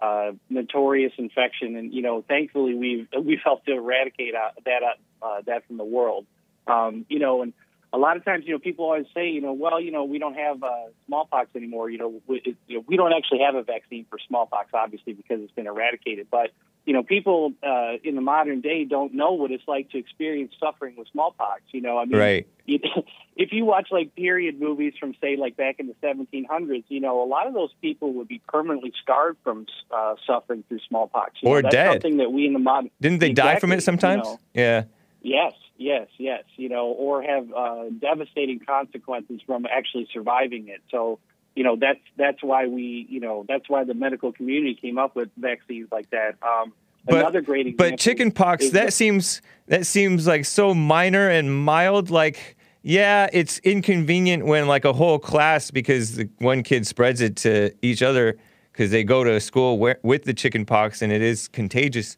uh, 0.00 0.32
notorious 0.48 1.12
infection, 1.18 1.76
and 1.76 1.92
you 1.92 2.00
know, 2.00 2.24
thankfully, 2.26 2.74
we've 2.74 3.08
we've 3.22 3.40
helped 3.44 3.66
to 3.66 3.74
eradicate 3.74 4.34
uh, 4.34 4.48
that 4.64 4.80
uh, 5.22 5.42
that 5.46 5.66
from 5.66 5.76
the 5.76 5.84
world. 5.84 6.24
Um, 6.66 7.04
you 7.10 7.18
know, 7.18 7.42
and 7.42 7.52
a 7.92 7.98
lot 7.98 8.16
of 8.16 8.24
times, 8.24 8.46
you 8.46 8.52
know, 8.52 8.58
people 8.58 8.86
always 8.86 9.06
say, 9.14 9.28
you 9.28 9.42
know, 9.42 9.52
well, 9.52 9.78
you 9.78 9.92
know, 9.92 10.04
we 10.04 10.18
don't 10.18 10.34
have 10.34 10.62
uh, 10.62 10.86
smallpox 11.06 11.50
anymore. 11.54 11.90
You 11.90 11.98
know, 11.98 12.22
we, 12.26 12.40
it, 12.42 12.56
you 12.66 12.78
know, 12.78 12.84
we 12.88 12.96
don't 12.96 13.12
actually 13.12 13.40
have 13.40 13.54
a 13.54 13.62
vaccine 13.62 14.06
for 14.08 14.18
smallpox, 14.26 14.70
obviously, 14.72 15.12
because 15.12 15.42
it's 15.42 15.52
been 15.52 15.66
eradicated. 15.66 16.28
But 16.30 16.52
you 16.84 16.92
know, 16.92 17.02
people 17.02 17.52
uh, 17.62 17.92
in 18.02 18.14
the 18.14 18.20
modern 18.20 18.60
day 18.60 18.84
don't 18.84 19.14
know 19.14 19.32
what 19.32 19.50
it's 19.50 19.66
like 19.66 19.90
to 19.90 19.98
experience 19.98 20.52
suffering 20.60 20.94
with 20.96 21.08
smallpox. 21.12 21.62
You 21.70 21.80
know, 21.80 21.98
I 21.98 22.04
mean, 22.04 22.18
Right. 22.18 22.46
you, 22.66 22.78
if 23.36 23.52
you 23.52 23.64
watch 23.64 23.88
like 23.90 24.14
period 24.14 24.60
movies 24.60 24.92
from 25.00 25.14
say 25.20 25.36
like 25.36 25.56
back 25.56 25.76
in 25.80 25.86
the 25.86 25.94
1700s, 26.02 26.84
you 26.88 27.00
know, 27.00 27.22
a 27.22 27.28
lot 27.28 27.46
of 27.46 27.54
those 27.54 27.70
people 27.80 28.12
would 28.14 28.28
be 28.28 28.40
permanently 28.48 28.92
scarred 29.02 29.36
from 29.42 29.66
uh, 29.90 30.16
suffering 30.26 30.62
through 30.68 30.80
smallpox. 30.88 31.32
You 31.42 31.48
Or 31.50 31.62
know, 31.62 31.62
that's 31.62 31.72
dead. 31.74 31.92
Something 32.02 32.18
that 32.18 32.32
we 32.32 32.46
in 32.46 32.52
the 32.52 32.58
modern 32.58 32.90
Didn't 33.00 33.20
they 33.20 33.32
die 33.32 33.58
from 33.58 33.72
it 33.72 33.82
sometimes? 33.82 34.26
you 34.26 34.32
know. 34.32 34.40
Yeah. 34.52 34.84
Yes, 35.22 35.54
yes, 35.78 36.08
yes. 36.18 36.44
You 36.56 36.68
know, 36.68 36.88
or 36.88 37.22
have 37.22 37.50
uh, 37.50 37.84
devastating 37.98 38.60
consequences 38.60 39.40
from 39.46 39.64
actually 39.64 40.06
surviving 40.12 40.68
it. 40.68 40.82
So, 40.90 41.18
you 41.54 41.64
know, 41.64 41.76
that's 41.76 42.00
that's 42.16 42.42
why 42.42 42.66
we, 42.66 43.06
you 43.08 43.20
know, 43.20 43.44
that's 43.48 43.68
why 43.68 43.84
the 43.84 43.94
medical 43.94 44.32
community 44.32 44.74
came 44.74 44.98
up 44.98 45.14
with 45.14 45.28
vaccines 45.36 45.88
like 45.92 46.10
that. 46.10 46.36
Um, 46.42 46.72
But, 47.06 47.20
another 47.20 47.42
great 47.42 47.66
example. 47.66 47.90
but 47.90 47.98
chicken 47.98 48.30
pox, 48.32 48.64
is 48.64 48.72
that 48.72 48.92
seems 48.92 49.42
that 49.68 49.86
seems 49.86 50.26
like 50.26 50.44
so 50.44 50.74
minor 50.74 51.28
and 51.28 51.64
mild. 51.64 52.10
Like, 52.10 52.56
yeah, 52.82 53.28
it's 53.32 53.58
inconvenient 53.60 54.46
when 54.46 54.66
like 54.66 54.84
a 54.84 54.92
whole 54.92 55.18
class 55.18 55.70
because 55.70 56.16
the 56.16 56.28
one 56.38 56.62
kid 56.62 56.86
spreads 56.86 57.20
it 57.20 57.36
to 57.36 57.72
each 57.82 58.02
other 58.02 58.36
because 58.72 58.90
they 58.90 59.04
go 59.04 59.22
to 59.22 59.38
school 59.40 59.78
where, 59.78 59.98
with 60.02 60.24
the 60.24 60.34
chickenpox 60.34 61.02
and 61.02 61.12
it 61.12 61.22
is 61.22 61.46
contagious. 61.48 62.16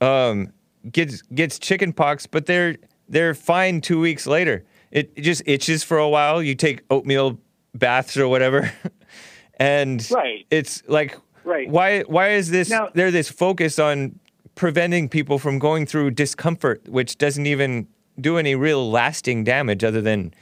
Um, 0.00 0.52
gets 0.90 1.22
gets 1.22 1.58
chicken 1.58 1.92
pox, 1.92 2.26
but 2.26 2.46
they're 2.46 2.76
they're 3.08 3.34
fine 3.34 3.80
two 3.80 4.00
weeks 4.00 4.26
later. 4.26 4.64
It, 4.90 5.10
it 5.16 5.22
just 5.22 5.42
itches 5.46 5.82
for 5.82 5.98
a 5.98 6.08
while. 6.08 6.42
You 6.42 6.54
take 6.54 6.82
oatmeal 6.90 7.38
baths 7.74 8.16
or 8.16 8.28
whatever, 8.28 8.72
and 9.56 10.06
Right. 10.10 10.46
it's 10.50 10.82
like 10.88 11.16
Right. 11.44 11.68
why 11.68 12.00
why 12.02 12.30
is 12.30 12.50
this 12.50 12.70
Now- 12.70 12.90
there 12.94 13.10
this 13.10 13.28
focus 13.30 13.78
on 13.78 14.18
preventing 14.54 15.08
people 15.08 15.38
from 15.38 15.58
going 15.58 15.86
through 15.86 16.10
discomfort 16.10 16.86
which 16.88 17.16
doesn't 17.18 17.46
even 17.46 17.86
do 18.20 18.36
any 18.36 18.54
real 18.54 18.90
lasting 18.90 19.42
damage 19.44 19.82
other 19.82 20.00
than 20.02 20.34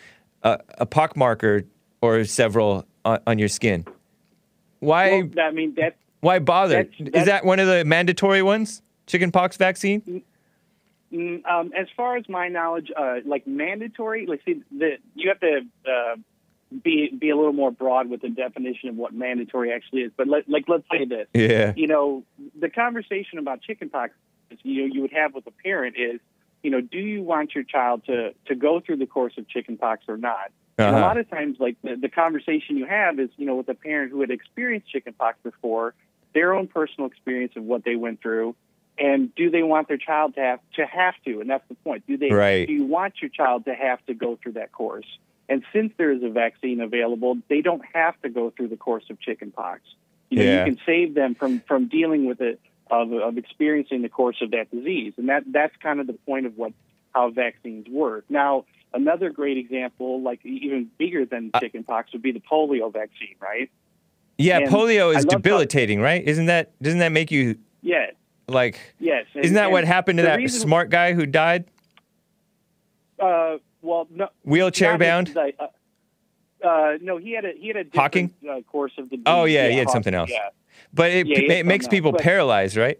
a, 0.42 0.58
a 0.78 0.84
pock 0.86 1.16
marker 1.16 1.62
or 2.02 2.24
several 2.24 2.84
on, 3.04 3.20
on 3.26 3.38
your 3.38 3.48
skin. 3.48 3.86
Why 4.80 5.22
well, 5.34 5.46
I 5.46 5.50
mean 5.52 5.74
that 5.76 5.96
why 6.20 6.38
bother? 6.40 6.84
that's- 6.84 7.20
is 7.22 7.26
that 7.26 7.44
one 7.44 7.60
of 7.60 7.66
the 7.68 7.84
mandatory 7.84 8.42
ones? 8.42 8.82
Chickenpox 9.06 9.56
vaccine? 9.56 10.22
Um, 11.12 11.72
as 11.76 11.88
far 11.96 12.16
as 12.16 12.28
my 12.28 12.46
knowledge, 12.48 12.92
uh, 12.96 13.16
like 13.24 13.44
mandatory, 13.46 14.26
like 14.26 14.40
see, 14.44 14.62
the, 14.70 14.98
you 15.16 15.28
have 15.28 15.40
to 15.40 15.60
uh, 15.90 16.16
be 16.82 17.10
be 17.18 17.30
a 17.30 17.36
little 17.36 17.52
more 17.52 17.70
broad 17.70 18.08
with 18.08 18.22
the 18.22 18.28
definition 18.28 18.88
of 18.88 18.96
what 18.96 19.12
mandatory 19.12 19.72
actually 19.72 20.02
is. 20.02 20.12
But 20.16 20.28
let, 20.28 20.48
like, 20.48 20.64
let's 20.68 20.84
say 20.90 21.04
this. 21.04 21.26
yeah 21.34 21.72
You 21.76 21.86
know, 21.88 22.24
the 22.58 22.70
conversation 22.70 23.38
about 23.38 23.60
chickenpox, 23.62 24.14
you 24.62 24.82
know, 24.86 24.94
you 24.94 25.00
would 25.02 25.12
have 25.12 25.34
with 25.34 25.46
a 25.46 25.52
parent 25.64 25.96
is, 25.98 26.20
you 26.62 26.70
know, 26.70 26.80
do 26.80 26.98
you 26.98 27.22
want 27.22 27.54
your 27.54 27.64
child 27.64 28.04
to 28.06 28.34
to 28.46 28.54
go 28.54 28.80
through 28.80 28.96
the 28.98 29.06
course 29.06 29.34
of 29.36 29.48
chickenpox 29.48 30.04
or 30.08 30.16
not? 30.16 30.52
And 30.78 30.86
a 30.86 30.90
Uh-huh. 30.98 31.00
lot 31.00 31.18
of 31.18 31.28
times, 31.28 31.58
like 31.58 31.76
the, 31.82 31.96
the 31.96 32.08
conversation 32.08 32.76
you 32.78 32.86
have 32.86 33.18
is, 33.18 33.30
you 33.36 33.46
know, 33.46 33.56
with 33.56 33.68
a 33.68 33.74
parent 33.74 34.12
who 34.12 34.20
had 34.20 34.30
experienced 34.30 34.88
chickenpox 34.88 35.38
before, 35.42 35.94
their 36.32 36.54
own 36.54 36.68
personal 36.68 37.06
experience 37.10 37.52
of 37.56 37.64
what 37.64 37.84
they 37.84 37.96
went 37.96 38.22
through, 38.22 38.54
and 38.96 39.34
do 39.34 39.50
they 39.50 39.62
want 39.62 39.88
their 39.88 39.98
child 39.98 40.34
to 40.36 40.40
have 40.40 40.60
to 40.76 40.86
have 40.86 41.14
to? 41.26 41.40
And 41.40 41.50
that's 41.50 41.66
the 41.68 41.74
point. 41.74 42.06
Do 42.06 42.16
they? 42.16 42.30
Right. 42.30 42.66
Do 42.66 42.72
you 42.72 42.84
want 42.84 43.14
your 43.20 43.28
child 43.30 43.64
to 43.64 43.74
have 43.74 44.04
to 44.06 44.14
go 44.14 44.38
through 44.40 44.52
that 44.52 44.70
course? 44.72 45.06
And 45.50 45.64
since 45.72 45.92
there 45.98 46.12
is 46.12 46.22
a 46.22 46.30
vaccine 46.30 46.80
available, 46.80 47.36
they 47.48 47.60
don't 47.60 47.82
have 47.92 48.14
to 48.22 48.28
go 48.30 48.50
through 48.50 48.68
the 48.68 48.76
course 48.76 49.04
of 49.10 49.20
chickenpox. 49.20 49.80
You 50.30 50.38
know, 50.38 50.44
Yeah. 50.44 50.58
you 50.64 50.72
can 50.72 50.80
save 50.86 51.14
them 51.14 51.34
from 51.34 51.60
from 51.60 51.88
dealing 51.88 52.24
with 52.24 52.40
it, 52.40 52.60
of 52.90 53.12
of 53.12 53.36
experiencing 53.36 54.02
the 54.02 54.08
course 54.08 54.40
of 54.40 54.52
that 54.52 54.70
disease, 54.70 55.12
and 55.18 55.28
that 55.28 55.42
that's 55.48 55.76
kind 55.78 55.98
of 56.00 56.06
the 56.06 56.12
point 56.14 56.46
of 56.46 56.56
what 56.56 56.72
how 57.14 57.30
vaccines 57.30 57.88
work. 57.88 58.24
Now, 58.30 58.64
another 58.94 59.30
great 59.30 59.58
example, 59.58 60.22
like 60.22 60.38
even 60.46 60.88
bigger 60.98 61.26
than 61.26 61.50
chickenpox, 61.58 62.12
would 62.12 62.22
be 62.22 62.30
the 62.30 62.40
polio 62.40 62.92
vaccine, 62.92 63.34
right? 63.40 63.68
Yeah, 64.38 64.58
And 64.58 64.68
polio 64.68 65.10
is 65.10 65.24
love 65.24 65.32
how- 65.32 65.38
debilitating, 65.38 66.00
right? 66.00 66.22
Isn't 66.24 66.46
that 66.46 66.80
doesn't 66.80 67.00
that 67.00 67.10
make 67.12 67.32
you 67.32 67.56
Yes, 67.82 68.14
like 68.46 68.78
yes. 69.00 69.26
And- 69.34 69.44
Isn't 69.44 69.56
that 69.56 69.72
what 69.72 69.84
happened 69.84 70.18
to 70.18 70.22
that 70.22 70.36
reason- 70.38 70.60
smart 70.60 70.90
guy 70.90 71.12
who 71.12 71.26
died? 71.26 71.64
Uh, 73.18 73.58
well, 73.82 74.06
no, 74.10 74.28
Wheelchair 74.44 74.98
bound? 74.98 75.36
Uh, 75.36 75.66
uh, 76.66 76.98
no, 77.00 77.16
he 77.16 77.32
had 77.32 77.44
a 77.44 77.52
he 77.56 77.68
had 77.68 77.76
a 77.76 77.84
different 77.84 78.34
uh, 78.48 78.60
course 78.62 78.92
of 78.98 79.10
the. 79.10 79.20
Oh, 79.26 79.44
yeah, 79.44 79.68
he 79.68 79.76
had 79.76 79.86
Hawking, 79.86 79.92
something 79.92 80.14
else. 80.14 80.30
Yeah. 80.30 80.48
But 80.92 81.10
it, 81.10 81.26
Yeah, 81.26 81.38
it 81.38 81.66
makes 81.66 81.86
people 81.88 82.12
else, 82.12 82.22
paralyzed, 82.22 82.76
right? 82.76 82.98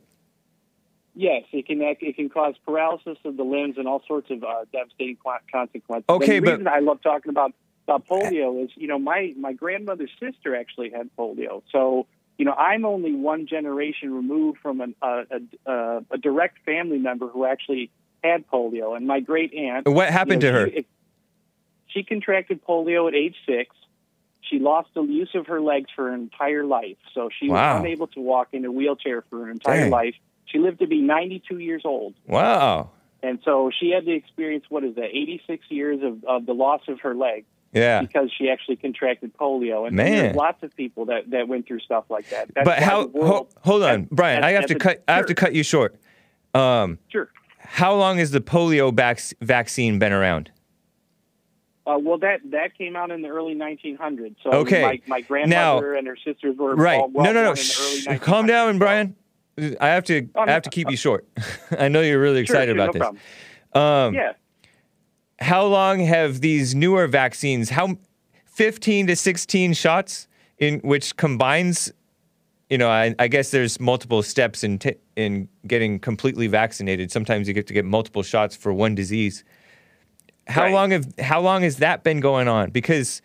Yes, 1.15 1.45
it 1.53 1.67
can 1.67 1.83
it 1.83 2.17
can 2.17 2.29
cause 2.29 2.55
paralysis 2.65 3.19
of 3.25 3.37
the 3.37 3.43
limbs 3.43 3.77
and 3.79 3.87
all 3.87 4.03
sorts 4.07 4.31
of 4.31 4.43
uh, 4.45 4.65
devastating 4.73 5.19
consequences. 5.53 6.05
Okay, 6.09 6.37
and 6.39 6.47
the 6.47 6.51
but- 6.51 6.59
reason 6.59 6.69
I 6.69 6.79
love 6.81 7.03
talking 7.03 7.31
about 7.31 7.53
about 7.87 8.07
polio 8.07 8.65
is 8.65 8.71
you 8.77 8.87
know 8.87 8.99
my 8.99 9.35
my 9.37 9.53
grandmother's 9.53 10.11
sister 10.21 10.55
actually 10.55 10.91
had 10.91 11.11
polio, 11.19 11.63
so 11.73 12.07
you 12.39 12.45
know 12.45 12.53
I'm 12.53 12.85
only 12.85 13.13
one 13.13 13.47
generation 13.47 14.15
removed 14.15 14.59
from 14.63 14.81
an, 14.81 14.95
a, 15.03 15.25
a, 15.67 15.71
a 15.71 16.05
a 16.13 16.19
direct 16.19 16.59
family 16.65 16.99
member 16.99 17.27
who 17.27 17.45
actually 17.45 17.91
had 18.23 18.47
polio, 18.49 18.97
and 18.97 19.07
my 19.07 19.21
great 19.21 19.53
aunt. 19.55 19.89
What 19.89 20.09
happened 20.11 20.43
you 20.43 20.53
know, 20.53 20.67
to 20.67 20.73
she- 20.73 20.87
She 21.89 22.03
contracted 22.05 22.65
polio 22.65 23.09
at 23.09 23.15
age 23.15 23.37
six. 23.47 23.75
She 24.43 24.59
lost 24.59 24.89
the 24.95 25.03
use 25.03 25.31
of 25.35 25.47
her 25.49 25.61
legs 25.61 25.91
for 25.95 26.09
her 26.09 26.15
entire 26.15 26.65
life, 26.65 26.97
so 27.15 27.29
she 27.37 27.49
Wow. 27.49 27.75
was 27.75 27.85
unable 27.85 28.07
to 28.09 28.21
walk 28.21 28.49
in 28.53 28.65
a 28.65 28.71
wheelchair 28.73 29.23
for 29.29 29.45
her 29.45 29.51
entire 29.51 29.83
Dang. 29.83 29.91
life. 29.91 30.15
She 30.47 30.59
lived 30.59 30.81
to 30.81 30.87
be 30.87 31.01
92 31.01 31.59
years 31.59 31.83
old. 31.85 32.15
Wow. 32.27 32.91
And 33.23 33.39
so 33.45 33.71
she 33.71 33.91
had 33.91 34.05
to 34.07 34.13
experience 34.13 34.65
what 34.69 34.83
is 34.83 34.95
that, 34.97 35.11
86 35.13 35.65
years 35.71 36.01
of, 36.03 36.25
of 36.25 36.47
the 36.47 36.55
loss 36.55 36.81
of 36.89 37.01
her 37.01 37.15
leg 37.15 37.45
Yeah. 37.73 38.01
because 38.01 38.33
she 38.37 38.49
actually 38.51 38.77
contracted 38.77 39.37
polio. 39.37 39.87
And 39.87 39.95
Man. 39.95 40.11
there's 40.11 40.37
lots 40.37 40.63
of 40.63 40.75
people 40.75 41.05
that, 41.07 41.31
that 41.31 41.47
went 41.47 41.67
through 41.67 41.81
stuff 41.81 42.05
like 42.09 42.29
that. 42.31 42.53
That's 42.55 42.65
but 42.65 42.79
how? 42.79 43.07
world- 43.07 43.27
Ho, 43.27 43.49
hold 43.71 43.83
on, 43.83 44.09
Brian. 44.11 44.43
has- 44.43 44.49
I 44.49 44.53
have 44.53 44.67
to 44.67 44.75
cut. 44.77 45.05
I 45.07 45.17
have 45.17 45.27
to 45.27 45.35
cut 45.35 45.55
you 45.55 45.63
short. 45.63 45.97
Um, 46.55 46.99
Sure. 47.09 47.29
How 47.73 47.95
long 47.95 48.19
has 48.19 48.33
the 48.33 48.41
polio 48.41 48.93
vac- 48.93 49.33
vaccine 49.41 49.99
been 50.01 50.13
around? 50.13 50.51
Uh, 51.87 51.99
well, 52.01 52.19
that 52.19 52.41
that 52.51 52.77
came 52.77 52.97
out 52.97 53.11
in 53.11 53.23
the 53.23 53.29
early 53.29 53.55
1900s. 53.55 54.35
So 54.43 54.51
Okay. 54.51 54.83
my, 54.83 55.01
my 55.07 55.21
grandmother 55.21 55.95
and 55.95 56.07
her 56.07 56.17
sisters 56.25 56.57
were 56.59 56.75
Right. 56.75 57.01
all 57.01 57.09
well 57.11 57.25
no, 57.25 57.33
no, 57.33 57.43
no. 57.45 57.51
in 57.51 57.55
the 57.57 57.77
early 57.81 58.01
Shh. 58.19 58.21
Calm 58.21 58.45
1900s. 58.45 58.49
down, 58.49 58.79
Brian. 58.79 59.17
I 59.81 59.89
have 59.89 60.05
to. 60.05 60.29
Oh, 60.35 60.43
I 60.47 60.51
have 60.51 60.63
to 60.63 60.71
keep 60.71 60.91
you 60.91 60.97
short. 60.97 61.27
I 61.79 61.89
know 61.89 62.01
you're 62.01 62.21
really 62.21 62.45
Sure, 62.45 62.57
excited 62.57 62.77
sure, 62.77 62.83
about 62.85 62.95
no 62.95 63.13
this. 63.13 63.21
problem. 63.73 64.09
Um, 64.09 64.15
yeah. 64.15 64.33
How 65.39 65.65
long 65.65 66.01
have 66.01 66.41
these 66.41 66.75
newer 66.75 67.07
vaccines? 67.07 67.71
How 67.71 67.97
15 68.47 69.07
to 69.09 69.17
16 69.17 69.73
shots 69.75 70.29
in 70.59 70.81
which 70.81 71.17
combines 71.17 71.93
you 72.71 72.79
know, 72.79 72.89
I, 72.89 73.15
I 73.19 73.27
guess 73.29 73.51
there's 73.51 73.79
multiple 73.81 74.23
steps 74.23 74.63
in 74.65 74.79
t- 74.79 74.95
in 75.17 75.49
getting 75.67 75.99
completely 75.99 76.47
vaccinated. 76.47 77.11
Sometimes 77.11 77.49
you 77.49 77.55
get 77.55 77.67
to 77.67 77.75
get 77.75 77.85
multiple 77.85 78.23
shots 78.23 78.55
for 78.57 78.73
one 78.73 78.95
disease. 78.95 79.45
How 80.47 80.63
Right. 80.63 80.73
long 80.73 80.91
have 80.93 81.07
how 81.19 81.41
long 81.41 81.63
has 81.63 81.77
that 81.79 82.05
been 82.05 82.21
going 82.21 82.49
on? 82.49 82.71
Because 82.71 83.21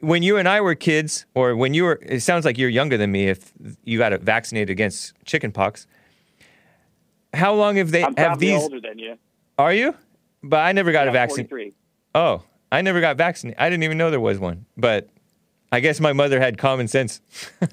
when 0.00 0.22
you 0.22 0.36
and 0.36 0.48
I 0.48 0.60
were 0.60 0.74
kids, 0.74 1.24
or 1.34 1.56
when 1.56 1.72
you 1.72 1.84
were, 1.84 1.98
it 2.02 2.20
sounds 2.20 2.44
like 2.44 2.58
you're 2.58 2.68
younger 2.68 2.96
than 2.98 3.10
me. 3.12 3.28
If 3.28 3.52
you 3.84 3.96
got 3.98 4.12
vaccinated 4.20 4.70
against 4.70 5.14
chickenpox, 5.24 5.86
how 7.32 7.54
long 7.54 7.76
have 7.76 7.90
they 7.92 8.02
I'm 8.04 8.14
have 8.16 8.26
probably 8.26 8.48
these? 8.48 8.62
older 8.62 8.80
than 8.80 8.98
you. 8.98 9.16
Are 9.56 9.72
you? 9.72 9.94
But 10.42 10.58
I 10.58 10.72
never 10.72 10.90
got 10.92 11.04
Yeah, 11.04 11.10
a 11.10 11.12
vaccine. 11.12 11.72
Oh, 12.14 12.42
I 12.70 12.82
never 12.82 13.00
got 13.00 13.16
vaccinated. 13.16 13.58
I 13.60 13.70
didn't 13.70 13.84
even 13.84 13.98
know 13.98 14.10
there 14.10 14.20
was 14.20 14.38
one. 14.38 14.66
But 14.76 15.08
I 15.72 15.80
guess 15.80 16.00
my 16.00 16.12
mother 16.12 16.38
had 16.40 16.58
common 16.58 16.86
sense. 16.88 17.20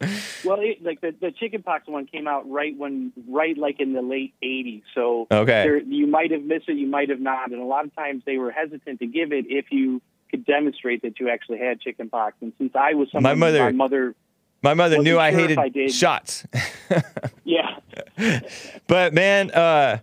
Well, 0.44 0.58
it, 0.60 0.82
like 0.84 1.00
the 1.00 1.14
the 1.18 1.30
chickenpox 1.32 1.86
one 1.86 2.04
came 2.04 2.28
out 2.28 2.50
right 2.50 2.76
when, 2.76 3.12
right 3.26 3.56
like 3.56 3.80
in 3.80 3.94
the 3.94 4.02
late 4.02 4.34
'80s. 4.42 4.82
So 4.94 5.26
Okay. 5.30 5.62
there, 5.64 5.78
you 5.78 6.06
might 6.06 6.30
have 6.32 6.42
missed 6.42 6.68
it, 6.68 6.76
you 6.76 6.86
might 6.86 7.08
have 7.08 7.20
not, 7.20 7.50
and 7.50 7.62
a 7.62 7.64
lot 7.64 7.86
of 7.86 7.94
times 7.96 8.22
they 8.26 8.36
were 8.36 8.50
hesitant 8.50 8.98
to 9.00 9.06
give 9.06 9.32
it 9.32 9.46
if 9.48 9.66
you 9.70 10.02
could 10.30 10.44
demonstrate 10.44 11.00
that 11.02 11.18
you 11.18 11.30
actually 11.30 11.58
had 11.60 11.80
chickenpox. 11.80 12.36
And 12.42 12.52
since 12.58 12.72
I 12.74 12.92
was 12.92 13.08
My 13.14 13.32
mother- 13.34 13.58
my 13.60 13.72
mother, 13.72 14.14
My 14.62 14.74
mother 14.74 14.96
Wasn't 14.98 15.04
knew 15.04 15.18
I 15.18 15.30
sure 15.30 15.40
if 15.48 15.56
hated 15.58 15.86
I 15.86 15.88
shots. 15.88 16.46
yeah, 17.44 17.78
But 18.86 19.14
man, 19.14 19.50
uh, 19.52 19.98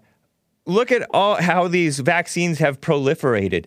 look 0.65 0.91
at 0.91 1.07
all 1.13 1.35
how 1.35 1.67
these 1.67 1.99
vaccines 1.99 2.57
have 2.59 2.81
proliferated. 2.81 3.65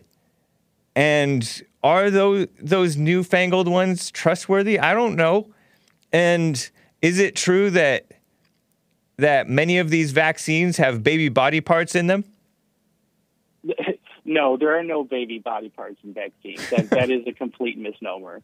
And 0.96 1.62
are 1.84 2.10
those 2.10 2.46
those 2.60 2.96
newfangled 2.96 3.68
ones 3.68 4.10
trustworthy? 4.10 4.78
I 4.78 4.92
don't 4.94 5.14
know. 5.16 5.52
And 6.14 6.70
is 7.02 7.18
it 7.18 7.34
true 7.34 7.70
that 7.70 8.06
that 9.16 9.48
many 9.48 9.78
of 9.78 9.90
these 9.90 10.12
vaccines 10.12 10.76
have 10.76 11.02
baby 11.02 11.28
body 11.28 11.60
parts 11.60 11.96
in 11.96 12.06
them? 12.06 12.24
no, 14.24 14.56
there 14.56 14.78
are 14.78 14.84
no 14.84 15.02
baby 15.02 15.40
body 15.40 15.70
parts 15.70 15.96
in 16.04 16.14
vaccines. 16.14 16.70
That 16.70 16.88
that 16.90 17.10
is 17.10 17.26
a 17.26 17.32
complete 17.32 17.76
misnomer. 17.76 18.42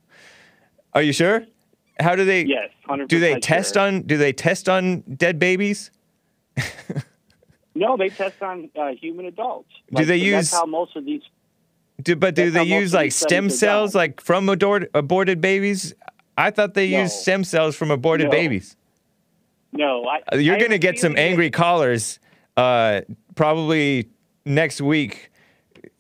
Are 0.95 1.03
you 1.03 1.13
sure? 1.13 1.47
How 2.01 2.17
do 2.17 2.25
they 2.25 2.43
Yes, 2.43 2.71
do 3.07 3.21
they 3.21 3.39
test 3.39 3.77
on 3.77 4.03
do 4.03 4.17
they 4.17 4.33
test 4.33 4.69
on 4.69 5.01
dead 5.03 5.39
babies? 5.39 5.93
No, 7.77 7.97
they 7.97 8.09
test 8.09 8.43
on 8.43 8.69
uh, 8.77 8.89
human 9.01 9.27
adults. 9.27 9.71
Do 9.95 10.05
they 10.05 10.17
use- 10.17 10.51
That's 10.51 10.61
how 10.61 10.67
most 10.67 10.97
of 10.97 11.05
these. 11.05 11.23
Do, 12.03 12.17
but 12.17 12.35
do 12.35 12.51
they 12.51 12.65
use 12.65 12.93
like 12.93 13.13
stem 13.13 13.49
cells 13.49 13.95
like 13.95 14.21
from 14.21 14.49
aborted, 14.49 14.91
aborted 14.93 15.41
babies? 15.41 15.95
I 16.41 16.51
thought 16.51 16.75
they 16.75 16.91
No. 16.91 17.03
used 17.03 17.15
stem 17.17 17.45
cells 17.45 17.77
from 17.77 17.91
aborted 17.91 18.27
No. 18.27 18.31
babies. 18.31 18.77
No, 19.73 20.05
I, 20.07 20.21
Uh, 20.33 20.37
You're 20.39 20.59
going 20.59 20.71
to 20.73 20.79
get 20.79 20.99
some 20.99 21.17
angry 21.17 21.51
callers 21.51 22.19
uh, 22.57 23.03
probably 23.37 24.09
next 24.45 24.81
week 24.81 25.31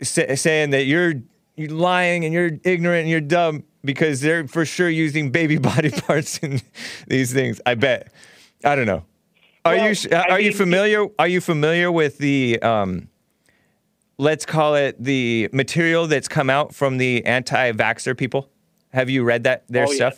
sa- 0.03 0.35
saying 0.35 0.71
that 0.71 0.85
you're, 0.87 1.15
you're 1.57 1.71
lying 1.71 2.25
and 2.25 2.35
you're 2.35 2.51
ignorant 2.65 3.03
and 3.03 3.09
you're 3.11 3.21
dumb 3.21 3.63
because 3.85 4.21
they're 4.21 4.49
for 4.49 4.65
sure 4.65 4.89
using 4.91 5.31
baby 5.31 5.57
body 5.71 5.91
parts 5.91 6.39
in 6.39 6.61
these 7.07 7.33
things. 7.33 7.61
I 7.65 7.75
bet. 7.75 8.13
I 8.65 8.75
don't 8.77 8.87
know. 8.87 9.05
Are 9.65 9.77
Well, 9.77 9.89
you 9.89 9.95
sh- 9.95 10.07
I 10.13 10.29
are 10.31 10.41
you 10.41 10.53
familiar 10.55 11.07
are 11.19 11.29
you 11.29 11.41
familiar 11.41 11.93
with 11.93 12.17
the 12.19 12.59
um, 12.63 13.09
let's 14.19 14.45
call 14.47 14.75
it 14.75 14.97
the 15.03 15.49
material 15.53 16.07
that's 16.07 16.29
come 16.29 16.49
out 16.51 16.75
from 16.75 16.97
the 16.99 17.25
anti-vaxxer 17.27 18.17
people? 18.17 18.49
Have 18.93 19.09
you 19.11 19.23
read 19.23 19.45
that 19.45 19.65
their 19.69 19.87
Oh, 19.87 19.93
yeah. 19.93 20.11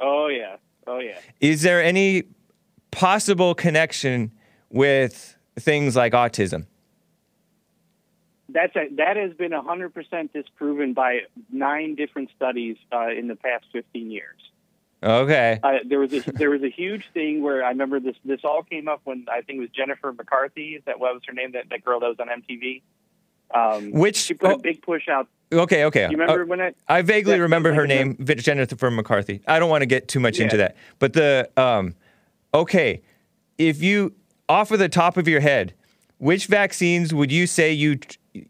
Oh 0.00 0.28
yeah, 0.28 0.56
oh 0.86 0.98
yeah. 0.98 1.18
Is 1.40 1.62
there 1.62 1.82
any 1.82 2.24
possible 2.90 3.54
connection 3.54 4.32
with 4.70 5.36
things 5.58 5.96
like 5.96 6.12
autism? 6.12 6.66
That's 8.50 8.74
a, 8.76 8.88
that 8.96 9.16
has 9.16 9.32
been 9.34 9.52
hundred 9.52 9.92
percent 9.92 10.32
disproven 10.32 10.94
by 10.94 11.20
nine 11.50 11.94
different 11.94 12.30
studies 12.34 12.76
uh, 12.92 13.08
in 13.10 13.28
the 13.28 13.36
past 13.36 13.66
fifteen 13.72 14.10
years. 14.10 14.38
Okay. 15.02 15.60
Uh, 15.62 15.78
there 15.86 16.00
was 16.00 16.12
a 16.12 16.20
there 16.32 16.50
was 16.50 16.62
a 16.62 16.70
huge 16.70 17.04
thing 17.14 17.42
where 17.42 17.64
I 17.64 17.68
remember 17.68 18.00
this 18.00 18.16
this 18.24 18.40
all 18.44 18.62
came 18.62 18.88
up 18.88 19.00
when 19.04 19.26
I 19.30 19.42
think 19.42 19.58
it 19.58 19.60
was 19.60 19.70
Jennifer 19.70 20.12
McCarthy. 20.12 20.74
Is 20.74 20.82
that 20.86 20.98
what 20.98 21.14
was 21.14 21.22
her 21.26 21.32
name? 21.32 21.52
That 21.52 21.68
that 21.70 21.84
girl 21.84 22.00
that 22.00 22.08
was 22.08 22.16
on 22.18 22.28
MTV. 22.28 22.82
Um, 23.54 23.92
Which- 23.92 24.16
she 24.16 24.34
put 24.34 24.50
oh. 24.50 24.54
a 24.54 24.58
big 24.58 24.82
push 24.82 25.08
out. 25.08 25.28
Okay, 25.50 25.84
okay. 25.84 26.02
You 26.10 26.18
remember 26.18 26.42
Uh, 26.42 26.46
when 26.46 26.60
it? 26.60 26.76
I 26.88 27.00
vaguely 27.02 27.36
that- 27.36 27.40
remember 27.42 27.72
her 27.72 27.86
name, 27.86 28.16
Jennifer 28.22 28.90
McCarthy. 28.90 29.40
I 29.46 29.58
don't 29.58 29.70
want 29.70 29.80
to 29.82 29.86
get 29.86 30.06
too 30.08 30.20
much 30.20 30.38
into 30.40 30.58
that. 30.58 30.76
But 30.98 31.14
the 31.14 31.48
um 31.56 31.94
okay, 32.52 33.00
if 33.56 33.82
you 33.82 34.12
off 34.48 34.70
of 34.70 34.78
the 34.78 34.88
top 34.88 35.16
of 35.16 35.26
your 35.26 35.40
head, 35.40 35.72
which 36.18 36.46
vaccines 36.46 37.14
would 37.14 37.32
you 37.32 37.46
say 37.46 37.72
you 37.72 37.98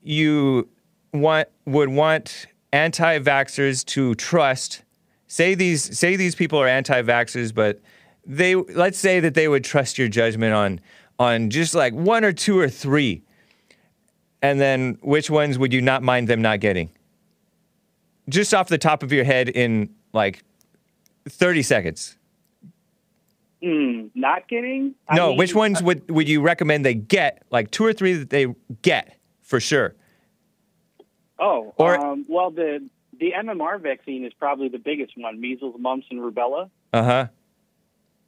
you 0.02 0.68
want 1.12 1.48
would 1.66 1.88
want 1.90 2.46
anti-vaxxers 2.72 3.84
to 3.86 4.14
trust? 4.16 4.82
Say 5.28 5.54
these 5.54 5.96
say 5.96 6.16
these 6.16 6.34
people 6.34 6.58
are 6.60 6.66
anti-vaxxers, 6.68 7.54
but 7.54 7.80
they 8.26 8.56
let's 8.56 8.98
say 8.98 9.20
that 9.20 9.34
they 9.34 9.46
would 9.46 9.62
trust 9.62 9.98
your 9.98 10.08
judgment 10.08 10.52
on 10.54 10.80
on 11.20 11.50
just 11.50 11.74
like 11.76 11.94
one 11.94 12.24
or 12.24 12.32
two 12.32 12.58
or 12.58 12.68
three. 12.68 13.22
And 14.40 14.60
then 14.60 14.98
which 15.02 15.30
ones 15.30 15.58
would 15.58 15.72
you 15.72 15.80
not 15.80 16.02
mind 16.02 16.28
them 16.28 16.40
not 16.40 16.60
getting? 16.60 16.90
Just 18.28 18.54
off 18.54 18.68
the 18.68 18.78
top 18.78 19.02
of 19.02 19.12
your 19.12 19.24
head 19.24 19.48
in 19.48 19.90
like 20.12 20.44
30 21.28 21.62
seconds. 21.62 22.16
Mm, 23.62 24.10
not 24.14 24.46
getting. 24.48 24.94
I 25.08 25.16
no, 25.16 25.30
mean, 25.30 25.38
which 25.38 25.54
ones 25.54 25.80
uh, 25.80 25.84
would, 25.86 26.10
would 26.10 26.28
you 26.28 26.40
recommend 26.40 26.84
they 26.84 26.94
get? 26.94 27.42
Like 27.50 27.70
two 27.70 27.84
or 27.84 27.92
three 27.92 28.12
that 28.14 28.30
they 28.30 28.54
get 28.82 29.18
for 29.42 29.58
sure. 29.58 29.94
Oh, 31.40 31.74
Or- 31.76 31.98
um, 31.98 32.24
well, 32.28 32.50
the 32.50 32.88
the 33.18 33.32
MMR 33.32 33.80
vaccine 33.80 34.24
is 34.24 34.32
probably 34.34 34.68
the 34.68 34.78
biggest 34.78 35.12
one: 35.16 35.40
measles, 35.40 35.74
mumps, 35.78 36.06
and 36.10 36.20
rubella. 36.20 36.70
Uh 36.92 37.02
huh. 37.02 37.26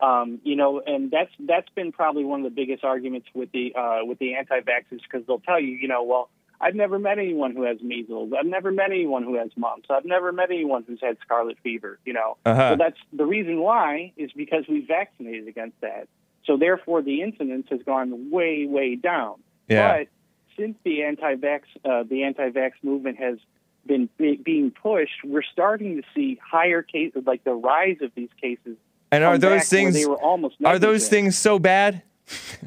Um, 0.03 0.41
you 0.45 0.57
know, 0.57 0.81
and 0.81 1.11
that's 1.11 1.31
that's 1.41 1.69
been 1.75 1.93
probably 1.93 2.25
one 2.25 2.41
of 2.41 2.45
the 2.45 2.55
biggest 2.55 2.85
arguments 2.85 3.29
with 3.35 3.53
the 3.53 3.75
uh, 3.75 3.99
with 4.03 4.19
the 4.19 4.35
anti-vaxxers 4.35 5.01
because 5.03 5.27
they'll 5.27 5.41
tell 5.41 5.61
you, 5.61 5.73
you 5.73 5.89
know, 5.89 6.03
well, 6.05 6.31
I've 6.61 6.75
never 6.75 6.99
met 6.99 7.19
anyone 7.19 7.55
who 7.55 7.65
has 7.65 7.81
measles. 7.83 8.33
I've 8.39 8.47
never 8.47 8.71
met 8.71 8.91
anyone 8.91 9.25
who 9.25 9.35
has 9.37 9.51
mumps. 9.57 9.89
I've 9.91 10.05
never 10.05 10.33
met 10.33 10.51
anyone 10.51 10.85
who's 10.87 11.01
had 11.03 11.19
scarlet 11.25 11.59
fever. 11.63 11.99
You 12.05 12.15
know, 12.15 12.37
Uh-huh. 12.47 12.73
so 12.73 12.77
that's 12.77 12.99
the 13.13 13.27
reason 13.27 13.61
why 13.61 14.13
is 14.17 14.31
because 14.33 14.65
we 14.69 14.81
vaccinated 14.87 15.49
against 15.49 15.81
that. 15.83 16.09
So 16.45 16.57
therefore, 16.57 17.03
the 17.03 17.21
incidence 17.23 17.67
has 17.71 17.81
gone 17.83 18.31
way, 18.31 18.67
way 18.67 18.97
down. 18.97 19.41
Yeah. 19.69 19.99
But 19.99 20.09
since 20.57 20.77
the 20.85 21.03
anti-vax 21.05 21.63
uh, 21.85 22.05
the 22.05 22.25
anti-vax 22.25 22.73
movement 22.83 23.19
has 23.19 23.39
been 23.87 24.09
be- 24.17 24.37
being 24.37 24.71
pushed, 24.71 25.25
we're 25.25 25.43
starting 25.43 25.97
to 25.97 26.03
see 26.15 26.39
higher 26.43 26.83
cases, 26.83 27.25
like 27.27 27.45
the 27.45 27.53
rise 27.55 27.99
of 28.01 28.13
these 28.15 28.31
cases. 28.41 28.77
And 29.13 29.25
are 29.25 29.39
those 29.39 29.69
things 29.69 29.95
they 29.95 30.07
were 30.07 30.17
almost 30.17 30.57
are 30.65 30.79
those 30.79 31.09
things 31.09 31.37
so 31.37 31.59
bad? 31.59 32.03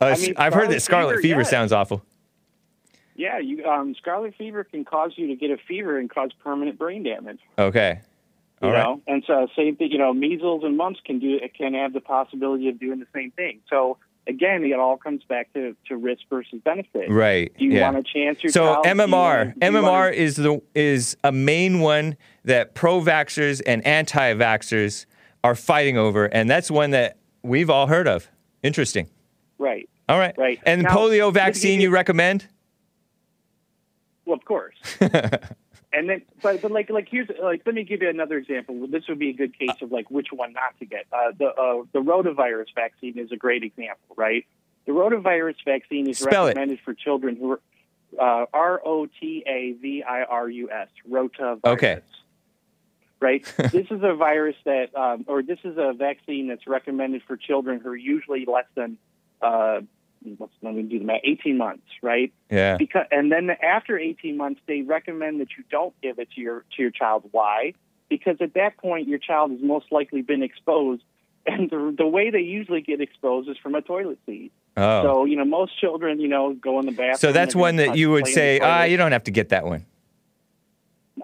uh, 0.00 0.16
mean, 0.18 0.34
I've 0.36 0.54
heard 0.54 0.70
that 0.70 0.82
scarlet 0.82 1.16
fever, 1.16 1.22
fever 1.22 1.40
yes. 1.40 1.50
sounds 1.50 1.72
awful. 1.72 2.02
Yeah, 3.14 3.38
you 3.38 3.64
um, 3.64 3.94
scarlet 3.96 4.34
fever 4.36 4.64
can 4.64 4.84
cause 4.84 5.12
you 5.16 5.28
to 5.28 5.36
get 5.36 5.50
a 5.50 5.56
fever 5.56 5.98
and 5.98 6.10
cause 6.10 6.30
permanent 6.42 6.78
brain 6.78 7.02
damage. 7.02 7.40
Okay. 7.58 8.00
You 8.60 8.68
All 8.68 8.74
right. 8.74 8.82
know, 8.82 9.02
and 9.06 9.22
so 9.26 9.46
same 9.54 9.76
thing. 9.76 9.92
You 9.92 9.98
know, 9.98 10.12
measles 10.12 10.64
and 10.64 10.76
mumps 10.76 11.00
can 11.04 11.20
do 11.20 11.38
it 11.40 11.54
can 11.54 11.74
have 11.74 11.92
the 11.92 12.00
possibility 12.00 12.68
of 12.68 12.80
doing 12.80 12.98
the 12.98 13.06
same 13.14 13.30
thing. 13.30 13.60
So 13.70 13.98
again, 14.28 14.62
it 14.64 14.78
all 14.78 14.96
comes 14.96 15.24
back 15.24 15.52
to, 15.54 15.74
to 15.88 15.96
risk 15.96 16.22
versus 16.30 16.60
benefit. 16.64 17.10
Right. 17.10 17.52
Do 17.58 17.64
you 17.64 17.72
yeah. 17.72 17.90
want 17.90 18.06
to 18.06 18.12
chance 18.12 18.42
your 18.42 18.52
so 18.52 18.74
child? 18.82 18.86
MMR, 18.86 19.46
you 19.54 19.60
MMR 19.60 19.82
wanna- 19.82 20.10
is 20.12 20.36
the 20.36 20.60
is 20.74 21.16
a 21.24 21.32
main 21.32 21.80
one 21.80 22.16
that 22.44 22.74
pro-vaxxers 22.74 23.62
and 23.66 23.84
anti-vaxxers 23.86 25.06
are 25.42 25.54
fighting 25.54 25.96
over, 25.96 26.26
and 26.26 26.48
that's 26.50 26.70
one 26.70 26.90
that 26.90 27.16
we've 27.42 27.70
all 27.70 27.86
heard 27.86 28.06
of. 28.08 28.28
Interesting. 28.62 29.08
right. 29.58 29.88
All 30.08 30.18
right. 30.18 30.34
Right. 30.38 30.58
And 30.64 30.82
Now, 30.82 30.96
polio 30.96 31.32
vaccine 31.32 31.80
you 31.80 31.88
you- 31.88 31.94
recommend? 31.94 32.46
Well, 34.24 34.36
of 34.36 34.44
course. 34.44 34.74
and 35.98 36.08
then, 36.08 36.22
but 36.42 36.62
but 36.62 36.70
like 36.70 36.90
like 36.90 37.08
here's 37.10 37.28
like 37.42 37.62
let 37.66 37.74
me 37.74 37.84
give 37.84 38.02
you 38.02 38.08
another 38.08 38.38
example. 38.38 38.86
This 38.86 39.04
would 39.08 39.18
be 39.18 39.30
a 39.30 39.32
good 39.32 39.58
case 39.58 39.82
of 39.82 39.90
like 39.90 40.10
which 40.10 40.28
one 40.32 40.52
not 40.52 40.78
to 40.78 40.86
get. 40.86 41.06
Uh, 41.12 41.32
the 41.36 41.46
uh, 41.46 41.82
the 41.92 42.00
rotavirus 42.00 42.66
vaccine 42.74 43.18
is 43.18 43.32
a 43.32 43.36
great 43.36 43.64
example, 43.64 44.14
right? 44.16 44.46
The 44.86 44.92
rotavirus 44.92 45.56
vaccine 45.64 46.08
is 46.08 46.18
Spell 46.18 46.46
it. 46.46 46.50
recommended 46.50 46.80
for 46.84 46.94
children 46.94 47.36
who 47.36 47.52
are 47.52 47.60
uh, 48.18 48.46
R 48.52 48.80
O 48.84 49.06
T 49.06 49.44
A 49.46 49.72
V 49.72 50.02
I 50.02 50.22
R 50.22 50.48
U 50.48 50.70
S 50.70 50.88
rotavirus. 51.10 51.60
Okay. 51.64 52.00
Right. 53.20 53.44
this 53.56 53.86
is 53.90 54.00
a 54.02 54.14
virus 54.14 54.56
that, 54.64 54.94
um, 54.94 55.24
or 55.26 55.42
this 55.42 55.58
is 55.64 55.76
a 55.76 55.92
vaccine 55.92 56.46
that's 56.46 56.66
recommended 56.68 57.22
for 57.26 57.36
children 57.36 57.80
who 57.80 57.88
are 57.88 57.96
usually 57.96 58.44
less 58.46 58.66
than, 58.76 58.96
uh, 59.42 59.80
what's 60.38 60.52
let 60.62 60.74
me 60.74 60.82
do 60.82 60.98
the 60.98 61.04
math, 61.04 61.20
18 61.24 61.56
months, 61.56 61.86
right? 62.02 62.32
Yeah. 62.50 62.76
because 62.76 63.06
and 63.10 63.30
then 63.32 63.50
after 63.62 63.98
18 63.98 64.36
months 64.36 64.60
they 64.66 64.82
recommend 64.82 65.40
that 65.40 65.48
you 65.56 65.64
don't 65.70 65.94
give 66.02 66.18
it 66.18 66.28
to 66.32 66.40
your 66.40 66.64
to 66.76 66.82
your 66.82 66.90
child 66.90 67.24
why 67.32 67.74
because 68.08 68.36
at 68.40 68.54
that 68.54 68.76
point 68.78 69.06
your 69.08 69.18
child 69.18 69.50
has 69.50 69.60
most 69.62 69.86
likely 69.92 70.22
been 70.22 70.42
exposed 70.42 71.02
and 71.46 71.70
the, 71.70 71.94
the 71.96 72.06
way 72.06 72.30
they 72.30 72.40
usually 72.40 72.80
get 72.80 73.00
exposed 73.00 73.48
is 73.48 73.56
from 73.62 73.74
a 73.74 73.82
toilet 73.82 74.18
seat 74.26 74.52
Oh. 74.76 75.02
so 75.02 75.24
you 75.24 75.34
know 75.36 75.44
most 75.44 75.78
children 75.80 76.20
you 76.20 76.28
know 76.28 76.54
go 76.54 76.78
in 76.78 76.86
the 76.86 76.92
bathroom 76.92 77.16
So 77.16 77.32
that's 77.32 77.54
one 77.54 77.76
that 77.76 77.96
you 77.96 78.10
would 78.12 78.24
play 78.24 78.30
in 78.30 78.34
the 78.34 78.40
say, 78.40 78.60
ah, 78.60 78.84
you 78.84 78.96
don't 78.96 79.10
have 79.10 79.24
to 79.24 79.32
get 79.32 79.48
that 79.48 79.64
one. 79.64 79.84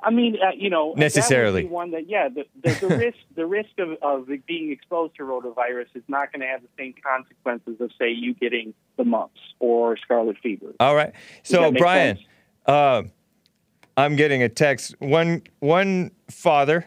I 0.02 0.10
mean, 0.10 0.36
uh, 0.42 0.50
you 0.56 0.70
know, 0.70 0.94
Necessarily. 0.96 1.62
That 1.62 1.70
one 1.70 1.90
that, 1.92 2.08
yeah, 2.08 2.28
the, 2.28 2.44
the, 2.62 2.86
the 2.88 2.96
risk, 2.98 3.18
the 3.34 3.46
risk 3.46 3.70
of, 3.78 3.90
of 4.02 4.28
being 4.46 4.70
exposed 4.70 5.16
to 5.16 5.22
rotavirus 5.22 5.86
is 5.94 6.02
not 6.08 6.32
going 6.32 6.40
to 6.40 6.46
have 6.46 6.62
the 6.62 6.68
same 6.78 6.94
consequences 7.02 7.80
of, 7.80 7.90
say, 7.98 8.10
you 8.10 8.34
getting 8.34 8.74
the 8.96 9.04
mumps 9.04 9.40
or 9.58 9.96
scarlet 9.96 10.36
fever. 10.42 10.72
All 10.80 10.94
right. 10.94 11.12
So 11.42 11.72
Brian, 11.72 12.18
uh, 12.66 13.02
I'm 13.96 14.16
getting 14.16 14.42
a 14.42 14.48
text. 14.48 14.94
One 14.98 15.42
one 15.60 16.10
father, 16.30 16.86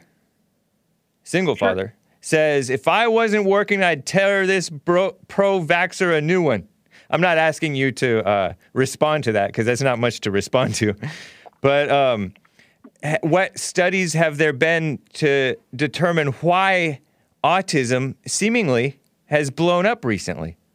single 1.24 1.56
Sure. 1.56 1.70
father, 1.70 1.96
says 2.22 2.70
if 2.70 2.88
I 2.88 3.08
wasn't 3.08 3.46
working, 3.46 3.84
I'd 3.84 4.06
tear 4.06 4.46
this 4.46 4.70
bro- 4.70 5.16
pro 5.28 5.60
vaxer 5.62 6.18
a 6.18 6.22
new 6.22 6.42
one. 6.42 6.68
I'm 7.10 7.22
not 7.22 7.38
asking 7.38 7.76
you 7.76 7.92
to 7.94 8.28
uh, 8.28 8.54
respond 8.74 9.24
to 9.26 9.32
that 9.34 9.48
because 9.48 9.66
that's 9.66 9.82
not 9.82 9.98
much 10.00 10.20
to 10.22 10.32
respond 10.32 10.76
to. 10.76 10.94
But 11.60 11.90
um, 11.90 12.34
what 13.22 13.58
studies 13.60 14.14
have 14.14 14.38
there 14.38 14.54
been 14.54 15.00
to 15.14 15.56
determine 15.76 16.28
why 16.42 17.00
autism 17.44 18.16
seemingly 18.26 19.00
has 19.26 19.50
blown 19.52 19.86
up 19.86 20.04
recently? 20.06 20.58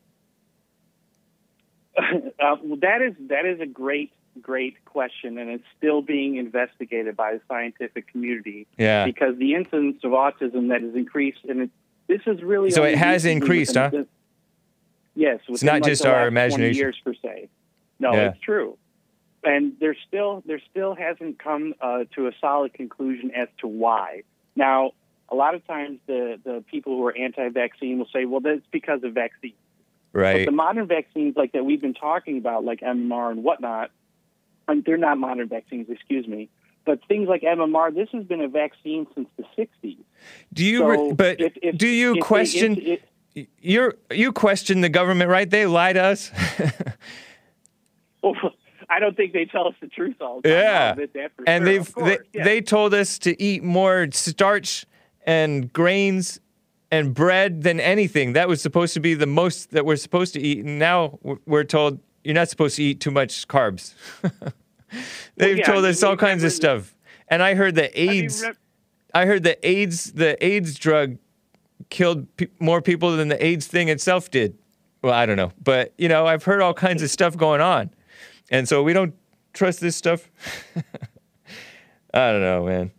Uh, 2.43 2.57
well, 2.65 2.77
that 2.81 3.01
is 3.01 3.15
that 3.29 3.47
is 3.47 3.61
a 3.61 3.67
great 3.67 4.11
great 4.41 4.85
question, 4.85 5.39
and 5.39 5.49
it's 5.49 5.63
still 5.79 6.03
being 6.03 6.37
investigated 6.37 7.17
by 7.17 7.35
the 7.35 7.41
scientific 7.47 8.09
community. 8.09 8.67
Yeah. 8.77 9.05
Because 9.05 9.39
the 9.39 9.55
incidence 9.55 9.99
of 10.03 10.11
autism 10.11 10.71
that 10.71 10.83
has 10.83 10.95
increased, 10.97 11.39
and 11.49 11.61
it, 11.63 11.71
this 12.09 12.21
is 12.27 12.43
really 12.43 12.73
So 12.73 12.83
it 12.83 12.99
has 12.99 13.25
increased, 13.27 13.77
within 13.77 14.01
huh? 14.01 14.05
yes, 15.15 15.39
it's 15.49 15.63
not 15.63 15.75
like, 15.75 15.85
just 15.85 16.05
our 16.05 16.29
20 16.29 16.29
imagination. 16.29 16.77
years 16.77 16.97
per 17.05 17.15
se. 17.15 17.49
No, 18.01 18.13
Yeah. 18.13 18.31
it's 18.31 18.41
true. 18.41 18.77
And 19.45 19.73
there 19.81 19.97
still 20.07 20.43
there 20.47 20.61
still 20.71 20.95
hasn't 20.95 21.39
come 21.43 21.75
uh, 21.81 22.05
to 22.15 22.29
a 22.29 22.33
solid 22.41 22.75
conclusion 22.75 23.33
as 23.33 23.49
to 23.61 23.67
why. 23.67 24.23
Now, 24.55 24.93
a 25.29 25.35
lot 25.35 25.55
of 25.55 25.67
times 25.67 25.99
the 26.07 26.39
the 26.45 26.63
people 26.71 26.97
who 26.97 27.05
are 27.07 27.17
anti-vaccine 27.17 27.99
will 27.99 28.09
say, 28.13 28.25
"Well, 28.25 28.41
that's 28.41 28.63
because 28.71 29.03
of 29.03 29.15
vaccines." 29.15 29.55
But 30.13 30.21
Right. 30.21 30.47
the 30.47 30.53
modern 30.53 30.87
vaccines, 30.87 31.37
like 31.37 31.53
that 31.53 31.65
we've 31.65 31.81
been 31.81 31.95
talking 31.95 32.37
about, 32.39 32.65
like 32.65 32.81
MMR 32.83 33.31
and 33.33 33.43
whatnot, 33.43 33.91
and 34.69 34.85
they're 34.85 34.99
not 34.99 35.17
modern 35.19 35.49
vaccines, 35.49 35.89
excuse 35.91 36.29
me. 36.29 36.49
But 36.85 37.01
things 37.09 37.29
like 37.29 37.43
MMR, 37.43 37.93
this 37.95 38.11
has 38.13 38.25
been 38.25 38.43
a 38.43 38.49
vaccine 38.49 39.07
since 39.15 39.29
the 39.37 39.45
60s. 39.57 39.97
Do 40.53 40.65
you? 40.65 40.79
So 40.79 40.87
re- 40.87 41.13
but 41.15 41.41
if- 41.41 41.57
if- 41.63 41.79
do 41.79 41.89
you 41.89 42.11
if 42.11 42.15
they- 42.17 42.21
question? 42.21 42.77
if- 42.81 43.01
you're 43.61 43.95
you 44.11 44.31
question 44.33 44.83
the 44.83 44.89
government, 44.91 45.31
right? 45.31 45.49
They 45.49 45.65
lie 45.67 45.95
to 45.95 46.03
us. 46.03 46.31
well, 48.23 48.35
I 48.93 48.99
don't 48.99 49.17
think 49.17 49.33
they 49.33 49.45
tell 49.47 49.69
us 49.69 49.75
the 49.81 49.87
truth 49.89 50.17
all 50.21 50.41
the 50.41 50.49
time. 50.51 51.09
yeah, 51.15 51.27
and 51.47 51.65
sure. 51.65 51.73
they've 51.73 51.95
they, 51.95 52.19
yeah. 52.33 52.45
they 52.45 52.61
told 52.61 52.93
us 52.95 53.19
to 53.21 53.41
eat 53.43 53.63
more 53.63 54.09
starch 54.13 54.85
and 55.25 55.73
grains 55.73 56.41
and 56.91 57.15
bread 57.15 57.63
than 57.63 57.81
anything. 57.81 58.35
That 58.35 58.49
was 58.49 58.61
supposed 58.61 58.93
to 58.95 59.01
be 59.01 59.15
the 59.15 59.27
most 59.27 59.71
that 59.71 59.87
we're 59.87 59.97
supposed 59.97 60.35
to 60.35 60.41
eat, 60.41 60.65
and 60.65 60.79
now 60.79 61.19
we're- 61.23 61.65
told 61.65 62.01
you're 62.23 62.35
not 62.35 62.49
supposed 62.49 62.77
to 62.77 62.83
eat 62.83 63.01
too 63.01 63.11
much 63.11 63.49
carbs. 63.49 63.95
They've 65.37 65.59
yeah, 65.59 65.65
told 65.65 65.85
us 65.87 66.03
all 66.03 66.17
kinds 66.17 66.45
of 66.45 66.53
stuff, 66.53 66.95
and 67.29 67.43
I 67.43 67.55
heard 67.55 67.77
that 67.77 67.99
AIDS. 67.99 68.43
rem- 68.43 68.57
I 69.15 69.27
heard 69.27 69.43
that 69.45 69.59
AIDS, 69.67 70.13
the 70.13 70.43
AIDS 70.45 70.79
drug, 70.79 71.19
killed 71.91 72.35
pe- 72.37 72.47
more 72.61 72.81
people 72.83 73.17
than 73.17 73.29
the 73.29 73.45
AIDS 73.45 73.67
thing 73.67 73.89
itself 73.89 74.31
did. 74.31 74.57
Well, 75.03 75.13
I 75.15 75.27
don't 75.27 75.37
know, 75.37 75.53
but 75.63 75.95
you 75.99 76.09
know, 76.09 76.27
I've 76.27 76.45
heard 76.45 76.61
all 76.61 76.75
kinds 76.75 77.03
of 77.03 77.11
stuff 77.11 77.37
going 77.37 77.61
on, 77.63 77.91
and 78.53 78.69
so 78.69 78.83
we 78.85 78.93
don't 78.93 79.15
trust 79.53 79.81
this 79.81 79.97
stuff. 79.97 80.31
I 82.15 82.31
don't 82.31 82.43
know, 82.43 82.65
man. 82.67 82.93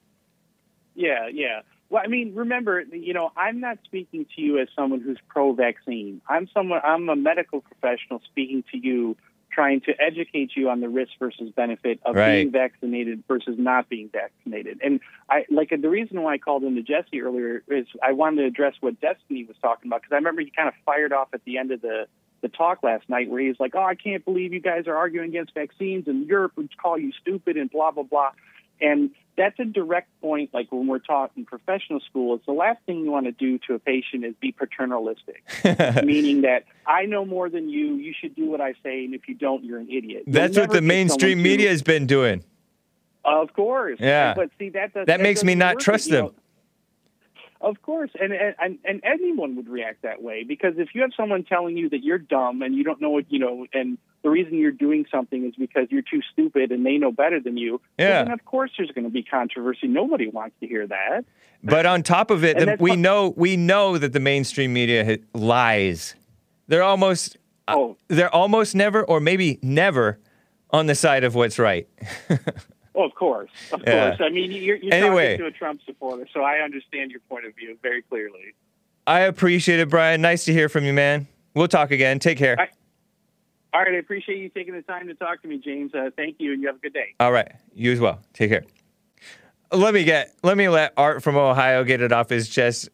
Yeah, 0.96 1.28
yeah. 1.32 1.62
Well, 1.90 2.02
I 2.04 2.08
mean, 2.08 2.34
remember, 2.34 2.82
you 2.82 3.14
know, 3.14 3.32
I'm 3.38 3.60
not 3.60 3.78
speaking 3.86 4.26
to 4.36 4.42
you 4.42 4.60
as 4.60 4.68
someone 4.76 5.00
who's 5.02 5.20
pro-vaccine. 5.28 6.22
I'm 6.28 6.50
someone. 6.54 6.82
I'm 6.84 7.08
a 7.10 7.16
medical 7.16 7.62
professional 7.62 8.20
speaking 8.26 8.64
to 8.72 8.78
you, 8.80 9.16
trying 9.52 9.82
to 9.82 9.94
educate 10.02 10.52
you 10.56 10.70
on 10.70 10.82
the 10.82 10.90
risk 10.90 11.12
versus 11.20 11.52
benefit 11.56 12.00
of 12.04 12.16
Right. 12.16 12.38
being 12.38 12.52
vaccinated 12.52 13.24
versus 13.28 13.56
not 13.60 13.88
being 13.90 14.10
vaccinated. 14.10 14.80
And 14.84 15.00
I 15.30 15.46
like 15.52 15.70
the 15.70 15.90
reason 15.90 16.20
why 16.24 16.34
I 16.34 16.38
called 16.40 16.64
into 16.64 16.82
Jesse 16.82 17.22
earlier 17.22 17.62
is 17.68 17.86
I 18.02 18.14
wanted 18.14 18.42
to 18.42 18.48
address 18.48 18.74
what 18.80 19.00
Destiny 19.00 19.44
was 19.46 19.56
talking 19.62 19.90
about 19.90 20.02
because 20.02 20.14
I 20.14 20.16
remember 20.16 20.42
he 20.42 20.50
kind 20.56 20.68
of 20.68 20.74
fired 20.84 21.14
off 21.14 21.28
at 21.34 21.44
the 21.46 21.60
end 21.60 21.72
of 21.72 21.82
the 21.82 22.08
the 22.44 22.50
talk 22.50 22.84
last 22.84 23.10
night 23.10 23.28
where 23.30 23.42
he 23.42 23.48
was 23.48 23.58
like, 23.60 23.74
"Oh, 23.74 23.84
I 23.84 23.96
can't 23.96 24.24
believe 24.24 24.54
you 24.54 24.60
guys 24.60 24.86
are 24.86 24.96
arguing 24.96 25.30
against 25.30 25.56
vaccines, 25.56 26.08
and 26.08 26.28
Europe 26.28 26.52
would 26.58 26.70
call 26.78 27.00
you 27.00 27.12
stupid 27.20 27.58
and 27.58 27.72
blah 27.72 27.90
blah 27.90 28.04
blah." 28.04 28.32
And 28.80 29.10
that's 29.36 29.58
a 29.60 29.66
direct 29.66 30.10
point. 30.22 30.52
Like 30.54 30.72
when 30.72 30.86
we're 30.86 31.00
taught 31.00 31.32
in 31.36 31.46
professional 31.46 32.00
school, 32.02 32.36
it's 32.36 32.46
the 32.46 32.52
last 32.52 32.80
thing 32.86 33.00
you 33.00 33.10
want 33.10 33.26
to 33.26 33.32
do 33.32 33.58
to 33.68 33.74
a 33.74 33.80
patient 33.80 34.26
is 34.26 34.36
be 34.40 34.52
paternalistic, 34.52 35.42
meaning 36.04 36.42
that 36.42 36.66
I 36.86 37.06
know 37.06 37.26
more 37.26 37.50
than 37.50 37.70
you. 37.70 37.96
You 37.96 38.14
should 38.20 38.36
do 38.36 38.46
what 38.46 38.62
I 38.62 38.74
say, 38.84 39.06
and 39.06 39.16
if 39.16 39.28
you 39.28 39.34
don't, 39.34 39.64
you're 39.64 39.80
an 39.80 39.90
idiot. 39.90 40.24
That's 40.28 40.58
what 40.58 40.70
the 40.72 40.82
mainstream 40.82 41.42
media 41.42 41.70
has 41.70 41.82
been 41.82 42.06
doing. 42.06 42.44
Of 43.26 43.54
course. 43.54 44.00
Yeah. 44.02 44.34
But 44.34 44.50
see, 44.60 44.70
that 44.70 44.94
does, 44.94 45.06
That 45.08 45.22
makes 45.22 45.44
me 45.44 45.56
not 45.56 45.80
trust 45.80 46.08
you 46.08 46.12
them. 46.14 46.26
know. 46.26 46.34
Of 47.64 47.82
course, 47.82 48.12
and, 48.20 48.34
and 48.34 48.78
and 48.84 49.02
anyone 49.06 49.56
would 49.56 49.70
react 49.70 50.02
that 50.02 50.22
way 50.22 50.44
because 50.44 50.74
if 50.78 50.90
you 50.94 51.02
have 51.02 51.12
someone 51.16 51.46
telling 51.46 51.78
you 51.78 51.88
that 51.92 52.04
you're 52.04 52.18
dumb 52.18 52.62
and 52.62 52.76
you 52.76 52.84
don't 52.84 53.00
know 53.00 53.10
what 53.10 53.32
you 53.32 53.40
know, 53.40 53.66
and 53.74 53.98
the 54.22 54.30
reason 54.30 54.58
you're 54.58 54.72
doing 54.72 55.06
something 55.10 55.46
is 55.46 55.56
because 55.58 55.88
you're 55.90 56.02
too 56.02 56.20
stupid 56.34 56.74
and 56.74 56.86
they 56.86 56.98
know 56.98 57.12
better 57.14 57.40
than 57.40 57.56
you, 57.56 57.80
Yeah. 57.98 58.24
then 58.26 58.34
of 58.34 58.44
course 58.44 58.72
there's 58.78 58.92
going 58.92 59.06
to 59.06 59.10
be 59.10 59.24
controversy. 59.24 59.88
Nobody 59.88 60.28
wants 60.28 60.58
to 60.60 60.68
hear 60.68 60.86
that. 60.88 61.24
But 61.64 61.86
on 61.86 62.04
top 62.04 62.32
of 62.32 62.44
it, 62.44 62.58
the, 62.58 62.76
we 62.82 62.98
know 62.98 63.34
we 63.38 63.56
know 63.56 63.98
that 63.98 64.12
the 64.12 64.20
mainstream 64.20 64.74
media 64.74 65.20
lies. 65.34 66.16
They're 66.68 66.84
almost 66.84 67.38
uh, 67.70 67.76
Oh, 67.78 67.98
they're 68.10 68.34
almost 68.36 68.76
never, 68.76 69.04
or 69.06 69.22
maybe 69.22 69.58
never, 69.62 70.20
on 70.72 70.88
the 70.88 70.96
side 70.96 71.24
of 71.24 71.34
what's 71.34 71.58
right. 71.60 71.88
oh, 72.96 73.04
of 73.04 73.16
course, 73.16 73.50
of 73.72 73.82
Yeah. 73.86 74.10
course. 74.16 74.22
I 74.22 74.30
mean, 74.34 74.52
you're, 74.52 74.78
you're 74.78 74.94
Anyway. 74.94 75.34
talking 75.38 75.52
to 75.52 75.56
a 75.56 75.58
Trump 75.58 75.82
supporter, 75.86 76.28
so 76.34 76.42
I 76.42 76.60
understand 76.60 77.12
your 77.12 77.20
point 77.30 77.46
of 77.46 77.56
view 77.56 77.78
very 77.82 78.02
clearly. 78.04 78.54
I 79.06 79.22
appreciate 79.22 79.80
it, 79.80 79.90
Brian. 79.90 80.22
Nice 80.22 80.46
to 80.46 80.54
hear 80.54 80.70
from 80.70 80.84
you, 80.86 80.94
man. 80.94 81.28
We'll 81.56 81.68
talk 81.68 81.92
again. 81.92 82.20
Take 82.20 82.38
care. 82.38 82.60
I- 82.60 82.70
All 83.74 83.82
right, 83.82 83.94
I 83.94 83.98
appreciate 83.98 84.38
you 84.38 84.50
taking 84.50 84.74
the 84.76 84.82
time 84.84 85.08
to 85.08 85.14
talk 85.16 85.42
to 85.42 85.48
me, 85.48 85.58
James. 85.58 85.94
Uh, 85.96 86.10
thank 86.16 86.36
you, 86.40 86.54
and 86.54 86.62
you 86.62 86.68
have 86.68 86.76
a 86.78 86.80
good 86.80 86.94
day. 86.94 87.16
All 87.20 87.32
right, 87.32 87.52
you 87.74 87.92
as 87.92 88.00
well. 88.00 88.22
Take 88.34 88.52
care. 88.52 88.64
Let 89.72 89.94
me 89.96 90.04
get. 90.04 90.32
Let 90.44 90.56
me 90.58 90.70
let 90.70 90.94
Art 90.98 91.24
from 91.24 91.36
Ohio 91.36 91.84
get 91.84 92.00
it 92.02 92.12
off 92.12 92.30
his 92.30 92.48
chest. 92.50 92.90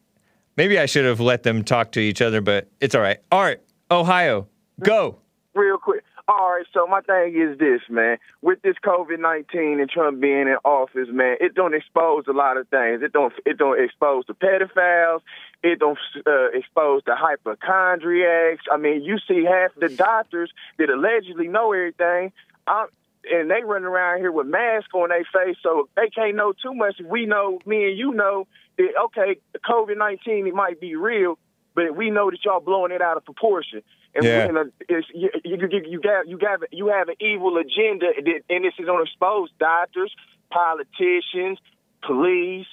Maybe 0.56 0.78
I 0.78 0.86
should 0.86 1.04
have 1.04 1.20
let 1.20 1.42
them 1.42 1.62
talk 1.64 1.92
to 1.92 2.00
each 2.00 2.22
other, 2.22 2.40
but 2.40 2.68
it's 2.80 2.94
all 2.94 3.02
right. 3.02 3.18
Art, 3.30 3.62
Ohio, 3.90 4.48
go. 4.80 5.18
real 5.54 5.76
quick. 5.78 5.99
All 6.30 6.52
right, 6.52 6.66
so 6.72 6.86
my 6.86 7.00
thing 7.00 7.34
is 7.34 7.58
this, 7.58 7.80
man. 7.88 8.18
With 8.40 8.62
this 8.62 8.76
COVID 8.84 9.18
nineteen 9.18 9.80
and 9.80 9.90
Trump 9.90 10.20
being 10.20 10.42
in 10.42 10.56
office, 10.64 11.08
man, 11.10 11.38
it 11.40 11.56
don't 11.56 11.74
expose 11.74 12.22
a 12.28 12.32
lot 12.32 12.56
of 12.56 12.68
things. 12.68 13.02
It 13.02 13.12
don't 13.12 13.32
it 13.44 13.58
don't 13.58 13.82
expose 13.82 14.26
the 14.28 14.34
pedophiles. 14.34 15.22
It 15.64 15.80
don't 15.80 15.98
uh, 16.24 16.50
expose 16.54 17.02
the 17.04 17.16
hypochondriacs. 17.16 18.62
I 18.70 18.76
mean, 18.76 19.02
you 19.02 19.18
see 19.26 19.44
half 19.44 19.72
the 19.74 19.88
doctors 19.88 20.52
that 20.78 20.88
allegedly 20.88 21.48
know 21.48 21.72
everything. 21.72 22.30
i 22.64 22.86
and 23.28 23.50
they 23.50 23.64
run 23.64 23.82
around 23.82 24.20
here 24.20 24.30
with 24.30 24.46
masks 24.46 24.94
on 24.94 25.08
their 25.08 25.26
face, 25.34 25.56
so 25.64 25.88
they 25.96 26.10
can't 26.10 26.36
know 26.36 26.52
too 26.52 26.74
much. 26.74 27.00
We 27.04 27.26
know, 27.26 27.58
me 27.66 27.88
and 27.88 27.98
you 27.98 28.14
know, 28.14 28.46
that 28.78 28.90
okay, 29.06 29.40
COVID 29.68 29.98
nineteen 29.98 30.46
it 30.46 30.54
might 30.54 30.80
be 30.80 30.94
real, 30.94 31.40
but 31.74 31.96
we 31.96 32.08
know 32.10 32.30
that 32.30 32.44
y'all 32.44 32.60
blowing 32.60 32.92
it 32.92 33.02
out 33.02 33.16
of 33.16 33.24
proportion. 33.24 33.82
And 34.14 34.24
Yeah. 34.24 34.46
a- 34.46 34.64
it's, 34.88 35.06
you, 35.14 35.30
you, 35.44 35.56
you, 35.70 35.82
you 35.88 36.00
got 36.00 36.26
you 36.28 36.36
got 36.38 36.60
you 36.72 36.88
have 36.88 37.08
an 37.08 37.14
evil 37.20 37.56
agenda, 37.58 38.06
that- 38.24 38.42
and 38.50 38.64
this 38.64 38.74
is 38.78 38.88
on 38.88 39.02
exposed 39.02 39.52
doctors, 39.58 40.12
politicians, 40.50 41.58
police, 42.02 42.66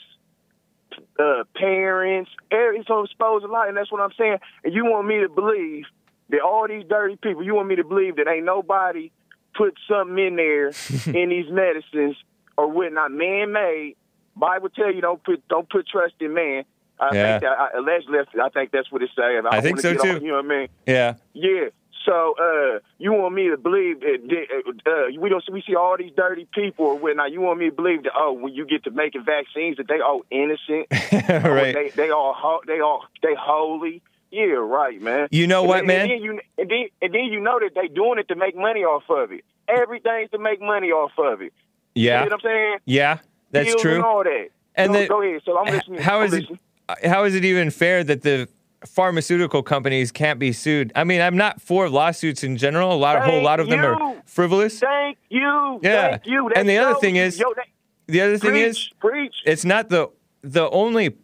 uh, 1.19 1.43
parents. 1.55 2.31
It's 2.51 2.89
on 2.89 3.05
exposed 3.05 3.45
a 3.45 3.47
lot, 3.47 3.67
and 3.67 3.77
that's 3.77 3.91
what 3.91 4.01
I'm 4.01 4.13
saying. 4.17 4.37
And 4.63 4.73
you 4.73 4.85
want 4.85 5.07
me 5.07 5.19
to 5.21 5.29
believe 5.29 5.85
that 6.29 6.41
all 6.41 6.67
these 6.67 6.85
dirty 6.87 7.15
people, 7.17 7.43
you 7.43 7.55
want 7.55 7.67
me 7.67 7.75
to 7.75 7.83
believe 7.83 8.15
that 8.17 8.27
ain't 8.27 8.45
nobody 8.45 9.11
put 9.55 9.75
something 9.89 10.17
in 10.17 10.35
there 10.35 10.67
in 11.05 11.29
these 11.29 11.49
medicines 11.51 12.15
or 12.57 12.67
whatnot, 12.69 13.11
man 13.11 13.51
made. 13.51 13.95
Bible 14.35 14.69
tell 14.69 14.93
you 14.93 15.01
don't 15.01 15.23
put 15.23 15.47
don't 15.47 15.69
put 15.69 15.87
trust 15.87 16.13
in 16.19 16.33
man. 16.33 16.63
I 16.99 17.13
Yeah. 17.15 17.39
think 17.39 17.43
that 17.43 17.59
I, 17.59 17.77
allegedly, 17.77 18.19
I 18.43 18.49
think 18.49 18.71
that's 18.71 18.91
what 18.91 19.01
it's 19.03 19.13
saying. 19.15 19.43
I 19.45 19.55
don't 19.55 19.61
think 19.63 19.79
so, 19.81 19.93
too. 19.93 19.99
off, 20.15 20.21
you 20.21 20.29
know 20.29 20.35
what 20.35 20.45
I 20.45 20.47
mean? 20.47 20.67
Yeah. 20.85 21.13
Yeah. 21.33 21.65
So 22.05 22.35
uh, 22.39 22.79
you 22.99 23.11
want 23.11 23.35
me 23.35 23.49
to 23.49 23.57
believe 23.57 23.99
that 23.99 24.19
that, 24.29 24.89
uh, 24.89 25.19
we 25.21 25.27
don't 25.29 25.43
we 25.51 25.61
see 25.67 25.75
all 25.75 25.97
these 25.97 26.13
dirty 26.15 26.47
people 26.53 26.85
or 26.85 26.95
whatnot? 26.97 27.31
You 27.33 27.41
want 27.41 27.59
me 27.59 27.65
to 27.69 27.75
believe 27.75 28.03
that 28.03 28.13
oh, 28.15 28.31
when 28.31 28.53
you 28.53 28.65
get 28.65 28.85
to 28.85 28.91
making 28.91 29.25
vaccines, 29.25 29.75
that 29.75 29.89
they 29.89 29.99
all 29.99 30.21
innocent, 30.31 30.87
Oh, 31.45 31.49
right. 31.51 31.75
They 31.75 31.89
they 31.95 32.09
all 32.09 32.33
ho- 32.33 32.61
they 32.65 32.79
all 32.79 33.03
they 33.21 33.35
holy. 33.37 34.01
Yeah, 34.31 34.45
right, 34.55 35.01
man. 35.01 35.27
You 35.31 35.47
know 35.47 35.61
And 35.61 35.67
what, 35.69 35.77
then- 35.79 35.87
man? 35.87 36.01
And 36.01 36.11
then, 36.11 36.21
you, 36.21 36.31
and, 36.57 36.69
then, 36.69 36.85
and 37.01 37.13
then 37.13 37.23
you 37.25 37.39
know 37.41 37.59
that 37.59 37.71
they 37.75 37.87
doing 37.89 38.19
it 38.19 38.27
to 38.29 38.35
make 38.35 38.55
money 38.57 38.83
off 38.85 39.03
of 39.09 39.31
it. 39.33 39.43
Everything's 39.67 40.29
to 40.31 40.37
make 40.37 40.61
money 40.61 40.91
off 40.91 41.11
of 41.17 41.41
it. 41.41 41.51
Yeah, 41.93 42.23
you 42.23 42.29
know 42.29 42.35
what 42.37 42.45
I'm 42.45 42.49
saying? 42.49 42.77
Yeah. 42.85 43.17
That's 43.51 43.67
Pills 43.69 43.81
true. 43.81 43.95
And 43.95 44.03
all 44.03 44.23
that. 44.23 44.47
And 44.75 44.93
go, 44.93 44.99
the- 45.01 45.07
go 45.07 45.21
ahead. 45.21 45.41
So 45.45 45.57
I'm 45.57 45.73
listening. 45.73 45.99
How 46.01 46.21
is 46.21 46.33
it? 46.33 46.45
How 47.03 47.23
is 47.25 47.35
it 47.35 47.43
even 47.43 47.69
fair 47.69 48.03
that 48.03 48.21
the 48.21 48.47
pharmaceutical 48.85 49.61
companies 49.63 50.11
can't 50.11 50.39
be 50.39 50.53
sued? 50.53 50.91
I 50.95 51.03
mean, 51.03 51.19
I'm 51.21 51.35
not 51.35 51.61
for 51.61 51.89
lawsuits 51.89 52.43
in 52.43 52.57
general. 52.57 52.93
A 52.93 52.95
lot, 52.95 53.17
a 53.17 53.21
whole 53.21 53.41
lot 53.41 53.59
of 53.59 53.67
them 53.69 53.79
are 53.83 54.15
frivolous. 54.25 54.79
Thank 54.79 55.17
you. 55.29 55.79
Yeah. 55.83 56.11
Thank 56.11 56.25
you. 56.27 56.49
And 56.55 56.67
the 56.69 56.77
other 56.77 56.95
thing 56.99 57.17
you. 57.17 57.23
is- 57.23 57.39
Yo, 57.39 57.53
that- 57.55 57.67
The 58.07 58.21
other 58.21 58.37
thing 58.37 58.51
preach, 58.51 58.65
is, 58.67 58.89
preach. 58.99 59.35
it's 59.45 59.65
not 59.65 59.89
the 59.89 60.09
the 60.41 60.69
only 60.69 61.15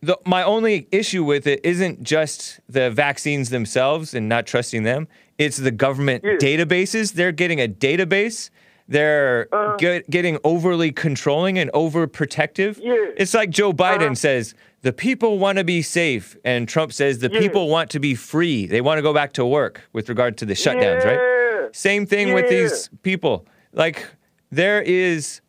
the 0.00 0.16
my 0.24 0.44
only 0.44 0.86
issue 0.92 1.24
with 1.24 1.44
it 1.48 1.60
isn't 1.64 2.04
just 2.04 2.60
the 2.68 2.88
vaccines 2.90 3.50
themselves 3.50 4.14
and 4.14 4.28
not 4.28 4.46
trusting 4.46 4.84
them. 4.84 5.08
It's 5.38 5.56
the 5.56 5.72
government 5.72 6.22
Yeah. 6.24 6.36
databases. 6.36 7.14
They're 7.14 7.32
getting 7.32 7.60
a 7.60 7.66
database. 7.66 8.50
They're 8.88 9.48
Uh. 9.52 9.76
get, 9.76 10.08
getting 10.10 10.38
overly 10.44 10.92
controlling 10.92 11.58
and 11.58 11.70
overprotective. 11.72 12.78
Yeah. 12.80 12.94
It's 13.16 13.34
like 13.34 13.50
Joe 13.50 13.72
Biden 13.72 14.02
Uh-huh. 14.06 14.14
says 14.14 14.54
the 14.82 14.92
people 14.92 15.38
want 15.38 15.58
to 15.58 15.64
be 15.64 15.82
safe, 15.82 16.36
and 16.44 16.68
Trump 16.68 16.92
says 16.92 17.18
the 17.18 17.30
Yeah. 17.32 17.40
people 17.40 17.68
want 17.68 17.90
to 17.90 18.00
be 18.00 18.14
free. 18.14 18.66
They 18.66 18.80
want 18.80 18.98
to 18.98 19.02
go 19.02 19.12
back 19.12 19.32
to 19.34 19.44
work 19.44 19.82
with 19.92 20.08
regard 20.08 20.36
to 20.38 20.44
the 20.46 20.54
shutdowns, 20.54 21.04
right? 21.04 21.74
Same 21.74 22.06
thing 22.06 22.32
with 22.32 22.48
these 22.48 22.88
people. 23.02 23.46
Like 23.72 24.06
there 24.52 24.80
is 24.82 25.40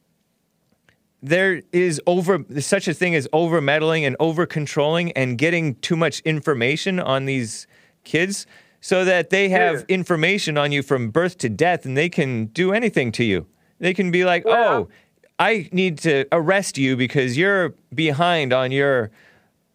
there 1.23 1.61
is 1.73 1.99
over 2.05 2.45
such 2.59 2.87
a 2.87 2.93
thing 2.93 3.15
as 3.15 3.27
over 3.33 3.59
meddling 3.59 4.05
and 4.05 4.15
over 4.19 4.45
controlling 4.45 5.11
and 5.13 5.37
getting 5.37 5.73
too 5.75 5.95
much 5.95 6.19
information 6.21 6.99
on 6.99 7.25
these 7.25 7.65
kids 8.03 8.45
so 8.87 9.03
that 9.03 9.29
they 9.31 9.49
have 9.49 9.79
Yeah. 9.79 9.85
information 9.89 10.57
on 10.57 10.71
you 10.71 10.81
from 10.81 11.09
birth 11.09 11.37
to 11.39 11.49
death 11.49 11.83
and 11.85 11.97
they 11.97 12.07
can 12.07 12.45
do 12.45 12.71
anything 12.71 13.11
to 13.13 13.23
you. 13.25 13.45
They 13.79 13.93
can 13.93 14.11
be 14.11 14.23
like, 14.23 14.45
Well, 14.45 14.73
"Oh, 14.73 14.89
I 15.37 15.67
need 15.73 15.97
to 15.99 16.23
arrest 16.31 16.77
you 16.77 16.95
because 16.95 17.37
you're 17.37 17.73
behind 17.93 18.53
on 18.53 18.71
your 18.71 19.11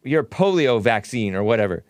your 0.02 0.24
polio 0.24 0.80
vaccine 0.80 1.34
or 1.34 1.42
whatever." 1.44 1.84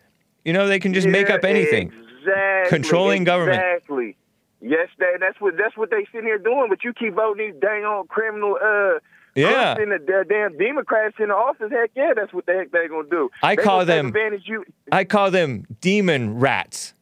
You 0.44 0.52
know, 0.52 0.66
they 0.66 0.80
can 0.80 0.92
just 0.92 1.06
make 1.06 1.30
up 1.30 1.44
anything. 1.44 1.92
Exactly. 2.18 2.68
Controlling 2.76 3.22
government. 3.22 3.62
Exactly. 3.62 4.16
Yes, 4.60 4.88
that, 4.98 5.18
that's 5.20 5.40
what 5.40 5.56
that's 5.56 5.76
what 5.76 5.90
they 5.90 6.04
sitting 6.10 6.26
here 6.26 6.38
doing. 6.38 6.66
But 6.70 6.82
you 6.82 6.92
keep 6.92 7.14
voting 7.14 7.52
these 7.52 7.60
dang 7.62 7.84
old 7.84 8.08
criminal 8.08 8.58
uh 8.60 8.98
Yeah. 9.36 9.80
in 9.80 9.90
the 9.90 10.00
da- 10.00 10.24
damn 10.24 10.58
Democrats 10.58 11.14
in 11.20 11.28
the 11.28 11.36
office. 11.36 11.70
Heck 11.70 11.90
yeah, 11.94 12.14
that's 12.16 12.32
what 12.32 12.46
the 12.46 12.54
heck 12.54 12.72
they're 12.72 12.88
gonna 12.88 13.08
do. 13.08 13.30
I 13.44 13.54
They 13.54 13.62
call 13.62 13.84
them- 13.84 14.12
you 14.44 14.64
I 14.90 15.04
call 15.04 15.30
them 15.30 15.66
demon 15.80 16.40
rats. 16.40 16.94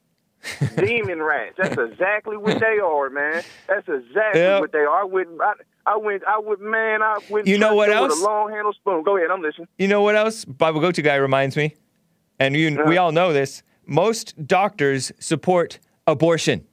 demon 0.77 1.23
rats. 1.23 1.55
That's 1.59 1.77
exactly 1.77 2.37
what 2.37 2.61
they 2.61 2.79
are, 2.85 3.11
man. 3.11 3.43
That's 3.69 3.89
exactly 3.89 4.41
Yeah. 4.41 4.61
what 4.61 4.73
they 4.73 4.79
are. 4.79 5.01
I 5.03 5.05
wouldn't. 5.05 5.41
I, 5.41 5.53
I 5.87 5.97
went. 5.97 6.23
I 6.27 6.39
would. 6.39 6.61
Man, 6.61 7.03
I 7.03 7.19
wouldn't. 7.29 7.49
You 7.49 7.59
know 7.59 7.75
what 7.75 7.91
else? 7.91 8.11
With 8.15 8.21
a 8.21 8.25
long 8.25 8.51
handle 8.51 8.73
spoon. 8.73 9.03
Go 9.03 9.17
ahead. 9.17 9.31
I'm 9.31 9.43
listening. 9.43 9.69
You 9.79 9.89
know 9.89 10.03
what 10.03 10.17
else? 10.17 10.45
Bible 10.45 10.81
Go 10.81 10.93
To 10.93 11.03
guy 11.03 11.17
reminds 11.17 11.57
me, 11.57 11.75
and 12.39 12.55
you, 12.57 12.83
we 12.87 12.97
uh. 12.99 13.03
all 13.05 13.12
know 13.12 13.33
this. 13.33 13.62
Most 13.87 14.47
doctors 14.47 15.11
support 15.19 15.79
abortion, 16.07 16.65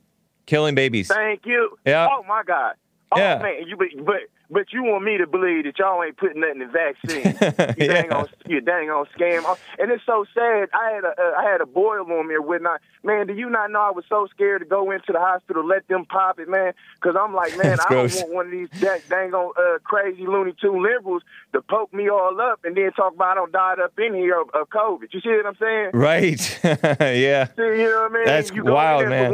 killing 0.45 0.75
babies. 0.75 1.07
Thank 1.07 1.45
you. 1.45 1.77
Yeah. 1.85 2.07
Oh 2.11 2.23
my 2.27 2.43
God. 2.45 2.75
Oh 3.11 3.19
Yeah. 3.19 3.39
man, 3.41 3.63
you 3.67 3.75
but 3.77 3.87
but 4.05 4.15
but 4.49 4.71
you 4.73 4.83
want 4.83 5.03
me 5.03 5.17
to 5.17 5.27
believe 5.27 5.65
that 5.65 5.77
y'all 5.79 6.03
ain't 6.03 6.17
putting 6.17 6.41
nothing 6.41 6.61
in 6.61 6.71
vaccine? 6.71 7.37
You 7.77 7.85
Yeah. 7.87 8.01
dang 8.01 8.11
on 8.11 8.27
you 8.47 8.61
dang 8.61 8.89
on 8.89 9.05
scam. 9.17 9.43
Oh, 9.45 9.57
And 9.79 9.91
it's 9.91 10.03
so 10.05 10.25
sad. 10.33 10.69
I 10.73 10.91
had 10.91 11.03
a 11.03 11.09
uh, 11.09 11.33
I 11.37 11.43
had 11.51 11.61
a 11.61 11.65
boil 11.65 12.01
on 12.11 12.27
me 12.27 12.35
or 12.35 12.41
whatnot. 12.41 12.81
Man, 13.03 13.27
do 13.27 13.33
you 13.33 13.49
not 13.49 13.71
know 13.71 13.81
I 13.81 13.91
was 13.91 14.05
so 14.09 14.27
scared 14.33 14.61
to 14.61 14.65
go 14.67 14.91
into 14.91 15.11
the 15.11 15.19
hospital, 15.19 15.65
let 15.65 15.87
them 15.87 16.05
pop 16.05 16.39
it, 16.39 16.47
man? 16.49 16.73
Because 16.99 17.15
I'm 17.19 17.33
like, 17.33 17.53
man, 17.61 17.77
I 17.79 17.89
don't 17.93 18.13
want 18.13 18.29
one 18.33 18.45
of 18.47 18.51
these 18.51 18.69
da- 18.79 18.99
dang 19.09 19.33
on 19.33 19.53
uh, 19.57 19.79
crazy 19.83 20.25
Looney 20.25 20.53
Tune 20.59 20.81
liberals 20.83 21.23
to 21.53 21.61
poke 21.61 21.93
me 21.93 22.09
all 22.09 22.39
up 22.41 22.61
and 22.63 22.75
then 22.75 22.91
talk 22.93 23.13
about 23.13 23.27
I 23.31 23.35
don't 23.35 23.51
died 23.51 23.79
up 23.79 23.93
in 23.99 24.13
here 24.13 24.39
of, 24.41 24.49
of 24.53 24.69
COVID. 24.69 25.13
You 25.13 25.19
see 25.21 25.29
what 25.29 25.45
I'm 25.45 25.57
saying? 25.59 25.91
Right? 25.93 26.59
yeah. 26.63 27.47
See, 27.55 27.61
you 27.63 27.89
know 27.89 28.07
what 28.09 28.11
I 28.11 28.13
mean? 28.13 28.25
That's 28.25 28.51
you 28.51 28.63
go 28.63 28.73
wild, 28.73 29.07
man. 29.09 29.33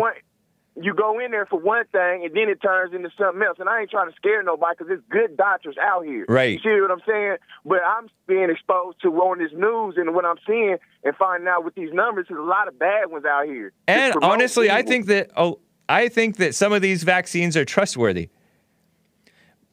You 0.76 0.96
go 0.96 1.20
in 1.20 1.30
there 1.30 1.46
for 1.46 1.60
one 1.60 1.86
thing, 1.92 2.26
and 2.26 2.36
then 2.36 2.50
it 2.50 2.60
turns 2.62 2.96
into 2.96 3.10
something 3.18 3.44
else. 3.44 3.58
And 3.60 3.70
I 3.70 3.82
ain't 3.82 3.92
trying 3.92 4.10
to 4.10 4.16
scare 4.16 4.42
nobody 4.42 4.74
because 4.76 4.88
there's 4.88 5.04
good 5.10 5.38
doctors 5.38 5.76
out 5.80 6.04
here. 6.04 6.26
Right. 6.28 6.54
You 6.54 6.60
see 6.64 6.82
what 6.82 6.90
I'm 6.90 7.02
saying? 7.08 7.38
But 7.64 7.80
I'm 7.86 8.10
being 8.28 8.50
exposed 8.50 9.00
to 9.04 9.10
on 9.10 9.38
this 9.38 9.52
news 9.54 9.96
and 9.98 10.16
what 10.16 10.26
I'm 10.26 10.38
seeing 10.48 10.78
and 11.04 11.16
finding 11.16 11.48
out 11.48 11.64
with 11.64 11.76
these 11.76 11.94
numbers, 11.94 12.26
there's 12.28 12.40
a 12.40 12.44
lot 12.44 12.68
of 12.68 12.80
bad 12.80 13.12
ones 13.12 13.24
out 13.26 13.46
here. 13.46 13.72
And 13.88 14.16
honestly, 14.24 14.72
I 14.72 14.82
think 14.82 15.06
that 15.08 15.30
oh, 15.38 15.60
I 15.88 16.10
think 16.10 16.38
that 16.38 16.56
some 16.56 16.74
of 16.74 16.82
these 16.82 17.04
vaccines 17.04 17.56
are 17.56 17.66
trustworthy. 17.66 18.30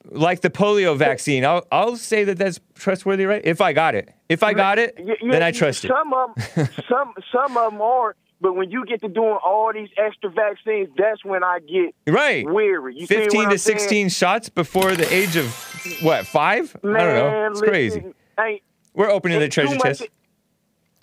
Like 0.04 0.40
the 0.40 0.50
polio 0.50 0.96
vaccine, 0.96 1.44
I'll 1.44 1.66
I'll 1.70 1.96
say 1.96 2.24
that 2.24 2.38
that's 2.38 2.58
trustworthy, 2.74 3.26
right? 3.26 3.42
If 3.44 3.60
I 3.60 3.72
got 3.74 3.94
it, 3.94 4.12
if 4.28 4.42
I 4.42 4.54
got 4.54 4.78
it, 4.78 4.98
then 5.30 5.42
I 5.42 5.50
trust 5.50 5.84
it. 5.84 5.88
some 5.88 6.12
Of 6.12 6.30
'em- 6.56 6.68
some 6.88 7.14
some 7.30 7.56
of 7.56 7.72
them 7.72 7.80
are, 7.82 8.16
but 8.40 8.54
when 8.54 8.70
you 8.70 8.84
get 8.86 9.00
to 9.02 9.08
doing 9.08 9.38
all 9.44 9.72
these 9.72 9.88
extra 9.96 10.30
vaccines, 10.30 10.88
that's 10.96 11.24
when 11.24 11.44
I 11.44 11.58
get 11.60 11.94
Right. 12.06 12.46
weary. 12.48 12.96
You 12.96 13.06
see 13.06 13.16
what 13.16 13.24
15 13.24 13.40
I'm 13.44 13.50
to 13.50 13.58
saying? 13.58 13.78
16 13.78 14.08
shots 14.08 14.48
before 14.48 14.92
the 14.96 15.12
age 15.12 15.36
of 15.36 15.46
what, 16.02 16.26
five? 16.26 16.74
I 16.82 16.86
don't 16.86 16.92
know. 16.92 17.30
Man, 17.30 17.50
It's 17.52 17.60
listen, 17.60 17.68
crazy. 17.68 18.04
Ain't 18.38 18.62
We're 18.94 19.10
opening 19.10 19.38
the 19.40 19.48
treasure 19.48 19.76
chest. 19.76 20.04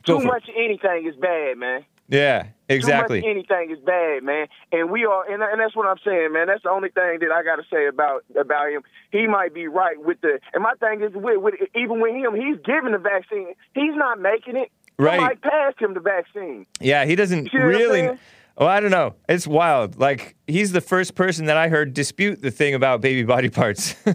Too 0.04 0.20
much 0.20 0.48
of 0.48 0.56
anything 0.56 1.06
is 1.08 1.16
bad, 1.16 1.58
man. 1.58 1.86
Yeah, 2.10 2.48
exactly. 2.70 3.20
Too 3.20 3.28
much 3.28 3.36
anything 3.36 3.72
is 3.72 3.80
bad, 3.84 4.24
man. 4.24 4.48
And 4.72 4.90
we 4.90 5.04
are, 5.06 5.30
and, 5.30 5.44
and 5.44 5.60
that's 5.60 5.76
what 5.76 5.88
I'm 5.88 5.98
saying, 6.06 6.32
man. 6.32 6.48
That's 6.48 6.64
the 6.64 6.70
only 6.70 6.90
thing 6.90 7.20
that 7.20 7.32
I 7.36 7.44
got 7.44 7.58
to 7.58 7.64
say 7.70 7.88
about 7.88 8.24
about 8.40 8.70
him. 8.70 8.84
He 9.12 9.28
might 9.28 9.54
be 9.54 9.68
right 9.68 10.02
with 10.02 10.22
the. 10.22 10.40
And 10.54 10.64
my 10.64 10.74
thing 10.80 11.02
is, 11.02 11.12
with, 11.14 11.42
with 11.42 11.56
even 11.76 12.00
with 12.00 12.14
him, 12.16 12.34
he's 12.34 12.58
giving 12.64 12.94
the 12.94 12.98
vaccine. 12.98 13.54
He's 13.74 13.96
not 13.96 14.22
making 14.22 14.56
it. 14.56 14.72
Right. 15.00 15.18
Somebody 15.18 15.40
passed 15.42 15.80
him 15.80 15.94
the 15.94 16.00
vaccine. 16.00 16.66
Yeah, 16.80 17.06
he 17.06 17.16
doesn't 17.16 17.46
You 17.54 17.60
see 17.60 17.66
really. 17.66 18.18
Oh, 18.58 18.66
I 18.66 18.80
don't 18.80 18.90
know. 18.90 19.14
It's 19.30 19.46
wild. 19.46 20.00
Like 20.00 20.36
he's 20.48 20.72
the 20.72 20.82
first 20.82 21.14
person 21.14 21.46
that 21.46 21.58
I 21.58 21.68
heard 21.70 21.94
dispute 21.94 22.42
the 22.42 22.50
thing 22.50 22.74
about 22.74 23.02
baby 23.02 23.24
body 23.24 23.50
parts. 23.50 23.96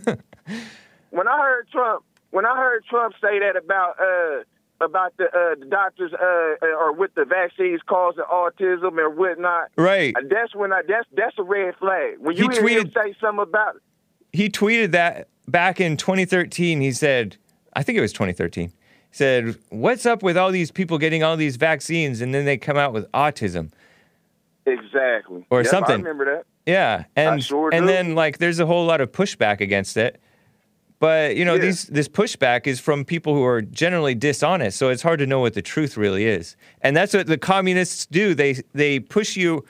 When 1.11 1.29
I 1.29 1.39
heard 1.39 1.69
Trump, 1.71 2.05
when 2.31 2.47
I 2.47 2.57
heard 2.57 2.85
Trump 2.87 3.15
say 3.21 3.39
that 3.39 3.55
about 3.57 4.01
uh 4.01 4.43
about 4.85 5.15
the 5.19 5.27
uh 5.27 5.55
the 5.61 5.67
doctors 5.67 6.13
uh 6.15 6.67
or 6.67 6.93
with 6.95 7.15
the 7.15 7.25
vaccines 7.25 7.81
causing 7.87 8.25
autism 8.25 8.99
and 9.05 9.17
whatnot. 9.17 9.69
right. 9.77 10.15
uh, 10.17 10.21
That's 10.29 10.55
when 10.55 10.73
I 10.73 10.81
that's 10.89 11.07
that's 11.15 11.39
a 11.39 11.43
red 11.43 11.77
flag. 11.77 12.15
When 12.19 12.35
He 12.35 12.43
you 12.43 12.49
hear 12.49 12.81
him 12.81 12.91
say 12.93 13.15
something 13.21 13.43
about 13.43 13.77
He 14.33 14.49
tweeted 14.49 14.93
that 14.93 15.29
back 15.47 15.81
in 15.81 15.97
2013. 15.97 16.81
He 16.81 16.93
said, 16.93 17.37
I 17.75 17.83
think 17.83 17.99
it 17.99 18.01
was 18.01 18.13
2013. 18.15 18.73
Said, 19.13 19.57
"What's 19.69 20.07
up 20.07 20.23
with 20.23 20.37
all 20.37 20.51
these 20.51 20.71
people 20.71 20.99
getting 20.99 21.23
all 21.23 21.37
these 21.37 21.57
vaccines 21.57 22.21
and 22.21 22.35
then 22.35 22.45
they 22.45 22.57
come 22.57 22.77
out 22.77 22.93
with 22.93 23.11
autism?" 23.13 23.71
exactly 24.67 25.45
Or 25.51 25.61
Yep, 25.61 25.67
something. 25.71 25.95
I 25.95 25.99
remember 25.99 26.25
that. 26.25 26.45
Yeah, 26.67 27.05
and 27.17 27.43
sure 27.43 27.71
and 27.73 27.87
do. 27.87 27.93
then 27.93 28.15
like 28.15 28.39
there's 28.39 28.61
a 28.61 28.67
whole 28.67 28.87
lot 28.87 29.01
of 29.01 29.11
pushback 29.13 29.61
against 29.61 29.97
it. 29.97 30.21
But 31.01 31.35
you 31.37 31.45
know, 31.45 31.55
Yeah. 31.55 31.63
these 31.63 31.85
this 31.89 32.09
pushback 32.09 32.67
is 32.69 32.79
from 32.79 33.05
people 33.05 33.35
who 33.35 33.45
are 33.45 33.61
generally 33.61 34.15
dishonest, 34.15 34.79
so 34.79 34.89
it's 34.89 35.03
hard 35.03 35.19
to 35.19 35.27
know 35.27 35.41
what 35.41 35.55
the 35.55 35.63
truth 35.63 35.97
really 35.97 36.25
is. 36.25 36.57
And 36.81 36.97
that's 36.97 37.13
what 37.13 37.27
the 37.27 37.39
communists 37.39 38.07
do. 38.07 38.35
They 38.35 38.57
they 38.73 39.01
push 39.01 39.37
you 39.37 39.65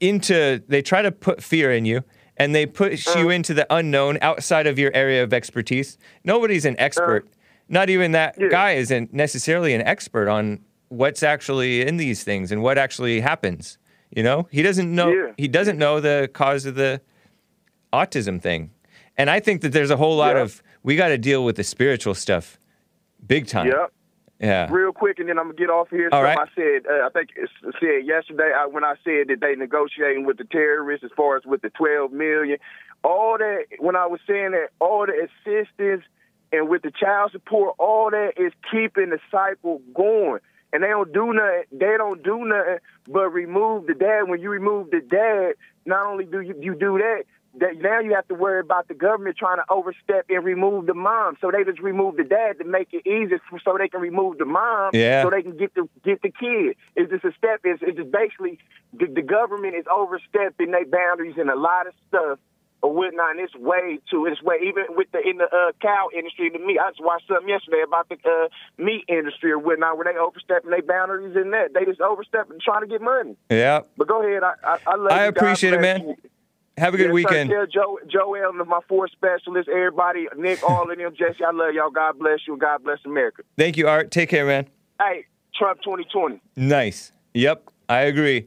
into 0.00 0.60
they 0.68 0.82
try 0.82 1.00
to 1.00 1.10
put 1.10 1.42
fear 1.42 1.72
in 1.72 1.86
you 1.86 2.04
and 2.36 2.54
they 2.54 2.66
push 2.66 3.08
Uh. 3.08 3.18
you 3.20 3.30
into 3.30 3.54
the 3.54 3.66
unknown 3.74 4.18
outside 4.20 4.66
of 4.66 4.78
your 4.78 4.90
area 4.94 5.22
of 5.24 5.32
expertise. 5.32 5.96
Nobody's 6.24 6.66
an 6.66 6.76
expert. 6.78 7.26
Not 7.68 7.90
even 7.90 8.12
that. 8.12 8.36
Yeah. 8.38 8.48
guy 8.48 8.72
isn't 8.72 9.12
necessarily 9.12 9.74
an 9.74 9.82
expert 9.82 10.28
on 10.28 10.60
what's 10.88 11.22
actually 11.22 11.82
in 11.82 11.96
these 11.96 12.22
things 12.22 12.52
and 12.52 12.62
what 12.62 12.78
actually 12.78 13.20
happens. 13.20 13.78
You 14.10 14.22
know, 14.22 14.46
he 14.50 14.62
doesn't 14.62 14.94
know. 14.94 15.08
Yeah. 15.10 15.32
He 15.36 15.48
doesn't 15.48 15.78
know 15.78 16.00
the 16.00 16.30
cause 16.32 16.64
of 16.64 16.76
the 16.76 17.00
autism 17.92 18.40
thing, 18.40 18.70
and 19.16 19.28
I 19.30 19.40
think 19.40 19.62
that 19.62 19.72
there's 19.72 19.90
a 19.90 19.96
whole 19.96 20.16
lot 20.16 20.36
Yeah. 20.36 20.42
of 20.42 20.62
we 20.82 20.94
got 20.96 21.08
to 21.08 21.18
deal 21.18 21.44
with 21.44 21.56
the 21.56 21.64
spiritual 21.64 22.14
stuff, 22.14 22.58
big 23.26 23.46
time. 23.48 23.66
Yep. 23.66 23.92
Yeah. 24.38 24.68
Real 24.70 24.92
quick, 24.92 25.18
and 25.18 25.28
then 25.28 25.38
I'm 25.38 25.46
gonna 25.46 25.56
get 25.56 25.70
off 25.70 25.88
here. 25.90 26.08
All 26.12 26.22
right. 26.22 26.38
I 26.38 26.44
said, 26.54 26.86
uh, 26.88 27.06
I 27.06 27.08
think 27.12 27.30
it 27.36 27.48
said 27.80 28.04
yesterday 28.06 28.52
I, 28.56 28.66
when 28.66 28.84
I 28.84 28.94
said 29.02 29.28
that 29.28 29.40
they 29.40 29.54
negotiating 29.56 30.24
with 30.26 30.36
the 30.36 30.44
terrorists 30.44 31.04
as 31.04 31.10
far 31.16 31.36
as 31.36 31.44
with 31.46 31.62
the 31.62 31.70
12 31.70 32.12
million. 32.12 32.58
All 33.02 33.38
that 33.38 33.64
when 33.78 33.96
I 33.96 34.06
was 34.06 34.20
saying 34.26 34.50
that, 34.52 34.68
all 34.78 35.06
the 35.06 35.26
assistance 35.28 36.04
and 36.56 36.68
with 36.68 36.82
the 36.82 36.90
child 36.90 37.32
support, 37.32 37.74
all 37.78 38.10
that 38.10 38.32
is 38.36 38.52
keeping 38.70 39.10
the 39.10 39.18
cycle 39.30 39.80
going. 39.94 40.40
And 40.72 40.82
they 40.82 40.88
don't 40.88 41.12
do 41.12 41.32
nothing. 41.32 41.64
They 41.72 41.94
don't 41.96 42.22
do 42.22 42.44
nothing 42.44 42.78
but 43.08 43.28
remove 43.28 43.86
the 43.86 43.94
dad. 43.94 44.28
When 44.28 44.40
you 44.40 44.50
remove 44.50 44.90
the 44.90 45.00
dad, 45.00 45.54
not 45.86 46.06
only 46.06 46.24
do 46.24 46.40
you, 46.40 46.54
you 46.60 46.74
do 46.74 46.98
that, 46.98 47.24
that 47.58 47.78
now 47.80 48.00
you 48.00 48.14
have 48.14 48.28
to 48.28 48.34
worry 48.34 48.60
about 48.60 48.88
the 48.88 48.94
government 48.94 49.36
trying 49.38 49.56
to 49.56 49.64
overstep 49.70 50.26
and 50.28 50.44
remove 50.44 50.86
the 50.86 50.94
mom. 50.94 51.36
So 51.40 51.50
they 51.50 51.64
just 51.64 51.80
remove 51.80 52.16
the 52.16 52.24
dad 52.24 52.58
to 52.58 52.64
make 52.64 52.88
it 52.92 53.06
easier 53.06 53.40
so 53.64 53.76
they 53.78 53.88
can 53.88 54.00
remove 54.00 54.38
the 54.38 54.44
mom 54.44 54.90
Yeah. 54.92 55.22
so 55.22 55.30
they 55.30 55.42
can 55.42 55.56
get 55.56 55.74
the 55.74 55.88
get 56.04 56.20
the 56.20 56.30
kid. 56.30 56.76
It's 56.96 57.10
just 57.10 57.24
a 57.24 57.32
step. 57.38 57.60
It's, 57.64 57.82
it's 57.82 57.96
just 57.96 58.10
basically 58.10 58.58
the, 58.92 59.06
the 59.06 59.22
government 59.22 59.74
is 59.76 59.86
overstepping 59.90 60.72
their 60.72 60.84
boundaries 60.84 61.36
in 61.40 61.48
a 61.48 61.56
lot 61.56 61.86
of 61.86 61.94
stuff 62.08 62.38
or 62.86 62.94
whatnot. 62.94 63.32
And 63.32 63.40
it's 63.40 63.54
way 63.56 63.98
too. 64.10 64.26
It's 64.26 64.42
way 64.42 64.56
even 64.66 64.84
with 64.90 65.08
the 65.12 65.18
in 65.18 65.38
the 65.38 65.44
uh, 65.44 65.72
cow 65.82 66.08
industry. 66.16 66.50
To 66.50 66.58
me, 66.58 66.78
I 66.78 66.90
just 66.90 67.02
watched 67.02 67.26
something 67.28 67.48
yesterday 67.48 67.82
about 67.86 68.08
the 68.08 68.16
uh, 68.24 68.48
meat 68.82 69.04
industry 69.08 69.50
or 69.50 69.58
whatnot, 69.58 69.96
where 69.98 70.10
they 70.12 70.18
overstepping 70.18 70.70
their 70.70 70.82
boundaries 70.82 71.36
in 71.36 71.50
that. 71.50 71.74
They 71.74 71.84
just 71.84 72.00
overstepping 72.00 72.58
trying 72.64 72.82
to 72.82 72.86
get 72.86 73.02
money. 73.02 73.36
Yeah. 73.50 73.80
But 73.96 74.08
go 74.08 74.22
ahead. 74.22 74.42
I 74.42 74.54
I, 74.64 74.76
I 74.86 74.96
love 74.96 75.12
I 75.12 75.24
appreciate 75.24 75.72
it, 75.74 75.80
man. 75.80 76.00
you. 76.08 76.16
Have 76.78 76.92
a 76.92 76.98
good 76.98 77.04
Yes, 77.04 77.08
sir. 77.08 77.14
weekend. 77.14 77.50
Tell 77.50 77.66
Joe, 77.66 77.98
Joel 78.06 78.50
and 78.60 78.68
my 78.68 78.80
four 78.86 79.08
specialists, 79.08 79.70
everybody, 79.74 80.28
Nick, 80.36 80.62
all 80.62 80.90
of 80.90 80.98
them, 80.98 81.10
Jesse, 81.16 81.42
I 81.42 81.50
love 81.50 81.72
y'all. 81.72 81.88
God 81.90 82.18
bless 82.18 82.40
you 82.46 82.56
God 82.58 82.84
bless 82.84 82.98
America. 83.06 83.42
Thank 83.56 83.78
you, 83.78 83.88
Art. 83.88 84.10
Take 84.10 84.28
care, 84.28 84.44
man. 84.44 84.66
Hey, 85.00 85.24
Trump 85.58 85.80
2020. 85.82 86.38
Nice. 86.56 87.12
Yep, 87.32 87.70
I 87.88 88.00
agree. 88.00 88.46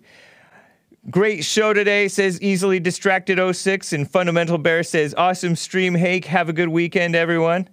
Great 1.09 1.45
show 1.45 1.73
today, 1.73 2.09
says 2.09 2.41
Easily 2.41 2.79
Distracted 2.79 3.39
06. 3.55 3.93
And 3.93 4.09
Fundamental 4.09 4.57
Bear 4.57 4.83
says, 4.83 5.15
Awesome 5.17 5.55
stream, 5.55 5.95
Hake. 5.95 6.25
Have 6.25 6.49
a 6.49 6.53
good 6.53 6.67
weekend, 6.67 7.15
everyone. 7.15 7.69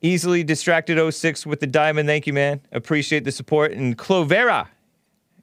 Easily 0.00 0.42
Distracted 0.42 1.12
06 1.12 1.46
with 1.46 1.60
the 1.60 1.66
diamond. 1.66 2.08
Thank 2.08 2.26
you, 2.26 2.32
man. 2.32 2.60
Appreciate 2.72 3.24
the 3.24 3.30
support. 3.30 3.72
And 3.72 3.96
Clovera 3.96 4.68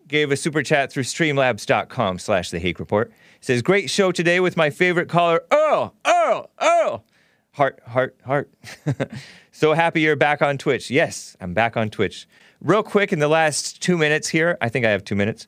gave 0.08 0.32
a 0.32 0.36
super 0.36 0.64
chat 0.64 0.92
through 0.92 1.04
streamlabs.com 1.04 2.18
slash 2.18 2.50
the 2.50 2.60
Hake 2.60 2.80
Report. 2.80 3.12
Says, 3.42 3.62
Great 3.62 3.92
show 3.92 4.12
today 4.12 4.40
with 4.40 4.58
my 4.58 4.72
favorite 4.72 5.08
caller, 5.08 5.44
Earl, 5.52 5.94
Earl, 6.06 6.50
Earl. 6.60 7.06
Heart, 7.52 7.80
heart, 7.88 8.18
heart. 8.26 8.52
so 9.52 9.74
happy 9.74 10.02
you're 10.02 10.16
back 10.16 10.42
on 10.42 10.58
Twitch. 10.58 10.90
Yes, 10.90 11.38
I'm 11.40 11.54
back 11.54 11.78
on 11.78 11.92
Twitch. 11.92 12.28
Real 12.60 12.84
quick, 12.84 13.14
in 13.14 13.20
the 13.20 13.28
last 13.28 13.82
two 13.82 13.98
minutes 13.98 14.28
here, 14.28 14.58
I 14.62 14.68
think 14.68 14.86
I 14.86 14.90
have 14.90 15.04
two 15.04 15.16
minutes. 15.16 15.48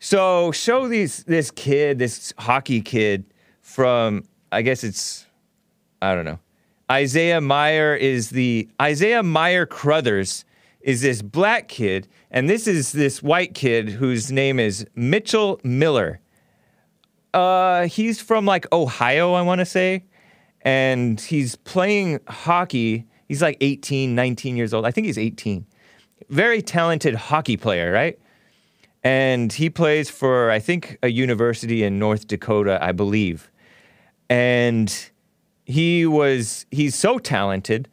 So 0.00 0.50
show 0.50 0.88
these 0.88 1.24
this 1.24 1.50
kid, 1.50 1.98
this 1.98 2.32
hockey 2.38 2.80
kid 2.80 3.24
from 3.60 4.24
I 4.50 4.62
guess 4.62 4.82
it's 4.82 5.26
I 6.00 6.14
don't 6.14 6.24
know. 6.24 6.38
Isaiah 6.90 7.40
Meyer 7.40 7.94
is 7.94 8.30
the 8.30 8.68
Isaiah 8.80 9.22
Meyer 9.22 9.66
Crothers 9.66 10.44
is 10.80 11.02
this 11.02 11.20
black 11.20 11.68
kid, 11.68 12.08
and 12.30 12.48
this 12.48 12.66
is 12.66 12.92
this 12.92 13.22
white 13.22 13.52
kid 13.52 13.90
whose 13.90 14.32
name 14.32 14.58
is 14.58 14.86
Mitchell 14.94 15.60
Miller. 15.62 16.20
Uh, 17.34 17.86
he's 17.86 18.20
from 18.20 18.46
like 18.46 18.66
Ohio, 18.72 19.34
I 19.34 19.42
want 19.42 19.58
to 19.58 19.66
say, 19.66 20.04
and 20.62 21.20
he's 21.20 21.56
playing 21.56 22.20
hockey. 22.26 23.06
He's 23.28 23.42
like 23.42 23.58
18, 23.60 24.14
19 24.14 24.56
years 24.56 24.72
old. 24.72 24.86
I 24.86 24.90
think 24.90 25.06
he's 25.06 25.18
18. 25.18 25.66
Very 26.30 26.62
talented 26.62 27.14
hockey 27.14 27.58
player, 27.58 27.92
right? 27.92 28.18
And 29.02 29.52
he 29.52 29.70
plays 29.70 30.10
for 30.10 30.50
I 30.50 30.58
think 30.58 30.98
a 31.02 31.08
university 31.08 31.82
in 31.82 31.98
North 31.98 32.26
Dakota, 32.26 32.78
I 32.82 32.92
believe. 32.92 33.50
And 34.28 35.10
he 35.64 36.06
was 36.06 36.66
he's 36.70 36.94
so 36.94 37.18
talented 37.18 37.88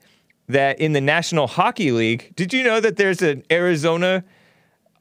that 0.48 0.80
in 0.80 0.94
the 0.94 1.02
National 1.02 1.48
Hockey 1.48 1.92
League, 1.92 2.34
did 2.36 2.54
you 2.54 2.64
know 2.64 2.80
that 2.80 2.98
there's 2.98 3.22
an 3.22 3.44
Arizona 3.52 4.24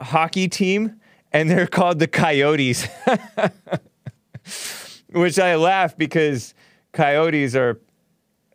hockey 0.00 0.48
team 0.48 1.00
and 1.32 1.50
they're 1.50 1.66
called 1.66 1.98
the 1.98 2.08
Coyotes? 2.08 2.86
Which 5.12 5.38
I 5.38 5.56
laugh 5.56 5.96
because 5.96 6.54
coyotes 6.92 7.54
are 7.54 7.80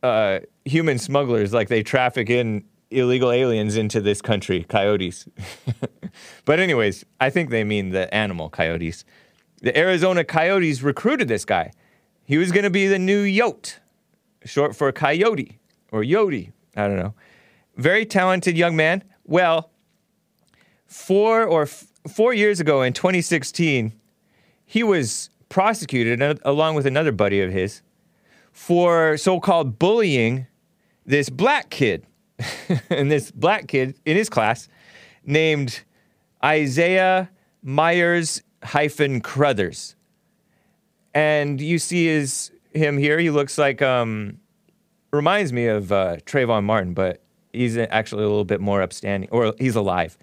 uh, 0.03 0.39
human 0.65 0.99
smugglers, 0.99 1.53
like 1.53 1.69
they 1.69 1.83
traffic 1.83 2.29
in 2.29 2.63
illegal 2.91 3.31
aliens 3.31 3.77
into 3.77 4.01
this 4.01 4.21
country, 4.21 4.63
coyotes. 4.63 5.27
but, 6.45 6.59
anyways, 6.59 7.05
I 7.19 7.29
think 7.29 7.49
they 7.49 7.63
mean 7.63 7.89
the 7.89 8.13
animal 8.13 8.49
coyotes. 8.49 9.05
The 9.61 9.77
Arizona 9.77 10.23
Coyotes 10.23 10.81
recruited 10.81 11.27
this 11.27 11.45
guy. 11.45 11.71
He 12.25 12.37
was 12.37 12.51
going 12.51 12.63
to 12.63 12.69
be 12.69 12.87
the 12.87 12.99
new 12.99 13.23
Yote, 13.25 13.77
short 14.45 14.75
for 14.75 14.91
coyote 14.91 15.59
or 15.91 16.01
Yodi. 16.01 16.51
I 16.75 16.87
don't 16.87 16.97
know. 16.97 17.13
Very 17.75 18.05
talented 18.05 18.57
young 18.57 18.75
man. 18.75 19.03
Well, 19.25 19.71
four 20.85 21.45
or 21.45 21.63
f- 21.63 21.87
four 22.07 22.33
years 22.33 22.59
ago 22.59 22.81
in 22.81 22.93
2016, 22.93 23.93
he 24.65 24.83
was 24.83 25.29
prosecuted 25.49 26.39
along 26.43 26.75
with 26.75 26.85
another 26.85 27.11
buddy 27.11 27.41
of 27.41 27.51
his 27.51 27.81
for 28.51 29.17
so-called 29.17 29.77
bullying 29.77 30.47
this 31.05 31.29
black 31.29 31.69
kid. 31.69 32.05
and 32.89 33.11
this 33.11 33.31
black 33.31 33.67
kid 33.67 33.99
in 34.05 34.17
his 34.17 34.29
class 34.29 34.67
named 35.25 35.83
Isaiah 36.43 37.29
Myers 37.63 38.41
hyphen 38.63 39.21
Crothers. 39.21 39.95
And 41.13 41.59
you 41.59 41.79
see 41.79 42.07
his 42.07 42.51
him 42.73 42.97
here. 42.97 43.19
He 43.19 43.29
looks 43.29 43.57
like 43.57 43.81
um 43.81 44.39
reminds 45.11 45.51
me 45.51 45.67
of 45.67 45.91
uh, 45.91 46.17
Trayvon 46.25 46.63
Martin, 46.63 46.93
but 46.93 47.21
he's 47.53 47.77
actually 47.77 48.23
a 48.23 48.27
little 48.27 48.45
bit 48.45 48.61
more 48.61 48.81
upstanding, 48.81 49.29
or 49.31 49.53
he's 49.59 49.75
alive. 49.75 50.17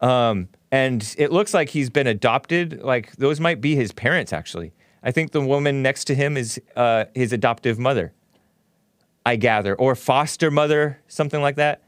Um, 0.00 0.48
and 0.70 1.14
it 1.18 1.32
looks 1.32 1.54
like 1.54 1.70
he's 1.70 1.88
been 1.88 2.06
adopted. 2.06 2.82
Like 2.82 3.16
those 3.16 3.40
might 3.40 3.60
be 3.60 3.74
his 3.74 3.92
parents, 3.92 4.32
actually. 4.32 4.72
I 5.02 5.10
think 5.10 5.32
the 5.32 5.40
woman 5.40 5.82
next 5.82 6.04
to 6.06 6.14
him 6.14 6.36
is 6.36 6.60
uh, 6.76 7.04
his 7.14 7.32
adoptive 7.32 7.78
mother. 7.78 8.12
I 9.26 9.36
gather, 9.36 9.74
or 9.74 9.94
foster 9.94 10.50
mother, 10.50 11.00
something 11.08 11.40
like 11.40 11.56
that. 11.56 11.82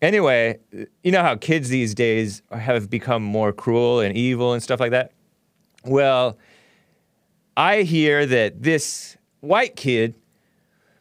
anyway, 0.00 0.58
you 1.02 1.12
know 1.12 1.22
how 1.22 1.36
kids 1.36 1.68
these 1.68 1.94
days 1.94 2.42
have 2.50 2.90
become 2.90 3.22
more 3.22 3.52
cruel 3.52 4.00
and 4.00 4.16
evil 4.16 4.52
and 4.52 4.62
stuff 4.62 4.80
like 4.80 4.90
that? 4.92 5.12
Well, 5.84 6.38
I 7.56 7.82
hear 7.82 8.26
that 8.26 8.62
this 8.62 9.16
white 9.40 9.76
kid 9.76 10.14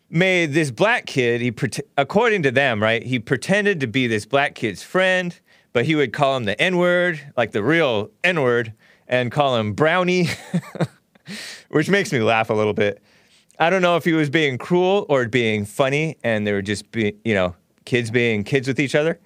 made 0.09 0.53
this 0.53 0.71
black 0.71 1.05
kid, 1.05 1.41
he 1.41 1.51
pret- 1.51 1.87
according 1.97 2.43
to 2.43 2.51
them, 2.51 2.81
right? 2.81 3.01
He 3.01 3.19
pretended 3.19 3.79
to 3.79 3.87
be 3.87 4.07
this 4.07 4.25
black 4.25 4.55
kid's 4.55 4.83
friend, 4.83 5.39
but 5.73 5.85
he 5.85 5.95
would 5.95 6.11
call 6.11 6.35
him 6.35 6.43
the 6.43 6.59
N 6.61 6.77
word, 6.77 7.19
like 7.37 7.51
the 7.51 7.63
real 7.63 8.11
N 8.23 8.41
word, 8.41 8.73
and 9.07 9.31
call 9.31 9.55
him 9.57 9.73
Brownie, 9.73 10.27
which 11.69 11.89
makes 11.89 12.11
me 12.11 12.19
laugh 12.19 12.49
a 12.49 12.53
little 12.53 12.73
bit. 12.73 13.01
I 13.61 13.69
don't 13.69 13.83
know 13.83 13.95
if 13.95 14.03
he 14.03 14.13
was 14.13 14.31
being 14.31 14.57
cruel 14.57 15.05
or 15.07 15.27
being 15.27 15.65
funny, 15.65 16.17
and 16.23 16.47
they 16.47 16.51
were 16.51 16.63
just 16.63 16.89
be, 16.89 17.13
you 17.23 17.35
know, 17.35 17.55
kids 17.85 18.09
being 18.09 18.43
kids 18.43 18.67
with 18.67 18.79
each 18.79 18.95
other. 18.95 19.19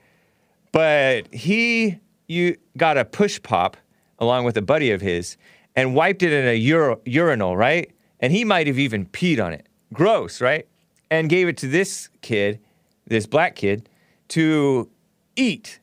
But 0.74 1.34
he, 1.34 2.00
you 2.28 2.58
got 2.76 2.98
a 2.98 3.06
push 3.06 3.42
pop 3.42 3.78
along 4.20 4.44
with 4.44 4.58
a 4.58 4.62
buddy 4.62 4.92
of 4.92 5.00
his, 5.00 5.38
and 5.74 5.96
wiped 5.96 6.22
it 6.22 6.34
in 6.34 6.46
a 6.46 6.72
ur- 6.74 7.00
urinal, 7.06 7.56
right? 7.56 7.90
And 8.20 8.34
he 8.34 8.44
might 8.44 8.68
have 8.68 8.78
even 8.78 9.06
peed 9.06 9.42
on 9.42 9.54
it. 9.54 9.68
Gross, 9.94 10.42
right? 10.42 10.68
And 11.10 11.30
gave 11.30 11.48
it 11.48 11.56
to 11.60 11.68
this 11.70 12.10
kid, 12.22 12.60
this 13.08 13.26
black 13.26 13.56
kid, 13.56 13.88
to 14.30 14.90
eat 15.38 15.80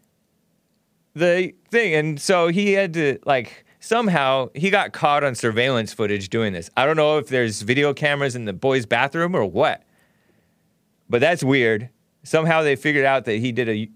the 1.14 1.54
thing. 1.70 1.94
And 1.94 2.20
so 2.20 2.48
he 2.48 2.72
had 2.72 2.92
to, 2.92 3.18
like, 3.24 3.64
somehow 3.82 4.48
he 4.54 4.70
got 4.70 4.92
caught 4.92 5.24
on 5.24 5.34
surveillance 5.34 5.92
footage 5.92 6.28
doing 6.28 6.52
this. 6.52 6.70
I 6.76 6.86
don't 6.86 6.96
know 6.96 7.18
if 7.18 7.26
there's 7.26 7.62
video 7.62 7.92
cameras 7.92 8.36
in 8.36 8.44
the 8.44 8.52
boys' 8.52 8.86
bathroom 8.86 9.34
or 9.34 9.44
what, 9.44 9.82
but 11.10 11.20
that's 11.20 11.42
weird. 11.42 11.90
Somehow 12.22 12.62
they 12.62 12.76
figured 12.76 13.04
out 13.04 13.24
that 13.24 13.38
he 13.38 13.50
did 13.50 13.68
a, 13.68 13.90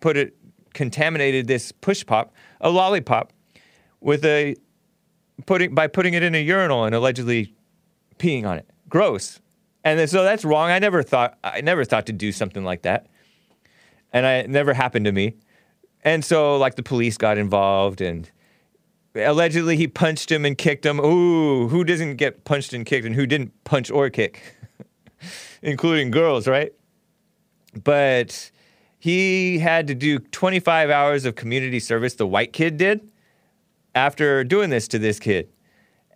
put 0.00 0.18
it, 0.18 0.36
contaminated 0.74 1.46
this 1.46 1.72
push 1.72 2.04
pop, 2.04 2.34
a 2.60 2.70
lollipop, 2.70 3.32
with 4.00 4.24
a, 4.26 4.54
putting, 5.46 5.74
by 5.74 5.86
putting 5.86 6.12
it 6.12 6.22
in 6.22 6.34
a 6.34 6.42
urinal 6.42 6.84
and 6.84 6.94
allegedly 6.94 7.54
peeing 8.18 8.46
on 8.46 8.58
it. 8.58 8.68
Gross. 8.90 9.40
And 9.84 10.08
so 10.10 10.22
that's 10.22 10.44
wrong. 10.44 10.70
I 10.70 10.78
never 10.78 11.02
thought, 11.02 11.38
I 11.42 11.62
never 11.62 11.86
thought 11.86 12.04
to 12.06 12.12
do 12.12 12.30
something 12.30 12.62
like 12.62 12.82
that. 12.82 13.06
And 14.12 14.26
I, 14.26 14.34
it 14.34 14.50
never 14.50 14.74
happened 14.74 15.06
to 15.06 15.12
me. 15.12 15.36
And 16.02 16.22
so, 16.24 16.58
like, 16.58 16.76
the 16.76 16.82
police 16.82 17.16
got 17.16 17.38
involved, 17.38 18.00
and 18.00 18.30
allegedly 19.14 19.76
he 19.76 19.88
punched 19.88 20.30
him 20.30 20.44
and 20.44 20.56
kicked 20.56 20.86
him. 20.86 21.00
Ooh, 21.00 21.68
who 21.68 21.84
doesn't 21.84 22.16
get 22.16 22.44
punched 22.44 22.72
and 22.72 22.86
kicked, 22.86 23.06
and 23.06 23.14
who 23.14 23.26
didn't 23.26 23.52
punch 23.64 23.90
or 23.90 24.10
kick? 24.10 24.56
Including 25.62 26.10
girls, 26.10 26.46
right? 26.46 26.72
But 27.84 28.50
he 28.98 29.58
had 29.58 29.86
to 29.88 29.94
do 29.94 30.18
25 30.18 30.90
hours 30.90 31.24
of 31.24 31.34
community 31.34 31.80
service, 31.80 32.14
the 32.14 32.26
white 32.26 32.52
kid 32.52 32.76
did, 32.76 33.10
after 33.94 34.44
doing 34.44 34.70
this 34.70 34.88
to 34.88 34.98
this 34.98 35.18
kid. 35.18 35.48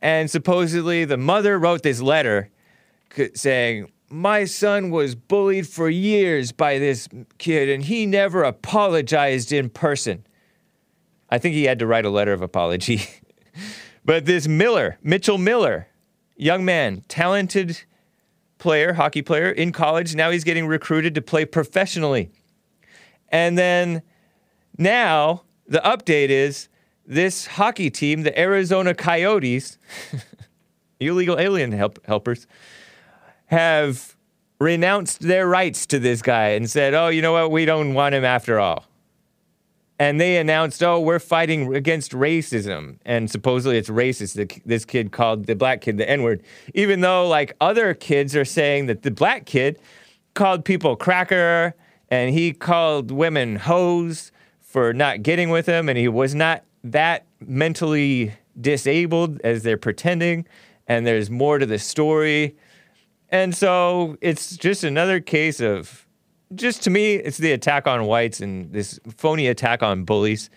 And 0.02 0.30
supposedly 0.30 1.04
the 1.04 1.16
mother 1.16 1.58
wrote 1.58 1.82
this 1.82 2.00
letter 2.00 2.50
saying, 3.34 3.90
My 4.10 4.44
son 4.44 4.90
was 4.90 5.14
bullied 5.14 5.66
for 5.66 5.88
years 5.88 6.52
by 6.52 6.78
this 6.78 7.08
kid, 7.38 7.68
and 7.68 7.82
he 7.82 8.04
never 8.04 8.42
apologized 8.42 9.52
in 9.52 9.70
person. 9.70 10.23
I 11.30 11.38
think 11.38 11.54
he 11.54 11.64
had 11.64 11.78
to 11.78 11.86
write 11.86 12.04
a 12.04 12.10
letter 12.10 12.32
of 12.32 12.42
apology. 12.42 13.02
but 14.04 14.26
this 14.26 14.46
Miller, 14.46 14.98
Mitchell 15.02 15.38
Miller, 15.38 15.88
young 16.36 16.64
man, 16.64 17.04
talented 17.08 17.82
player, 18.58 18.94
hockey 18.94 19.22
player 19.22 19.50
in 19.50 19.72
college, 19.72 20.14
now 20.14 20.30
he's 20.30 20.44
getting 20.44 20.66
recruited 20.66 21.14
to 21.14 21.22
play 21.22 21.44
professionally. 21.44 22.30
And 23.28 23.58
then 23.58 24.02
now 24.78 25.42
the 25.66 25.80
update 25.80 26.28
is 26.28 26.68
this 27.06 27.46
hockey 27.46 27.90
team, 27.90 28.22
the 28.22 28.38
Arizona 28.38 28.94
Coyotes, 28.94 29.78
illegal 31.00 31.38
alien 31.38 31.72
help- 31.72 32.04
helpers, 32.06 32.46
have 33.46 34.16
renounced 34.58 35.20
their 35.20 35.46
rights 35.46 35.86
to 35.86 35.98
this 35.98 36.22
guy 36.22 36.50
and 36.50 36.70
said, 36.70 36.94
oh, 36.94 37.08
you 37.08 37.22
know 37.22 37.32
what? 37.32 37.50
We 37.50 37.64
don't 37.64 37.94
want 37.94 38.14
him 38.14 38.24
after 38.24 38.58
all. 38.58 38.86
And 39.96 40.20
they 40.20 40.38
announced, 40.38 40.82
oh, 40.82 40.98
we're 40.98 41.20
fighting 41.20 41.74
against 41.74 42.10
racism. 42.10 42.98
And 43.04 43.30
supposedly 43.30 43.78
it's 43.78 43.88
racist 43.88 44.34
that 44.34 44.60
this 44.66 44.84
kid 44.84 45.12
called 45.12 45.46
the 45.46 45.54
black 45.54 45.82
kid 45.82 45.98
the 45.98 46.08
N 46.08 46.24
word, 46.24 46.42
even 46.74 47.00
though, 47.00 47.28
like, 47.28 47.54
other 47.60 47.94
kids 47.94 48.34
are 48.34 48.44
saying 48.44 48.86
that 48.86 49.02
the 49.02 49.12
black 49.12 49.46
kid 49.46 49.78
called 50.34 50.64
people 50.64 50.96
cracker 50.96 51.76
and 52.08 52.34
he 52.34 52.52
called 52.52 53.12
women 53.12 53.54
hoes 53.54 54.32
for 54.60 54.92
not 54.92 55.22
getting 55.22 55.50
with 55.50 55.66
him. 55.66 55.88
And 55.88 55.96
he 55.96 56.08
was 56.08 56.34
not 56.34 56.64
that 56.82 57.26
mentally 57.38 58.34
disabled 58.60 59.40
as 59.44 59.62
they're 59.62 59.76
pretending. 59.76 60.44
And 60.88 61.06
there's 61.06 61.30
more 61.30 61.58
to 61.58 61.66
the 61.66 61.78
story. 61.78 62.56
And 63.30 63.54
so 63.54 64.16
it's 64.20 64.56
just 64.56 64.82
another 64.82 65.20
case 65.20 65.60
of, 65.60 66.03
just 66.54 66.82
to 66.82 66.90
me, 66.90 67.14
it's 67.14 67.38
the 67.38 67.52
attack 67.52 67.86
on 67.86 68.04
whites 68.06 68.40
and 68.40 68.72
this 68.72 68.98
phony 69.16 69.46
attack 69.46 69.82
on 69.82 70.04
bullies. 70.04 70.50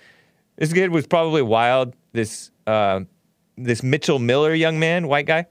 This 0.57 0.73
kid 0.73 0.91
was 0.91 1.05
probably 1.05 1.41
wild. 1.41 1.93
This 2.13 2.51
uh, 2.65 3.01
this 3.57 3.83
Mitchell 3.83 4.19
Miller 4.19 4.53
young 4.53 4.79
man, 4.79 5.07
white 5.07 5.25
guy. 5.25 5.45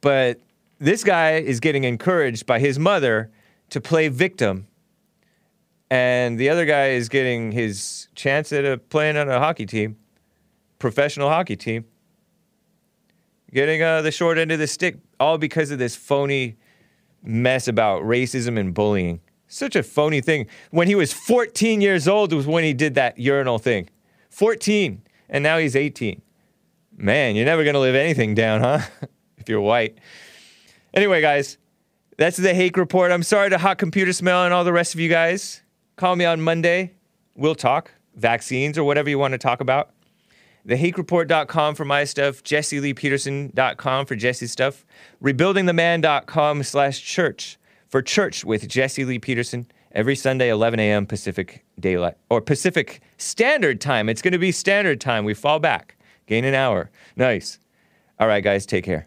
But 0.00 0.40
this 0.78 1.02
guy 1.02 1.36
is 1.36 1.60
getting 1.60 1.84
encouraged 1.84 2.46
by 2.46 2.58
his 2.58 2.78
mother 2.78 3.30
to 3.70 3.80
play 3.80 4.08
victim, 4.08 4.66
and 5.90 6.38
the 6.38 6.50
other 6.50 6.66
guy 6.66 6.88
is 6.88 7.08
getting 7.08 7.52
his 7.52 8.08
chance 8.14 8.52
at 8.52 8.64
a, 8.64 8.76
playing 8.76 9.16
on 9.16 9.28
a 9.28 9.38
hockey 9.38 9.64
team, 9.64 9.96
professional 10.78 11.30
hockey 11.30 11.56
team 11.56 11.86
getting 13.54 13.82
uh, 13.82 14.02
the 14.02 14.10
short 14.10 14.36
end 14.36 14.50
of 14.50 14.58
the 14.58 14.66
stick, 14.66 14.98
all 15.20 15.38
because 15.38 15.70
of 15.70 15.78
this 15.78 15.94
phony 15.94 16.56
mess 17.24 17.66
about 17.66 18.02
racism 18.02 18.58
and 18.58 18.74
bullying. 18.74 19.20
Such 19.48 19.76
a 19.76 19.82
phony 19.82 20.20
thing. 20.20 20.46
When 20.70 20.88
he 20.88 20.94
was 20.94 21.12
14 21.12 21.80
years 21.80 22.06
old 22.06 22.32
was 22.32 22.46
when 22.46 22.64
he 22.64 22.72
did 22.72 22.94
that 22.94 23.18
urinal 23.18 23.58
thing. 23.58 23.88
14, 24.30 25.02
and 25.28 25.42
now 25.42 25.58
he's 25.58 25.76
18. 25.76 26.20
Man, 26.96 27.34
you're 27.34 27.44
never 27.44 27.64
gonna 27.64 27.80
live 27.80 27.94
anything 27.94 28.34
down, 28.34 28.60
huh? 28.60 28.80
if 29.38 29.48
you're 29.48 29.60
white. 29.60 29.98
Anyway, 30.92 31.20
guys, 31.20 31.58
that's 32.18 32.36
the 32.36 32.54
Hake 32.54 32.76
Report. 32.76 33.10
I'm 33.10 33.22
sorry 33.22 33.50
to 33.50 33.58
Hot 33.58 33.78
Computer 33.78 34.12
Smell 34.12 34.44
and 34.44 34.54
all 34.54 34.64
the 34.64 34.72
rest 34.72 34.94
of 34.94 35.00
you 35.00 35.08
guys. 35.08 35.62
Call 35.96 36.14
me 36.16 36.24
on 36.24 36.40
Monday. 36.40 36.92
We'll 37.36 37.54
talk 37.54 37.90
vaccines 38.14 38.78
or 38.78 38.84
whatever 38.84 39.10
you 39.10 39.18
want 39.18 39.32
to 39.32 39.38
talk 39.38 39.60
about 39.60 39.93
thehakereport.com 40.66 41.74
for 41.74 41.84
my 41.84 42.04
stuff, 42.04 42.42
jesseleepeterson.com 42.42 44.06
for 44.06 44.16
Jesse's 44.16 44.52
stuff, 44.52 44.84
rebuildingtheman.com 45.22 46.62
slash 46.62 47.02
church 47.02 47.58
for 47.88 48.02
church 48.02 48.44
with 48.44 48.68
Jesse 48.68 49.04
Lee 49.04 49.18
Peterson 49.18 49.66
every 49.92 50.16
Sunday, 50.16 50.48
11 50.48 50.80
a.m. 50.80 51.06
Pacific 51.06 51.64
Daylight 51.78 52.16
or 52.28 52.40
Pacific 52.40 53.00
Standard 53.18 53.80
Time. 53.80 54.08
It's 54.08 54.22
going 54.22 54.32
to 54.32 54.38
be 54.38 54.52
Standard 54.52 55.00
Time. 55.00 55.24
We 55.24 55.34
fall 55.34 55.60
back, 55.60 55.96
gain 56.26 56.44
an 56.44 56.54
hour. 56.54 56.90
Nice. 57.16 57.58
All 58.18 58.26
right, 58.28 58.42
guys, 58.42 58.66
take 58.66 58.84
care. 58.84 59.06